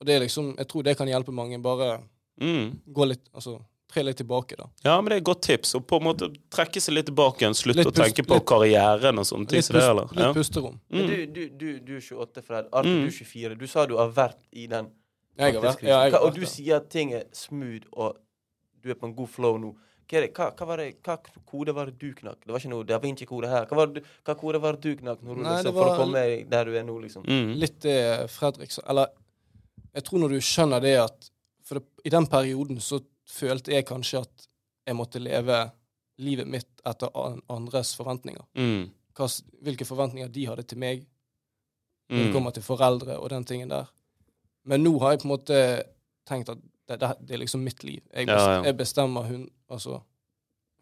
Og 0.01 0.07
det 0.07 0.15
er 0.17 0.21
liksom, 0.21 0.57
jeg 0.59 0.69
tror 0.69 0.83
det 0.83 0.97
kan 0.97 1.07
hjelpe 1.09 1.33
mange. 1.33 1.63
Bare 1.63 2.01
Mm. 2.41 2.79
gå 2.93 3.07
litt, 3.09 3.29
altså 3.35 3.61
tre 3.89 4.03
litt 4.03 4.17
tilbake, 4.19 4.57
da. 4.59 4.67
Ja, 4.85 4.97
men 5.01 5.11
det 5.11 5.17
er 5.17 5.21
et 5.23 5.25
godt 5.29 5.43
tips. 5.47 5.75
Og 5.79 5.87
på 5.87 5.97
en 6.01 6.05
måte 6.09 6.29
trekke 6.51 6.81
seg 6.83 6.95
litt 6.97 7.07
tilbake 7.07 7.43
igjen. 7.45 7.55
Slutte 7.55 7.87
å 7.87 7.95
tenke 7.95 8.25
på 8.27 8.35
litt- 8.39 8.47
karrieren 8.51 9.19
og 9.23 9.25
sånne 9.29 9.47
ting. 9.49 9.61
Litt, 9.63 9.71
pust, 9.71 9.89
eller? 9.89 10.11
litt 10.11 10.35
pusterom. 10.35 10.35
pusterom. 10.35 10.81
Men 10.91 11.05
Mm. 11.05 11.09
du, 11.09 11.27
du, 11.27 11.49
du, 11.49 11.81
du 11.81 11.97
er 11.97 12.01
28, 12.01 12.43
Fred. 12.43 12.69
Arthur, 12.73 12.91
Mm. 12.91 13.01
du 13.03 13.07
er 13.07 13.19
24. 13.19 13.55
Du 13.59 13.67
sa 13.67 13.87
du 13.87 13.97
har 13.97 14.11
vært 14.11 14.39
i 14.53 14.67
den 14.67 14.91
Jeg 15.39 15.55
har 15.55 15.63
vært, 15.63 15.83
ja, 15.83 16.05
jeg 16.09 16.15
Og 16.15 16.35
du 16.35 16.47
sier 16.47 16.77
at 16.77 16.89
ting 16.91 17.13
er 17.13 17.25
smooth, 17.33 17.85
og 17.93 18.17
du 18.83 18.91
er 18.91 18.95
på 18.95 19.05
en 19.07 19.15
god 19.15 19.29
flow 19.29 19.59
nå. 19.59 19.75
Hva, 20.09 20.21
hva, 20.33 20.51
hva, 20.57 20.67
var 20.67 20.77
det, 20.77 21.03
hva 21.03 21.19
kode 21.45 21.75
var 21.75 21.87
det 21.87 21.99
du 21.99 22.13
knakk? 22.15 22.39
Det 22.47 22.53
var 22.55 22.59
ikke 22.61 22.71
noe 22.71 22.85
Da 22.85 22.99
Vinci-kode 22.99 23.49
her. 23.49 23.67
Hva, 23.67 23.75
var 23.77 23.87
hva 24.25 24.35
kode 24.39 24.61
var 24.63 24.73
det 24.77 24.81
du 24.83 24.97
knakk 25.03 25.19
når 25.21 25.35
du, 25.35 25.43
Nei, 25.43 25.57
liksom, 25.63 25.75
for 25.75 25.85
å 25.91 25.97
komme 25.99 26.49
der 26.49 26.65
du 26.65 26.77
er 26.77 26.85
nå, 26.85 27.01
liksom? 27.03 27.25
Mm. 27.27 27.57
Litt 27.59 27.81
det 27.81 28.31
Fredrik 28.31 28.71
sa 28.71 28.83
Eller 28.89 29.09
jeg 29.95 30.05
tror 30.05 30.19
når 30.21 30.29
du 30.29 30.39
skjønner 30.39 30.81
det 30.81 30.95
at 31.03 31.31
For 31.65 31.75
det, 31.81 31.85
i 32.05 32.11
den 32.11 32.27
perioden 32.27 32.79
så 32.79 33.01
følte 33.27 33.73
jeg 33.75 33.87
kanskje 33.89 34.21
at 34.23 34.47
jeg 34.87 34.97
måtte 34.97 35.19
leve 35.23 35.71
livet 36.23 36.47
mitt 36.49 36.69
etter 36.87 37.11
andres 37.53 37.95
forventninger. 37.99 38.45
Mm. 38.57 38.87
Hva, 39.17 39.27
hvilke 39.67 39.85
forventninger 39.89 40.29
de 40.33 40.47
hadde 40.47 40.63
til 40.71 40.79
meg 40.79 41.07
når 42.09 42.17
det 42.23 42.27
Mm. 42.29 42.33
kommer 42.33 42.53
til 42.55 42.63
foreldre 42.63 43.17
og 43.19 43.29
den 43.33 43.45
tingen 43.45 43.69
der. 43.69 43.87
Men 44.65 44.83
nå 44.85 44.93
har 45.01 45.11
jeg 45.17 45.21
på 45.21 45.27
en 45.27 45.33
måte 45.35 45.57
tenkt 46.27 46.49
at 46.53 46.59
det, 46.89 47.01
det, 47.01 47.09
det 47.27 47.35
er 47.35 47.39
liksom 47.43 47.65
mitt 47.65 47.83
liv. 47.83 48.01
Jeg, 48.15 48.29
Ja, 48.29 48.37
ja. 48.39 48.63
jeg 48.63 48.77
bestemmer 48.79 49.27
hun, 49.27 49.49
altså 49.69 50.01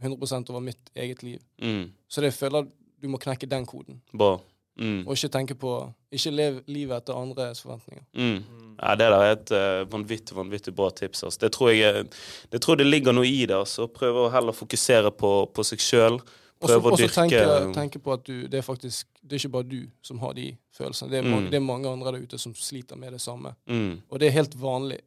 100% 0.03 0.51
over 0.51 0.61
mitt 0.61 0.91
eget 0.95 1.23
liv. 1.23 1.41
Mm. 1.63 1.93
Så 2.09 2.21
det 2.21 2.33
jeg 2.33 2.39
føler 2.43 2.67
du 3.01 3.09
må 3.09 3.19
knekke 3.19 3.47
den 3.49 3.65
koden. 3.67 4.03
Bra. 4.13 4.39
Mm. 4.77 5.07
Og 5.07 5.15
ikke 5.15 5.29
tenke 5.31 5.55
på 5.55 5.73
Ikke 6.15 6.31
lev 6.35 6.57
livet 6.67 6.97
etter 6.97 7.15
andres 7.15 7.61
forventninger. 7.63 8.03
Mm. 8.15 8.41
Ja, 8.83 8.95
det 8.99 9.07
der 9.11 9.23
er 9.23 9.33
et 9.37 9.51
uh, 9.55 9.93
vanvittig 9.93 10.35
vanvittig 10.37 10.75
bra 10.75 10.89
tips. 10.91 11.23
Altså. 11.25 11.39
Det, 11.45 11.53
tror 11.53 11.71
jeg, 11.71 11.83
er- 11.83 12.05
det 12.53 12.61
tror 12.63 12.77
det 12.77 12.87
ligger 12.87 13.13
noe 13.15 13.27
i 13.27 13.47
det. 13.47 13.55
Altså. 13.55 13.87
Prøve 13.87 14.25
å 14.27 14.31
heller 14.35 14.53
fokusere 14.53 15.11
på, 15.15 15.31
på 15.55 15.63
seg 15.67 15.79
sjøl. 15.83 16.19
Prøve 16.65 16.89
å 16.89 16.93
og 16.93 16.99
så 16.99 17.03
dyrke 17.05 17.15
tenke, 17.15 17.73
tenke 17.75 17.99
på 18.03 18.13
at 18.15 18.25
du, 18.27 18.47
det 18.49 18.59
er 18.59 18.63
faktisk 18.67 19.07
Det 19.23 19.33
er 19.37 19.43
ikke 19.43 19.53
bare 19.57 19.69
du 19.69 19.81
som 20.03 20.19
har 20.23 20.35
de 20.35 20.57
følelsene. 20.77 21.11
Det 21.11 21.19
er, 21.19 21.23
mange, 21.23 21.45
Mm. 21.47 21.51
det 21.51 21.57
er 21.59 21.65
mange 21.67 21.89
andre 21.91 22.13
der 22.13 22.23
ute 22.27 22.39
som 22.39 22.55
sliter 22.55 22.97
med 22.97 23.13
det 23.13 23.21
samme. 23.21 23.55
mm. 23.67 24.03
Og 24.11 24.19
det 24.21 24.29
er 24.29 24.31
helt 24.39 24.55
vanlig. 24.61 25.01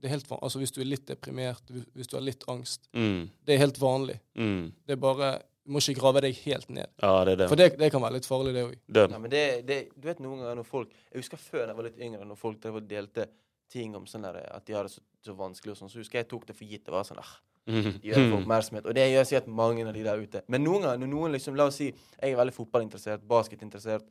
Det 0.00 0.08
er 0.10 0.14
helt 0.16 0.30
van 0.30 0.38
altså 0.42 0.58
Hvis 0.58 0.72
du 0.74 0.80
er 0.80 0.84
litt 0.90 1.06
deprimert, 1.06 1.62
hvis 1.94 2.08
du 2.10 2.16
har 2.16 2.22
litt 2.26 2.42
angst 2.48 2.88
Mm. 2.94 3.28
Det 3.46 3.54
er 3.54 3.58
helt 3.58 3.78
vanlig. 3.80 4.18
Mm. 4.36 4.72
Det 4.86 4.92
er 4.92 4.96
bare 4.96 5.38
Du 5.64 5.70
må 5.70 5.78
ikke 5.78 5.94
grave 6.00 6.20
deg 6.24 6.34
helt 6.42 6.68
ned. 6.74 6.88
Ja, 7.02 7.12
det 7.24 7.32
er 7.36 7.36
det. 7.44 7.48
For 7.48 7.56
det, 7.60 7.68
det 7.78 7.90
kan 7.94 8.02
være 8.02 8.16
litt 8.18 8.26
farlig, 8.26 8.52
det 8.56 8.64
òg. 8.66 8.74
Ja, 8.96 9.06
men 9.18 9.30
det, 9.30 9.42
det, 9.68 9.76
du 9.94 10.08
vet 10.08 10.18
noen 10.24 10.40
ganger 10.42 10.56
når 10.58 10.66
folk 10.66 10.90
Jeg 11.12 11.20
husker 11.22 11.38
før 11.38 11.62
da 11.66 11.70
jeg 11.70 11.76
var 11.78 11.86
litt 11.86 12.00
yngre, 12.02 12.24
når 12.26 12.36
folk 12.40 12.58
der 12.64 12.80
delte 12.80 13.28
ting 13.70 13.94
om 13.96 14.04
sånn 14.10 14.26
der, 14.26 14.40
at 14.52 14.66
de 14.66 14.74
har 14.74 14.84
det 14.84 14.92
så, 14.92 15.00
så 15.24 15.32
vanskelig 15.38 15.72
og 15.72 15.78
sånn, 15.78 15.88
så 15.92 16.00
husker 16.02 16.18
jeg 16.18 16.24
jeg 16.26 16.30
tok 16.34 16.46
det 16.50 16.56
for 16.58 16.64
gitt. 16.66 16.84
Det 16.86 16.92
var 16.92 17.04
sånn 17.08 17.22
ah, 17.22 17.32
Mm. 17.62 17.92
de 18.02 18.08
gjør 18.10 18.16
det 18.18 18.30
for 18.32 18.40
oppmerksomhet. 18.42 18.86
Og 18.90 18.94
det 18.98 19.04
gjør 19.12 19.26
sikkert 19.28 19.46
mange 19.54 19.84
av 19.86 19.92
de 19.94 20.00
der 20.02 20.18
ute. 20.18 20.40
Men 20.50 20.64
noen 20.66 20.82
ganger, 20.82 20.98
når 20.98 21.10
noen 21.12 21.32
liksom, 21.36 21.54
la 21.54 21.68
oss 21.70 21.76
si 21.78 21.86
jeg 21.92 22.32
er 22.32 22.34
veldig 22.40 22.54
fotballinteressert, 22.56 23.22
basketinteressert, 23.30 24.02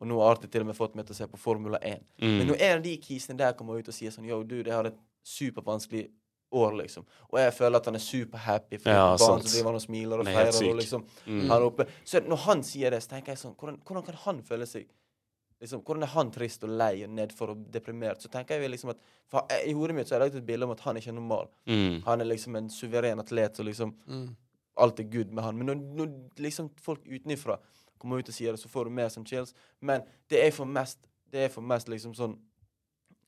og 0.00 0.08
nå 0.08 0.16
har 0.22 0.30
Arte 0.38 0.48
til 0.48 0.64
og 0.64 0.70
med 0.70 0.74
fått 0.78 0.94
meg 0.96 1.04
til 1.04 1.12
å 1.12 1.18
se 1.18 1.26
på 1.28 1.36
Formula 1.36 1.76
1. 1.84 2.00
Men 2.22 2.38
Mm. 2.40 2.46
når 2.48 2.62
en 2.64 2.76
av 2.78 2.82
de 2.82 2.94
kisene 3.04 3.36
der 3.36 3.52
kommer 3.52 3.76
ut 3.78 3.90
og 3.92 3.94
sier 3.94 4.08
sånn 4.10 4.24
Yo, 4.24 4.42
du, 4.42 4.62
det 4.62 4.72
har 4.72 4.88
et 4.88 4.96
supervanskelig 5.22 6.06
år, 6.54 6.76
liksom. 6.80 7.04
Og 7.32 7.38
jeg 7.42 7.52
føler 7.56 7.76
at 7.80 7.88
han 7.90 7.94
er 7.98 8.02
superhappy 8.04 8.78
for 8.80 8.90
Ja, 8.94 9.06
barn 9.16 9.18
sant. 9.18 9.42
som 9.48 9.52
driver 9.54 9.70
han 9.72 9.78
og 9.80 9.84
smiler 9.84 10.20
og 10.22 10.28
er 10.28 10.34
feirer. 10.38 10.68
Og 10.70 10.76
liksom, 10.80 11.04
Mm. 11.26 11.48
han 11.50 11.62
oppe. 11.62 11.86
Så 12.04 12.20
når 12.26 12.36
han 12.46 12.62
sier 12.62 12.90
det, 12.90 13.02
så 13.02 13.08
tenker 13.14 13.32
jeg 13.34 13.38
sånn 13.42 13.56
Hvordan, 13.56 13.80
hvordan 13.84 14.04
kan 14.06 14.14
han 14.24 14.42
føle 14.42 14.66
seg 14.66 14.86
liksom, 15.60 15.82
Hvordan 15.84 16.02
er 16.02 16.12
han 16.14 16.30
trist 16.30 16.64
og 16.64 16.70
lei 16.70 17.02
og 17.04 17.10
nedfor 17.10 17.50
og 17.50 17.66
deprimert? 17.70 18.20
Så 18.22 18.28
tenker 18.30 18.60
jeg 18.60 18.70
liksom 18.70 18.90
at 18.90 18.98
for, 19.28 19.46
I 19.50 19.72
hodet 19.72 19.94
mitt 19.96 20.06
så 20.08 20.14
har 20.16 20.20
jeg 20.24 20.32
lagt 20.32 20.42
et 20.42 20.46
bilde 20.46 20.64
om 20.64 20.70
at 20.72 20.80
han 20.80 20.96
ikke 20.96 21.08
er 21.08 21.18
normal. 21.18 21.48
Mm. 21.66 22.02
Han 22.04 22.20
er 22.20 22.24
liksom 22.24 22.56
en 22.56 22.68
suveren 22.70 23.18
atlet, 23.20 23.58
og 23.60 23.66
liksom 23.66 23.94
Mm. 24.06 24.36
alt 24.76 25.00
er 25.00 25.04
good 25.04 25.32
med 25.32 25.44
han. 25.44 25.56
Men 25.58 25.66
når, 25.66 25.94
når 25.96 26.12
liksom 26.38 26.70
folk 26.80 27.00
utenfra 27.06 27.58
kommer 27.98 28.18
ut 28.18 28.28
og 28.28 28.34
sier 28.34 28.52
det, 28.52 28.60
så 28.60 28.68
får 28.68 28.84
du 28.84 28.90
mer 28.90 29.08
som 29.08 29.24
chills. 29.24 29.54
Men 29.80 30.02
det 30.28 30.44
er 30.44 30.50
for 30.50 30.66
mest 30.66 30.98
Det 31.32 31.40
er 31.46 31.48
for 31.48 31.62
mest 31.62 31.88
liksom 31.88 32.14
sånn 32.14 32.38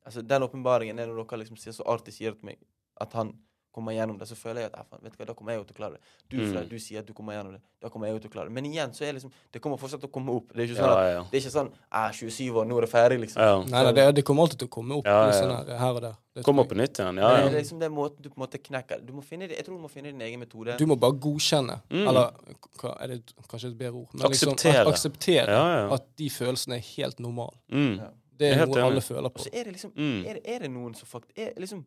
Altså, 0.07 0.23
den 0.25 0.43
åpenbaringen 0.43 1.01
er 1.01 1.07
når 1.09 1.27
dere 1.27 1.41
liksom 1.41 1.57
sier 1.59 1.73
så 1.73 1.83
artig 1.85 2.13
sier 2.15 2.31
til 2.31 2.45
meg 2.47 2.59
at 3.01 3.13
han 3.13 3.35
kommer 3.77 3.93
gjennom 3.93 4.17
det, 4.17 4.25
så 4.25 4.33
føler 4.41 4.63
jeg 4.63 4.71
at 4.73 4.87
vet 5.03 5.13
du 5.13 5.19
hva, 5.21 5.25
da 5.29 5.35
kommer 5.37 5.53
jeg 5.53 5.59
jo 5.61 5.65
til 5.69 5.75
å 5.75 5.77
klare 5.77 5.93
det. 5.99 6.01
Du, 6.33 6.37
Mm. 6.39 6.69
Du 6.71 6.79
sier 6.81 7.01
at 7.01 7.07
du 7.07 7.13
kommer 7.13 7.35
gjennom 7.37 7.53
det. 7.53 7.61
Da 7.83 7.91
kommer 7.93 8.07
jeg 8.09 8.15
jo 8.17 8.21
til 8.25 8.31
å 8.31 8.33
klare 8.33 8.49
det. 8.49 8.55
Men 8.57 8.65
igjen 8.65 8.95
så 8.97 9.05
er 9.05 9.13
liksom 9.13 9.31
Det 9.53 9.61
kommer 9.61 9.77
fortsatt 9.77 10.01
til 10.01 10.09
å 10.09 10.13
komme 10.15 10.33
opp. 10.33 10.49
Det 10.55 10.63
er 10.65 10.67
ikke 10.73 10.79
sånn 10.81 10.89
Ja, 10.89 11.21
at 11.21 11.31
det 11.31 11.37
er 11.37 11.43
ikke 11.45 11.53
sånn 11.53 11.69
ah, 11.93 12.09
27 12.11 12.57
år, 12.57 12.65
nå 12.65 12.79
er 12.79 12.81
det 12.81 12.89
ferdig, 12.91 13.19
liksom. 13.21 13.43
ja. 13.43 13.59
Nei, 13.69 13.83
nei, 13.85 13.93
det, 13.93 14.15
det 14.17 14.25
kommer 14.25 14.43
alltid 14.47 14.59
til 14.63 14.69
å 14.69 14.73
komme 14.73 14.97
opp 14.97 15.05
Ja, 15.05 15.27
ja, 15.27 15.33
sånn 15.37 15.53
her, 15.53 15.77
her 15.77 15.93
og 15.93 16.01
der. 16.07 16.15
Det 16.33 16.45
Kom 16.49 16.59
opp 16.59 16.69
på 16.73 16.79
nytt 16.81 16.97
igjen. 16.97 17.21
Ja, 17.21 17.29
Men 17.37 17.53
det 17.53 17.59
er 17.59 17.61
liksom 17.67 17.79
den 17.85 17.93
måten 17.93 18.23
du 18.25 18.31
på 18.31 18.41
en 18.41 18.45
måte 18.47 18.59
knekker 18.65 19.05
du 19.05 19.13
må 19.13 19.21
finne, 19.23 19.45
det- 19.49 19.59
Jeg 19.61 19.67
tror 19.67 19.77
du 19.77 19.83
må 19.85 19.91
finne 19.93 20.09
din 20.09 20.23
egen 20.25 20.41
metode. 20.41 20.79
Du 20.79 20.87
må 20.87 20.97
bare 20.99 21.13
godkjenne. 21.13 21.77
Mm. 21.91 22.09
Eller 22.09 22.33
hva, 22.81 22.97
er 23.03 23.07
det 23.09 23.21
kanskje 23.47 23.69
et 23.75 23.77
bedre 23.79 23.93
ord? 24.01 24.09
Men 24.15 24.27
Akseptere. 24.31 24.73
Liksom, 24.73 24.93
akseptere 24.95 25.53
ja, 25.53 25.69
ja. 25.85 25.93
at 25.95 26.09
de 26.17 26.31
følelsene 26.31 26.77
er 26.81 26.85
helt 26.97 27.21
normale. 27.21 27.53
Mm. 27.71 27.99
Ja. 28.01 28.09
Det 28.39 28.53
er 28.57 28.63
er 28.63 28.67
noe 28.67 28.77
enig. 28.81 28.85
alle 28.89 29.01
føler 29.05 29.25
Og 29.29 29.35
på. 29.35 29.45
så 29.45 29.53
er 29.53 29.65
det 29.65 29.73
liksom 29.77 29.93
Mm. 29.97 30.27
er, 30.27 30.41
er 30.45 30.59
det 30.61 30.71
noen 30.71 30.95
som 30.97 31.07
faktisk 31.09 31.39
er, 31.39 31.53
liksom, 31.61 31.85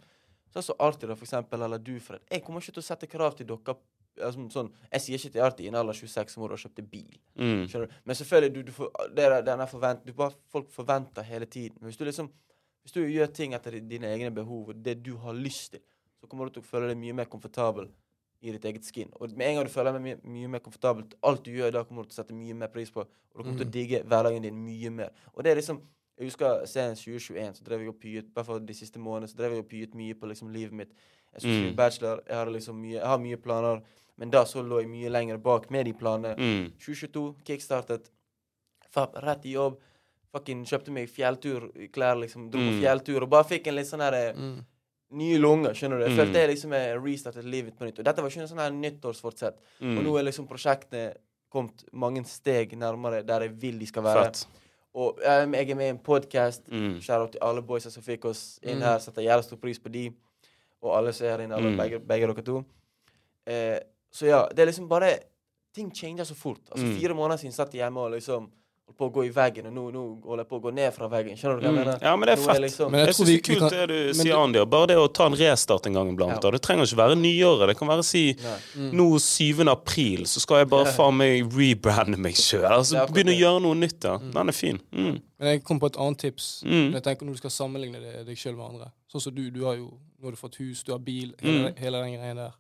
Sånn 0.54 0.66
som 0.66 0.82
Arti, 0.82 1.08
da, 1.08 1.16
for 1.16 1.28
eksempel, 1.28 1.62
eller 1.66 1.82
du, 1.82 1.95
Fred. 2.04 2.26
Jeg 2.32 2.43
kommer 2.45 2.64
ikke 2.64 2.78
til 2.78 2.84
å 2.84 2.89
sette 2.89 3.10
krav 3.10 3.38
til 3.38 3.50
dere. 3.50 3.78
Altså, 4.20 4.43
sånn, 4.52 4.72
jeg 4.89 5.04
sier 5.04 5.22
ikke 5.22 5.36
til 5.38 5.43
Arti 5.45 5.64
i 5.64 5.70
en 5.70 5.78
alder 5.80 5.95
26 5.95 6.38
år 6.41 6.50
og 6.50 6.58
har 6.58 6.64
kjøpt 6.66 6.80
deg 6.82 6.88
bil. 6.91 7.20
Mm. 7.39 7.68
Skjønner 7.70 7.88
du? 7.88 7.97
Men 8.10 8.18
selvfølgelig, 8.20 8.54
du, 8.56 8.62
du 8.68 8.72
får, 8.76 8.89
det 9.16 9.28
er, 9.28 9.36
denne 9.47 9.64
er 9.64 9.72
forvent, 9.72 10.02
du 10.04 10.16
bare, 10.18 10.36
folk 10.52 10.72
forventer 10.74 11.28
hele 11.28 11.47
tiden. 11.47 11.78
Men 11.80 11.91
hvis 11.91 12.02
du 12.02 12.04
liksom 12.08 12.32
hvis 12.89 12.95
du 12.95 13.04
gjør 13.06 13.28
ting 13.30 13.52
etter 13.54 13.76
dine 13.86 14.10
egne 14.10 14.32
behov, 14.34 14.72
og 14.72 14.78
det 14.82 14.95
du 15.06 15.12
har 15.22 15.36
lyst 15.38 15.76
til, 15.76 15.82
så 16.20 16.28
kommer 16.28 16.47
du 16.47 16.56
til 16.56 16.64
å 16.64 16.68
føle 16.68 16.88
deg 16.89 16.97
mye 16.97 17.16
mer 17.20 17.28
komfortabel 17.32 17.86
i 18.41 18.54
ditt 18.56 18.66
eget 18.66 18.88
skin. 18.88 19.12
Og 19.20 19.36
med 19.38 19.45
en 19.45 19.60
gang 19.60 19.68
du 19.68 19.74
føler 19.74 19.93
deg 19.93 20.04
mye, 20.08 20.18
mye 20.24 20.50
mer 20.56 20.64
komfortabel, 20.64 21.06
alt 21.28 21.43
du 21.45 21.52
gjør 21.54 21.76
da, 21.76 21.84
kommer 21.86 22.08
du 22.08 22.10
til 22.10 22.18
å 22.18 22.22
sette 22.24 22.36
mye 22.36 22.56
mer 22.58 22.72
pris 22.74 22.91
på, 22.95 23.04
og 23.04 23.36
du 23.36 23.43
kommer 23.43 23.60
til 23.62 23.68
å 23.68 23.74
digge 23.76 24.02
hverdagen 24.10 24.47
din 24.47 24.58
mye 24.64 24.91
mer. 24.95 25.14
Og 25.36 25.45
det 25.45 25.54
er 25.54 25.62
liksom 25.62 25.84
Jeg 26.20 26.28
husker 26.28 26.65
senest 26.67 27.05
2021, 27.05 27.53
så 27.55 27.63
drev 27.63 27.80
jeg 27.80 27.88
og 27.93 27.99
pyet 27.99 28.34
Bare 28.36 28.45
for 28.45 28.59
de 28.59 28.74
siste 28.74 28.99
månedene 28.99 29.30
så 29.32 29.38
drev 29.39 29.51
jeg 29.55 29.63
og 29.63 29.70
pyet 29.70 29.93
mye 29.95 30.13
på 30.20 30.28
liksom 30.28 30.49
livet 30.51 30.74
mitt. 30.74 30.91
Jeg 31.34 31.41
skulle 31.41 31.55
skrive 31.55 31.72
Mm. 31.72 31.76
bachelor, 31.76 32.22
jeg, 32.28 32.36
hadde 32.36 32.51
liksom 32.53 32.76
mye, 32.82 32.97
jeg 32.99 33.05
har 33.07 33.17
mye 33.20 33.38
planer, 33.38 33.82
men 34.17 34.30
da 34.30 34.43
så 34.43 34.61
lå 34.65 34.82
jeg 34.82 34.89
mye 34.89 35.09
lenger 35.09 35.38
bak 35.38 35.70
med 35.72 35.86
de 35.86 35.93
planene. 35.93 36.36
Mm. 36.38 36.72
2022, 36.80 37.36
kickstartet. 37.45 38.09
Fapp, 38.91 39.15
rett 39.24 39.45
i 39.45 39.53
jobb. 39.53 39.78
Fucking 40.34 40.65
kjøpte 40.65 40.91
meg 40.91 41.07
fjellturklær, 41.09 42.20
liksom. 42.20 42.49
Dro 42.51 42.59
på 42.59 42.74
Mm. 42.74 42.82
fjelltur 42.82 43.22
og 43.24 43.30
bare 43.30 43.43
fikk 43.45 43.67
en 43.67 43.76
litt 43.76 43.86
sånn 43.88 44.01
her 44.01 44.34
Mm. 44.34 44.65
nye 45.11 45.38
lunger, 45.39 45.72
skjønner 45.74 45.99
du. 45.99 46.05
Jeg 46.05 46.11
Mm. 46.11 46.17
følte 46.17 46.34
jeg 46.34 46.49
liksom 46.49 46.72
jeg 46.72 47.01
restartet 47.01 47.43
livet 47.45 47.65
mitt 47.65 47.80
på 47.80 47.86
nytt. 47.86 47.99
Og 47.99 48.05
dette 48.05 48.17
var 48.22 48.30
ikke 48.30 48.41
en 48.41 48.47
sånn 48.47 48.57
her 48.59 48.72
nyttårsfortsett. 48.72 49.55
Og 49.82 50.03
nå 50.03 50.20
er 50.20 50.24
liksom 50.24 50.47
prosjektene 50.47 51.15
kommet 51.51 51.84
mange 51.93 52.26
steg 52.28 52.72
nærmere 52.78 53.26
der 53.26 53.39
jeg 53.41 53.51
vil 53.59 53.80
de 53.80 53.86
skal 53.86 54.03
være. 54.03 54.26
Fett. 54.26 54.45
Og 55.00 55.20
um, 55.24 55.54
jeg 55.56 55.70
er 55.72 55.76
med 55.80 55.86
i 55.86 55.93
en 55.93 56.00
podkast. 56.04 56.66
Mm. 56.68 56.97
Shout-out 57.04 57.32
til 57.38 57.43
alle 57.45 57.62
boysa 57.64 57.91
som 57.93 58.04
fikk 58.04 58.26
oss 58.30 58.60
inn 58.64 58.80
Mm. 58.82 58.84
her. 58.84 58.97
Setter 59.00 59.22
jævla 59.24 59.43
stor 59.45 59.58
pris 59.62 59.80
på 59.80 59.91
de. 59.93 60.10
Og 60.84 60.97
alle 60.97 61.14
som 61.16 61.28
er 61.28 61.32
her 61.38 61.43
inne. 61.45 61.56
Alle, 61.56 61.72
Mm. 61.72 61.78
begge, 61.78 62.00
begge 62.00 62.28
dere 62.28 62.43
to. 62.43 62.64
Eh, 63.47 63.80
så 64.12 64.26
ja, 64.28 64.41
det 64.50 64.60
er 64.60 64.66
liksom 64.72 64.89
bare 64.89 65.20
Ting 65.76 65.91
changer 65.95 66.24
så 66.26 66.34
fort. 66.36 66.60
Altså 66.72 66.86
Mm. 66.86 66.95
Fire 67.00 67.14
måneder 67.14 67.38
siden 67.38 67.54
satt 67.54 67.72
jeg 67.74 67.80
hjemme 67.84 68.00
og 68.00 68.12
liksom 68.12 68.50
holdt 68.90 68.98
på 68.98 69.08
å 69.08 69.14
gå 69.14 69.24
i 69.28 69.30
veggen, 69.32 69.68
og 69.70 69.74
nå, 69.74 69.84
nå 69.94 70.02
holder 70.26 70.44
jeg 70.44 70.50
på 70.50 70.58
å 70.60 70.62
gå 70.64 70.72
ned 70.74 70.94
fra 70.96 71.08
veggen. 71.08 71.38
Skjønner 71.38 71.60
du 71.60 71.62
hva 71.62 71.70
jeg 71.70 71.74
Mm. 71.74 71.86
mener? 71.86 72.00
Ja, 72.02 72.16
men 72.18 72.26
det 72.28 72.34
er 72.34 72.42
fett. 72.42 72.56
fett. 72.56 72.62
liksom, 72.66 72.92
Men 72.92 73.00
jeg 73.00 73.08
Jeg 73.08 73.16
syns 73.16 73.26
det 73.28 73.34
er 73.34 73.38
vi 73.38 73.42
kult 73.54 73.60
kan 73.60 73.70
det 73.70 73.88
du 73.88 73.94
men 73.94 74.14
sier, 74.14 74.24
det- 74.24 74.40
Andy. 74.44 74.66
Bare 74.66 74.88
det 74.88 74.98
å 74.98 75.14
ta 75.14 75.26
en 75.26 75.34
restart 75.34 75.86
en 75.86 75.94
gang 75.94 76.10
iblant. 76.18 76.32
Ja. 76.34 76.40
da. 76.40 76.52
Det 76.52 76.62
trenger 76.62 76.84
ikke 76.84 76.98
være 76.98 77.16
nyåret. 77.16 77.68
Det 77.70 77.78
kan 77.78 77.88
være 77.88 78.04
si 78.04 78.34
Mm. 78.34 78.92
nå 78.94 79.20
7. 79.20 79.68
april, 79.70 80.26
så 80.26 80.40
skal 80.40 80.58
jeg 80.58 80.70
bare 80.70 80.86
faen 80.86 81.16
meg 81.18 81.44
rebrande 81.54 82.18
meg 82.18 82.34
sjøl. 82.36 82.66
Altså, 82.70 82.98
er 83.04 83.08
begynne 83.08 83.36
å 83.36 83.40
gjøre 83.40 83.62
noe 83.62 83.76
nytt. 83.76 84.00
da. 84.00 84.18
Den 84.18 84.50
er 84.50 84.52
fin. 84.54 84.80
Mm. 84.92 85.22
Men 85.40 85.48
jeg 85.48 85.64
kom 85.64 85.80
på 85.80 85.86
et 85.86 85.94
annet 85.98 86.18
tips. 86.18 86.64
Mm. 86.66 86.92
Jeg 86.94 87.04
tenker 87.04 87.26
Når 87.26 87.32
du 87.34 87.38
skal 87.38 87.50
sammenligne 87.52 88.00
det- 88.02 88.26
deg 88.26 88.36
sjøl 88.38 88.56
med 88.58 88.66
andre. 88.72 88.92
Sånn 89.14 89.22
som 89.22 89.34
du. 89.36 89.50
Du 89.52 89.64
har 89.66 89.76
jo 89.76 89.94
nå 90.22 90.26
har 90.26 90.32
du 90.32 90.38
fått 90.38 90.56
hus, 90.58 90.84
du 90.84 90.92
har 90.92 91.00
bil, 91.00 91.34
hele, 91.40 91.70
Mm. 91.72 91.78
hele 91.78 91.92
den 92.04 92.14
greia 92.20 92.36
der. 92.36 92.52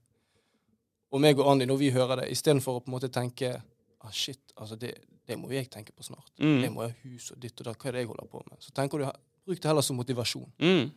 Og 1.11 1.19
meg 1.21 1.37
og 1.39 1.47
Andy, 1.51 1.65
når 1.65 1.77
vi 1.77 1.91
hører 1.91 2.21
det, 2.21 2.29
istedenfor 2.31 2.79
å 2.79 2.83
på 2.85 2.87
en 2.87 2.93
måte 2.99 3.09
tenke 3.09 3.61
ah, 4.01 4.09
shit, 4.11 4.39
altså 4.57 4.77
det, 4.79 4.95
det 5.29 5.37
må 5.39 5.51
jeg 5.53 5.69
tenke 5.71 5.93
på 5.95 6.05
snart. 6.07 6.31
Mm. 6.41 6.57
Det 6.63 6.71
må 6.73 6.85
ha 6.87 6.89
hus 7.05 7.29
og 7.35 7.39
ditt 7.43 7.59
og 7.61 7.69
datt. 7.69 7.77
Hva 7.81 7.91
er 7.91 7.99
det 7.99 8.05
jeg 8.07 8.11
holder 8.13 8.31
på 8.31 8.41
med? 8.47 8.57
Så 8.65 8.73
tenker 8.75 9.03
du, 9.03 9.05
bruk 9.49 9.61
det 9.61 9.69
heller 9.69 9.85
som 9.85 9.99
motivasjon. 10.01 10.49
Mm. 10.61 10.89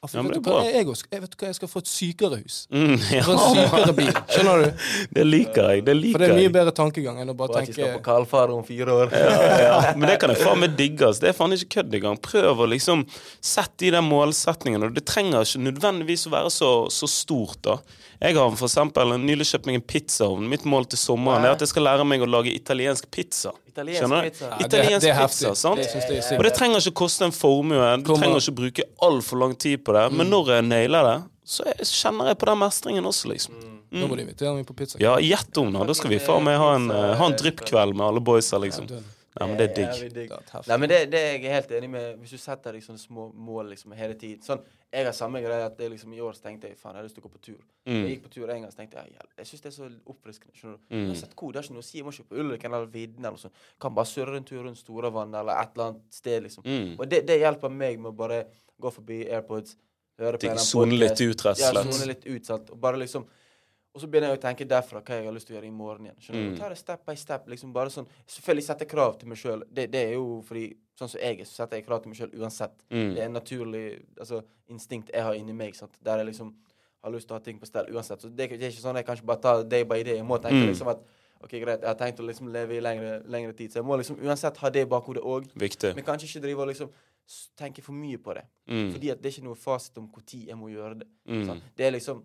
Ja, 0.00 0.22
vet, 0.24 0.32
du 0.32 0.46
hva? 0.48 0.62
Jeg, 0.64 0.72
jeg, 0.78 0.86
også- 0.88 1.08
jeg 1.12 1.20
vet 1.20 1.34
hva, 1.36 1.48
jeg 1.50 1.56
skal 1.58 1.68
få 1.68 1.80
et 1.82 1.88
sykere 1.90 2.36
hus. 2.40 2.54
Mm. 2.72 2.94
Få 3.26 3.34
en 3.34 3.40
sykere 3.58 3.92
bil. 3.98 4.12
Skjønner 4.32 4.62
du? 4.62 4.84
det 5.18 5.24
liker 5.26 5.66
jeg. 5.74 5.82
Det 5.84 5.94
For 6.14 6.22
det 6.22 6.28
er 6.30 6.38
mye 6.38 6.52
bedre 6.54 6.72
tankegang 6.78 7.18
enn 7.20 7.28
å 7.28 7.34
bare 7.36 7.52
Og 7.52 7.58
at 7.58 7.68
Ikke 7.68 7.74
skal 7.76 7.84
på 7.84 7.90
tenke 7.98 8.06
kaldfare 8.06 8.54
om 8.56 8.64
fire 8.64 8.94
år. 9.02 9.12
Ja, 9.12 9.34
ja. 9.60 9.74
Men 10.00 10.08
det 10.08 10.16
kan 10.22 10.32
jeg 10.32 10.40
faen 10.40 10.62
meg 10.62 10.78
digge. 10.78 11.10
Det 11.20 11.28
er 11.28 11.36
faen 11.36 11.52
ikke 11.52 11.68
kødd 11.76 11.98
engang. 12.00 12.16
Prøv 12.30 12.64
å 12.64 12.70
liksom 12.72 13.04
sette 13.44 13.76
de 13.84 13.92
der 13.98 14.06
målsetningene. 14.06 14.88
Det 14.96 15.04
trenger 15.10 15.44
ikke 15.44 15.66
nødvendigvis 15.66 16.24
å 16.30 16.32
være 16.38 16.54
så, 16.56 16.70
så 16.88 17.10
stort, 17.20 17.60
da. 17.68 17.76
Jeg 18.24 18.36
har 18.40 18.56
for 18.56 18.68
eksempel 18.72 19.14
nylig 19.20 19.50
kjøpt 19.52 19.68
meg 19.68 19.82
en 19.82 19.84
pizzaovn. 19.88 20.48
Mitt 20.48 20.64
mål 20.68 20.88
til 20.92 21.00
sommeren 21.00 21.44
er 21.44 21.54
at 21.58 21.62
jeg 21.64 21.74
skal 21.74 21.84
lære 21.90 22.08
meg 22.08 22.24
å 22.24 22.28
lage 22.28 22.52
italiensk 22.56 23.12
pizza. 23.12 23.52
Italiensk 23.80 24.02
Skjønner 24.04 24.22
pizza. 24.28 24.44
Ja, 24.50 24.56
det- 24.56 24.66
Italiensk 24.68 25.00
det 25.06 25.10
er 25.10 25.26
pizza, 25.26 25.48
heftig. 25.48 25.56
sant? 25.56 25.76
Det 25.76 26.30
det 26.30 26.38
Og 26.38 26.44
det 26.44 26.54
trenger 26.54 26.76
ikke 26.84 26.94
koste 27.00 27.24
en 27.24 27.32
formue. 27.32 27.96
Du 27.96 28.04
Kommer- 28.04 28.22
trenger 28.22 28.40
ikke 28.44 28.54
bruke 28.60 28.82
altfor 29.02 29.38
lang 29.40 29.54
tid 29.58 29.84
på 29.84 29.92
det. 29.92 30.12
Men 30.12 30.30
når 30.30 30.46
jeg 30.54 30.64
nailer 30.64 31.02
det, 31.10 31.22
så 31.46 31.64
jeg, 31.64 31.76
kjenner 31.86 32.26
jeg 32.28 32.38
på 32.38 32.46
den 32.46 32.58
mestringen 32.58 33.04
også, 33.04 33.26
liksom. 33.28 33.54
Nå 33.92 34.06
må 34.06 34.14
du 34.16 34.22
invitere 34.22 34.54
meg 34.54 34.66
på 34.66 34.76
pizza. 34.76 34.98
Ja, 35.00 35.16
gjett 35.18 35.56
om 35.58 35.72
det. 35.72 35.86
Da 35.86 35.92
skal 35.94 36.10
vi 36.10 36.18
faen 36.18 36.44
meg 36.44 36.56
ha 36.58 36.74
en, 36.76 36.90
eh, 36.90 37.14
ha 37.16 37.26
en 37.26 37.32
dryppkveld 37.32 37.94
med 37.96 38.06
alle 38.06 38.20
boysa, 38.20 38.58
liksom. 38.60 38.86
Ja, 39.40 39.46
men 39.46 39.56
det 39.56 39.70
er 39.70 39.74
digg. 39.74 40.12
Det. 40.14 40.28
Nei, 40.66 40.76
men 40.76 40.88
det, 40.88 41.10
det 41.10 41.18
er 41.18 41.38
jeg 41.38 41.50
helt 41.52 41.70
enig 41.70 41.90
med. 41.90 42.18
Hvis 42.20 42.30
du 42.30 42.38
setter 42.38 42.72
deg 42.72 42.82
sånne 42.82 42.98
små 42.98 43.32
mål 43.34 43.70
liksom 43.70 43.92
hele 43.96 44.14
tiden. 44.14 44.42
Sånn, 44.42 44.60
Jeg 44.90 45.06
har 45.06 45.14
samme 45.14 45.38
greie 45.38 45.62
at 45.62 45.76
det 45.78 45.86
liksom 45.92 46.14
i 46.16 46.20
år 46.20 46.34
så 46.34 46.42
tenkte 46.48 46.66
jeg 46.66 46.78
faen, 46.78 46.96
jeg 46.96 46.98
har 46.98 47.06
lyst 47.06 47.14
til 47.14 47.22
å 47.22 47.28
gå 47.28 47.32
på 47.36 47.42
tur. 47.46 47.58
Mm. 47.86 47.94
Jeg 47.94 48.14
gikk 48.14 48.22
på 48.24 48.32
tur 48.34 48.50
en 48.50 48.64
gang 48.64 48.72
så 48.72 48.80
tenkte 48.80 49.04
jeg 49.04 49.12
jeg 49.38 49.46
syns 49.46 49.62
det 49.62 49.68
er 49.70 49.74
så 49.76 49.90
oppfriskende. 50.10 50.54
skjønner 50.56 50.78
du? 50.78 50.82
Mm. 50.88 51.04
Jeg 51.04 51.12
har 51.12 51.20
sett 51.20 51.36
hvor, 51.36 51.52
Det 51.52 51.60
er 51.60 51.68
ikke 51.68 51.76
noe 51.76 51.84
å 51.84 51.86
si. 51.86 51.98
Jeg 51.98 52.06
må 52.06 52.14
ikke 52.14 52.30
på 52.32 52.40
Ulriken 52.42 52.74
eller 52.74 52.90
Vidden 52.90 53.28
eller 53.28 53.38
sånn. 53.38 53.54
Kan 53.80 53.94
bare 53.94 54.10
surre 54.10 54.40
en 54.40 54.48
tur 54.48 54.64
rundt 54.66 54.80
Storavann 54.80 55.36
eller 55.40 55.62
et 55.62 55.76
eller 55.76 55.92
annet 55.92 56.18
sted, 56.18 56.42
liksom. 56.42 56.66
Mm. 56.66 56.96
Og 56.98 57.06
det, 57.12 57.22
det 57.28 57.38
hjelper 57.38 57.76
meg 57.76 58.02
med 58.02 58.10
å 58.10 58.16
bare 58.18 58.40
gå 58.82 58.92
forbi 58.96 59.20
AirPods, 59.30 59.76
høre 60.18 60.40
på 60.40 60.48
en 60.48 60.56
annen 60.56 60.66
Sone 60.66 60.98
litt 60.98 61.22
ut, 61.22 61.46
rett 61.46 61.62
Ja, 61.62 61.70
og 61.70 61.94
sone 61.94 62.10
litt 62.10 62.26
ut, 62.26 62.50
sant. 62.50 62.74
Og 62.74 62.82
bare 62.82 62.98
liksom 63.04 63.28
Og 63.94 64.00
så 64.00 64.06
begynner 64.06 64.30
jeg 64.30 64.38
å 64.38 64.42
tenke 64.42 64.64
derfra 64.70 65.00
hva 65.02 65.16
jeg 65.18 65.24
har 65.26 65.32
lyst 65.34 65.48
til 65.48 65.56
å 65.56 65.58
gjøre 65.58 65.66
i 65.66 65.74
morgen 65.74 66.04
igjen. 66.06 66.16
Skjønner 66.22 66.44
Mm. 66.46 66.54
du? 66.54 66.60
Ta 66.60 66.68
det 66.68 66.78
step 66.78 67.04
by 67.06 67.14
step. 67.16 67.48
liksom 67.48 67.72
bare 67.72 67.90
sånn 67.90 68.06
Selvfølgelig 68.26 68.62
sette 68.64 68.86
krav 68.86 69.18
til 69.18 69.28
meg 69.28 69.38
sjøl. 69.38 69.64
Det, 69.72 69.90
det 69.90 70.08
er 70.08 70.12
jo 70.14 70.42
fordi 70.46 70.76
Sånn 71.00 71.08
som 71.08 71.20
jeg 71.20 71.40
er, 71.40 71.44
så 71.44 71.62
setter 71.64 71.76
jeg 71.78 71.86
krav 71.86 72.02
til 72.02 72.10
meg 72.10 72.18
sjøl 72.18 72.34
uansett. 72.42 72.72
Mm. 72.90 73.14
Det 73.14 73.18
er 73.22 73.24
en 73.24 73.32
naturlig 73.32 74.02
altså, 74.20 74.42
instinkt 74.68 75.08
jeg 75.14 75.22
har 75.22 75.32
inni 75.34 75.54
meg. 75.54 75.74
sant? 75.74 75.96
Der 76.04 76.18
jeg 76.18 76.26
liksom 76.26 76.54
har 77.02 77.10
lyst 77.10 77.26
til 77.26 77.34
å 77.34 77.38
ha 77.38 77.40
ting 77.40 77.58
på 77.58 77.64
stell 77.66 77.86
uansett. 77.88 78.20
Så 78.20 78.28
det, 78.28 78.50
det 78.50 78.62
er 78.62 78.68
ikke 78.70 78.82
sånn 78.84 78.96
jeg 78.96 79.06
kan 79.06 79.16
ikke 79.16 79.24
bare 79.26 79.40
ta 79.40 79.62
day 79.62 79.82
by 79.84 80.02
day. 80.02 80.16
Jeg 80.16 80.26
må 80.26 80.36
tenke 80.38 80.60
Mm. 80.60 80.68
liksom 80.74 80.88
at 80.88 81.00
OK, 81.42 81.50
greit, 81.58 81.80
jeg 81.80 81.88
har 81.88 81.94
tenkt 81.96 82.20
å 82.20 82.26
liksom 82.28 82.52
leve 82.52 82.76
i 82.76 82.80
lengre, 82.80 83.22
lengre 83.26 83.54
tid, 83.56 83.70
så 83.72 83.76
jeg 83.80 83.84
må 83.88 83.96
liksom 83.96 84.18
uansett 84.20 84.58
ha 84.58 84.68
det 84.68 84.82
i 84.82 84.84
bakhodet 84.84 85.22
òg. 85.24 85.48
Men 85.96 86.04
kanskje 86.04 86.28
ikke 86.28 86.42
drive 86.42 86.58
og 86.60 86.68
liksom 86.68 86.90
tenke 87.56 87.82
for 87.82 87.92
mye 87.92 88.18
på 88.18 88.34
det. 88.34 88.44
Mm. 88.68 88.92
Fordi 88.92 89.10
at 89.10 89.22
det 89.22 89.26
er 89.32 89.40
ikke 89.40 89.44
noe 89.48 89.54
fasit 89.56 89.96
om 89.96 90.10
når 90.12 90.46
jeg 90.48 90.56
må 90.58 90.68
gjøre 90.68 90.98
det. 90.98 91.08
Mm. 91.26 91.60
Det 91.76 91.86
er 91.86 91.92
liksom 91.92 92.22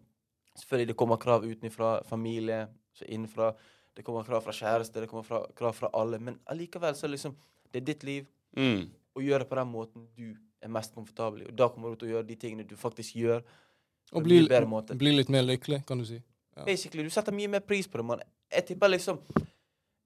Selvfølgelig 0.55 0.87
det 0.87 0.97
kommer 0.97 1.17
krav 1.17 1.43
utenfra, 1.43 2.03
familie, 2.07 2.67
så 2.95 3.05
innenfra. 3.11 3.49
Det 3.95 4.03
kommer 4.05 4.23
krav 4.27 4.43
fra 4.43 4.51
kjæreste, 4.55 5.01
det 5.03 5.09
kommer 5.09 5.23
fra, 5.27 5.41
krav 5.55 5.73
fra 5.75 5.89
alle. 5.93 6.19
Men 6.19 6.39
allikevel 6.51 6.95
så 6.95 7.07
liksom 7.11 7.35
Det 7.71 7.81
er 7.81 7.85
ditt 7.93 8.03
liv, 8.03 8.25
Mm. 8.55 8.89
og 9.15 9.21
gjør 9.23 9.39
det 9.39 9.49
på 9.49 9.55
den 9.55 9.67
måten 9.67 10.07
du 10.15 10.35
er 10.61 10.67
mest 10.69 10.93
komfortabel 10.95 11.41
i. 11.41 11.45
Og 11.45 11.55
da 11.57 11.67
kommer 11.67 11.89
du 11.89 11.95
til 11.95 12.07
å 12.07 12.11
gjøre 12.13 12.27
de 12.27 12.35
tingene 12.35 12.63
du 12.67 12.75
faktisk 12.75 13.15
gjør, 13.15 13.41
Og 14.13 14.23
bli, 14.23 14.47
bedre 14.47 14.65
måte. 14.65 14.95
bli 14.97 15.11
litt 15.11 15.29
mer 15.29 15.41
lykkelig, 15.43 15.85
kan 15.85 15.97
du 15.97 16.05
si. 16.05 16.21
Ja. 16.55 16.63
Basically, 16.63 17.03
du 17.03 17.09
setter 17.09 17.33
mye 17.33 17.47
mer 17.49 17.59
pris 17.59 17.87
på 17.87 17.97
det, 17.97 18.05
mann. 18.05 18.21
Jeg 18.51 18.65
tipper 18.67 18.87
liksom 18.87 19.19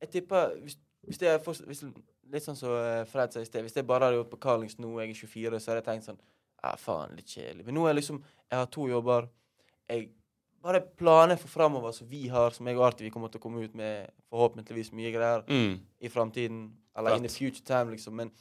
Jeg 0.02 0.10
tipper 0.10 0.56
Hvis, 0.64 0.78
hvis 1.06 1.18
det 1.18 1.28
er 1.28 1.38
for, 1.40 1.54
hvis, 1.54 1.84
Litt 2.32 2.44
sånn 2.44 2.56
som 2.56 2.70
eh, 2.70 3.06
Fred 3.06 3.34
sa 3.34 3.40
i 3.40 3.46
sted. 3.46 3.62
Hvis 3.64 3.76
jeg 3.76 3.86
bare 3.88 4.06
hadde 4.06 4.18
gjort 4.18 4.30
på 4.32 4.40
Carlings 4.40 4.78
nå, 4.80 5.00
jeg 5.02 5.10
er 5.10 5.14
24, 5.14 5.60
så 5.60 5.72
hadde 5.72 5.84
jeg 5.84 5.86
tenkt 5.86 6.06
sånn 6.06 6.20
Ja, 6.64 6.76
faen, 6.76 7.16
litt 7.16 7.26
kjedelig. 7.28 7.66
Men 7.66 7.76
nå 7.76 7.86
er 7.86 7.94
jeg 7.94 8.02
liksom 8.04 8.24
Jeg 8.52 8.58
har 8.60 8.66
to 8.66 8.88
jobber. 8.88 9.30
Jeg 9.90 10.10
Bare 10.62 10.82
planer 10.82 11.38
for 11.40 11.48
framover 11.48 11.92
som 11.96 12.08
vi 12.10 12.28
har, 12.28 12.52
som 12.52 12.68
jeg 12.68 12.76
og 12.78 12.84
Arti 12.90 13.04
vi 13.06 13.10
kommer 13.14 13.30
til 13.32 13.40
å 13.40 13.44
komme 13.44 13.64
ut 13.64 13.76
med 13.76 14.10
forhåpentligvis 14.32 14.92
mye 14.94 15.12
greier 15.14 15.44
Mm. 15.48 15.80
i 16.02 16.08
framtiden. 16.10 16.72
Eller 16.98 17.16
in 17.16 17.24
the 17.24 17.30
future 17.30 17.64
time, 17.64 17.92
liksom. 17.92 18.14
Men 18.16 18.32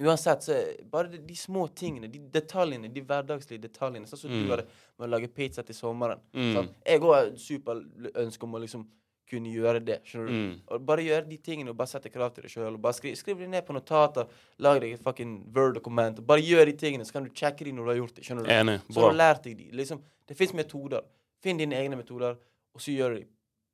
uansett, 0.00 0.42
så 0.42 0.52
bare 0.90 1.08
de, 1.12 1.18
de 1.18 1.34
små 1.36 1.68
tingene, 1.74 2.08
de 2.10 2.18
detaljene, 2.18 2.88
de 2.92 3.00
hverdagslige 3.02 3.60
detaljene. 3.60 4.06
Sånn 4.06 4.18
som 4.18 4.30
Mm. 4.30 4.44
du 4.44 4.50
hadde 4.50 4.66
med 4.98 5.08
å 5.08 5.10
lage 5.10 5.28
pizza 5.34 5.62
til 5.62 5.74
sommeren. 5.74 6.18
Mm. 6.34 6.54
Sant? 6.54 6.70
Jeg 6.86 7.00
òg 7.00 7.14
har 7.14 7.30
superønske 7.36 8.42
om 8.42 8.52
å 8.54 8.60
liksom 8.60 8.86
kunne 9.30 9.52
gjøre 9.52 9.84
det. 9.84 10.02
skjønner 10.04 10.26
du? 10.26 10.32
Mm. 10.32 10.86
Bare 10.86 11.02
gjøre 11.04 11.28
de 11.28 11.36
tingene 11.36 11.68
og 11.70 11.76
bare 11.76 11.86
sette 11.88 12.10
krav 12.10 12.32
til 12.34 12.42
deg 12.42 12.50
sjøl. 12.50 12.78
Skriv, 12.94 13.14
skriv 13.16 13.38
det 13.38 13.48
ned 13.50 13.66
på 13.66 13.74
notater. 13.74 14.26
Lag 14.58 14.80
deg 14.80 14.94
et 14.94 15.02
fucking 15.04 15.52
Word-dokument. 15.54 16.24
Bare 16.26 16.40
gjør 16.40 16.64
de 16.64 16.72
tingene, 16.72 17.04
så 17.04 17.12
kan 17.12 17.24
du 17.24 17.30
sjekke 17.30 17.64
de 17.64 17.72
når 17.72 17.84
du 17.84 17.90
har 17.90 17.96
gjort 18.06 18.14
det. 18.14 18.24
skjønner 18.24 18.44
du? 18.44 18.50
Enig. 18.50 18.80
Så 18.90 19.00
har 19.02 19.10
du 19.10 19.16
Bra. 19.16 19.34
lært 19.34 19.42
deg 19.44 19.56
de. 19.58 19.70
Liksom, 19.76 20.00
det 20.26 20.36
fins 20.36 20.52
metoder. 20.54 21.02
Finn 21.42 21.58
dine 21.60 21.76
egne 21.78 21.96
metoder, 22.00 22.36
og 22.74 22.80
så 22.82 22.94
gjør 22.94 23.14
du 23.14 23.20
de 23.20 23.26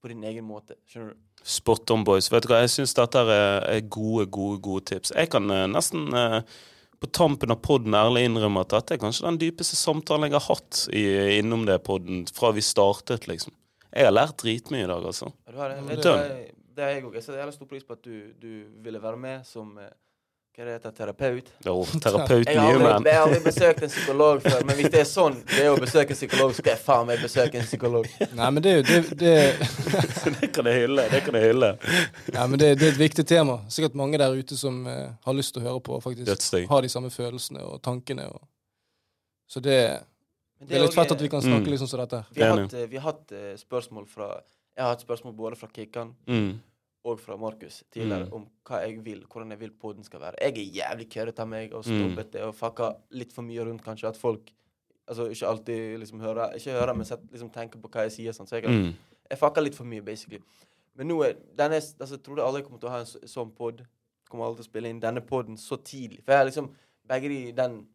på 0.05 0.11
din 0.13 0.25
egen 0.29 0.45
måte. 0.45 0.77
skjønner 0.91 1.15
du? 1.15 1.21
Spot 1.45 1.91
on, 1.95 2.05
boys. 2.05 2.31
Vet 2.33 2.45
du 2.45 2.51
hva, 2.53 2.59
jeg 2.65 2.73
syns 2.75 2.93
dette 2.97 3.21
er, 3.25 3.81
gode, 3.93 4.27
gode, 4.33 4.61
gode 4.65 4.85
tips. 4.91 5.13
Jeg 5.17 5.31
kan 5.33 5.49
eh, 5.51 5.67
nesten 5.73 6.07
eh, 6.13 6.39
på 7.01 7.09
tampen 7.13 7.53
av 7.53 7.61
podden 7.65 7.97
ærlig 7.97 8.27
innrømme 8.29 8.63
at 8.65 8.73
dette 8.77 8.95
er 8.97 9.01
kanskje 9.03 9.27
den 9.29 9.41
dypeste 9.41 9.77
samtalen 9.81 10.29
jeg 10.29 10.37
har 10.39 10.47
hatt 10.51 10.83
i, 10.93 11.05
innom 11.41 11.65
det 11.69 11.79
podden 11.85 12.25
fra 12.37 12.53
vi 12.57 12.65
startet, 12.65 13.27
liksom. 13.29 13.53
Jeg 13.95 14.09
har 14.09 14.15
lært 14.17 14.37
dritmye 14.43 14.85
i 14.85 14.91
dag, 14.91 15.05
altså. 15.09 15.31
Ja, 15.47 15.53
Du 15.53 15.59
har 15.63 15.73
det. 15.75 15.81
Det, 15.89 15.97
det- 16.03 16.05
det, 16.05 16.55
det 16.75 16.83
er 16.85 16.95
jeg 16.97 17.05
òg. 17.07 17.15
Jeg 17.15 17.23
setter 17.23 17.39
jævlig 17.39 17.55
stor 17.55 17.69
pris 17.71 17.85
på 17.87 17.95
at 17.95 18.03
du, 18.03 18.15
du 18.43 18.49
ville 18.83 18.99
være 19.03 19.21
med 19.25 19.45
som 19.47 19.77
eh, 19.79 19.93
hva 20.55 20.63
er 20.63 20.67
det 20.69 20.75
heter, 20.77 20.93
terapeut. 20.95 21.49
Jo, 21.67 21.73
terapeut 21.99 22.47
Jeg 22.47 22.59
har, 22.61 22.77
aldri, 22.79 23.11
jeg 23.11 23.19
har 23.19 23.25
aldri 23.27 23.41
besøkt 23.43 23.83
en 23.83 23.91
psykolog 23.91 24.43
før, 24.45 24.61
men 24.69 24.77
hvis 24.79 24.91
det 24.95 25.01
er 25.01 25.09
sånn 25.11 25.39
det 25.51 25.65
er 25.65 25.71
å 25.73 25.81
besøke 25.83 26.15
en 26.15 26.19
psykolog, 26.21 26.53
skal 26.55 26.71
jeg 26.77 26.81
faen 26.85 27.09
meg 27.09 27.23
besøke 27.25 27.59
en 27.59 27.67
psykolog. 27.67 28.07
Nei, 28.39 28.51
men 28.55 28.63
det 28.63 28.71
er 28.71 28.77
jo 28.79 28.85
det, 28.87 29.01
det, 29.19 29.33
det 30.39 30.51
kan 30.55 30.69
jeg 30.71 30.85
hylle. 30.85 31.07
Det 31.11 31.21
kan 31.27 31.39
jeg 31.41 31.49
hylle. 31.51 31.71
Nei, 32.37 32.47
men 32.53 32.61
det, 32.63 32.69
det 32.79 32.87
er 32.87 32.93
et 32.95 33.01
viktig 33.03 33.25
tema. 33.27 33.57
Sikkert 33.75 33.97
mange 33.99 34.21
der 34.23 34.37
ute 34.39 34.57
som 34.61 34.79
uh, 34.87 35.11
har 35.27 35.35
lyst 35.41 35.57
til 35.57 35.65
å 35.65 35.67
høre 35.73 35.83
på, 35.91 35.99
faktisk 36.05 36.29
Dødsting. 36.31 36.69
har 36.71 36.87
de 36.87 36.93
samme 36.93 37.11
følelsene 37.15 37.65
og 37.67 37.81
tankene. 37.83 38.29
Og, 38.31 38.45
så 39.51 39.61
det 39.65 39.81
Men 40.61 40.69
Det 40.71 40.77
er 40.79 40.85
litt 40.87 40.95
fett 40.95 41.17
at 41.17 41.21
vi 41.27 41.29
kan 41.35 41.43
snakke 41.43 41.67
Mm. 41.67 41.73
liksom 41.75 41.89
som 41.91 42.01
dette. 42.05 42.23
her. 42.23 42.31
Vi 42.39 42.43
har 42.47 42.55
hatt, 42.63 42.75
eh, 42.79 42.87
vi 42.95 42.97
har 43.03 43.11
hatt 43.11 43.35
uh, 43.35 43.51
spørsmål 43.59 44.07
fra 44.07 44.31
Jeg 44.77 44.83
har 44.87 44.95
hatt 44.95 45.03
spørsmål 45.03 45.35
både 45.37 45.57
fra 45.59 45.69
Kikkan 45.75 46.15
Mm. 46.31 46.61
Og 47.05 47.21
fra 47.21 47.37
Markus 47.37 47.83
tidligere 47.93 48.27
Mm. 48.27 48.33
om 48.33 48.47
hva 48.65 48.81
jeg 48.87 49.05
vil, 49.05 49.25
hvordan 49.29 49.51
jeg 49.51 49.61
vil 49.61 49.71
podden 49.71 50.05
skal 50.05 50.21
være. 50.21 50.35
Jeg 50.41 50.59
er 50.59 50.73
jævlig 50.81 51.09
køddete 51.11 51.41
av 51.41 51.49
meg 51.49 51.73
og 51.75 51.85
Mm. 51.85 52.15
stoppete 52.17 52.43
og 52.43 52.55
fucka 52.55 52.97
litt 53.11 53.33
for 53.33 53.43
mye 53.43 53.61
rundt, 53.65 53.83
kanskje. 53.85 54.09
At 54.09 54.17
folk 54.17 54.51
altså 55.09 55.29
ikke 55.31 55.47
alltid 55.47 55.99
liksom 56.01 56.21
hører 56.21 56.55
Ikke 56.55 56.71
hører, 56.73 56.95
men 56.97 57.05
sett, 57.05 57.21
liksom 57.31 57.51
tenker 57.53 57.79
på 57.81 57.89
hva 57.91 58.03
jeg 58.09 58.13
sier. 58.13 58.33
Sånn. 58.33 58.49
Så 58.49 58.61
jeg, 58.63 58.65
Mm. 58.65 58.95
jeg 59.31 59.39
fucka 59.39 59.63
litt 59.63 59.75
for 59.75 59.85
mye, 59.85 60.01
basically. 60.03 60.41
Men 60.97 61.09
nå 61.09 61.23
er 61.29 61.35
denne 61.57 61.75
altså, 61.77 62.11
Jeg 62.13 62.23
trodde 62.23 62.39
aldri 62.43 62.63
jeg 62.63 62.71
kom 62.71 62.79
til 62.79 62.89
å 62.89 62.93
ha 62.93 62.99
en 63.01 63.07
sånn 63.07 63.55
pod. 63.55 63.87
Kommer 64.31 64.47
aldri 64.47 64.63
til 64.63 64.65
å 64.65 64.73
spille 64.73 64.89
inn 64.89 65.01
denne 65.01 65.21
poden 65.21 65.57
så 65.59 65.77
tidlig. 65.77 66.23
For 66.25 66.33
jeg 66.33 66.39
har 66.39 66.47
liksom 66.47 66.71
begge 67.07 67.29
de, 67.29 67.53
den 67.53 67.87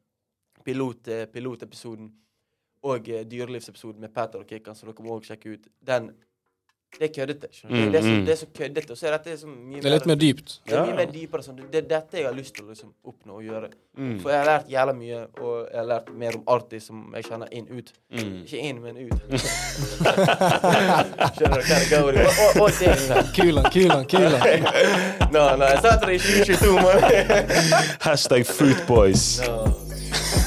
pilot, 0.63 1.07
eh, 1.07 1.25
pilotepisoden 1.25 2.11
og 2.83 3.09
eh, 3.09 3.23
dyrelivsepisoden 3.23 3.99
med 3.99 4.13
Peter 4.13 4.39
og 4.39 4.47
Kikkan, 4.47 4.75
som 4.75 4.87
dere 4.89 5.03
må 5.03 5.19
også 5.19 5.35
sjekke 5.35 5.53
ut, 5.53 5.67
den 5.83 6.13
Det 6.97 7.05
er 7.05 7.11
køddete. 7.13 7.47
Mm, 7.69 7.91
det, 7.91 7.95
er 7.95 8.01
så, 8.01 8.07
mm. 8.07 8.25
det 8.25 8.31
er 8.33 8.35
så 8.35 8.45
køddete. 8.57 8.91
Og 8.91 8.97
så 8.97 9.07
er 9.07 9.11
dette 9.17 9.37
så 9.37 9.47
mye 9.47 9.81
Det 9.81 9.85
er 9.85 9.93
litt 9.93 10.05
mer 10.09 10.15
dypt. 10.19 10.61
det 10.65 10.73
er 10.73 10.81
mye 10.81 10.89
Ja. 10.89 10.95
mer 10.95 11.11
dypere 11.13 11.43
sånn. 11.45 11.59
Det 11.71 11.77
er 11.83 11.87
dette 11.87 12.17
jeg 12.17 12.25
har 12.25 12.33
lyst 12.33 12.55
til 12.55 12.65
å 12.65 12.69
liksom 12.73 12.93
oppnå 13.05 13.33
og 13.37 13.43
gjøre. 13.45 13.69
Mm. 13.97 14.19
For 14.23 14.29
jeg 14.33 14.39
har 14.39 14.45
lært 14.49 14.67
jævla 14.73 14.93
mye, 14.97 15.19
og 15.39 15.67
jeg 15.71 15.77
har 15.79 15.87
lært 15.91 16.09
mer 16.23 16.35
om 16.39 16.43
artig 16.55 16.81
som 16.81 17.13
jeg 17.15 17.23
kjenner 17.29 17.47
inn 17.53 17.67
ut. 17.69 17.93
Mm. 18.11 18.43
Ikke 18.43 18.57
inn, 18.57 18.81
men 18.81 18.97
ut. 18.97 19.13
Skjønner 21.37 21.59
du 21.59 21.65
hva 21.69 21.77
det 21.77 21.89
går 21.91 22.11
i? 22.13 22.25
Og, 22.25 22.31
og, 22.39 22.61
og 22.61 22.69
det. 22.79 22.95
Kulan, 23.37 23.69
kulan, 23.75 24.05
kulan. 24.09 24.41
Nå, 25.31 25.45
nå, 25.61 25.65
jeg 25.69 25.79
sa 25.85 25.95
det 26.01 26.15
i 26.15 26.19
2022, 26.25 26.73
mann. 26.81 26.99
Hashtag 28.07 28.43
Fruitboys. 28.49 29.39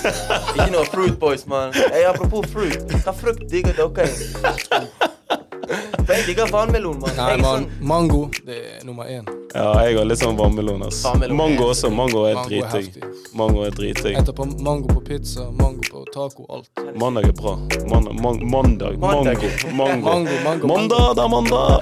Ikke 0.03 0.70
noe 0.74 0.84
fruitboys, 0.90 1.47
mann. 1.47 1.72
Hey, 1.95 2.05
apropos 2.09 2.47
fruit. 2.51 2.82
Hva 3.05 3.14
frukt 3.14 3.47
digger 3.51 3.72
dere? 3.78 4.09
Jeg 6.09 6.27
digger 6.27 6.51
vannmelon, 6.53 6.99
mann. 7.01 7.14
Nei, 7.16 7.31
er 7.33 7.39
man, 7.43 7.64
sånn- 7.64 7.87
mango 7.89 8.31
det 8.47 8.57
er 8.59 8.85
nummer 8.87 9.05
én. 9.05 9.25
Ja, 9.55 9.73
jeg 9.85 9.97
har 9.99 10.05
litt 10.09 10.18
sånn 10.18 10.37
vannmelon. 10.37 10.83
ass. 10.87 11.03
Vannmelon 11.05 11.33
er 11.35 11.39
Mango 11.43 11.64
også. 11.70 11.91
Mango 11.93 12.25
er 12.25 12.37
er 12.37 12.45
dritdigg. 12.49 13.05
Mango 13.35 13.62
er 13.66 13.70
dritdigg. 13.70 14.14
Jeg 14.16 14.25
tar 14.27 14.33
på 14.33 14.47
mango 14.61 14.89
på 14.89 15.01
pizza, 15.05 15.47
mango 15.51 15.81
på 15.91 16.05
taco, 16.12 16.47
alt. 16.49 16.68
Mandag 16.99 17.29
er 17.29 17.33
bra. 17.33 17.57
Man, 17.89 18.09
man, 18.20 18.41
mandag. 18.51 18.99
Mango. 18.99 19.25
Mandag. 19.25 19.75
Mango. 19.75 20.25
Mango. 20.45 20.66
Mandag, 20.66 21.16
da, 21.16 21.29
mandag! 21.29 21.81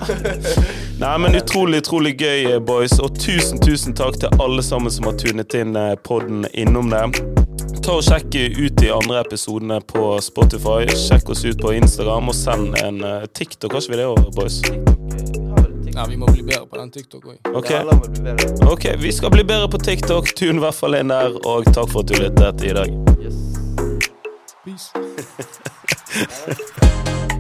Nei, 1.01 1.17
men 1.19 1.35
utrolig, 1.35 1.79
utrolig 1.83 2.17
gøy, 2.21 2.53
eh, 2.55 2.59
boys. 2.59 2.99
Og 3.01 3.15
tusen, 3.19 3.59
tusen 3.61 3.95
takk 3.97 4.19
til 4.21 4.29
alle 4.41 4.63
sammen 4.63 4.91
som 4.93 5.05
har 5.09 5.17
tunet 5.17 5.55
inn 5.55 5.77
eh, 5.77 5.95
podden 6.05 6.45
innom 6.53 6.91
det. 6.91 7.40
Ta 7.81 7.95
og 7.97 8.03
Sjekk 8.05 8.35
ut 8.61 8.77
de 8.79 8.91
andre 8.93 9.21
episodene 9.25 9.79
på 9.89 10.03
Spotify. 10.23 10.85
Sjekk 10.97 11.31
oss 11.33 11.45
ut 11.47 11.61
på 11.63 11.73
Instagram, 11.79 12.29
og 12.31 12.37
send 12.37 12.77
en 12.83 13.01
eh, 13.07 13.25
TikTok. 13.37 13.73
Kanskje 13.73 13.95
vi 13.95 14.01
det 14.01 14.07
òg, 14.11 14.21
boys? 14.37 14.61
Nei, 15.91 16.05
vi 16.13 16.17
må 16.21 16.29
bli 16.31 16.45
bedre 16.47 16.67
på 16.71 16.79
den 16.79 16.93
TikTok 16.95 17.25
òg. 17.25 17.39
Ok, 17.57 17.69
Det 17.69 17.77
handler 17.81 17.97
om 17.97 18.03
å 18.05 18.13
bli 18.13 18.21
bedre. 18.29 18.47
ok, 18.71 18.85
vi 19.03 19.11
skal 19.17 19.33
bli 19.35 19.45
bedre 19.49 19.69
på 19.73 19.81
TikTok. 19.83 20.25
Tun 20.39 20.61
i 20.61 20.65
hvert 20.65 20.79
fall 20.79 20.95
inn 21.01 21.11
der, 21.13 21.35
og 21.41 21.67
takk 21.73 21.89
for 21.93 22.05
at 22.05 22.13
du 22.13 22.21
lyttet 22.21 22.65
i 22.69 22.77
dag. 22.77 22.89
Yes. 23.25 23.37
Peace. 24.65 24.89